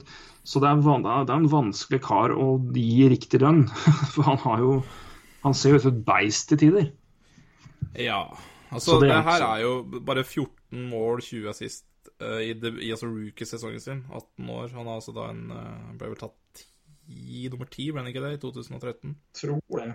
så 0.45 0.61
det 0.61 0.69
er, 0.69 0.81
van, 0.85 1.01
det 1.01 1.33
er 1.33 1.39
en 1.39 1.49
vanskelig 1.49 1.99
kar 2.05 2.35
å 2.37 2.59
gi 2.75 3.07
riktig 3.09 3.41
lønn. 3.41 3.63
For 4.13 4.27
han 4.27 4.37
har 4.43 4.61
jo 4.61 4.75
Han 5.45 5.53
ser 5.53 5.75
jo 5.75 5.77
ut 5.77 5.83
som 5.83 5.93
et 5.93 6.05
beist 6.05 6.47
til 6.49 6.57
tider. 6.57 6.85
Ja. 8.01 8.23
Altså, 8.73 8.97
det 8.97 9.11
det, 9.11 9.17
er 9.17 9.27
her 9.27 9.43
er 9.45 9.59
jo 9.61 9.73
bare 10.07 10.23
14 10.25 10.87
mål, 10.89 11.21
20 11.21 11.51
assist 11.51 11.83
eh, 12.21 12.39
i, 12.49 12.53
de, 12.53 12.71
i 12.85 12.91
altså 12.95 13.09
rookie-sesongen 13.11 13.83
sin. 13.83 14.03
18 14.09 14.49
år. 14.49 14.71
Han 14.77 14.87
har 14.89 14.99
altså 15.01 15.13
da 15.15 15.29
en 15.33 15.45
uh, 15.51 15.91
Ble 15.99 16.09
vel 16.13 16.19
tatt 16.21 16.63
ti, 17.05 17.45
nummer 17.53 17.69
10, 17.69 17.91
ble 17.93 18.01
han 18.01 18.09
ikke 18.09 18.23
det, 18.23 18.33
i 18.37 18.41
2013? 18.41 19.15
Tror 19.37 19.61
det. 19.81 19.91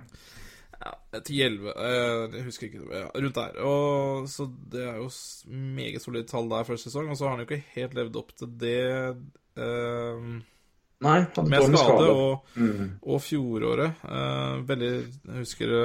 Ja, 0.81 0.93
10-11, 1.19 1.67
eh, 1.75 2.37
jeg 2.39 2.45
husker 2.47 2.69
ikke. 2.71 2.85
Ja, 2.95 3.09
rundt 3.13 3.37
der. 3.37 3.59
Og, 3.69 4.29
så 4.33 4.47
det 4.73 4.85
er 4.89 5.01
jo 5.03 5.11
meget 5.77 6.01
solide 6.01 6.29
tall 6.31 6.49
der 6.49 6.65
første 6.69 6.89
sesong. 6.89 7.11
Og 7.13 7.19
så 7.19 7.27
har 7.27 7.35
han 7.35 7.43
jo 7.43 7.49
ikke 7.51 7.65
helt 7.75 7.99
levd 7.99 8.17
opp 8.23 8.33
til 8.39 8.55
det 8.63 8.81
Uh, 9.61 10.39
Nei, 11.03 11.17
hadde 11.35 11.43
med 11.51 11.65
skade 11.67 11.81
skade. 11.83 12.11
og, 12.15 12.47
Mm. 12.57 12.91
og 13.03 13.19
fjoråret. 13.21 13.99
Uh, 14.05 14.63
veldig 14.69 14.91
Jeg 15.27 15.41
husker 15.43 15.67
det 15.67 15.83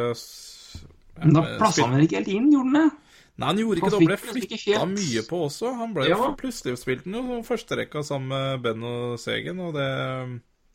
Men 1.17 1.33
da 1.33 1.41
plassa 1.57 1.83
han 1.83 1.95
vel 1.97 2.05
ikke 2.05 2.19
helt 2.21 2.31
inn, 2.31 2.51
gjorde 2.53 2.69
han 2.69 2.77
det? 2.77 2.91
Nei, 3.37 3.47
han 3.51 3.57
gjorde 3.59 3.81
ikke 3.81 3.89
Han 3.91 3.99
det. 3.99 3.99
Han 3.99 4.07
ble 4.07 4.17
flytta 4.17 4.57
helt- 4.65 4.95
mye 4.95 5.21
på 5.27 5.39
også. 5.49 5.71
Han 5.75 5.93
ble 5.93 6.07
Ja. 6.07 6.19
Plutselig 6.39 6.77
spilt 6.79 7.05
jo 7.05 7.41
førsterekka 7.43 8.03
sammen 8.07 8.29
med 8.31 8.61
Ben 8.63 8.83
og 8.83 9.19
Segen, 9.19 9.59
og 9.59 9.73
det 9.75 9.87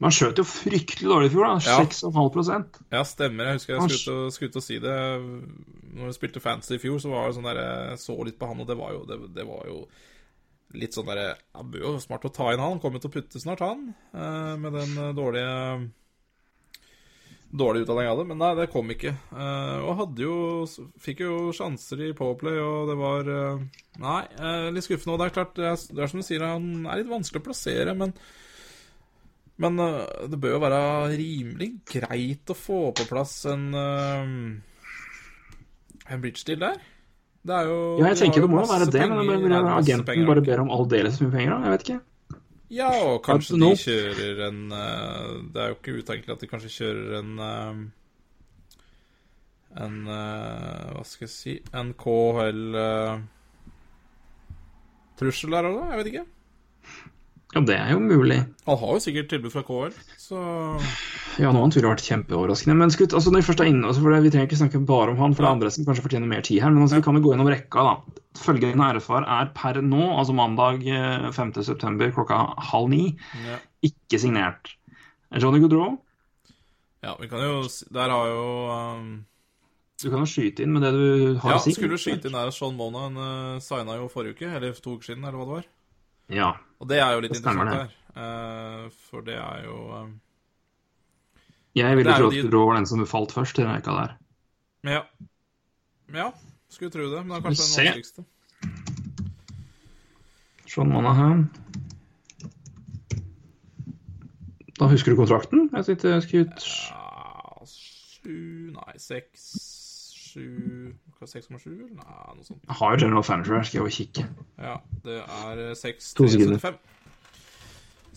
Men 0.00 0.08
han 0.08 0.12
skjøt 0.16 0.36
jo 0.36 0.44
fryktelig 0.44 1.08
dårlig 1.08 1.26
i 1.30 1.34
fjor, 1.34 1.44
da. 1.44 1.54
Ja. 1.64 1.78
6,5 1.84 2.64
Ja, 2.92 3.02
stemmer. 3.04 3.44
Jeg 3.44 3.54
husker 3.60 3.74
jeg 3.76 3.98
skulle 4.00 4.26
ut 4.26 4.32
skulle 4.32 4.48
ut 4.50 4.56
og 4.56 4.62
si 4.62 4.78
det. 4.78 4.96
Når 5.96 6.06
vi 6.06 6.12
spilte 6.12 6.40
fantasy 6.40 6.74
i 6.74 6.78
fjor, 6.78 6.98
så 7.00 7.10
var 7.10 7.26
det 7.26 7.36
sånn 7.36 7.48
der 7.48 7.60
Jeg 7.90 7.98
så 7.98 8.24
litt 8.24 8.38
på 8.38 8.46
han, 8.48 8.60
og 8.60 8.66
det 8.66 8.76
var 8.78 8.92
jo, 8.92 9.04
det, 9.04 9.34
det 9.34 9.46
var 9.46 9.64
jo 9.66 9.86
litt 10.74 10.92
sånn 10.94 11.06
derre 11.06 11.34
Han 11.56 11.70
bør 11.72 11.80
jo 11.80 11.98
smart 11.98 12.24
å 12.24 12.32
ta 12.32 12.52
inn 12.52 12.60
han. 12.60 12.78
Kommer 12.80 13.00
til 13.00 13.10
å 13.10 13.12
putte 13.12 13.40
snart, 13.40 13.60
han. 13.60 13.94
eh, 14.14 14.56
Med 14.56 14.72
den 14.72 14.96
eh, 14.98 15.12
dårlige 15.12 15.90
Dårlig 17.50 17.80
utdanning 17.82 18.06
av 18.06 18.18
det, 18.20 18.24
men 18.30 18.38
nei, 18.38 18.52
det 18.54 18.68
kom 18.70 18.90
ikke. 18.94 19.10
Eh, 19.34 19.78
og 19.82 19.96
hadde 19.98 20.22
jo 20.22 20.34
Fikk 21.02 21.24
jo 21.24 21.50
sjanser 21.56 22.04
i 22.06 22.12
Powerplay, 22.14 22.60
og 22.62 22.86
det 22.92 22.94
var 23.00 23.30
eh, 23.34 23.64
Nei, 23.98 24.20
eh, 24.38 24.68
litt 24.70 24.86
skuffende. 24.86 25.16
Og 25.16 25.18
det 25.18 25.26
er 25.26 25.34
klart, 25.34 25.56
det 25.58 25.66
er, 25.66 25.80
det 25.96 26.04
er 26.04 26.12
som 26.12 26.22
du 26.22 26.26
sier, 26.28 26.44
han 26.46 26.86
er 26.86 27.00
litt 27.02 27.10
vanskelig 27.10 27.42
å 27.42 27.48
plassere, 27.50 27.96
men 27.98 28.14
men 29.60 29.76
det 29.76 30.38
bør 30.40 30.54
jo 30.54 30.60
være 30.62 30.76
rimelig 31.20 31.66
greit 31.84 32.48
å 32.48 32.54
få 32.56 32.78
på 32.96 33.04
plass 33.10 33.34
en 33.50 33.66
En 36.08 36.22
bridge 36.22 36.46
deal 36.48 36.62
der. 36.62 36.78
Det 37.44 37.54
er 37.58 37.68
jo 37.68 37.76
Ja, 38.00 38.06
jeg 38.12 38.18
tenker 38.22 38.40
det 38.46 38.48
må 38.52 38.62
jo 38.62 38.70
være 38.70 38.88
det, 38.90 39.02
men 39.10 39.20
det 39.28 39.36
bør- 39.50 39.68
agenten 39.76 40.26
bare 40.30 40.42
ber 40.46 40.60
om 40.64 40.70
aldeles 40.70 41.20
mye 41.20 41.30
penger, 41.34 41.50
da? 41.52 41.60
Jeg 41.66 41.72
vet 41.76 41.84
ikke. 41.88 42.00
Ja, 42.70 42.90
og 43.02 43.22
kanskje 43.26 43.58
de 43.58 43.70
kjører 43.74 44.44
en 44.46 44.60
eh, 44.70 45.30
Det 45.50 45.62
er 45.62 45.72
jo 45.72 45.78
ikke 45.78 45.96
utenkelig 45.98 46.34
at 46.36 46.42
de 46.44 46.48
kanskje 46.50 46.70
kjører 46.76 47.16
en 47.18 47.32
eh, 47.46 47.80
En 49.86 49.96
eh, 50.06 50.92
Hva 50.94 51.02
skal 51.06 51.26
jeg 51.26 51.34
si 51.34 51.56
En 51.74 51.90
KHL 51.98 52.78
eh, 52.78 53.24
Trussel 55.20 55.52
der 55.52 55.66
òg, 55.68 55.80
jeg 55.90 55.98
vet 56.00 56.08
ikke. 56.14 56.22
Ja, 57.50 57.60
det 57.66 57.74
er 57.74 57.88
jo 57.90 57.98
mulig. 57.98 58.36
Han 58.68 58.76
har 58.78 58.90
jo 58.94 59.02
sikkert 59.02 59.30
tilbud 59.32 59.50
fra 59.50 59.62
KL, 59.66 59.94
så 60.22 60.38
Ja, 61.40 61.48
nå 61.50 61.56
har 61.56 61.64
han 61.64 61.72
tydelig 61.74 61.90
vært 61.90 62.04
kjempeoverraskende. 62.06 62.76
Men 62.78 62.92
skutt, 62.94 63.14
altså 63.16 63.32
når 63.32 63.42
vi 63.42 63.46
først 63.48 63.62
er 63.64 63.70
inne, 63.72 63.88
altså 63.90 64.04
det, 64.04 64.20
Vi 64.22 64.30
trenger 64.30 64.46
ikke 64.46 64.58
snakke 64.60 64.82
bare 64.86 65.14
om 65.14 65.18
han, 65.18 65.34
for 65.34 65.42
det 65.42 65.48
er 65.48 65.56
andre 65.56 65.72
som 65.74 65.88
kanskje 65.88 66.04
fortjener 66.04 66.30
mer 66.30 66.44
tid 66.46 66.62
her. 66.62 66.70
Men 66.70 66.84
altså, 66.84 67.00
vi 67.00 67.06
kan 67.08 67.18
jo 67.18 67.24
gå 67.24 67.32
gjennom 67.34 67.50
rekka, 67.50 67.86
da. 67.88 68.20
Følgende 68.38 68.92
RFR 68.94 69.26
er 69.26 69.50
per 69.56 69.80
nå, 69.82 70.04
altså 70.14 70.36
mandag 70.38 70.86
eh, 70.86 71.26
5.9. 71.34 72.12
klokka 72.14 72.38
halv 72.70 72.92
ni, 72.92 73.02
ja. 73.48 73.58
ikke 73.82 74.22
signert. 74.22 74.76
Johnny 75.34 75.58
Goodrow, 75.62 75.98
Ja, 77.02 77.16
vi 77.16 77.28
kan 77.30 77.40
jo 77.40 77.62
Der 77.94 78.10
har 78.10 78.26
jo 78.28 78.46
um, 78.70 79.24
du 80.02 80.08
kan 80.10 80.22
jo 80.24 80.28
skyte 80.28 80.64
inn 80.64 80.72
med 80.72 80.82
det 80.82 80.90
du 80.96 81.38
har 81.42 81.54
Ja, 81.54 81.58
å 81.58 81.62
si. 81.62 81.74
skulle 81.76 81.98
du 81.98 82.00
skyte 82.00 82.28
inn 82.28 82.36
der 82.36 82.50
Sean 82.56 82.76
Mona 82.76 83.08
uh, 83.12 83.60
signa 83.60 83.98
jo 83.98 84.08
forrige 84.08 84.38
uke, 84.38 84.48
eller 84.56 84.72
to 84.72 84.96
uker 84.96 85.10
siden, 85.10 85.24
eller 85.24 85.36
hva 85.36 85.46
det 85.46 85.56
var. 85.58 85.66
Ja. 86.32 86.50
Og 86.80 86.88
det 86.88 86.98
er 87.00 87.12
jo 87.14 87.20
litt 87.24 87.34
interessant 87.36 87.74
her. 87.74 87.90
Eh, 88.16 88.84
for 89.10 89.22
det 89.26 89.36
er 89.38 89.64
jo 89.66 89.76
um, 89.94 90.14
Jeg 91.78 91.96
ville 91.98 92.10
er 92.10 92.18
tro 92.18 92.30
at 92.30 92.34
de- 92.34 92.42
Goodrow 92.42 92.66
var 92.70 92.80
den 92.80 92.86
som 92.90 93.04
falt 93.06 93.32
først 93.36 93.58
i 93.60 93.62
den 93.62 93.70
rekka 93.74 93.92
der. 93.98 94.16
Ja. 94.88 95.02
Ja, 96.14 96.30
skulle 96.72 96.90
tro 96.90 97.06
det. 97.12 97.20
Men 97.26 97.36
det 97.36 97.38
er 97.38 97.48
kanskje 97.48 97.66
den 97.68 97.86
vanskeligste. 97.86 98.24
Sean 100.70 100.90
her. 100.92 101.44
Da 104.80 104.88
husker 104.88 105.12
du 105.12 105.16
kontrakten? 105.20 105.68
Jeg 105.74 105.84
sitter 105.84 106.20
skutt. 106.24 106.64
Ja, 106.90 107.66
sju 107.68 108.72
Nei, 108.72 108.94
seks 109.02 109.44
Sju 110.30 110.92
6,7 111.28 111.66
eller? 111.72 111.90
Nei, 111.98 112.36
noe 112.36 112.46
sånt. 112.46 112.62
Jeg 112.64 112.76
har 112.78 112.94
jo 112.94 113.02
General 113.04 113.24
Manager 113.28 113.58
her, 113.58 113.66
skal 113.68 113.78
jeg 113.78 113.84
jo 113.84 113.96
kikke. 113.96 114.24
Ja, 114.60 114.76
det 115.04 115.18
er 115.20 115.64
eh, 115.66 115.74
6, 115.76 116.14
To 116.16 116.24
3, 116.24 116.32
sekunder. 116.36 116.62
75. 116.62 116.78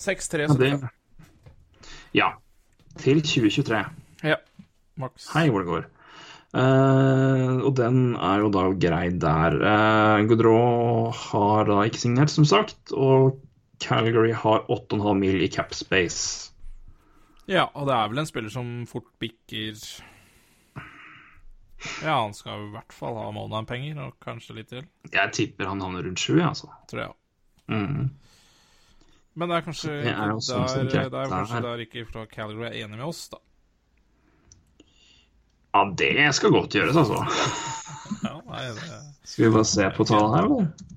6, 0.04 0.30
3, 0.34 0.48
Ja, 0.54 0.78
ja. 2.14 2.30
Til 3.02 3.24
2023. 3.26 3.82
Ja. 4.24 4.38
Maks. 5.02 5.28
Hei, 5.34 5.50
hvor 5.50 5.64
det 5.64 5.70
går. 5.72 5.90
Uh, 6.54 7.66
og 7.66 7.72
den 7.80 8.14
er 8.14 8.44
jo 8.44 8.52
da 8.54 8.68
grei 8.78 9.08
der. 9.18 9.56
Uh, 9.58 10.22
Goudreau 10.30 11.10
har 11.18 11.66
da 11.66 11.80
ikke 11.88 12.04
signert, 12.04 12.30
som 12.30 12.46
sagt. 12.46 12.94
Og 12.94 13.40
Calgary 13.82 14.32
har 14.38 14.68
8,5 14.70 15.14
mil 15.18 15.42
i 15.42 15.50
cap 15.50 15.74
space. 15.74 16.52
Ja, 17.50 17.66
og 17.74 17.90
det 17.90 17.96
er 17.98 18.12
vel 18.12 18.22
en 18.22 18.30
spiller 18.30 18.54
som 18.54 18.70
fort 18.88 19.10
bikker 19.20 19.76
Ja, 22.04 22.18
han 22.22 22.34
skal 22.36 22.68
i 22.68 22.72
hvert 22.74 22.94
fall 22.96 23.18
ha 23.20 23.30
måneden 23.36 23.68
penger, 23.68 24.00
og 24.06 24.20
kanskje 24.24 24.58
litt 24.60 24.70
til, 24.72 24.86
Jeg 25.12 25.34
tipper 25.36 25.72
han 25.72 25.82
havner 25.84 26.06
rundt 26.08 26.22
sju, 26.22 26.38
altså. 26.42 26.70
tror 26.90 27.02
jeg. 27.06 27.16
Mm. 27.72 28.12
Men 29.34 29.50
det 29.50 29.58
er 29.58 29.66
kanskje 29.66 29.96
det 30.04 30.14
er 30.14 30.36
sånn 30.46 30.90
der, 30.92 31.08
er 31.08 31.32
kanskje 31.32 31.58
der. 31.58 31.68
der 31.68 31.84
ikke 31.88 32.06
fra 32.10 32.26
Calgary 32.30 32.70
er 32.70 32.80
enig 32.86 33.00
med 33.00 33.08
oss, 33.08 33.26
da. 33.34 33.42
Ja, 35.74 35.86
det 35.98 36.36
skal 36.38 36.54
godt 36.54 36.76
gjøres, 36.78 37.00
altså. 37.02 37.24
Ja, 38.24 38.36
nei, 38.46 38.66
det 38.76 38.98
Skal 39.26 39.46
vi 39.48 39.54
bare 39.56 39.66
se 39.66 39.86
på 39.96 40.06
tallene 40.06 40.36
her, 40.38 40.50
eller? 40.50 40.92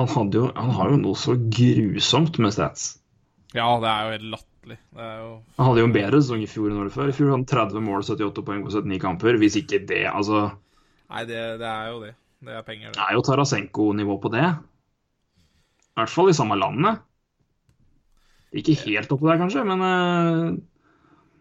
Han, 0.00 0.30
jo, 0.32 0.46
han 0.56 0.70
har 0.78 0.94
jo 0.94 1.00
noe 1.02 1.18
så 1.18 1.34
grusomt 1.36 2.38
med 2.40 2.54
stats. 2.56 2.94
Ja, 3.52 3.66
det 3.82 3.90
er 3.90 4.06
jo 4.06 4.14
helt 4.14 4.28
latterlig. 4.30 4.49
Det 4.68 4.76
er 5.00 5.16
jo 5.22 5.30
Han 5.56 5.66
hadde 5.66 5.80
jo 5.80 5.88
en 5.88 5.94
bedre 5.94 6.18
sesong 6.20 6.42
i 6.44 6.50
fjor 6.50 6.68
enn 6.70 6.80
året 6.82 6.94
før. 6.94 7.08
I 7.08 7.16
fjor 7.16 7.28
hadde 7.30 7.38
han 7.38 7.52
30 7.52 7.80
mål, 7.86 8.00
78 8.04 8.44
poeng 8.46 8.62
på 8.66 8.72
79 8.74 9.00
kamper. 9.02 9.38
Hvis 9.40 9.56
ikke 9.62 9.78
det, 9.88 10.04
altså 10.10 10.38
Nei, 11.10 11.22
det, 11.26 11.40
det 11.58 11.68
er 11.68 11.86
jo 11.90 11.98
det. 12.04 12.14
Det 12.40 12.52
er 12.56 12.62
penger, 12.64 12.88
Det 12.92 12.96
det. 12.96 13.04
er 13.04 13.12
jo 13.16 13.22
Tarasenko-nivå 13.26 14.14
på 14.22 14.28
det. 14.32 14.46
I 15.90 15.98
hvert 16.00 16.12
fall 16.12 16.30
i 16.30 16.36
samme 16.36 16.56
landet. 16.56 16.94
Ikke 18.56 18.74
helt 18.86 19.12
oppe 19.12 19.26
der, 19.28 19.38
kanskje, 19.42 19.62
men 19.66 19.78
uh... 19.82 20.48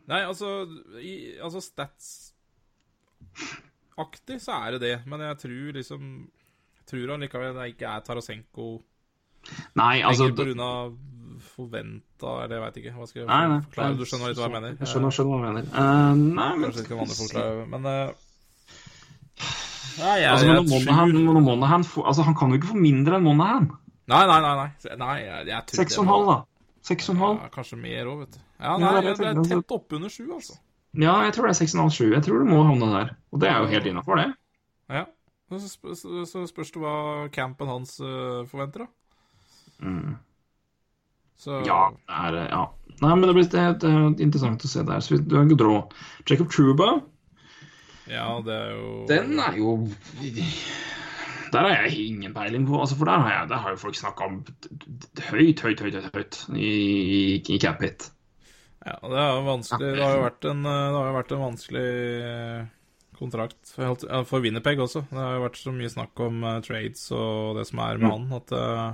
Nei, 0.10 0.22
altså, 0.26 0.66
i, 1.00 1.38
altså 1.38 1.60
Stats-aktig 1.62 2.34
så 4.42 4.52
er 4.58 4.70
det 4.76 4.82
det, 4.84 4.96
men 5.10 5.22
jeg 5.28 5.38
tror 5.46 5.72
liksom 5.78 6.02
Tror 6.90 7.06
tror 7.06 7.22
likevel 7.22 7.54
det 7.54 7.68
ikke 7.76 7.86
er 7.86 8.02
Tarasenko 8.02 8.68
Nei, 9.78 10.02
altså 10.02 10.24
på 10.34 10.44
grunn 10.48 10.64
av 10.66 10.98
forventa 11.60 12.32
Eller 12.46 12.56
jeg 12.56 12.64
veit 12.64 12.80
ikke. 12.82 12.96
Hva 12.96 13.08
skal 13.10 13.22
jeg 13.22 13.28
Nei, 13.30 13.44
nei. 13.52 13.60
forklare? 13.68 13.98
Du 14.00 14.08
skjønner 14.08 14.32
litt 14.32 14.40
hva 14.40 14.48
jeg 14.48 14.56
mener? 14.56 14.74
Jeg 14.80 14.92
skjønner, 14.94 15.16
skjønner 15.16 15.36
hva 15.36 15.50
jeg 15.50 15.56
mener. 15.58 15.70
Uh, 15.76 16.24
nei, 16.40 16.50
men 16.56 16.66
Kanskje 16.70 16.86
ikke 16.86 17.00
vanlig 17.00 17.18
forklare, 17.20 17.68
men 17.74 17.90
uh, 17.90 18.26
Nei, 20.00 20.16
jeg, 20.22 20.30
altså, 20.32 20.48
men 20.48 20.70
Monahan, 20.70 21.14
men 21.28 21.44
Monahan 21.44 21.84
altså, 21.84 22.24
Han 22.24 22.36
kan 22.40 22.54
jo 22.54 22.60
ikke 22.60 22.72
få 22.72 22.80
mindre 22.80 23.18
enn 23.20 23.26
Monahan. 23.26 23.68
Nei, 24.10 24.24
nei, 24.30 24.40
nei. 24.46 24.54
nei. 24.62 24.96
nei 25.04 25.18
jeg, 25.22 25.48
jeg 25.52 25.78
Seks 25.82 26.00
og 26.00 26.08
en 26.08 26.14
6,5, 26.14 26.30
da. 26.30 26.38
6,5. 26.90 27.26
Ja, 27.44 27.50
kanskje 27.54 27.80
mer 27.82 28.10
òg, 28.10 28.24
vet 28.24 28.38
du. 28.38 28.42
Ja, 28.60 28.76
nei, 28.80 28.94
det 29.04 29.16
det, 29.20 29.28
er 29.30 29.42
tett 29.52 29.76
oppunder 29.76 30.12
sju, 30.14 30.24
altså. 30.34 30.56
Ja, 30.98 31.20
jeg 31.28 31.36
tror 31.36 31.50
det 31.50 31.54
er 31.54 31.60
6,5-7. 31.62 32.08
Jeg 32.16 32.26
tror 32.26 32.42
du 32.42 32.50
må 32.50 32.64
havne 32.66 32.90
der. 32.96 33.12
Og 33.30 33.44
det 33.44 33.52
er 33.52 33.60
jo 33.62 33.70
helt 33.74 33.90
innafor, 33.92 34.22
det. 34.22 34.32
Ja. 34.90 35.04
Så 35.50 36.46
spørs 36.50 36.74
det 36.74 36.82
hva 36.82 36.96
campen 37.34 37.70
hans 37.70 37.98
eh, 38.02 38.42
forventer, 38.50 38.86
da. 38.86 38.90
Mm. 39.86 40.18
Så 41.40 41.62
Ja, 41.68 41.82
det 41.96 42.20
er 42.22 42.38
eh, 42.44 42.50
Ja. 42.52 42.66
Nei, 43.00 43.14
men 43.16 43.30
det 43.30 43.36
blir 43.38 43.46
det, 43.48 43.66
det 43.80 43.88
er 43.90 44.08
interessant 44.26 44.64
å 44.66 44.68
se 44.68 44.82
der. 44.84 45.00
Så 45.00 45.16
du 45.24 45.38
har 45.38 45.46
Gaudreau. 45.48 45.86
Jacob 46.28 46.50
Truba, 46.52 46.90
ja, 48.12 48.26
det 48.44 48.56
er 48.58 48.72
jo 48.76 49.06
den 49.08 49.38
er 49.40 49.56
jo 49.56 49.76
Der 51.54 51.64
har 51.66 51.86
jeg 51.88 52.10
ingen 52.12 52.34
peiling 52.36 52.66
på. 52.68 52.78
Altså, 52.82 52.98
for 53.00 53.06
der 53.10 53.24
har, 53.24 53.32
jeg, 53.38 53.50
der 53.50 53.62
har 53.64 53.74
jo 53.74 53.80
folk 53.82 53.96
snakka 53.98 54.28
om 54.28 54.36
høyt, 55.32 55.62
høyt, 55.64 55.80
høyt, 55.82 55.96
høyt, 55.96 56.10
høyt 56.14 56.40
i, 56.54 56.68
i, 56.70 57.22
i 57.56 57.60
cap 57.62 57.80
hit. 57.82 58.10
Ja, 58.86 58.98
det 59.02 59.18
er 59.24 59.40
vanskelig. 59.48 59.94
Det 59.98 60.04
har 60.06 60.18
jo 60.20 60.26
vært 60.28 60.46
en, 60.52 60.62
det 60.68 60.76
har 61.00 61.08
jo 61.10 61.16
vært 61.18 61.34
en 61.36 61.42
vanskelig 61.48 61.88
eh, 62.30 62.68
kontrakt 63.20 63.74
for, 63.74 63.88
helt- 63.90 64.06
for 64.30 64.44
Winnerpeg 64.46 64.80
også. 64.86 65.06
Det 65.10 65.18
har 65.24 65.38
jo 65.40 65.46
vært 65.48 65.58
så 65.64 65.74
mye 65.76 65.90
snakk 65.96 66.22
om 66.28 66.44
eh, 66.52 66.60
trades 66.68 67.08
og 67.18 67.58
det 67.60 67.66
som 67.72 67.82
er 67.88 67.98
med 68.04 68.14
han, 68.14 68.28
at 68.38 68.54
eh, 68.60 68.86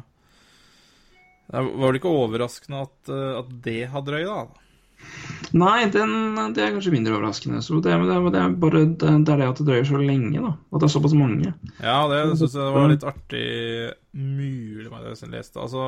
Det 1.46 1.62
var 1.62 1.90
vel 1.90 2.00
ikke 2.00 2.14
overraskende 2.14 2.86
at, 2.88 3.12
eh, 3.14 3.34
at 3.42 3.52
det 3.66 3.82
har 3.92 4.14
røy, 4.16 4.24
da. 4.26 4.66
Nei, 5.56 5.86
den, 5.92 6.36
det 6.56 6.64
er 6.64 6.74
kanskje 6.76 6.94
mindre 6.94 7.16
overraskende. 7.16 7.62
Så 7.64 7.78
det, 7.84 7.94
det, 7.94 8.16
det 8.34 8.40
er 8.42 8.56
bare 8.60 8.82
det, 8.86 8.96
det 9.00 9.34
er 9.34 9.42
det 9.42 9.50
at 9.52 9.60
det 9.62 9.68
drøyer 9.70 9.88
så 9.88 10.00
lenge, 10.02 10.42
da. 10.42 10.54
At 10.72 10.82
det 10.82 10.88
er 10.88 10.94
såpass 10.96 11.16
mange. 11.18 11.52
Ja, 11.80 12.00
det 12.12 12.24
syns 12.40 12.58
jeg 12.58 12.74
var 12.76 12.90
litt 12.92 13.06
artig 13.08 13.46
Mulig 14.16 14.90
meg 14.92 15.06
det 15.06 15.16
jeg 15.20 15.32
leste. 15.34 15.60
Altså 15.60 15.86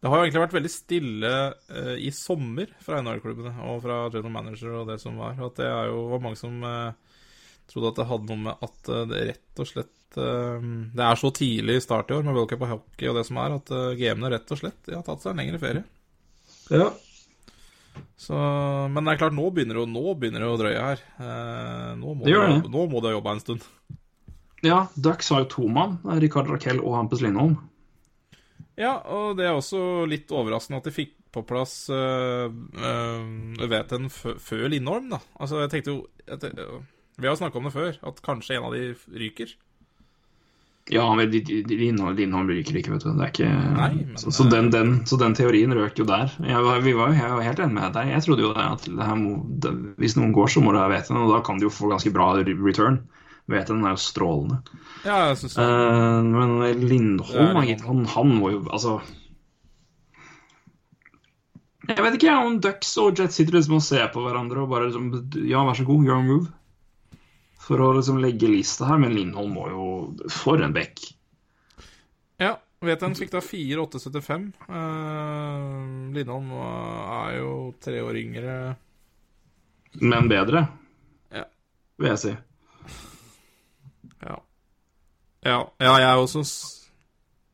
Det 0.00 0.10
har 0.10 0.18
jo 0.18 0.26
egentlig 0.26 0.44
vært 0.44 0.56
veldig 0.56 0.72
stille 0.72 1.32
eh, 1.52 1.94
i 2.08 2.12
sommer 2.16 2.72
fra 2.84 3.02
NHL-klubbene 3.04 3.54
og 3.68 3.82
fra 3.84 3.98
general 4.08 4.32
manager 4.38 4.78
og 4.80 4.90
det 4.92 4.98
som 5.02 5.20
var. 5.20 5.36
At 5.36 5.60
det 5.60 5.68
er 5.68 5.92
jo 5.92 6.06
var 6.14 6.24
mange 6.24 6.40
som 6.40 6.56
eh, 6.64 7.20
trodde 7.70 7.92
at 7.92 8.00
det 8.00 8.08
hadde 8.10 8.30
noe 8.32 8.44
med 8.48 8.66
at 8.68 8.92
eh, 8.92 9.06
det 9.12 9.24
rett 9.32 9.62
og 9.62 9.70
slett 9.72 9.95
eh, 10.14 10.66
Det 10.94 11.04
er 11.08 11.18
så 11.20 11.30
tidlig 11.34 11.76
i 11.80 11.84
start 11.84 12.10
i 12.10 12.16
år 12.18 12.22
med 12.28 12.36
World 12.38 12.50
Cup 12.52 12.62
og 12.62 12.72
hockey 12.76 13.08
og 13.10 13.18
det 13.18 13.26
som 13.28 13.40
er, 13.42 13.56
at 13.58 13.72
gamene 13.98 14.30
rett 14.32 14.54
og 14.54 14.60
slett 14.62 14.92
har 14.94 15.02
tatt 15.06 15.24
seg 15.24 15.34
en 15.34 15.42
lengre 15.42 15.58
ferie. 15.62 15.84
Ja. 16.70 16.88
Så, 18.20 18.36
men 18.92 19.04
det 19.06 19.14
er 19.14 19.20
klart, 19.24 19.34
nå 19.36 19.48
begynner 19.56 19.78
det, 19.80 19.86
nå 19.92 20.14
begynner 20.20 20.42
det 20.44 20.48
å 20.52 20.58
drøye 20.60 20.82
her. 20.86 21.02
Eh, 21.20 21.92
nå, 22.00 22.14
må 22.16 22.24
Det 22.26 22.32
gjør 22.34 22.50
det. 22.54 22.70
nå 22.72 22.86
må 22.92 23.00
de 23.02 23.10
ha 23.10 23.16
jobba 23.16 23.34
en 23.36 23.42
stund. 23.44 23.66
ja 24.64 24.82
Ducks 24.96 25.30
har 25.32 25.44
jo 25.44 25.50
to 25.56 25.66
mann. 25.68 25.98
Rikard 26.20 26.48
Raquel 26.52 26.80
og 26.82 26.94
Hampus 26.98 27.22
Lindholm. 27.24 27.56
Ja, 28.76 28.98
og 29.08 29.38
det 29.38 29.46
er 29.48 29.56
også 29.56 30.04
litt 30.08 30.28
overraskende 30.36 30.82
at 30.82 30.88
de 30.88 30.92
fikk 30.92 31.14
på 31.32 31.40
plass 31.48 31.86
øh, 31.92 32.52
VTN 33.60 34.10
fø- 34.12 34.36
før 34.40 34.68
Lindholm, 34.72 35.08
da. 35.14 35.18
Altså, 35.40 35.62
jeg 35.64 35.72
tenkte 35.72 35.94
jo 35.94 36.02
at 36.28 36.40
det, 36.44 36.52
Vi 37.16 37.28
har 37.28 37.36
snakka 37.40 37.56
om 37.60 37.64
det 37.68 37.72
før, 37.72 37.96
at 38.10 38.20
kanskje 38.24 38.58
en 38.58 38.66
av 38.68 38.74
de 38.76 38.90
ryker. 39.16 39.54
Ja, 40.94 41.02
men 41.18 41.30
de- 41.32 41.40
de- 41.42 41.62
de- 41.66 41.76
Lindholm, 41.80 42.46
ryker 42.46 42.76
ikke, 42.78 42.92
vet 42.94 43.02
du. 43.02 43.10
Det 43.18 43.32
ikke 43.32 43.48
Nei, 43.50 43.88
men- 44.04 44.16
så, 44.22 44.30
så, 44.30 44.44
den, 44.50 44.68
den, 44.70 44.92
så 45.06 45.18
den 45.18 45.34
teorien 45.34 45.72
røk 45.74 45.98
jo 45.98 46.04
der. 46.06 46.30
Jeg 46.38 46.62
var, 46.62 46.78
vi 46.84 46.92
var, 46.94 47.10
jeg 47.16 47.30
var 47.32 47.42
helt 47.42 47.58
enig 47.64 47.74
med 47.74 47.92
deg. 47.96 48.12
Jeg 48.14 48.22
trodde 48.22 48.44
jo 48.46 48.52
at 48.54 48.86
må, 49.18 49.32
det, 49.58 49.72
hvis 49.98 50.14
noen 50.16 50.30
går, 50.36 50.46
så 50.54 50.62
må 50.62 50.70
det 50.76 50.84
være 50.84 51.00
VTN, 51.00 51.18
og 51.24 51.32
da 51.34 51.40
kan 51.42 51.58
de 51.58 51.66
jo 51.66 51.74
få 51.74 51.90
ganske 51.90 52.12
bra 52.14 52.28
return. 52.38 53.00
VTN 53.50 53.82
er 53.86 53.94
jo 53.96 54.02
strålende. 54.02 54.60
Ja, 55.04 55.28
jeg 55.32 55.36
synes 55.42 55.54
det. 55.58 55.66
Uh, 55.66 56.22
men 56.22 56.80
Lindholm, 56.86 57.62
ja, 57.66 57.76
han, 57.86 58.04
han 58.10 58.32
må 58.38 58.50
jo 58.50 58.62
Altså 58.70 59.00
Jeg 61.86 62.02
vet 62.02 62.16
ikke 62.18 62.32
om 62.34 62.56
Ducks 62.62 62.96
og 62.98 63.14
Jet 63.18 63.34
sitter 63.34 63.58
liksom 63.58 63.76
og 63.78 63.84
ser 63.86 64.08
på 64.14 64.24
hverandre 64.24 64.64
og 64.64 64.70
bare 64.72 64.88
liksom 64.88 65.12
Ja, 65.46 65.62
vær 65.66 65.78
så 65.78 65.86
god, 65.86 66.06
your 66.08 66.22
move. 66.26 66.48
For 67.66 67.82
å 67.82 67.90
liksom 67.96 68.20
legge 68.22 68.48
lista 68.50 68.86
her, 68.86 69.00
men 69.02 69.16
Lindholm 69.16 69.56
må 69.56 69.66
jo 69.72 69.86
For 70.30 70.62
en 70.62 70.74
bekk. 70.76 71.02
Ja, 72.38 72.54
VTN 72.84 73.16
fikk 73.18 73.32
da 73.32 73.40
4,875. 73.42 74.48
Uh, 74.68 76.12
Lindholm 76.14 76.52
eh, 76.54 77.14
er 77.16 77.38
jo 77.40 77.52
tre 77.82 78.02
år 78.04 78.18
yngre. 78.20 78.56
Men 80.02 80.28
bedre, 80.28 80.66
Ja. 81.32 81.46
vil 81.98 82.12
jeg 82.12 82.18
si. 82.22 82.34
Ja. 84.22 84.36
Ja, 85.46 85.58
ja 85.80 85.94
jeg 86.02 86.10
er 86.10 86.20
også 86.20 86.42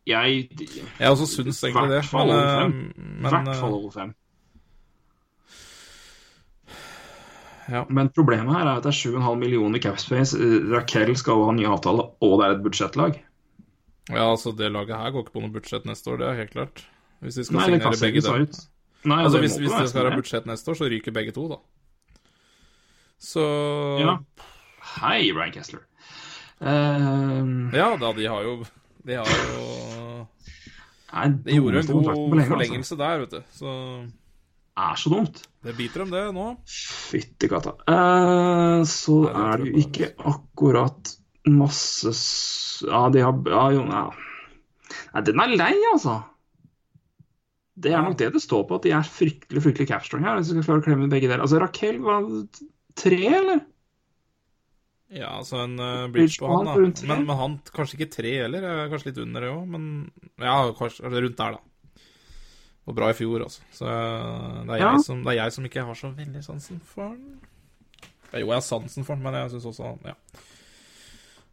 Jeg 0.06 0.48
Jeg 0.58 1.08
også 1.08 1.26
syns 1.30 1.62
egentlig 1.62 1.90
det. 1.90 2.02
Over 2.12 2.34
eh, 2.34 2.72
hvert 3.22 3.48
eh, 3.48 3.60
fall 3.60 3.74
over 3.78 3.90
fem. 3.94 4.14
Ja. 7.70 7.84
Men 7.88 8.08
problemet 8.10 8.54
her 8.56 8.66
er 8.66 8.78
at 8.80 8.86
det 8.86 8.90
er 8.90 8.98
7,5 9.12 9.36
millioner 9.38 9.78
i 9.78 9.82
capspace. 9.84 10.38
Raquel 10.72 11.12
skal 11.16 11.38
jo 11.38 11.44
ha 11.46 11.52
ny 11.54 11.66
avtale, 11.70 12.08
og 12.24 12.34
det 12.40 12.46
er 12.48 12.56
et 12.56 12.64
budsjettlag. 12.64 13.20
Ja, 14.10 14.24
altså 14.32 14.50
det 14.58 14.72
laget 14.74 14.98
her 14.98 15.12
går 15.14 15.26
ikke 15.26 15.36
på 15.36 15.42
noe 15.44 15.54
budsjett 15.54 15.86
neste 15.86 16.10
år, 16.10 16.18
det 16.18 16.26
er 16.28 16.40
helt 16.40 16.54
klart. 16.56 16.82
Hvis 17.22 17.38
de 17.38 17.44
skal 17.46 17.60
Nei, 17.60 17.66
signere 17.70 18.00
begge 18.00 18.24
der. 18.26 18.46
Nei, 19.06 19.18
Altså 19.22 19.38
det 19.38 19.44
hvis, 19.46 19.56
hvis 19.62 19.76
det 19.78 19.90
skal 19.92 20.08
være 20.08 20.18
budsjett 20.18 20.48
neste 20.50 20.72
år, 20.72 20.78
så 20.80 20.88
ryker 20.90 21.14
begge 21.14 21.34
to, 21.36 21.46
da. 21.52 21.60
Så 23.22 23.44
Ja. 24.02 24.16
Hei, 24.98 25.30
Brian 25.32 25.54
Kessler. 25.54 25.84
Uh, 26.62 27.70
Ja, 27.74 27.92
da, 27.98 28.12
de 28.14 28.26
har 28.26 28.42
jo 28.42 28.64
De 29.06 29.14
har 29.18 29.26
jo 29.26 30.26
nei, 31.12 31.28
De 31.46 31.56
gjorde 31.58 31.80
en 31.82 31.86
god 31.86 32.10
altså. 32.10 32.48
forlengelse 32.50 32.98
der, 32.98 33.22
vet 33.22 33.30
du. 33.30 33.40
Så 33.54 33.72
Er 34.72 34.96
så 34.96 35.10
dumt. 35.12 35.42
det 35.62 35.74
biter 35.76 36.02
om 36.02 36.10
det, 36.10 36.22
nå. 36.32 36.46
Fytti 36.66 37.48
katta. 37.52 37.74
Eh, 37.84 38.82
så 38.88 39.16
Nei, 39.26 39.32
er 39.44 39.60
det 39.60 39.68
jo 39.68 39.82
ikke 39.82 40.12
akkurat 40.32 41.16
masse 41.50 42.12
Ja, 42.86 43.08
de 43.12 43.24
har 43.24 43.40
Ja, 43.50 43.64
jo, 43.74 43.82
ja. 43.90 44.04
Nei, 45.12 45.24
den 45.28 45.42
er 45.42 45.56
lei, 45.56 45.74
altså. 45.92 46.22
Det 47.82 47.92
er 47.92 48.04
nok 48.04 48.16
det 48.20 48.30
det 48.34 48.42
står 48.44 48.64
på, 48.68 48.78
at 48.78 48.86
de 48.86 48.94
er 48.96 49.06
fryktelig 49.08 49.62
fryktelig 49.64 49.88
capstrong 49.90 50.24
her. 50.24 50.40
Hvis 50.40 50.52
vi 50.52 50.62
skal 50.62 50.80
klare 50.80 50.82
å 50.82 50.86
klemme 50.86 51.12
begge 51.12 51.28
deler. 51.28 51.44
Altså, 51.44 51.60
Raquel 51.60 52.00
var 52.04 52.26
tre, 52.98 53.20
eller? 53.28 53.62
Ja, 55.12 55.34
altså 55.38 55.58
en 55.60 55.76
uh, 55.76 56.08
Bridge 56.08 56.38
bridge 56.38 56.40
på 56.40 56.48
han, 56.48 56.68
da. 56.68 56.76
Men, 57.08 57.26
men 57.28 57.36
han 57.36 57.58
kanskje 57.76 57.98
ikke 57.98 58.14
tre 58.14 58.32
heller, 58.44 58.64
er 58.64 58.92
kanskje 58.92 59.10
litt 59.10 59.20
under 59.24 59.44
det 59.44 59.52
òg. 59.52 59.66
Men 59.74 59.84
ja, 60.40 60.56
kanskje 60.78 61.12
rundt 61.12 61.40
der, 61.40 61.58
da. 61.58 61.71
Og 62.86 62.96
bra 62.98 63.10
i 63.12 63.14
fjor, 63.14 63.44
altså. 63.46 63.62
Så 63.70 63.86
eh, 63.86 64.62
det 64.66 64.74
er, 64.74 64.80
Ja. 64.82 64.96
som, 64.98 65.20
det 65.22 65.32
er 65.36 65.44
jeg 65.44 65.52
som 65.54 65.64
ikke 65.68 65.84
har 65.86 65.94
så 65.94 66.10
veldig 66.16 66.42
sansen 66.44 66.80
for 66.84 67.12
han. 67.12 67.40
Jo, 68.32 68.46
jeg 68.48 68.54
har 68.56 68.64
sansen 68.66 69.04
for 69.04 69.14
han, 69.14 69.22
men 69.22 69.34
jeg 69.38 69.50
syns 69.54 69.66
også 69.70 69.92
Ja. 70.08 70.14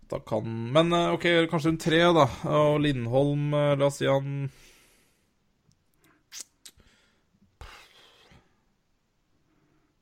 Da 0.09 0.17
kan 0.25 0.47
Men 0.73 0.91
eh, 0.93 1.11
OK, 1.13 1.27
kanskje 1.51 1.69
rundt 1.69 1.81
tre, 1.85 1.99
da. 2.17 2.25
Og 2.49 2.79
Lindholm, 2.81 3.53
eh, 3.53 3.75
la 3.77 3.85
oss 3.91 3.99
si 4.01 4.07
han 4.09 4.49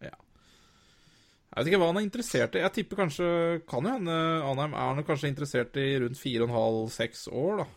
Ja. 0.01 0.13
Jeg 0.13 1.57
vet 1.63 1.71
ikke 1.71 1.79
hva 1.81 1.89
han 1.91 1.99
er 2.01 2.05
interessert 2.07 2.55
i. 2.57 2.61
Jeg 2.63 2.75
tipper 2.77 2.99
kanskje 3.03 3.27
Kan 3.69 3.87
jo 3.87 3.95
hende 3.95 4.17
Anheim 4.47 4.75
er 4.77 4.91
han 4.93 5.07
kanskje 5.07 5.31
interessert 5.31 5.77
i 5.81 5.87
rundt 6.03 6.19
4,5-6 6.21 7.27
år, 7.33 7.63
da. 7.63 7.67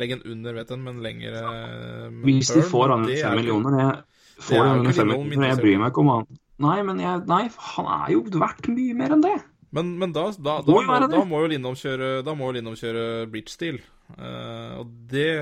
Legge 0.00 0.16
en 0.16 0.24
under, 0.34 0.56
vet 0.56 0.70
en, 0.72 0.84
men 0.86 1.00
lengre 1.04 1.42
eh, 1.42 2.06
Hvis 2.24 2.52
de 2.54 2.62
får 2.64 2.94
under 2.96 3.12
er 3.12 3.26
fem 3.26 3.40
millioner 3.40 3.78
jeg 3.78 3.96
Får 4.42 4.62
han 4.64 4.78
under 4.80 4.96
fem 4.96 5.10
millioner, 5.12 5.48
jeg 5.50 5.60
bryr 5.60 5.80
meg 5.82 5.92
ikke 5.92 6.04
om 6.04 6.12
han 6.14 6.28
Nei, 6.62 6.76
men 6.86 7.00
jeg, 7.02 7.24
nei, 7.28 7.42
han 7.74 7.88
er 7.90 8.12
jo 8.14 8.22
verdt 8.38 8.68
mye 8.70 8.94
mer 8.94 9.14
enn 9.16 9.24
det. 9.24 9.34
Men, 9.74 9.94
men 9.98 10.12
da, 10.14 10.28
da, 10.36 10.60
da, 10.62 10.76
Må 10.76 10.98
da 11.10 11.22
må 11.26 11.40
jo 11.42 11.50
Lindholm 11.50 11.78
kjøre 11.80 12.10
Da 12.26 12.36
må 12.38 12.50
jo 12.50 12.56
Lindholm 12.58 12.78
kjøre 12.78 13.04
bridge 13.32 13.50
steel. 13.54 13.80
Uh, 14.14 14.82
og 14.82 14.92
det 15.10 15.32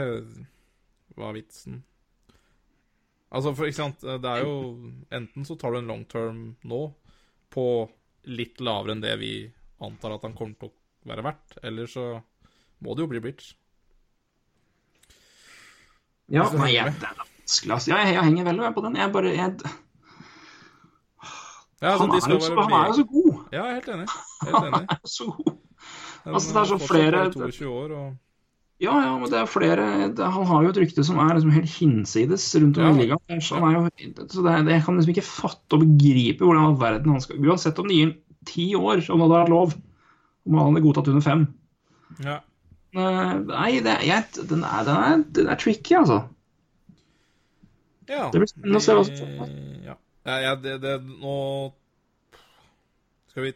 var 1.19 1.35
vitsen. 1.37 1.83
Altså, 3.31 3.53
for 3.59 3.69
ikke 3.69 3.81
sant 3.81 4.05
Det 4.07 4.31
er 4.31 4.45
jo 4.47 4.55
Enten 5.19 5.47
så 5.47 5.59
tar 5.59 5.75
du 5.75 5.81
en 5.81 5.91
long 5.91 6.07
term 6.09 6.45
nå 6.63 6.83
på 7.51 7.65
litt 8.31 8.61
lavere 8.63 8.95
enn 8.95 9.03
det 9.03 9.17
vi 9.19 9.33
antar 9.83 10.15
at 10.15 10.23
han 10.27 10.37
kommer 10.39 10.55
til 10.61 10.71
å 10.71 11.09
være 11.11 11.25
verdt, 11.25 11.57
eller 11.67 11.89
så 11.91 12.05
må 12.85 12.95
det 12.95 13.03
jo 13.03 13.11
bli 13.11 13.23
bridge. 13.25 13.57
Ja, 16.31 16.45
nei, 16.55 16.71
jeg, 16.77 16.93
det 17.01 17.09
er 17.11 17.17
vanskelig. 17.19 17.79
Ja, 17.91 17.97
jeg, 18.05 18.15
jeg 18.15 18.25
henger 18.29 18.45
veldig 18.51 18.63
med 18.67 18.75
på 18.77 18.85
den. 18.87 18.97
Jeg 19.01 19.13
bare 19.15 19.33
jeg, 19.35 19.57
Ja, 21.81 21.95
altså, 21.95 22.07
han, 22.07 22.11
er 22.11 22.35
jo 22.35 22.41
så, 22.45 22.55
han 22.61 22.73
er 22.77 22.89
jo 22.91 22.97
så 22.99 23.05
god. 23.09 23.37
Ja, 23.55 23.63
jeg 23.65 23.71
er 23.71 23.79
helt 23.79 23.93
enig. 23.95 24.09
Helt 24.47 24.57
enig. 24.59 24.73
Han 24.75 24.83
er 24.85 24.99
jo 25.01 25.11
så 25.11 25.29
god. 25.37 25.55
Altså, 26.29 26.51
det 26.53 26.61
er 26.61 26.69
så 26.69 26.79
flere- 26.85 27.23
22 27.33 27.71
år, 27.73 27.95
og 27.97 28.11
Ja, 28.81 28.95
ja, 29.05 29.13
men 29.21 29.29
det 29.29 29.37
er 29.37 29.49
flere 29.49 29.87
det, 30.17 30.25
Han 30.33 30.47
har 30.49 30.63
jo 30.65 30.69
et 30.73 30.79
rykte 30.81 31.03
som 31.05 31.19
er 31.21 31.35
liksom 31.37 31.51
helt 31.53 31.73
hinsides 31.79 32.45
rundt 32.61 32.79
om 32.81 32.85
Ja. 32.85 32.91
i 32.93 33.01
ligaen. 33.07 33.41
Så, 33.45 33.57
er 33.61 33.75
jo, 33.77 33.83
så 34.29 34.45
det, 34.45 34.55
det, 34.67 34.73
jeg 34.77 34.85
kan 34.85 34.97
liksom 35.01 35.15
ikke 35.15 35.25
fatte 35.27 35.77
og 35.77 35.83
begripe 35.85 36.45
hvordan 36.45 36.65
all 36.69 36.77
verden 36.81 37.13
han 37.13 37.21
skal 37.25 37.41
Uansett 37.45 37.79
om 37.81 37.89
det 37.89 37.97
gir 37.99 38.13
ti 38.49 38.71
år, 38.77 39.03
om 39.13 39.21
det 39.21 39.27
hadde 39.27 39.37
vært 39.41 39.53
lov, 39.53 39.75
om 40.49 40.55
han 40.57 40.71
hadde 40.71 40.85
godtatt 40.87 41.09
under 41.13 41.25
fem 41.25 41.43
Ja. 42.25 42.39
Eh, 42.91 43.35
Nei, 43.47 43.73
det, 43.85 43.97
jeg, 44.07 44.27
den, 44.51 44.65
er, 44.67 44.85
den, 44.87 44.97
er, 44.97 45.25
den 45.37 45.51
er 45.53 45.59
tricky, 45.61 45.95
altså. 46.01 46.25
Ja. 48.11 48.27
Det 48.33 48.41
blir 48.43 48.51
spennende 48.51 48.81
å 48.81 48.85
se 48.85 48.97
hva 48.97 49.05
som 49.07 49.19
skjer. 49.19 49.53
Ja. 49.87 49.95
ja, 50.27 50.39
ja 50.43 50.55
det, 50.59 50.81
det 50.83 50.97
Nå 51.07 51.35
skal 53.31 53.47
vi 53.47 53.53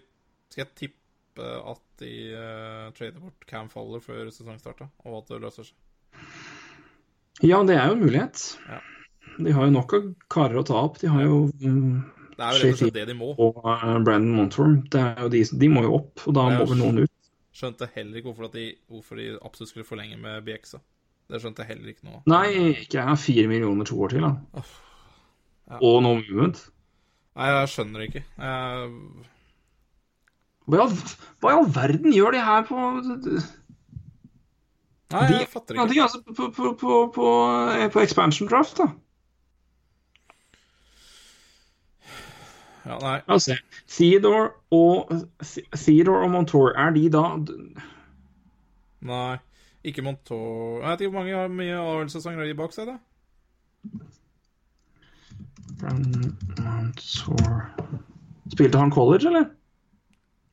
Skal 0.53 0.63
jeg 0.63 0.75
tippe 0.79 1.49
at 1.59 1.83
de 1.99 2.13
uh, 2.39 2.91
trader 2.95 3.19
bort 3.19 3.47
Cam 3.51 3.67
Faller 3.71 4.03
før 4.03 4.29
sesongstart, 4.31 4.85
da? 4.85 4.87
Og 5.09 5.23
at 5.23 5.33
det 5.33 5.41
løser 5.43 5.67
seg? 5.67 5.75
Ja, 7.43 7.59
det 7.67 7.75
er 7.75 7.91
jo 7.91 7.97
en 7.97 8.05
mulighet. 8.05 8.45
Ja. 8.71 8.79
De 9.43 9.55
har 9.55 9.67
jo 9.67 9.75
nok 9.75 9.95
av 9.99 10.07
karer 10.31 10.61
å 10.61 10.67
ta 10.67 10.79
opp. 10.79 11.01
De 11.03 11.11
har 11.11 11.25
jo 11.27 11.41
um, 11.51 12.05
Det 12.37 12.39
er 12.39 12.55
jo 12.55 12.61
rett 12.63 12.77
og 12.77 12.81
slett 12.85 12.95
det 13.01 13.07
de 13.11 13.17
må. 13.19 13.33
og 13.35 13.59
uh, 13.67 13.99
Brandon 14.07 14.31
Montour. 14.37 14.77
Det 14.95 15.03
er 15.03 15.25
jo 15.25 15.33
de, 15.35 15.43
de 15.65 15.71
må 15.75 15.83
jo 15.89 15.97
opp, 15.99 16.23
og 16.23 16.39
da 16.39 16.47
må 16.55 16.69
vel 16.71 16.83
noen 16.85 17.03
ut. 17.03 17.14
Skjønte 17.55 17.87
heller 17.95 18.19
ikke 18.19 18.33
hvorfor, 18.33 18.49
at 18.51 18.57
de, 18.59 18.67
hvorfor 18.91 19.21
de 19.21 19.29
absolutt 19.39 19.71
skulle 19.71 19.87
forlenge 19.87 20.19
med 20.19 20.43
BX-a. 20.47 20.81
Det 21.31 21.41
skjønte 21.41 21.63
jeg 21.63 21.71
heller 21.73 21.93
ikke 21.93 22.09
nå. 22.09 22.19
Nei, 22.29 22.49
ikke 22.75 22.99
jeg 22.99 23.21
fire 23.23 23.47
millioner 23.49 23.89
to 23.89 23.97
år 24.05 24.13
til, 24.13 24.27
da. 24.27 24.65
Ja. 25.71 25.79
Og 25.79 26.03
no 26.05 26.17
movement. 26.19 26.59
Nei, 27.39 27.47
jeg 27.51 27.71
skjønner 27.73 28.03
det 28.03 28.09
ikke. 28.11 28.25
Jeg... 28.39 28.91
Hva 30.65 30.81
i 30.81 31.53
all, 31.53 31.69
verden 31.75 32.13
gjør 32.15 32.33
de 32.33 32.41
her 32.41 32.63
på 32.65 32.77
Nei, 35.13 35.25
jeg 35.29 35.49
fatter 35.53 35.77
ikke. 35.77 35.89
de, 35.93 35.99
altså, 36.03 36.21
på, 36.25 36.47
på, 36.57 36.71
på, 36.81 37.01
på, 37.15 37.27
eh, 37.77 37.89
på 37.93 38.01
expansion 38.03 38.49
draft, 38.51 38.81
da. 38.81 38.89
Ja, 42.85 42.99
nei. 43.01 43.21
Altså, 43.33 43.57
Theodore 43.89 44.51
og 44.71 45.13
Theodore 45.73 46.25
og 46.27 46.31
Montour, 46.31 46.73
er 46.77 46.91
de 46.93 47.07
da 47.13 47.25
Nei. 49.05 49.37
Ikke 49.85 50.03
Montour 50.05 50.81
Jeg 50.81 50.91
vet 50.91 51.01
ikke 51.01 51.11
hvor 51.13 51.19
mange 51.21 51.37
har 51.37 51.49
mye 51.53 51.81
AL-sesonger 51.81 52.49
de 52.49 52.57
bak 52.57 52.73
seg, 52.77 52.93
da. 52.93 52.99
Brown 55.81 56.05
Montour 56.61 57.69
Spilte 58.53 58.81
han 58.81 58.93
college, 58.93 59.29
eller? 59.29 59.51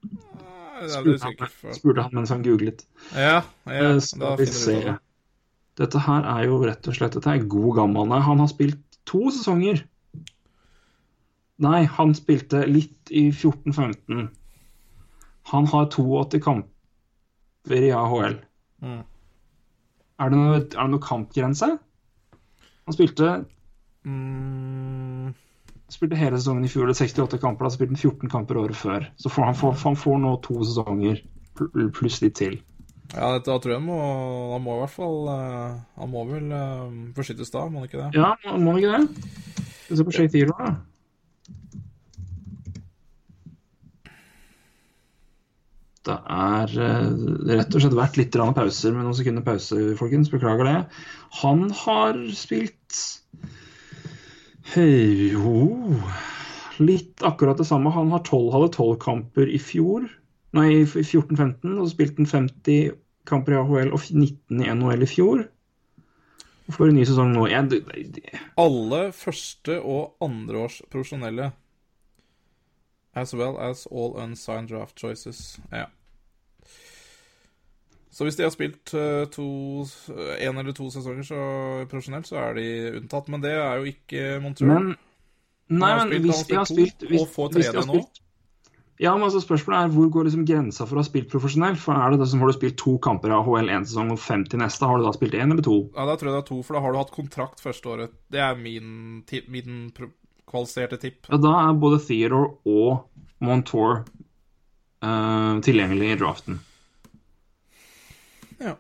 Nei, 0.02 0.90
Spurte 0.90 1.28
han, 1.28 1.76
spurte 1.76 2.04
han 2.08 2.16
mens 2.16 2.32
han 2.34 2.44
googlet. 2.46 2.86
Ja, 3.14 3.42
ja 3.68 3.92
Eh, 3.92 3.94
da 3.94 4.00
Skal 4.02 4.38
vi 4.40 4.46
se. 4.48 4.76
det. 4.88 4.96
Dette 5.78 6.00
her 6.00 6.26
er 6.28 6.48
jo 6.48 6.62
rett 6.64 6.88
og 6.88 6.96
slett 6.98 7.14
Dette 7.18 7.30
er 7.30 7.44
god 7.52 7.76
gammel. 7.78 8.16
Han 8.24 8.40
har 8.40 8.50
spilt 8.50 8.80
to 9.06 9.30
sesonger. 9.30 9.84
Nei, 11.62 11.84
han 11.86 12.14
spilte 12.18 12.64
litt 12.68 13.12
i 13.14 13.28
14-15. 13.32 14.30
Han 15.52 15.68
har 15.70 15.86
82 15.94 16.40
kamper 16.42 17.78
i 17.86 17.92
AHL. 17.94 18.40
Mm. 18.82 19.02
Er 20.22 20.30
det 20.34 20.38
noe, 20.40 20.56
er 20.62 20.66
det 20.82 20.90
noe 20.96 21.04
kampgrense? 21.06 21.72
Han 22.86 22.96
spilte, 22.98 23.34
Mm, 24.02 25.34
spilte 25.94 26.18
hele 26.18 26.40
sesongen 26.40 26.66
i 26.66 26.70
fjor, 26.72 26.88
det 26.90 26.96
er 26.96 27.06
68 27.06 27.38
kamper. 27.44 27.68
Da 27.68 27.74
spilte 27.76 27.94
han 27.94 28.02
14 28.02 28.32
kamper 28.34 28.58
året 28.64 28.78
før. 28.80 29.06
Så 29.22 29.30
får 29.30 29.46
han, 29.52 29.58
får, 29.60 29.76
han 29.84 29.98
får 30.00 30.18
nå 30.24 30.32
to 30.46 30.58
sesonger 30.66 31.22
pl- 31.60 31.92
pluss 31.94 32.18
litt 32.24 32.34
til. 32.40 32.56
ja, 33.14 33.36
da 33.44 33.58
tror 33.60 33.74
jeg 33.76 33.84
må 33.84 33.98
Han 34.54 34.64
må 34.64 34.78
i 34.78 34.80
hvert 34.86 34.94
fall 34.96 35.18
eh, 35.28 35.74
Han 36.00 36.10
må 36.14 36.22
vel 36.30 36.46
uh, 36.56 36.86
beskyttes 37.18 37.52
da, 37.52 37.66
må 37.68 37.82
han 37.82 37.90
ikke 37.90 38.00
det? 38.00 38.10
Ja, 38.16 38.30
må 38.56 38.72
han 38.72 38.80
ikke 38.80 38.98
det? 38.98 39.66
Vi 39.90 39.98
se 40.00 40.06
på 40.08 40.14
Shake 40.16 40.32
Theodore, 40.32 40.70
da. 40.72 40.72
Det 46.08 46.18
er 46.34 46.72
eh, 46.82 47.10
rett 47.60 47.76
og 47.76 47.84
slett 47.84 47.98
vært 47.98 48.18
litt 48.18 48.34
pauser 48.34 48.96
med 48.96 49.06
noen 49.06 49.18
sekunder 49.18 49.46
pause, 49.46 49.78
folkens. 50.00 50.32
Beklager 50.34 50.66
det. 50.66 50.78
Han 51.44 51.68
har 51.84 52.18
spilt 52.38 53.02
Hei, 54.72 55.34
Jo 55.34 56.00
Litt 56.82 57.22
akkurat 57.28 57.60
det 57.62 57.68
samme. 57.70 57.92
Han 57.94 58.10
har 58.14 58.24
12, 58.26 58.50
hadde 58.56 58.74
12 58.74 58.98
kamper 59.04 59.50
i 59.52 59.60
fjor. 59.62 60.08
Nei, 60.58 60.68
i 60.82 60.86
14-15. 60.86 61.76
Og 61.76 61.86
så 61.86 61.92
spilte 61.94 62.24
han 62.24 62.32
50 62.32 62.96
kamper 63.30 63.54
i 63.54 63.60
AHL 63.60 63.92
og 63.94 64.08
19 64.10 64.64
i 64.64 64.72
NHL 64.74 65.06
i 65.06 65.10
fjor. 65.10 65.44
Får 66.72 66.90
en 66.90 66.98
ny 66.98 67.06
sesong 67.06 67.34
nå. 67.36 67.46
Jeg, 67.52 67.68
det, 67.70 67.82
det, 68.16 68.42
Alle 68.62 69.10
første- 69.14 69.82
og 69.84 70.24
andreårs 70.24 70.82
profesjonelle 70.90 71.52
As 73.16 73.34
well 73.36 73.58
as 73.60 73.88
all 73.92 74.14
unsigned 74.18 74.70
draft 74.70 75.00
choices. 75.00 75.60
Ja. 75.72 75.86
Så 78.12 78.24
hvis 78.28 78.36
de 78.36 78.44
har 78.44 78.52
spilt 78.52 78.92
eh, 78.94 79.28
én 80.44 80.60
eller 80.60 80.74
to 80.76 80.90
sesonger 80.92 81.24
så 81.24 81.38
profesjonelt, 81.92 82.28
så 82.28 82.42
er 82.42 82.58
de 82.60 82.66
unntatt. 83.00 83.30
Men 83.32 83.44
det 83.44 83.54
er 83.56 83.80
jo 83.80 83.88
ikke 83.92 84.26
Montreal. 84.44 84.90
Men 84.92 84.98
Nei, 85.72 85.94
men 85.96 86.10
spilt- 86.10 86.26
hvis 86.26 86.42
de 86.50 86.58
har 86.60 86.68
spilt 86.68 86.92
spilt 86.98 87.00
to, 87.00 87.08
hvis, 87.14 87.22
og 87.24 87.32
får 87.36 87.54
tredje 87.56 87.86
nå. 87.88 88.02
Ja, 89.02 89.16
men 89.16 89.24
altså 89.26 89.40
Spørsmålet 89.42 89.80
er 89.88 89.94
hvor 89.96 90.10
går 90.14 90.28
liksom 90.28 90.44
grensa 90.46 90.86
for 90.86 91.00
å 91.00 91.02
ha 91.02 91.08
spilt 91.08 91.30
profesjonelt? 91.32 91.80
For 91.82 91.96
er 91.98 92.12
det 92.14 92.20
det 92.22 92.28
som 92.30 92.44
Har 92.44 92.52
du 92.52 92.54
spilt 92.54 92.76
to 92.78 92.98
kamper 93.02 93.32
i 93.32 93.34
AHL 93.34 93.72
én 93.74 93.88
sesong 93.88 94.12
og 94.14 94.20
50 94.22 94.60
neste? 94.62 94.86
Har 94.86 95.00
du 95.00 95.08
da 95.08 95.14
spilt 95.16 95.34
én 95.40 95.50
eller 95.56 95.64
to? 95.66 95.78
Ja, 95.96 96.06
da 96.06 96.18
tror 96.20 96.30
jeg 96.30 96.36
det 96.36 96.44
er 96.44 96.50
to, 96.52 96.60
for 96.68 96.78
da 96.78 96.84
har 96.84 96.92
du 96.94 97.00
hatt 97.00 97.16
kontrakt 97.16 97.64
første 97.64 97.90
året. 97.96 98.14
Det 98.30 98.44
er 98.44 98.60
min, 98.60 99.24
min 99.48 99.80
kvalifiserte 100.52 101.00
tipp. 101.02 101.26
Ja, 101.32 101.40
Da 101.42 101.54
er 101.70 101.80
både 101.82 102.00
Theodore 102.04 102.52
og 102.68 103.08
Montour 103.42 104.04
uh, 105.02 105.56
tilgjengelig 105.66 106.12
i 106.14 106.20
draften. 106.22 106.60
Ja. 108.62 108.76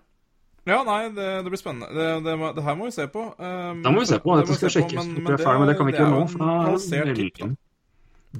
Ja, 0.69 0.83
nei, 0.85 0.99
det, 1.15 1.25
det 1.41 1.49
blir 1.49 1.57
spennende. 1.57 1.89
Det, 1.95 2.07
det, 2.27 2.35
det 2.59 2.63
her 2.67 2.75
må 2.77 2.85
vi 2.85 2.93
se 2.93 3.07
på. 3.09 3.23
Um, 3.41 3.81
Da 3.81 3.89
må 3.95 4.03
vi 4.03 4.11
se 4.11 4.19
på. 4.21 4.35
Dette 4.37 4.59
skal 4.59 4.69
sjekkes. 4.75 4.99
men- 4.99 5.15
Men, 5.15 5.23
men 5.25 5.33
er 5.33 5.41
ferdig, 5.41 5.59
men 5.63 5.71
det 5.71 5.77
kan 5.79 5.87
vi 5.89 5.93
ikke 5.95 6.03
gjøre 6.05 6.19
nå. 6.19 6.27
for 6.29 6.37
da 6.45 6.51
er 7.01 7.09
det 7.09 7.17
tipp, 7.17 7.39
da. 7.41 7.49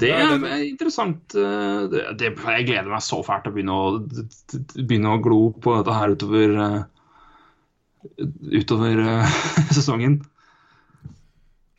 Det 0.02 0.10
er 0.16 0.62
interessant. 0.64 1.34
eh, 1.36 1.82
Det, 1.92 2.04
det, 2.22 2.30
jeg 2.40 2.68
gleder 2.70 2.88
meg 2.94 3.02
så 3.04 3.18
fælt 3.28 3.44
til 3.44 3.52
å 3.52 3.56
begynne 3.58 3.74
å, 3.76 3.90
begynne 4.88 5.16
å 5.18 5.20
glo 5.26 5.40
på 5.60 5.74
dette 5.82 5.98
her 5.98 6.14
utover 6.14 6.54
eh, 6.68 6.84
utover 8.62 9.02
sesongen. 9.76 10.22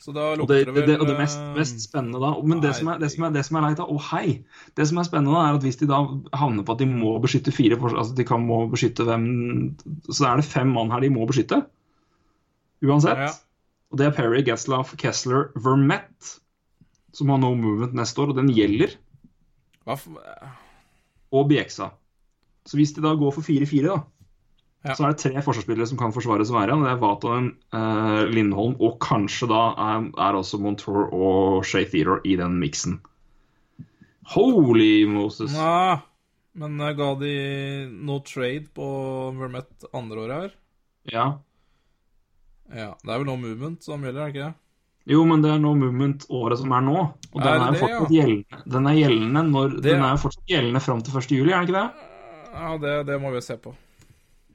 Så 0.02 0.10
da 0.14 0.32
Og 0.32 0.40
lukter 0.40 0.66
det, 0.66 0.74
det, 0.74 0.74
det, 0.74 0.94
vel 0.96 1.04
og 1.04 1.10
det 1.12 1.14
mest, 1.20 1.38
eh, 1.38 1.52
mest 1.54 1.82
spennende 1.84 2.18
da 2.18 2.32
Men 2.42 2.62
det 2.62 2.72
som, 2.74 2.88
er, 2.90 2.98
det, 2.98 3.12
som 3.12 3.26
er, 3.28 3.34
det 3.36 3.44
som 3.46 3.58
er 3.58 3.66
leit, 3.68 3.78
da 3.78 3.86
Å, 3.86 3.98
hei! 4.10 4.40
Det 4.78 4.86
som 4.90 4.98
er 4.98 5.06
spennende, 5.06 5.36
da, 5.36 5.44
er 5.46 5.58
at 5.60 5.66
hvis 5.66 5.78
de 5.78 5.88
da 5.90 6.00
havner 6.40 6.66
på 6.66 6.74
at 6.74 6.82
de 6.82 6.88
må 6.90 7.14
beskytte 7.22 7.54
fire 7.54 7.78
Altså 7.92 8.16
de 8.18 8.26
kan 8.26 8.42
må 8.42 8.64
beskytte 8.72 9.06
hvem 9.06 9.24
Så 10.10 10.26
er 10.26 10.42
det 10.42 10.48
fem 10.48 10.72
mann 10.74 10.90
her 10.90 11.04
de 11.04 11.12
må 11.14 11.28
beskytte. 11.28 11.62
Uansett. 12.82 13.22
Ja. 13.22 13.30
Og 13.92 14.00
det 14.00 14.08
er 14.08 14.14
Perry, 14.16 14.40
Geslav, 14.42 14.90
Kessler, 14.98 15.50
Vermette, 15.54 16.38
som 17.14 17.30
har 17.30 17.38
no 17.42 17.52
movement 17.54 17.92
neste 17.94 18.22
år, 18.24 18.32
og 18.32 18.38
den 18.40 18.48
gjelder. 18.56 18.96
hva 19.84 19.98
for... 20.00 20.16
Og 21.32 21.44
Bieksa. 21.50 21.90
Så 22.66 22.78
hvis 22.80 22.94
de 22.96 23.04
da 23.04 23.12
går 23.18 23.34
for 23.36 23.44
4-4, 23.44 23.84
da, 23.84 24.00
Ja. 24.84 24.94
så 24.98 25.04
er 25.06 25.12
det 25.12 25.18
tre 25.22 25.42
forsvarsspillere 25.46 25.86
som 25.86 25.98
kan 25.98 26.12
forsvares 26.12 26.50
være. 26.50 26.74
og 26.74 26.82
Det 26.82 26.90
er 26.90 27.00
Vatoen, 27.02 27.50
eh, 27.72 28.24
Lindholm 28.34 28.74
og 28.82 28.96
kanskje 29.00 29.46
da 29.48 29.60
er, 29.78 30.08
er 30.18 30.34
også 30.40 30.58
Montour 30.58 31.12
og 31.14 31.64
Shay 31.64 31.84
Theodore 31.86 32.20
i 32.26 32.34
den 32.36 32.58
miksen. 32.58 33.00
Holy 34.34 35.04
Moses. 35.06 35.54
Ja, 35.54 36.00
men 36.58 36.80
eh, 36.80 36.92
ga 36.98 37.12
de 37.20 37.32
no 37.90 38.18
trade 38.26 38.66
på 38.74 38.86
Vermette 39.38 39.88
andre 39.94 40.24
året 40.24 40.40
her? 40.42 40.52
Ja. 41.12 41.26
Ja, 42.72 42.90
det 43.02 43.10
er 43.12 43.18
vel 43.22 43.26
no 43.28 43.36
movement 43.36 43.82
som 43.84 44.02
gjelder, 44.02 44.22
er 44.22 44.30
det 44.30 44.34
ikke 44.34 44.46
det? 44.48 44.58
Jo, 45.12 45.24
men 45.26 45.42
det 45.42 45.50
er 45.50 45.58
no 45.58 45.72
movement 45.74 46.26
året 46.30 46.60
som 46.60 46.70
er 46.72 46.84
nå. 46.86 46.98
Og 47.32 47.40
Er 47.42 47.46
den 47.58 47.62
er 47.66 47.72
det, 47.74 47.88
ja? 47.90 48.02
gjeldende. 48.06 48.60
Den 48.70 48.86
er 48.86 48.94
gjeldende 49.00 49.42
når 49.50 49.68
Det- 49.80 49.82
Den 49.92 50.02
er 50.02 50.10
jo 50.14 50.20
fortsatt 50.22 50.46
gjeldende 50.46 50.80
fram 50.80 51.02
til 51.02 51.12
1. 51.18 51.30
juli, 51.38 51.50
er 51.52 51.58
den 51.58 51.68
ikke 51.68 51.80
det? 51.80 51.90
Ja, 52.54 52.76
det, 52.78 53.06
det 53.06 53.20
må 53.20 53.32
vi 53.34 53.40
se 53.40 53.56
på. 53.56 53.74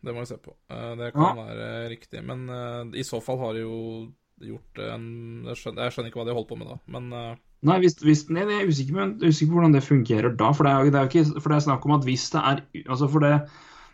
Det 0.04 0.14
må 0.14 0.22
vi 0.24 0.30
se 0.30 0.38
på. 0.38 0.54
Eh, 0.70 0.96
Det 1.00 1.14
kan 1.14 1.38
Ja. 1.38 1.46
være 1.48 1.90
riktig. 1.90 2.24
Men 2.24 2.50
eh, 2.50 3.00
i 3.00 3.04
så 3.04 3.22
fall 3.24 3.40
har 3.40 3.54
de 3.54 3.62
jo 3.66 4.08
gjort 4.42 4.80
en 4.94 5.44
Jeg 5.48 5.56
skjønner, 5.58 5.84
jeg 5.88 5.94
skjønner 5.96 6.12
ikke 6.12 6.20
hva 6.22 6.26
de 6.28 6.34
holdt 6.38 6.50
på 6.52 6.58
med 6.60 6.68
da, 6.70 6.78
men 6.88 7.14
eh, 7.14 7.36
Nei, 7.66 7.80
hvis, 7.82 7.96
hvis, 8.06 8.20
nei, 8.30 8.44
jeg 8.46 8.62
er 8.62 8.68
usikker, 8.70 8.94
men, 8.94 9.16
jeg 9.18 9.32
er 9.32 9.34
usikker 9.34 9.50
på 9.50 9.58
hvordan 9.58 9.74
det 9.74 9.82
fungerer 9.82 10.36
da. 10.38 10.52
For 10.54 10.64
det 10.68 10.74
er 10.74 10.92
det 10.94 11.00
er 11.00 11.08
ikke 11.10 11.42
For 11.42 11.50
det 11.50 11.56
er 11.58 11.66
snakk 11.66 11.86
om 11.88 11.96
at 11.96 12.06
hvis 12.06 12.28
det 12.36 12.42
er 12.44 12.62
Altså 12.86 13.10
for 13.10 13.20
det 13.26 13.32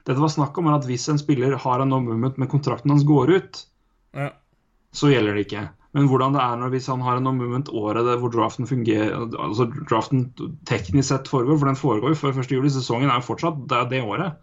Dette 0.03 0.19
var 0.19 0.33
snakk 0.33 0.57
om 0.59 0.67
er 0.67 0.75
at 0.75 0.85
hvis 0.89 1.07
en 1.07 1.21
spiller 1.21 1.55
har 1.55 1.79
en 1.79 1.95
omvendt 1.95 2.37
men 2.37 2.49
kontrakten 2.51 2.91
hans 2.91 3.05
går 3.07 3.29
ut, 3.37 3.61
ja. 4.13 4.33
så 4.91 5.07
gjelder 5.13 5.37
det 5.37 5.45
ikke. 5.47 5.69
Men 5.95 6.09
hvordan 6.11 6.33
det 6.35 6.41
er 6.43 6.57
når 6.59 6.73
hvis 6.73 6.89
han 6.91 6.99
har 7.05 7.21
en 7.21 7.29
omvendt 7.31 7.69
året 7.71 8.19
hvor 8.19 8.33
draften 8.33 8.67
fungerer 8.67 9.15
Altså 9.39 9.69
draften 9.87 10.33
teknisk 10.67 11.07
sett 11.07 11.31
foregår, 11.31 11.55
for 11.61 11.71
den 11.71 11.79
foregår 11.79 12.11
jo 12.11 12.19
før 12.19 12.35
1. 12.43 12.51
juli. 12.51 12.67
Sesongen 12.73 13.07
er 13.07 13.21
jo 13.21 13.27
fortsatt 13.29 13.63
det, 13.69 13.77
er 13.79 13.87
det 13.93 14.03
året. 14.03 14.35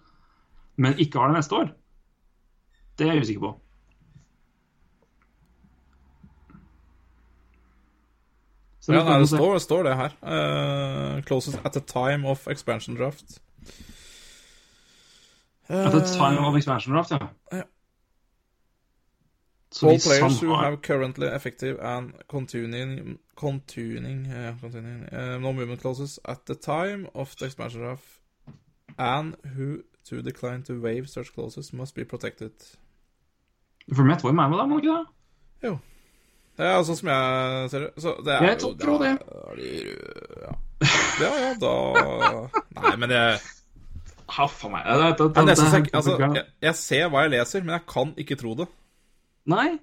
Men 0.81 0.99
ikke 0.99 1.19
har 1.21 1.29
det 1.29 1.37
neste 1.37 1.57
år. 1.57 1.73
Det 2.99 3.09
er 3.09 3.13
jeg 3.13 3.27
usikker 3.27 3.41
på. 3.41 3.51
Så 8.81 8.95
ja 8.97 9.03
nei, 9.05 9.19
det 9.21 9.29
står, 9.29 9.53
det 9.59 9.63
står 9.63 9.83
det 9.87 9.97
her. 9.99 10.15
Uh, 10.25 11.23
closest 11.29 11.61
at 11.65 11.77
the 11.77 11.83
time 11.85 12.29
of 12.29 12.47
expansion 12.49 12.97
draft. 12.97 13.43
At 15.69 15.93
the 15.93 16.01
time 16.01 16.47
of 16.49 16.57
expansion 16.57 16.95
draft, 16.95 17.11
ja. 17.11 17.29
Ja. 17.53 17.63
Så 19.73 19.89
All 19.89 20.01
players 20.01 20.41
who 20.43 20.55
have 20.57 20.77
currently 20.83 21.27
effective 21.27 21.79
and 21.81 22.13
continuing 22.29 23.19
continuing, 23.37 24.27
yeah, 24.27 24.55
continuing 24.61 25.09
uh, 25.13 25.39
no 25.39 25.53
movement 25.53 25.81
clauses 25.81 26.19
at 26.25 26.39
the 26.47 26.55
time 26.55 27.07
of 27.15 27.37
the 27.37 27.47
expansion 27.47 27.81
draft 27.81 28.21
and 28.99 29.35
who 29.45 29.83
to 30.09 30.23
decline 30.23 30.63
to 30.67 30.79
waive 30.81 31.09
such 31.09 31.33
clauses 31.35 31.73
must 31.73 31.95
be 31.95 32.05
protected. 32.05 32.53
For 33.95 34.05
var 34.25 34.31
jo 34.31 34.33
med 34.33 34.51
med 34.51 34.59
må 34.69 34.79
han 34.79 34.85
ikke 34.85 34.99
det? 34.99 35.07
Det 36.61 36.67
er 36.69 36.83
sånn 36.85 36.99
som 36.99 37.09
jeg 37.09 37.69
ser 37.73 37.85
det. 37.87 37.91
Så 38.05 38.13
det 38.25 38.35
er 38.35 38.45
Jeg 38.45 38.59
jo 38.61 38.73
tror 38.81 38.99
det. 39.01 39.13
er 39.17 39.61
Ja. 40.45 40.53
ja, 41.21 41.31
ja, 41.41 41.53
da 41.61 41.73
Nei, 42.81 42.97
men 43.01 43.09
det 43.13 43.23
Huff 44.31 44.61
meg. 44.71 44.85
Det, 44.87 45.09
det, 45.19 45.29
det 45.35 45.43
er 45.43 45.79
jeg, 45.79 45.87
altså, 45.97 46.17
jeg, 46.21 46.45
jeg 46.63 46.75
ser 46.79 47.09
hva 47.11 47.25
jeg 47.25 47.33
leser, 47.35 47.65
men 47.67 47.75
jeg 47.75 47.87
kan 47.91 48.13
ikke 48.21 48.37
tro 48.39 48.53
det. 48.61 48.67
Nei. 49.51 49.79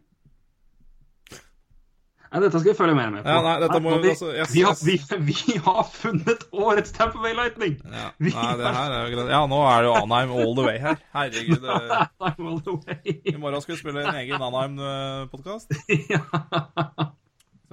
Nei, 2.37 2.43
dette 2.45 2.59
skal 2.61 2.69
vi 2.69 2.77
følge 2.77 2.93
mer 2.93 3.09
med 3.09 3.23
på. 3.25 3.33
Ja, 3.33 3.37
nei, 3.41 3.79
må- 3.81 3.95
vi, 4.03 4.09
altså, 4.13 4.27
yes, 4.29 4.51
vi, 4.53 4.61
har, 4.61 4.75
vi, 4.85 4.97
vi 5.25 5.55
har 5.65 5.79
funnet 5.89 6.43
årets 6.53 6.91
Tamper 6.93 7.23
Bay 7.23 7.33
Lightning! 7.33 7.79
Ja. 7.89 8.11
Nei, 8.27 8.51
det 8.59 8.73
her 8.75 8.93
er 8.93 9.07
jo 9.07 9.15
greit. 9.15 9.31
Ja, 9.33 9.39
nå 9.49 9.61
er 9.65 9.81
det 9.81 9.89
jo 9.89 9.95
Anheim 10.03 10.33
all 10.35 10.53
the 10.59 10.65
way 10.67 10.77
her. 10.83 10.99
Herregud. 11.17 11.65
Anheim 11.71 12.51
all 12.51 12.61
the 12.67 12.75
way. 12.77 13.15
I 13.25 13.33
morgen 13.41 13.63
skal 13.65 13.73
vi 13.73 13.79
spille 13.81 14.03
en 14.05 14.19
egen 14.21 14.45
Anheim-podkast. 14.49 15.73
ja. 16.13 16.21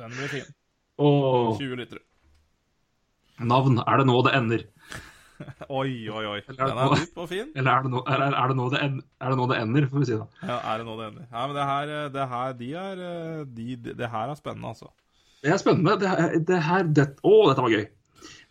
Den 0.01 0.17
blir 0.17 0.33
fin. 0.33 0.49
Oh. 0.97 1.53
20 1.61 1.77
liter. 1.83 2.01
navn. 3.45 3.83
Er 3.85 4.01
det 4.01 4.09
nå 4.09 4.17
det 4.25 4.33
ender? 4.41 4.65
Oi, 5.81 5.93
oi, 6.11 6.25
oi. 6.33 6.39
Den 6.49 6.63
er 6.65 6.95
dyp 6.97 7.21
og 7.25 7.31
fin. 7.31 7.49
Eller 7.55 7.71
er 7.73 7.87
det 7.87 7.93
nå, 7.95 8.05
er, 8.07 8.25
er 8.29 8.53
det 8.53 8.59
nå, 8.59 8.69
det, 8.73 8.83
en, 8.85 9.01
er 9.21 9.33
det, 9.33 9.39
nå 9.41 9.49
det 9.51 9.59
ender, 9.63 9.89
får 9.91 10.05
vi 10.05 10.11
si 10.11 10.21
da. 10.21 10.29
Ja, 10.43 10.61
er 10.73 10.83
det 10.83 10.89
nå 10.89 10.99
det 11.01 11.09
ender? 11.11 11.27
Ja, 11.31 11.47
men 11.47 11.57
det 11.59 11.67
her, 11.71 11.93
det 12.15 12.29
her, 12.35 12.55
de 12.61 12.71
er 12.85 13.03
de, 13.45 13.67
de, 13.77 13.99
Det 14.03 14.13
her 14.15 14.33
er 14.33 14.41
spennende, 14.41 14.73
altså. 14.75 14.91
Det 15.45 15.53
er 15.53 15.61
spennende. 15.61 15.99
Det, 16.01 16.15
det 16.49 16.63
her 16.65 16.89
det, 16.89 17.11
Å, 17.21 17.37
dette 17.51 17.67
var 17.67 17.77
gøy. 17.77 17.87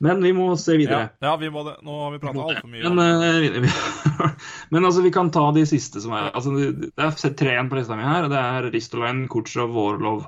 Men 0.04 0.20
vi 0.24 0.34
må 0.36 0.50
se 0.60 0.76
videre. 0.78 1.14
ja 1.24 1.34
vi 1.40 1.50
må 1.54 1.64
det. 1.68 1.78
Nå 1.86 1.96
har 2.02 2.14
vi 2.14 2.20
prata 2.22 2.44
altfor 2.44 2.70
mye. 2.70 2.90
Men, 2.92 3.24
eh, 3.24 3.62
vi, 3.64 3.72
men 4.76 4.86
altså, 4.86 5.04
vi 5.06 5.14
kan 5.16 5.32
ta 5.34 5.46
de 5.56 5.64
siste 5.70 6.02
som 6.04 6.16
er 6.18 6.32
altså, 6.34 6.54
Det 6.84 6.92
er 7.08 7.36
tre 7.40 7.54
igjen 7.56 7.70
på 7.72 7.80
lista 7.80 7.98
mi 7.98 8.06
her. 8.08 8.28
Det 8.32 8.40
er 8.40 8.70
Ristolainen, 8.74 9.30
Kutsjov 9.32 9.72
Vårlov 9.74 10.02
Orlov. 10.02 10.26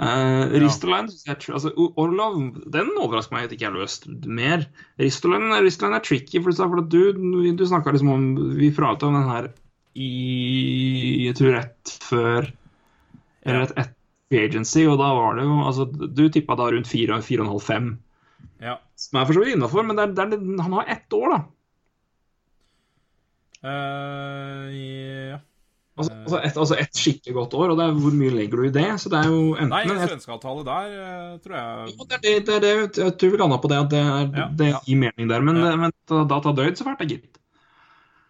Uh, 0.00 0.48
er 0.48 0.64
tr- 0.64 1.52
altså, 1.52 1.74
Orlov 2.00 2.38
den 2.72 2.86
overrasker 2.96 3.36
meg 3.36 3.48
at 3.48 3.52
ikke 3.52 3.66
er 3.68 3.74
løst 3.76 4.06
mer. 4.24 4.62
Ristolainen 4.96 5.52
Ristolainen 5.60 5.98
er 5.98 6.04
tricky, 6.06 6.40
for, 6.40 6.56
for 6.56 6.80
du, 6.88 7.02
du 7.52 7.64
snakka 7.68 7.92
liksom 7.92 8.12
om 8.14 8.24
Vi 8.56 8.70
prata 8.72 9.10
om 9.10 9.18
den 9.18 9.28
her 9.28 9.50
i 10.00 11.26
Jeg 11.26 11.36
tror 11.36 11.56
rett 11.58 11.92
før 12.06 12.48
Eller 13.44 13.66
rett 13.66 13.76
etter 13.76 14.46
Agency, 14.46 14.86
og 14.86 14.96
da 15.02 15.10
var 15.18 15.36
det 15.36 15.44
jo 15.44 15.58
altså, 15.66 15.84
Du 15.90 16.24
tippa 16.32 16.56
da 16.56 16.70
rundt 16.70 16.88
4-4,5-5. 16.88 17.92
Ja. 18.62 18.76
Som 18.96 19.18
er 19.18 19.26
for 19.26 19.36
så 19.36 19.44
vidt 19.44 19.56
innafor, 19.56 19.84
men 19.84 19.98
det 19.98 20.04
er, 20.06 20.12
det 20.16 20.38
er, 20.38 20.44
han 20.62 20.76
har 20.78 20.92
ett 20.94 21.16
år, 21.18 21.34
da. 21.34 21.40
Uh, 23.60 24.68
ja. 24.72 25.40
Altså, 26.00 26.14
altså, 26.24 26.38
et, 26.40 26.56
altså 26.64 26.76
et 26.80 27.00
skikkelig 27.00 27.34
godt 27.36 27.54
år, 27.60 27.72
og 27.72 27.78
det 27.78 27.84
er 27.86 27.98
hvor 28.00 28.14
mye 28.16 28.32
legger 28.34 28.60
du 28.60 28.64
i 28.66 28.72
det? 28.74 28.86
Så 29.02 29.10
det 29.12 29.18
er 29.20 29.28
jo 29.30 29.40
enten 29.54 29.70
Nei, 29.74 29.82
svenskeavtale 30.08 30.64
der 30.66 30.94
eh, 30.96 31.34
tror 31.44 31.56
jeg 31.58 31.92
Jo, 31.92 32.06
det 32.10 32.20
det, 32.48 32.56
det, 32.64 32.72
jeg 32.98 33.14
tror 33.20 33.34
vi 33.34 33.40
landa 33.42 33.58
på 33.60 33.70
det, 33.72 33.78
at 33.84 33.90
det, 33.92 34.00
er, 34.00 34.26
Ja, 34.40 34.46
det 34.60 34.70
gir 34.86 35.00
mening 35.04 35.30
der. 35.30 35.44
Men, 35.44 35.60
Ja. 35.60 35.76
men 35.76 35.94
data 36.08 36.52
døyd 36.56 36.80
så 36.80 36.86
fælt, 36.88 37.02
da, 37.02 37.08
gitt. 37.12 37.38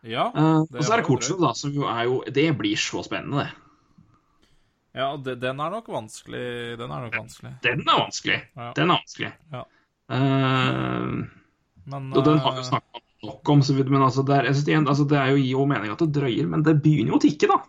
Ja. 0.03 0.29
Uh, 0.33 0.63
og 0.65 0.81
så 0.81 0.95
er 0.95 1.03
det 1.03 1.07
Kortsjov, 1.11 1.43
da, 1.45 1.51
som 1.55 1.75
jo 1.77 1.85
er 1.85 2.07
jo 2.09 2.23
Det 2.33 2.47
blir 2.57 2.79
så 2.81 3.03
spennende, 3.05 3.45
det. 3.45 3.51
ja 4.97 5.11
den 5.21 5.61
er 5.61 5.71
nok 5.77 5.89
vanskelig. 5.93 6.79
Den 6.81 6.91
er 6.91 7.05
nok 7.05 7.19
vanskelig. 7.21 7.53
Den 7.63 7.85
er 7.85 8.01
vanskelig. 8.01 8.39
Ja. 8.57 8.73
Den 8.77 8.91
er 8.91 8.97
vanskelig. 9.03 9.33
Ja. 9.53 9.63
Uh, 10.11 11.29
Men 11.91 12.13
og 12.17 12.25
den 12.27 12.39
har 12.41 12.57
vi 12.57 12.65
jo 12.65 12.69
snakka 12.73 13.05
nok 13.27 13.49
om, 13.53 13.63
så 13.63 13.75
vidt, 13.77 13.91
men 13.93 14.03
altså, 14.03 14.25
det, 14.27 14.39
er, 14.39 14.49
det, 14.53 14.79
altså, 14.81 15.05
det 15.09 15.19
er 15.21 15.33
jo 15.35 15.41
gir 15.41 15.53
jo 15.53 15.67
mening 15.69 15.93
at 15.93 16.03
det 16.05 16.13
drøyer, 16.17 16.49
men 16.49 16.65
det 16.67 16.79
begynner 16.85 17.15
jo 17.15 17.21
å 17.21 17.25
tikke, 17.25 17.51
da. 17.51 17.61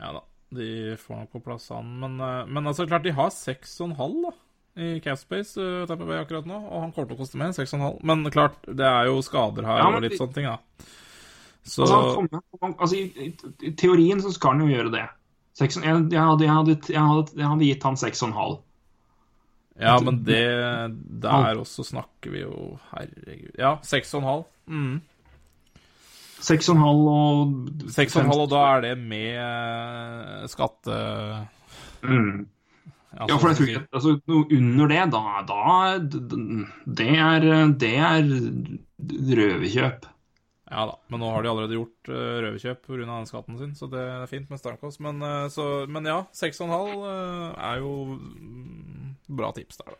Ja 0.00 0.12
da. 0.16 0.24
De 0.50 0.96
får 0.98 1.14
nok 1.20 1.34
på 1.36 1.42
plass 1.44 1.68
han. 1.70 1.90
Men, 2.02 2.16
eh, 2.18 2.46
men 2.50 2.66
altså, 2.66 2.86
klart, 2.90 3.04
de 3.06 3.14
har 3.14 3.30
6,5 3.30 4.16
da 4.24 4.32
i 4.80 5.00
Capspace 5.02 5.60
uh, 5.60 5.90
Bay 5.98 6.20
akkurat 6.20 6.46
nå, 6.46 6.56
og 6.56 6.84
han 6.84 6.92
kommer 6.94 7.10
til 7.10 7.18
å 7.18 7.20
koste 7.20 7.38
mer. 7.40 7.52
6,5. 7.54 8.00
Men 8.06 8.24
klart, 8.32 8.58
det 8.66 8.86
er 8.86 9.10
jo 9.10 9.20
skader 9.26 9.66
her 9.66 9.80
Ja, 9.82 9.88
og 9.90 10.02
litt 10.04 10.14
de- 10.14 10.20
sånne 10.20 10.36
ting, 10.36 10.46
da. 10.48 10.86
Så 11.66 11.84
Altså, 11.84 12.26
kommer, 12.54 12.76
altså, 12.78 12.96
i, 12.96 13.26
i, 13.28 13.54
I 13.68 13.72
teorien 13.76 14.22
så 14.22 14.32
skal 14.32 14.54
han 14.54 14.64
jo 14.64 14.70
gjøre 14.70 14.92
det. 14.94 15.04
6, 15.58 15.80
jeg, 15.82 16.04
jeg, 16.14 16.22
hadde, 16.22 16.46
jeg, 16.46 16.54
hadde, 16.54 17.26
jeg 17.36 17.48
hadde 17.50 17.66
gitt 17.66 17.84
han 17.84 17.98
6,5. 18.00 18.56
Ja, 19.80 19.96
men 20.04 20.20
det 20.26 20.42
Der 21.22 21.56
også 21.56 21.84
snakker 21.86 22.34
vi 22.34 22.42
jo 22.42 22.76
Herregud. 22.90 23.54
Ja, 23.58 23.78
6,5. 23.80 24.44
Mm. 24.68 25.00
6,5 26.40 26.84
og 26.84 27.54
6,5, 27.92 28.30
og 28.32 28.48
da 28.52 28.62
er 28.76 28.86
det 28.88 28.94
med 29.00 29.36
eh, 29.40 30.48
skatte... 30.48 30.96
mm. 32.02 32.48
Ja, 33.10 33.26
Ja, 33.26 33.36
for 33.42 33.50
jeg 33.50 33.58
tror 33.58 33.66
ikke 33.66 33.80
altså, 33.90 34.12
noe 34.30 34.44
under 34.54 34.90
det, 34.92 35.00
da, 35.10 35.22
da 35.48 35.62
det, 36.86 37.08
er, 37.18 37.46
det 37.82 37.90
er 37.98 38.28
røverkjøp. 39.40 40.06
Ja 40.70 40.84
da, 40.86 40.94
men 41.10 41.18
nå 41.18 41.30
har 41.34 41.42
de 41.42 41.50
allerede 41.50 41.74
gjort 41.74 42.10
uh, 42.12 42.36
røverkjøp 42.44 42.84
pga. 42.86 43.00
den 43.02 43.26
skatten 43.26 43.58
sin, 43.58 43.72
så 43.74 43.88
det 43.90 44.04
er 44.04 44.30
fint 44.30 44.52
med 44.52 44.62
Stamkos. 44.62 45.00
Men, 45.02 45.18
uh, 45.26 45.48
så, 45.50 45.66
men 45.90 46.06
ja, 46.06 46.20
6,5 46.30 46.70
uh, 46.70 47.50
er 47.58 47.82
jo 47.82 47.90
bra 49.38 49.50
tips 49.56 49.80
der, 49.80 49.94
da. 49.94 49.98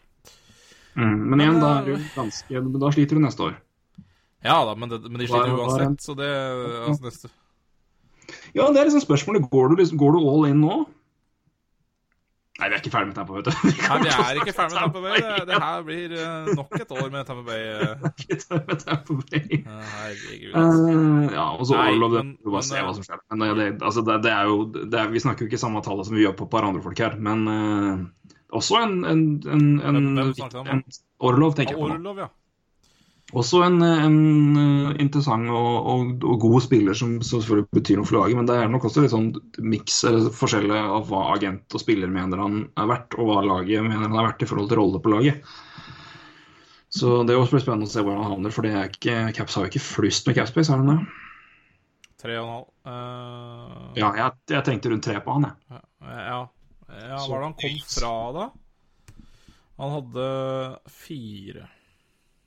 Mm. 0.99 1.19
Men 1.31 1.41
igjen, 1.41 1.59
Men, 1.59 1.63
da, 1.63 1.75
er 1.79 1.87
du 1.87 2.09
ganske, 2.17 2.63
da 2.83 2.93
sliter 2.95 3.19
du 3.19 3.25
neste 3.25 3.45
år. 3.47 3.59
Ja 4.45 4.57
da, 4.65 4.73
men, 4.75 4.91
det, 4.91 5.03
men 5.07 5.21
de 5.21 5.29
sliter 5.29 5.53
er 5.53 5.61
uansett, 5.61 6.01
så 6.03 6.17
det 6.19 6.31
altså, 6.31 7.05
neste. 7.05 7.31
Ja, 8.55 8.71
det 8.71 8.81
er 8.81 8.89
liksom 8.89 9.05
spørsmålet. 9.05 9.51
Går 9.51 9.71
du, 9.71 9.77
liksom, 9.83 10.01
går 10.01 10.17
du 10.17 10.25
all 10.25 10.49
in 10.51 10.65
nå? 10.65 10.81
Nei, 12.61 12.69
vi 12.69 12.77
er 12.77 12.83
ikke 12.83 12.91
ferdig 12.93 13.09
med 13.09 13.17
Tampa, 13.17 13.39
vet 13.39 13.47
du. 13.49 13.53
Nei, 13.89 13.99
vi 14.03 14.11
er 14.13 14.39
ikke 14.43 14.53
ferdig 14.53 14.75
med 14.75 14.83
Tampa 14.83 15.01
Bay. 15.05 15.21
Det, 15.25 15.45
det 15.49 15.61
her 15.63 15.85
blir 15.87 16.13
eh, 16.13 16.51
nok 16.59 16.75
et 16.77 16.91
år 16.93 17.07
med 17.15 17.29
Tampa 17.29 17.45
Bay. 17.47 17.63
eh. 17.79 18.59
med 18.67 18.83
Tampa 18.83 19.17
Bay. 19.31 19.61
Herregud. 19.65 20.51
altså. 20.61 20.91
Eh, 20.91 21.31
ja, 21.39 21.47
og 21.55 21.71
så 21.71 21.79
all 21.81 22.05
of 22.05 22.13
them. 22.19 22.35
Du 22.43 22.51
bare 22.51 22.61
men, 22.61 22.69
se 22.69 22.83
hva 22.85 22.93
som 22.99 23.07
skjer. 23.07 23.23
Men 23.33 23.47
det, 23.47 23.49
det, 23.63 23.69
altså 23.79 24.05
det, 24.05 24.19
det 24.27 24.35
er 24.35 24.51
jo 24.51 24.59
det 24.75 25.01
er, 25.01 25.09
Vi 25.15 25.25
snakker 25.25 25.47
jo 25.47 25.49
ikke 25.53 25.63
samme 25.63 25.81
tallet 25.87 26.11
som 26.11 26.19
vi 26.19 26.27
gjør 26.27 26.37
på 26.37 26.51
et 26.51 26.53
par 26.53 26.69
andre 26.69 26.85
folk 26.85 27.01
her, 27.01 27.17
men 27.31 27.49
eh, 27.55 28.37
også 28.57 28.83
en, 28.83 29.01
en, 29.05 29.25
en, 29.47 29.65
en, 29.87 30.19
en 30.21 30.85
Orlov, 31.21 31.57
tenker 31.57 31.77
jeg 31.77 31.81
på. 31.81 31.89
Orlov, 31.95 32.21
ja. 32.25 32.29
Også 33.31 33.61
en, 33.63 33.77
en 33.87 34.17
eh, 34.59 34.95
interessant 35.05 35.47
og, 35.55 35.87
og, 35.93 36.25
og 36.27 36.41
god 36.43 36.65
spiller 36.65 36.97
som 36.99 37.13
som 37.23 37.39
selvfølgelig 37.39 37.69
betyr 37.77 38.01
noe 38.01 38.09
for 38.09 38.19
laget, 38.19 38.39
men 38.41 38.49
det 38.49 38.57
er 38.59 38.73
nok 38.73 38.89
også 38.89 39.05
litt 39.05 39.13
sånn 39.13 39.29
miks 39.63 40.01
eller 40.09 40.33
forskjell 40.35 40.67
av 40.75 41.07
hva 41.13 41.29
agent 41.37 41.77
og 41.79 41.85
spiller 41.85 42.11
mener 42.11 42.43
han 42.43 42.65
er 42.75 42.91
verdt, 42.91 43.15
og 43.21 43.31
hva 43.31 43.45
laget 43.47 43.87
mener 43.87 44.09
han 44.09 44.17
er 44.19 44.27
verdt 44.33 44.43
i 44.43 44.51
forhold 44.51 44.73
til 44.73 44.81
rolle 44.83 45.03
på 45.05 45.13
laget. 45.15 45.47
Så 46.91 47.21
det 47.23 47.37
også 47.39 47.61
spennende 47.63 47.87
å 47.87 47.93
se 47.93 48.03
hvor 48.03 48.19
han 48.19 48.27
havner, 48.33 48.51
for 48.51 48.67
det 48.67 48.75
er 48.75 48.91
ikke, 48.91 49.19
Caps 49.37 49.55
har 49.55 49.69
jo 49.69 49.71
ikke 49.71 49.87
flust 49.93 50.27
med 50.27 50.35
Capspace, 50.41 50.73
har 50.73 50.83
han 50.83 50.91
det? 50.91 50.99
Tre 52.21 52.35
og 52.41 52.43
en 52.43 52.55
halv. 52.57 52.67
Eh, 52.91 54.01
Ja, 54.03 54.11
jeg, 54.19 54.41
jeg 54.57 54.67
tenkte 54.67 54.91
rundt 54.91 55.07
tre 55.07 55.21
på 55.23 55.37
han, 55.39 55.47
jeg. 55.47 55.79
ja. 55.79 55.85
ja, 56.33 56.41
Så 57.01 57.27
hva 57.27 57.35
var 57.35 57.43
det 57.43 57.49
han 57.49 57.59
kom 57.63 57.79
fra, 57.89 58.15
da? 58.37 58.49
Han 59.81 59.95
hadde 59.97 60.25
fire. 60.93 61.69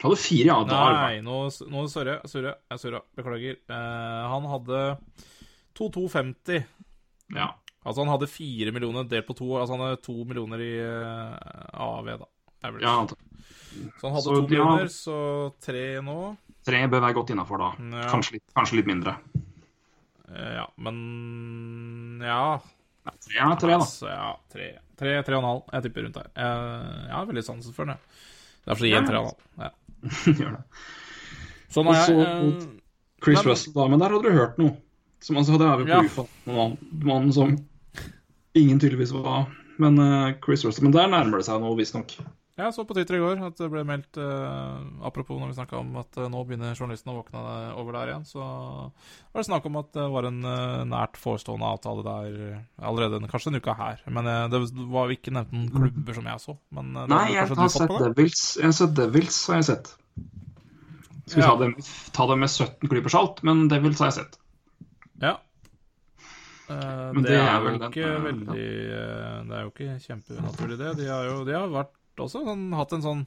Han 0.03 0.11
hadde 0.11 0.21
fire, 0.21 0.47
ja. 0.51 0.59
Da 0.69 0.81
Nei, 0.99 1.21
nå, 1.25 1.38
nå 1.73 1.85
surrer 1.89 2.17
jeg. 2.19 2.31
Surrer. 2.34 2.57
Jeg 2.73 2.81
surra. 2.84 3.01
Beklager. 3.17 3.59
Eh, 3.71 4.23
han 4.34 4.47
hadde 4.51 4.81
2250. 5.80 6.63
Ja. 7.34 7.49
Altså 7.84 8.03
han 8.03 8.11
hadde 8.13 8.30
fire 8.31 8.71
millioner 8.75 9.07
delt 9.09 9.27
på 9.27 9.35
to. 9.38 9.49
Altså 9.59 9.75
han 9.75 9.85
hadde 9.88 10.01
to 10.05 10.15
millioner 10.27 10.61
i 10.63 10.73
uh, 10.80 11.34
AV, 11.84 12.13
da. 12.21 12.30
Ja. 12.80 12.93
Så 13.99 14.07
han 14.07 14.13
hadde 14.13 14.23
Så, 14.23 14.35
to 14.35 14.38
ja. 14.38 14.45
millioner, 14.47 14.91
så 14.93 15.17
tre 15.63 15.88
nå. 16.05 16.19
Tre 16.63 16.84
bør 16.88 17.03
være 17.03 17.17
godt 17.17 17.34
innafor 17.34 17.59
da. 17.59 17.71
Ja. 17.91 18.05
Kanskje, 18.13 18.38
litt, 18.38 18.45
kanskje 18.55 18.80
litt 18.80 18.88
mindre. 18.88 19.17
Eh, 20.30 20.53
ja, 20.61 20.67
men 20.80 22.21
Ja. 22.23 22.45
Nei, 23.03 23.15
tre 23.19 23.55
tre, 23.59 23.71
da. 23.73 23.80
Altså, 23.80 24.07
ja, 24.07 24.30
tre, 24.53 24.67
tre, 24.99 25.15
tre 25.27 25.35
og 25.35 25.41
en 25.43 25.49
halv. 25.49 25.63
Jeg 25.75 25.84
tipper 25.88 26.05
rundt 26.07 26.19
der. 26.19 26.30
Jeg, 26.39 26.85
jeg 27.09 27.15
har 27.17 27.25
veldig 27.31 27.43
sansen 27.49 27.75
for 27.75 27.85
den, 27.89 27.97
jeg. 27.97 28.21
Derfor 28.69 28.88
gir 28.88 28.93
jeg 28.93 29.01
en 29.03 29.09
tre 29.09 29.19
og 29.19 29.25
en 29.25 29.31
halv. 29.34 29.41
Ja. 29.65 29.71
Gjør 30.39 30.53
det. 30.55 30.63
Sånn 31.73 31.89
er 31.91 31.99
jeg. 31.99 32.27
eh, 32.27 32.63
Chris 33.23 33.39
Men- 33.41 33.49
Russell, 33.51 33.73
da. 33.75 33.88
Men 33.91 33.99
der 34.03 34.13
hadde 34.15 34.30
du 34.31 34.38
hørt 34.39 34.57
noe. 34.61 34.75
Som, 35.23 35.38
altså, 35.39 35.57
det 35.59 35.67
er 35.67 35.77
vi 35.80 35.85
på 35.88 35.93
Ja. 35.95 35.99
UFA. 36.03 36.25
Mannen 36.51 36.77
mannen 37.07 37.34
som 37.35 37.53
ingen 38.59 38.80
tydeligvis 38.84 39.11
var. 39.15 39.45
Men 39.81 39.97
uh, 39.97 40.34
Chris 40.43 40.63
Russell, 40.67 40.84
men 40.85 40.93
der 40.93 41.07
nærmer 41.09 41.39
det 41.41 41.47
seg 41.47 41.59
noe, 41.63 41.73
visstnok. 41.80 42.11
Jeg 42.53 42.69
så 42.75 42.84
på 42.85 42.93
Twitter 42.93 43.15
i 43.17 43.19
går 43.23 43.39
at 43.47 43.57
det 43.57 43.67
ble 43.73 43.81
meldt 43.81 44.17
eh, 44.21 44.81
Apropos 45.09 45.39
når 45.41 45.49
vi 45.49 45.55
snakka 45.57 45.80
om 45.80 45.95
at 45.97 46.19
eh, 46.21 46.27
nå 46.30 46.43
begynner 46.45 46.75
journalistene 46.77 47.15
å 47.15 47.23
våkne 47.23 47.41
over 47.81 47.95
der 47.97 48.11
igjen, 48.11 48.25
så 48.30 48.43
var 48.43 49.39
det 49.41 49.45
snakk 49.47 49.65
om 49.65 49.80
at 49.81 49.89
det 49.97 50.03
var 50.13 50.27
en 50.30 50.38
eh, 50.45 50.84
nært 50.91 51.17
forestående 51.17 51.65
avtale 51.65 52.03
der 52.05 52.35
allerede 52.77 53.17
en- 53.17 53.25
kanskje 53.31 53.49
en 53.49 53.57
uke 53.57 53.73
her. 53.80 54.03
Men 54.05 54.30
eh, 54.30 54.43
det 54.53 54.61
var 54.93 55.09
ikke 55.15 55.34
nevnt 55.34 55.55
noen 55.55 55.71
klubber 55.73 56.19
som 56.19 56.30
jeg 56.30 56.43
så. 56.45 56.55
Men 56.77 56.91
eh, 57.01 57.07
Nei, 57.15 57.23
jeg 57.34 57.49
har 57.57 57.73
sett? 57.73 57.95
Devils. 58.05 58.43
Jeg 58.61 58.69
har 58.69 58.77
sett 58.84 58.93
Devils, 59.01 59.39
har 59.49 59.57
jeg 59.63 59.67
sett. 59.71 59.89
Skal 61.23 61.39
vi 61.39 61.41
Ja. 61.41 61.49
ta, 61.49 61.57
det, 61.63 61.89
ta 62.13 62.30
det 62.30 62.38
med 62.43 62.53
17 62.53 62.91
klyper 62.93 63.15
salt, 63.17 63.41
men 63.49 63.65
Devils 63.71 63.97
har 64.03 64.11
jeg 64.11 64.19
sett. 64.21 64.38
Ja. 65.25 65.34
Uh, 66.69 67.09
Men 67.17 67.25
det, 67.25 67.34
det 67.34 67.41
er, 67.41 67.49
er 67.49 67.65
jo 67.65 67.73
den, 67.73 67.89
ikke 67.89 68.05
eh, 68.07 68.21
veldig 68.23 68.61
eh, 68.61 69.41
Det 69.49 69.55
er 69.57 69.65
jo 69.65 69.71
ikke 69.73 69.97
kjempenaturlig, 70.05 70.77
det. 70.80 70.93
De 71.01 71.09
har 71.09 71.25
jo 71.27 71.41
de 71.49 71.57
har 71.57 71.73
vært 71.73 71.91
også 72.22 72.44
sånn, 72.45 72.72
hatt 72.77 72.94
en 72.94 73.02
sånn 73.02 73.26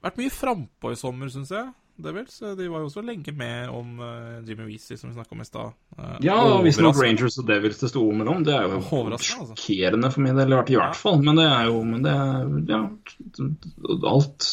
Vært 0.00 0.16
mye 0.16 0.30
frampå 0.32 0.92
i 0.92 0.96
sommer, 0.96 1.28
syns 1.28 1.50
jeg. 1.52 1.66
Devils. 2.00 2.38
De 2.56 2.68
var 2.72 2.80
jo 2.80 2.86
også 2.88 3.02
lenge 3.04 3.32
med 3.36 3.68
om 3.68 3.98
uh, 4.00 4.38
Jimmy 4.48 4.64
Weezy, 4.70 4.96
som 4.96 5.10
vi 5.10 5.16
snakka 5.18 5.34
om 5.36 5.42
i 5.42 5.44
stad. 5.44 5.74
Uh, 5.98 6.14
Ja, 6.24 6.36
visstnok 6.64 6.94
overraskende. 6.94 7.04
Rangers 7.04 7.36
og 7.42 7.46
Devils 7.50 7.80
det 7.82 7.90
sto 7.92 8.04
om 8.08 8.16
mellom. 8.22 8.40
Det 8.46 8.54
er 8.56 8.64
jo 8.64 8.78
sjokkerende 8.80 9.18
altså. 9.18 9.56
sjokkerende 9.58 10.10
for 10.14 10.24
min 10.24 10.40
del, 10.40 10.54
i 10.56 10.78
hvert- 10.78 10.96
fall. 10.96 11.20
Men 11.26 11.36
det 11.36 11.44
er 11.50 11.66
jo 11.68 11.82
men 11.84 12.06
det 12.06 12.14
er, 12.16 12.54
ja, 12.70 12.80
alt 14.08 14.48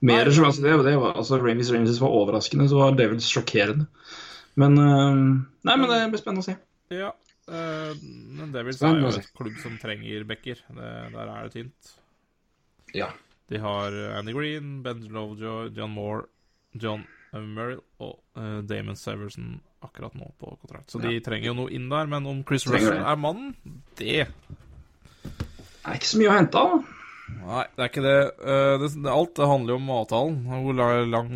Mer 0.00 0.30
som 0.30 0.44
altså, 0.46 0.62
det, 0.62 0.74
det 0.86 0.96
var, 0.98 1.16
altså, 1.18 1.38
Hvis 1.42 1.72
Rangers 1.74 2.00
var 2.00 2.08
overraskende, 2.14 2.68
så 2.70 2.76
var 2.78 2.98
Devils 2.98 3.26
sjokkerende. 3.30 3.86
Men 4.58 4.78
uh, 4.78 5.14
Nei, 5.66 5.76
men 5.78 5.86
det 5.90 6.02
blir 6.10 6.22
spennende 6.22 6.42
å 6.42 6.48
se. 6.48 6.58
Ja. 6.94 7.12
eh, 7.46 7.94
men 8.38 8.50
Devils 8.54 8.82
er 8.82 8.98
jo 8.98 9.10
et 9.14 9.30
klubb 9.38 9.56
som 9.62 9.78
trenger 9.78 10.26
backer. 10.26 10.62
Der 10.74 11.18
er 11.22 11.46
det 11.46 11.54
tynt. 11.54 11.94
Ja. 12.96 13.10
De 13.48 13.60
har 13.62 13.94
Andy 14.18 14.34
Green, 14.36 14.82
Ben 14.84 15.00
Lovejoy, 15.12 15.70
John 15.76 15.94
Moore, 15.96 16.26
John 16.76 17.06
Merrill 17.32 17.80
og 18.00 18.18
uh, 18.38 18.60
Damon 18.64 18.96
Severson 18.96 19.58
akkurat 19.84 20.14
nå 20.18 20.30
på 20.40 20.52
kontrakt. 20.60 20.90
Så 20.90 21.00
de 21.02 21.18
trenger 21.24 21.50
jo 21.50 21.56
noe 21.62 21.72
inn 21.74 21.88
der. 21.92 22.08
Men 22.10 22.26
om 22.28 22.42
Chris 22.46 22.66
Trenger 22.66 22.78
Russell 22.78 23.02
det. 23.02 23.08
er 23.10 23.20
mannen, 23.22 23.56
det 24.00 24.14
Det 25.28 25.84
er 25.84 25.98
ikke 26.00 26.12
så 26.12 26.20
mye 26.20 26.30
å 26.30 26.36
hente 26.36 26.62
av. 26.62 26.78
Nei, 27.28 27.64
det 27.76 27.84
er 27.84 27.90
ikke 27.92 28.04
det. 28.06 28.18
Uh, 28.40 28.74
det, 28.82 28.92
det 29.04 29.12
alt 29.12 29.34
det 29.36 29.50
handler 29.52 29.74
jo 29.74 29.80
om 29.82 29.94
avtalen. 29.98 30.38
Hvor 30.48 30.78
lang 31.12 31.34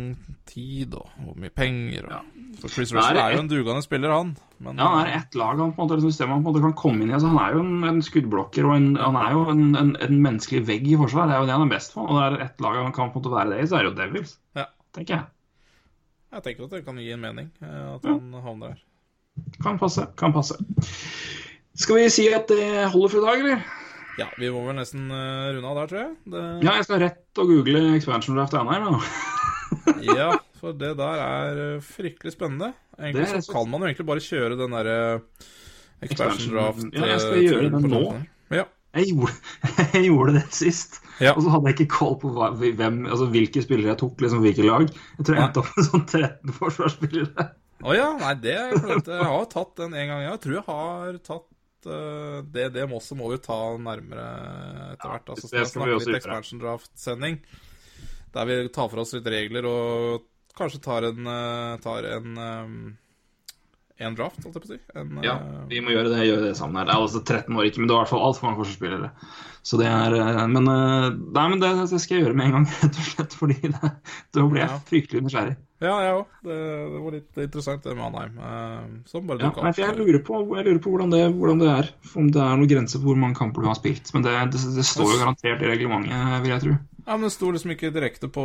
tid 0.49 0.97
og 0.97 1.09
hvor 1.21 1.37
mye 1.39 1.53
penger. 1.53 2.09
Og. 2.09 2.32
For 2.63 2.71
Chris 2.71 2.93
Russell 2.95 3.17
er 3.19 3.25
er 3.25 3.33
jo 3.35 3.41
en 3.43 3.49
dugende 3.51 3.83
spiller, 3.83 4.11
han. 4.15 4.29
Men 4.63 4.77
Ja, 4.79 4.85
han 4.93 5.07
er 5.09 5.17
ett 5.17 5.35
lag 5.35 5.57
han 5.59 5.73
på 5.75 5.83
en 5.83 5.89
måte, 5.89 5.97
liksom, 5.99 6.29
han 6.31 6.39
på 6.45 6.47
en 6.47 6.53
måte 6.53 6.61
kan 6.63 6.75
komme 6.79 7.03
inn 7.03 7.09
i. 7.11 7.15
Altså, 7.17 7.27
han 7.33 7.41
er 7.43 7.57
jo 7.57 7.63
en, 7.65 7.83
en 7.89 7.99
skuddblokker 8.05 8.69
og 8.69 8.75
en, 8.77 8.85
han 9.01 9.17
er 9.19 9.33
jo 9.35 9.41
en, 9.51 9.63
en, 9.75 9.91
en 10.07 10.21
menneskelig 10.23 10.61
vegg 10.69 10.87
i 10.87 10.95
forsvar. 11.01 11.27
Det 11.27 11.35
er 11.35 11.43
jo 11.43 11.49
det 11.49 11.57
han 11.57 11.65
er 11.67 11.73
best 11.75 11.91
på. 11.97 12.05
Og 12.07 12.15
det 12.15 12.23
er 12.29 12.45
ett 12.47 12.63
lag 12.63 12.79
han 12.79 12.95
kan 12.95 13.11
på 13.11 13.19
en 13.19 13.25
måte 13.25 13.33
være 13.35 13.51
det 13.51 13.59
i, 13.65 13.67
så 13.67 13.75
er 13.81 13.83
det 13.83 13.91
jo 13.91 13.97
Devils, 13.99 14.37
Ja. 14.55 14.65
tenker 14.95 15.17
jeg. 15.17 15.25
jeg 16.37 16.43
tenker 16.47 16.63
at 16.69 16.77
det 16.77 16.85
kan 16.87 17.03
gi 17.03 17.11
en 17.11 17.21
mening 17.27 17.51
eh, 17.61 17.95
at 17.97 18.07
han 18.07 18.31
havner 18.47 18.71
der. 18.73 18.81
Kan 19.65 19.77
passe. 19.81 20.07
Kan 20.15 20.31
passe. 20.33 20.55
Skal 21.75 21.99
vi 21.99 22.09
si 22.13 22.29
at 22.31 22.47
det 22.47 22.87
holder 22.93 23.09
for 23.11 23.19
i 23.19 23.27
dag, 23.27 23.43
eller? 23.43 23.63
Ja, 24.21 24.27
vi 24.37 24.49
må 24.53 24.61
vel 24.63 24.75
nesten 24.77 25.07
eh, 25.11 25.51
runde 25.57 25.67
av 25.67 25.81
der, 25.81 25.87
tror 25.91 25.99
jeg. 26.05 26.15
Det, 26.31 26.41
Ja, 26.63 26.77
jeg 26.79 26.87
skal 26.87 27.03
rett 27.03 27.41
og 27.43 27.49
google 27.49 27.83
expansion 27.97 28.37
draft 28.37 28.53
ene 28.55 28.79
nå. 28.87 28.99
Ja, 30.07 30.29
for 30.59 30.75
det 30.77 30.93
der 30.99 31.21
er 31.23 31.61
eh, 31.75 31.81
fryktelig 31.83 32.33
spennende. 32.35 32.73
Egentlig 32.99 33.25
Det 33.25 33.39
er 33.39 33.43
så 33.45 33.55
kan 33.55 33.69
man 33.71 33.81
jo 33.83 33.89
egentlig 33.89 34.07
bare 34.09 34.23
kjøre 34.23 34.57
den 34.59 34.75
derre 34.77 34.99
expansion 36.03 36.09
Expansion- 36.09 36.53
draft. 36.55 36.85
Ja, 36.93 37.09
jeg 37.13 37.21
skal 37.23 37.37
eh, 37.37 37.45
gjøre 37.47 37.73
den 37.73 37.89
nå. 37.93 38.03
Ja. 38.53 38.65
Jeg 38.93 39.09
gjorde, 39.09 39.33
jeg 39.95 40.03
gjorde 40.05 40.33
det 40.37 40.43
sist. 40.53 40.99
Ja. 41.17 41.31
Og 41.33 41.41
så 41.45 41.49
hadde 41.53 41.71
jeg 41.71 41.79
ikke 41.79 41.95
koll 41.95 42.13
på 42.21 42.29
hva, 42.35 42.51
hvem, 42.53 42.99
altså, 43.09 43.25
hvilke 43.33 43.63
spillere 43.65 43.93
jeg 43.95 44.01
tok, 44.03 44.21
liksom 44.21 44.43
hvilke 44.45 44.65
lag. 44.67 44.85
Jeg 45.17 45.25
tror 45.25 45.37
jeg 45.39 45.47
endte 45.47 45.63
opp 45.63 45.71
med 45.73 45.87
sånn 45.87 46.05
13 46.05 46.55
forsvarsspillere. 46.59 47.47
Å 47.83 47.95
ja, 47.97 48.05
nei, 48.21 48.35
det 48.39 48.53
er 48.55 48.77
klart. 48.77 49.09
Jeg 49.11 49.27
har 49.33 49.49
tatt 49.51 49.73
den 49.81 49.97
en 49.97 50.11
gang. 50.13 50.21
Jeg 50.27 50.41
tror 50.45 50.53
jeg 50.55 50.65
har 50.69 51.17
tatt 51.25 51.89
uh, 51.89 52.37
det, 52.53 52.69
det 52.77 52.85
også 52.85 53.17
må 53.19 53.31
vi 53.33 53.41
ta 53.43 53.57
nærmere 53.75 54.27
etter 54.93 55.09
hvert. 55.09 55.33
Altså, 55.33 55.49
det 55.49 55.65
skal 55.65 55.71
skal 55.73 55.89
vi 55.89 55.97
også 55.97 56.11
gjøre. 56.13 56.21
expansion 56.21 56.61
draft-sending. 56.63 57.39
Der 58.33 58.45
vi 58.49 58.59
tar 58.73 58.89
for 58.89 59.03
oss 59.03 59.13
litt 59.13 59.27
regler 59.29 59.67
og 59.69 60.25
kanskje 60.57 60.81
tar 60.85 61.05
en, 61.09 61.27
eh, 61.29 61.77
tar 61.83 62.05
en 62.17 62.37
eh, 62.37 62.99
en 64.03 64.15
draft, 64.17 64.41
holdt 64.43 64.55
jeg 64.57 64.63
på 64.63 64.67
å 64.67 64.71
si. 64.73 64.79
En, 64.99 65.11
Ja, 65.23 65.35
eh, 65.37 65.65
vi 65.69 65.79
må 65.85 65.93
gjøre 65.93 66.09
det, 66.11 66.23
gjøre 66.27 66.47
det 66.49 66.55
sammen 66.57 66.79
her. 66.81 66.87
Det 66.89 66.93
er 66.95 67.03
altså 67.05 67.21
13 67.23 67.55
år 67.55 67.67
ikke, 67.69 67.79
men 67.79 67.87
det 67.87 67.93
er 67.93 67.99
i 67.99 68.01
hvert 68.03 68.11
fall 68.11 68.23
altfor 68.25 68.47
mange 68.49 68.59
forsvarsspillere. 68.63 69.09
Så 69.63 69.77
det 69.79 69.85
er 69.87 70.15
Men, 70.51 70.65
nei, 70.67 71.43
men 71.53 71.61
det, 71.61 71.69
det 71.87 71.99
skal 72.01 72.17
jeg 72.17 72.25
gjøre 72.25 72.35
med 72.35 72.45
en 72.49 72.55
gang, 72.57 72.65
rett 72.81 72.97
og 72.99 73.05
slett. 73.07 73.35
Fordi 73.39 73.59
det, 73.61 73.91
da 74.35 74.47
blir 74.49 74.59
jeg 74.63 74.71
Ja. 74.73 74.79
fryktelig 74.89 75.21
nysgjerrig. 75.23 75.53
ja, 75.85 75.93
jeg 76.03 76.15
òg. 76.17 76.25
Det, 76.43 76.57
det 76.95 77.03
var 77.05 77.11
litt 77.15 77.37
interessant, 77.45 77.83
det 77.85 77.95
med 77.95 78.05
Anheim. 78.09 79.03
som 79.07 79.27
bare 79.29 79.39
dukka 79.45 79.61
ja, 79.61 79.69
opp. 79.71 79.79
jeg 79.85 79.95
lurer 80.01 80.19
på, 80.25 80.41
jeg 80.57 80.65
lurer 80.67 80.81
på 80.83 80.91
hvordan, 80.95 81.13
det, 81.13 81.23
hvordan 81.37 81.59
det 81.63 81.69
er. 81.77 81.93
Om 82.17 82.31
det 82.33 82.41
er 82.43 82.57
noen 82.59 82.71
grenser 82.73 82.99
på 82.99 83.13
hvor 83.13 83.21
mange 83.23 83.39
kamper 83.39 83.61
du 83.63 83.69
har 83.71 83.79
spilt. 83.79 84.11
Men 84.17 84.25
det, 84.25 84.33
det, 84.57 84.65
det 84.75 84.87
står 84.89 85.13
jo 85.13 85.21
garantert 85.21 85.63
i 85.63 85.69
reglementet, 85.71 86.41
vil 86.43 86.55
jeg 86.57 86.65
tro. 86.65 86.75
Ja, 87.05 87.17
men 87.17 87.27
det 87.27 87.33
sto 87.35 87.51
liksom 87.51 87.73
ikke 87.73 87.91
direkte 87.91 88.29
på 88.31 88.43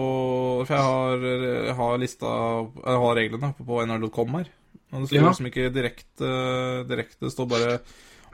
For 0.66 0.74
jeg 0.74 0.82
har, 0.82 1.26
jeg 1.68 1.74
har 1.78 2.00
lista 2.02 2.30
Jeg 2.82 3.02
har 3.04 3.18
reglene 3.20 3.52
på, 3.54 3.66
på 3.68 3.80
nrl.com 3.86 4.34
her. 4.40 4.48
Og 4.90 5.04
det 5.04 5.10
står 5.10 5.20
Ja. 5.20 5.28
liksom 5.28 5.50
ikke 5.50 5.70
direkte 5.74 6.32
Direkte. 6.90 7.20
Det 7.26 7.32
står 7.34 7.50
bare 7.52 7.78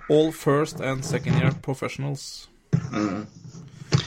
All 0.09 0.32
first 0.32 0.80
and 0.80 1.05
second 1.05 1.40
year 1.40 1.52
professionals. 1.64 2.48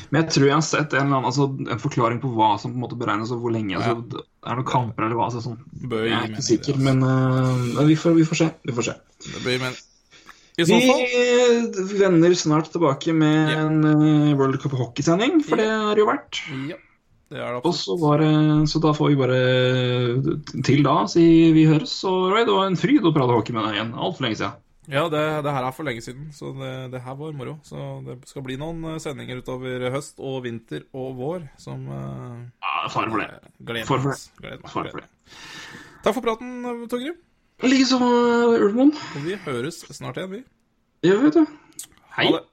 Men 0.10 0.22
jeg 0.23 0.30
tror 0.35 0.45
jeg 0.48 0.56
har 0.56 0.64
sett 0.65 0.94
en, 0.94 1.07
eller 1.07 1.18
annen, 1.18 1.27
altså, 1.27 1.48
en 1.73 1.81
forklaring 1.81 2.19
på 2.23 2.30
hva 2.35 2.53
som 2.61 2.72
på 2.72 2.77
en 2.77 2.84
måte 2.85 2.99
beregnes, 2.99 3.31
og 3.34 3.41
hvor 3.44 3.52
lenge. 3.56 3.76
Altså, 3.76 4.06
det 4.14 4.22
er 4.48 4.60
noen 4.60 4.69
kamper 4.69 5.07
eller 5.07 5.19
hva. 5.19 5.27
Altså, 5.27 5.41
sånn. 5.44 5.57
Jeg 5.84 6.14
er 6.14 6.30
ikke 6.30 6.38
det, 6.39 6.45
sikker, 6.48 6.77
altså. 6.77 6.85
men 6.85 7.03
uh, 7.03 7.81
vi, 7.89 7.98
får, 7.99 8.15
vi 8.19 8.27
får 8.30 8.41
se. 8.44 8.49
Vi 8.69 8.76
får 8.77 8.88
se. 8.91 8.95
Det. 9.26 9.57
I 9.57 9.60
så 9.73 9.86
Vi 10.57 11.99
vender 12.01 12.34
snart 12.34 12.71
tilbake 12.73 13.13
med 13.13 13.51
Ja. 13.51 13.65
en 13.67 13.85
eh, 13.85 14.35
World 14.38 14.59
Cup 14.61 14.73
hockeysending, 14.73 15.43
for 15.45 15.59
det 15.61 15.67
har 15.69 15.95
jo 15.99 16.07
vært. 16.09 16.41
Ja. 16.69 16.79
Det 17.29 17.38
det 17.43 17.59
Og 17.67 17.73
så, 17.75 17.97
det, 18.17 18.69
så 18.71 18.79
da 18.79 18.93
får 18.95 19.09
vi 19.11 19.17
bare 19.19 20.63
til 20.63 20.79
da 20.85 21.01
si 21.11 21.51
vi 21.51 21.65
høres. 21.67 21.97
Og 22.07 22.31
Roy, 22.31 22.45
det 22.47 22.55
var 22.55 22.69
en 22.71 22.79
fryd 22.79 23.03
å 23.03 23.11
prate 23.11 23.35
hockey 23.35 23.53
med 23.53 23.67
deg 23.67 23.75
igjen. 23.75 23.91
Altfor 23.99 24.25
lenge 24.25 24.39
siden. 24.39 24.63
Ja, 24.88 25.03
det, 25.11 25.21
det 25.43 25.51
her 25.51 25.65
er 25.67 25.75
for 25.75 25.84
lenge 25.84 26.01
siden, 26.05 26.29
så 26.31 26.53
det, 26.55 26.71
det 26.93 27.01
her 27.03 27.17
var 27.19 27.35
moro. 27.35 27.57
Så 27.67 27.75
det 28.07 28.21
skal 28.29 28.45
bli 28.47 28.55
noen 28.55 28.79
eh, 28.93 28.99
sendinger 29.03 29.43
utover 29.43 29.89
høst 29.91 30.23
og 30.23 30.39
vinter 30.47 30.88
og 30.95 31.17
vår 31.19 31.49
som 31.59 31.84
uh, 31.91 32.39
Ja, 32.63 32.88
far 32.93 33.11
for 33.11 33.19
det. 33.19 33.29
Gleder 33.59 34.07
meg. 34.07 35.09
Takk 36.07 36.15
for 36.15 36.23
praten, 36.23 36.88
Torgrim. 36.88 37.19
Likeså, 37.63 37.97
Ulvmoen. 37.97 38.91
Og 39.15 39.23
vi 39.25 39.35
høres 39.47 39.79
snart 39.89 40.17
igjen, 40.21 40.31
vi. 40.35 40.43
Ja, 41.07 41.15
vet 41.23 41.34
du. 41.34 41.45
Hei. 42.13 42.27
Ha 42.27 42.35
det. 42.35 42.43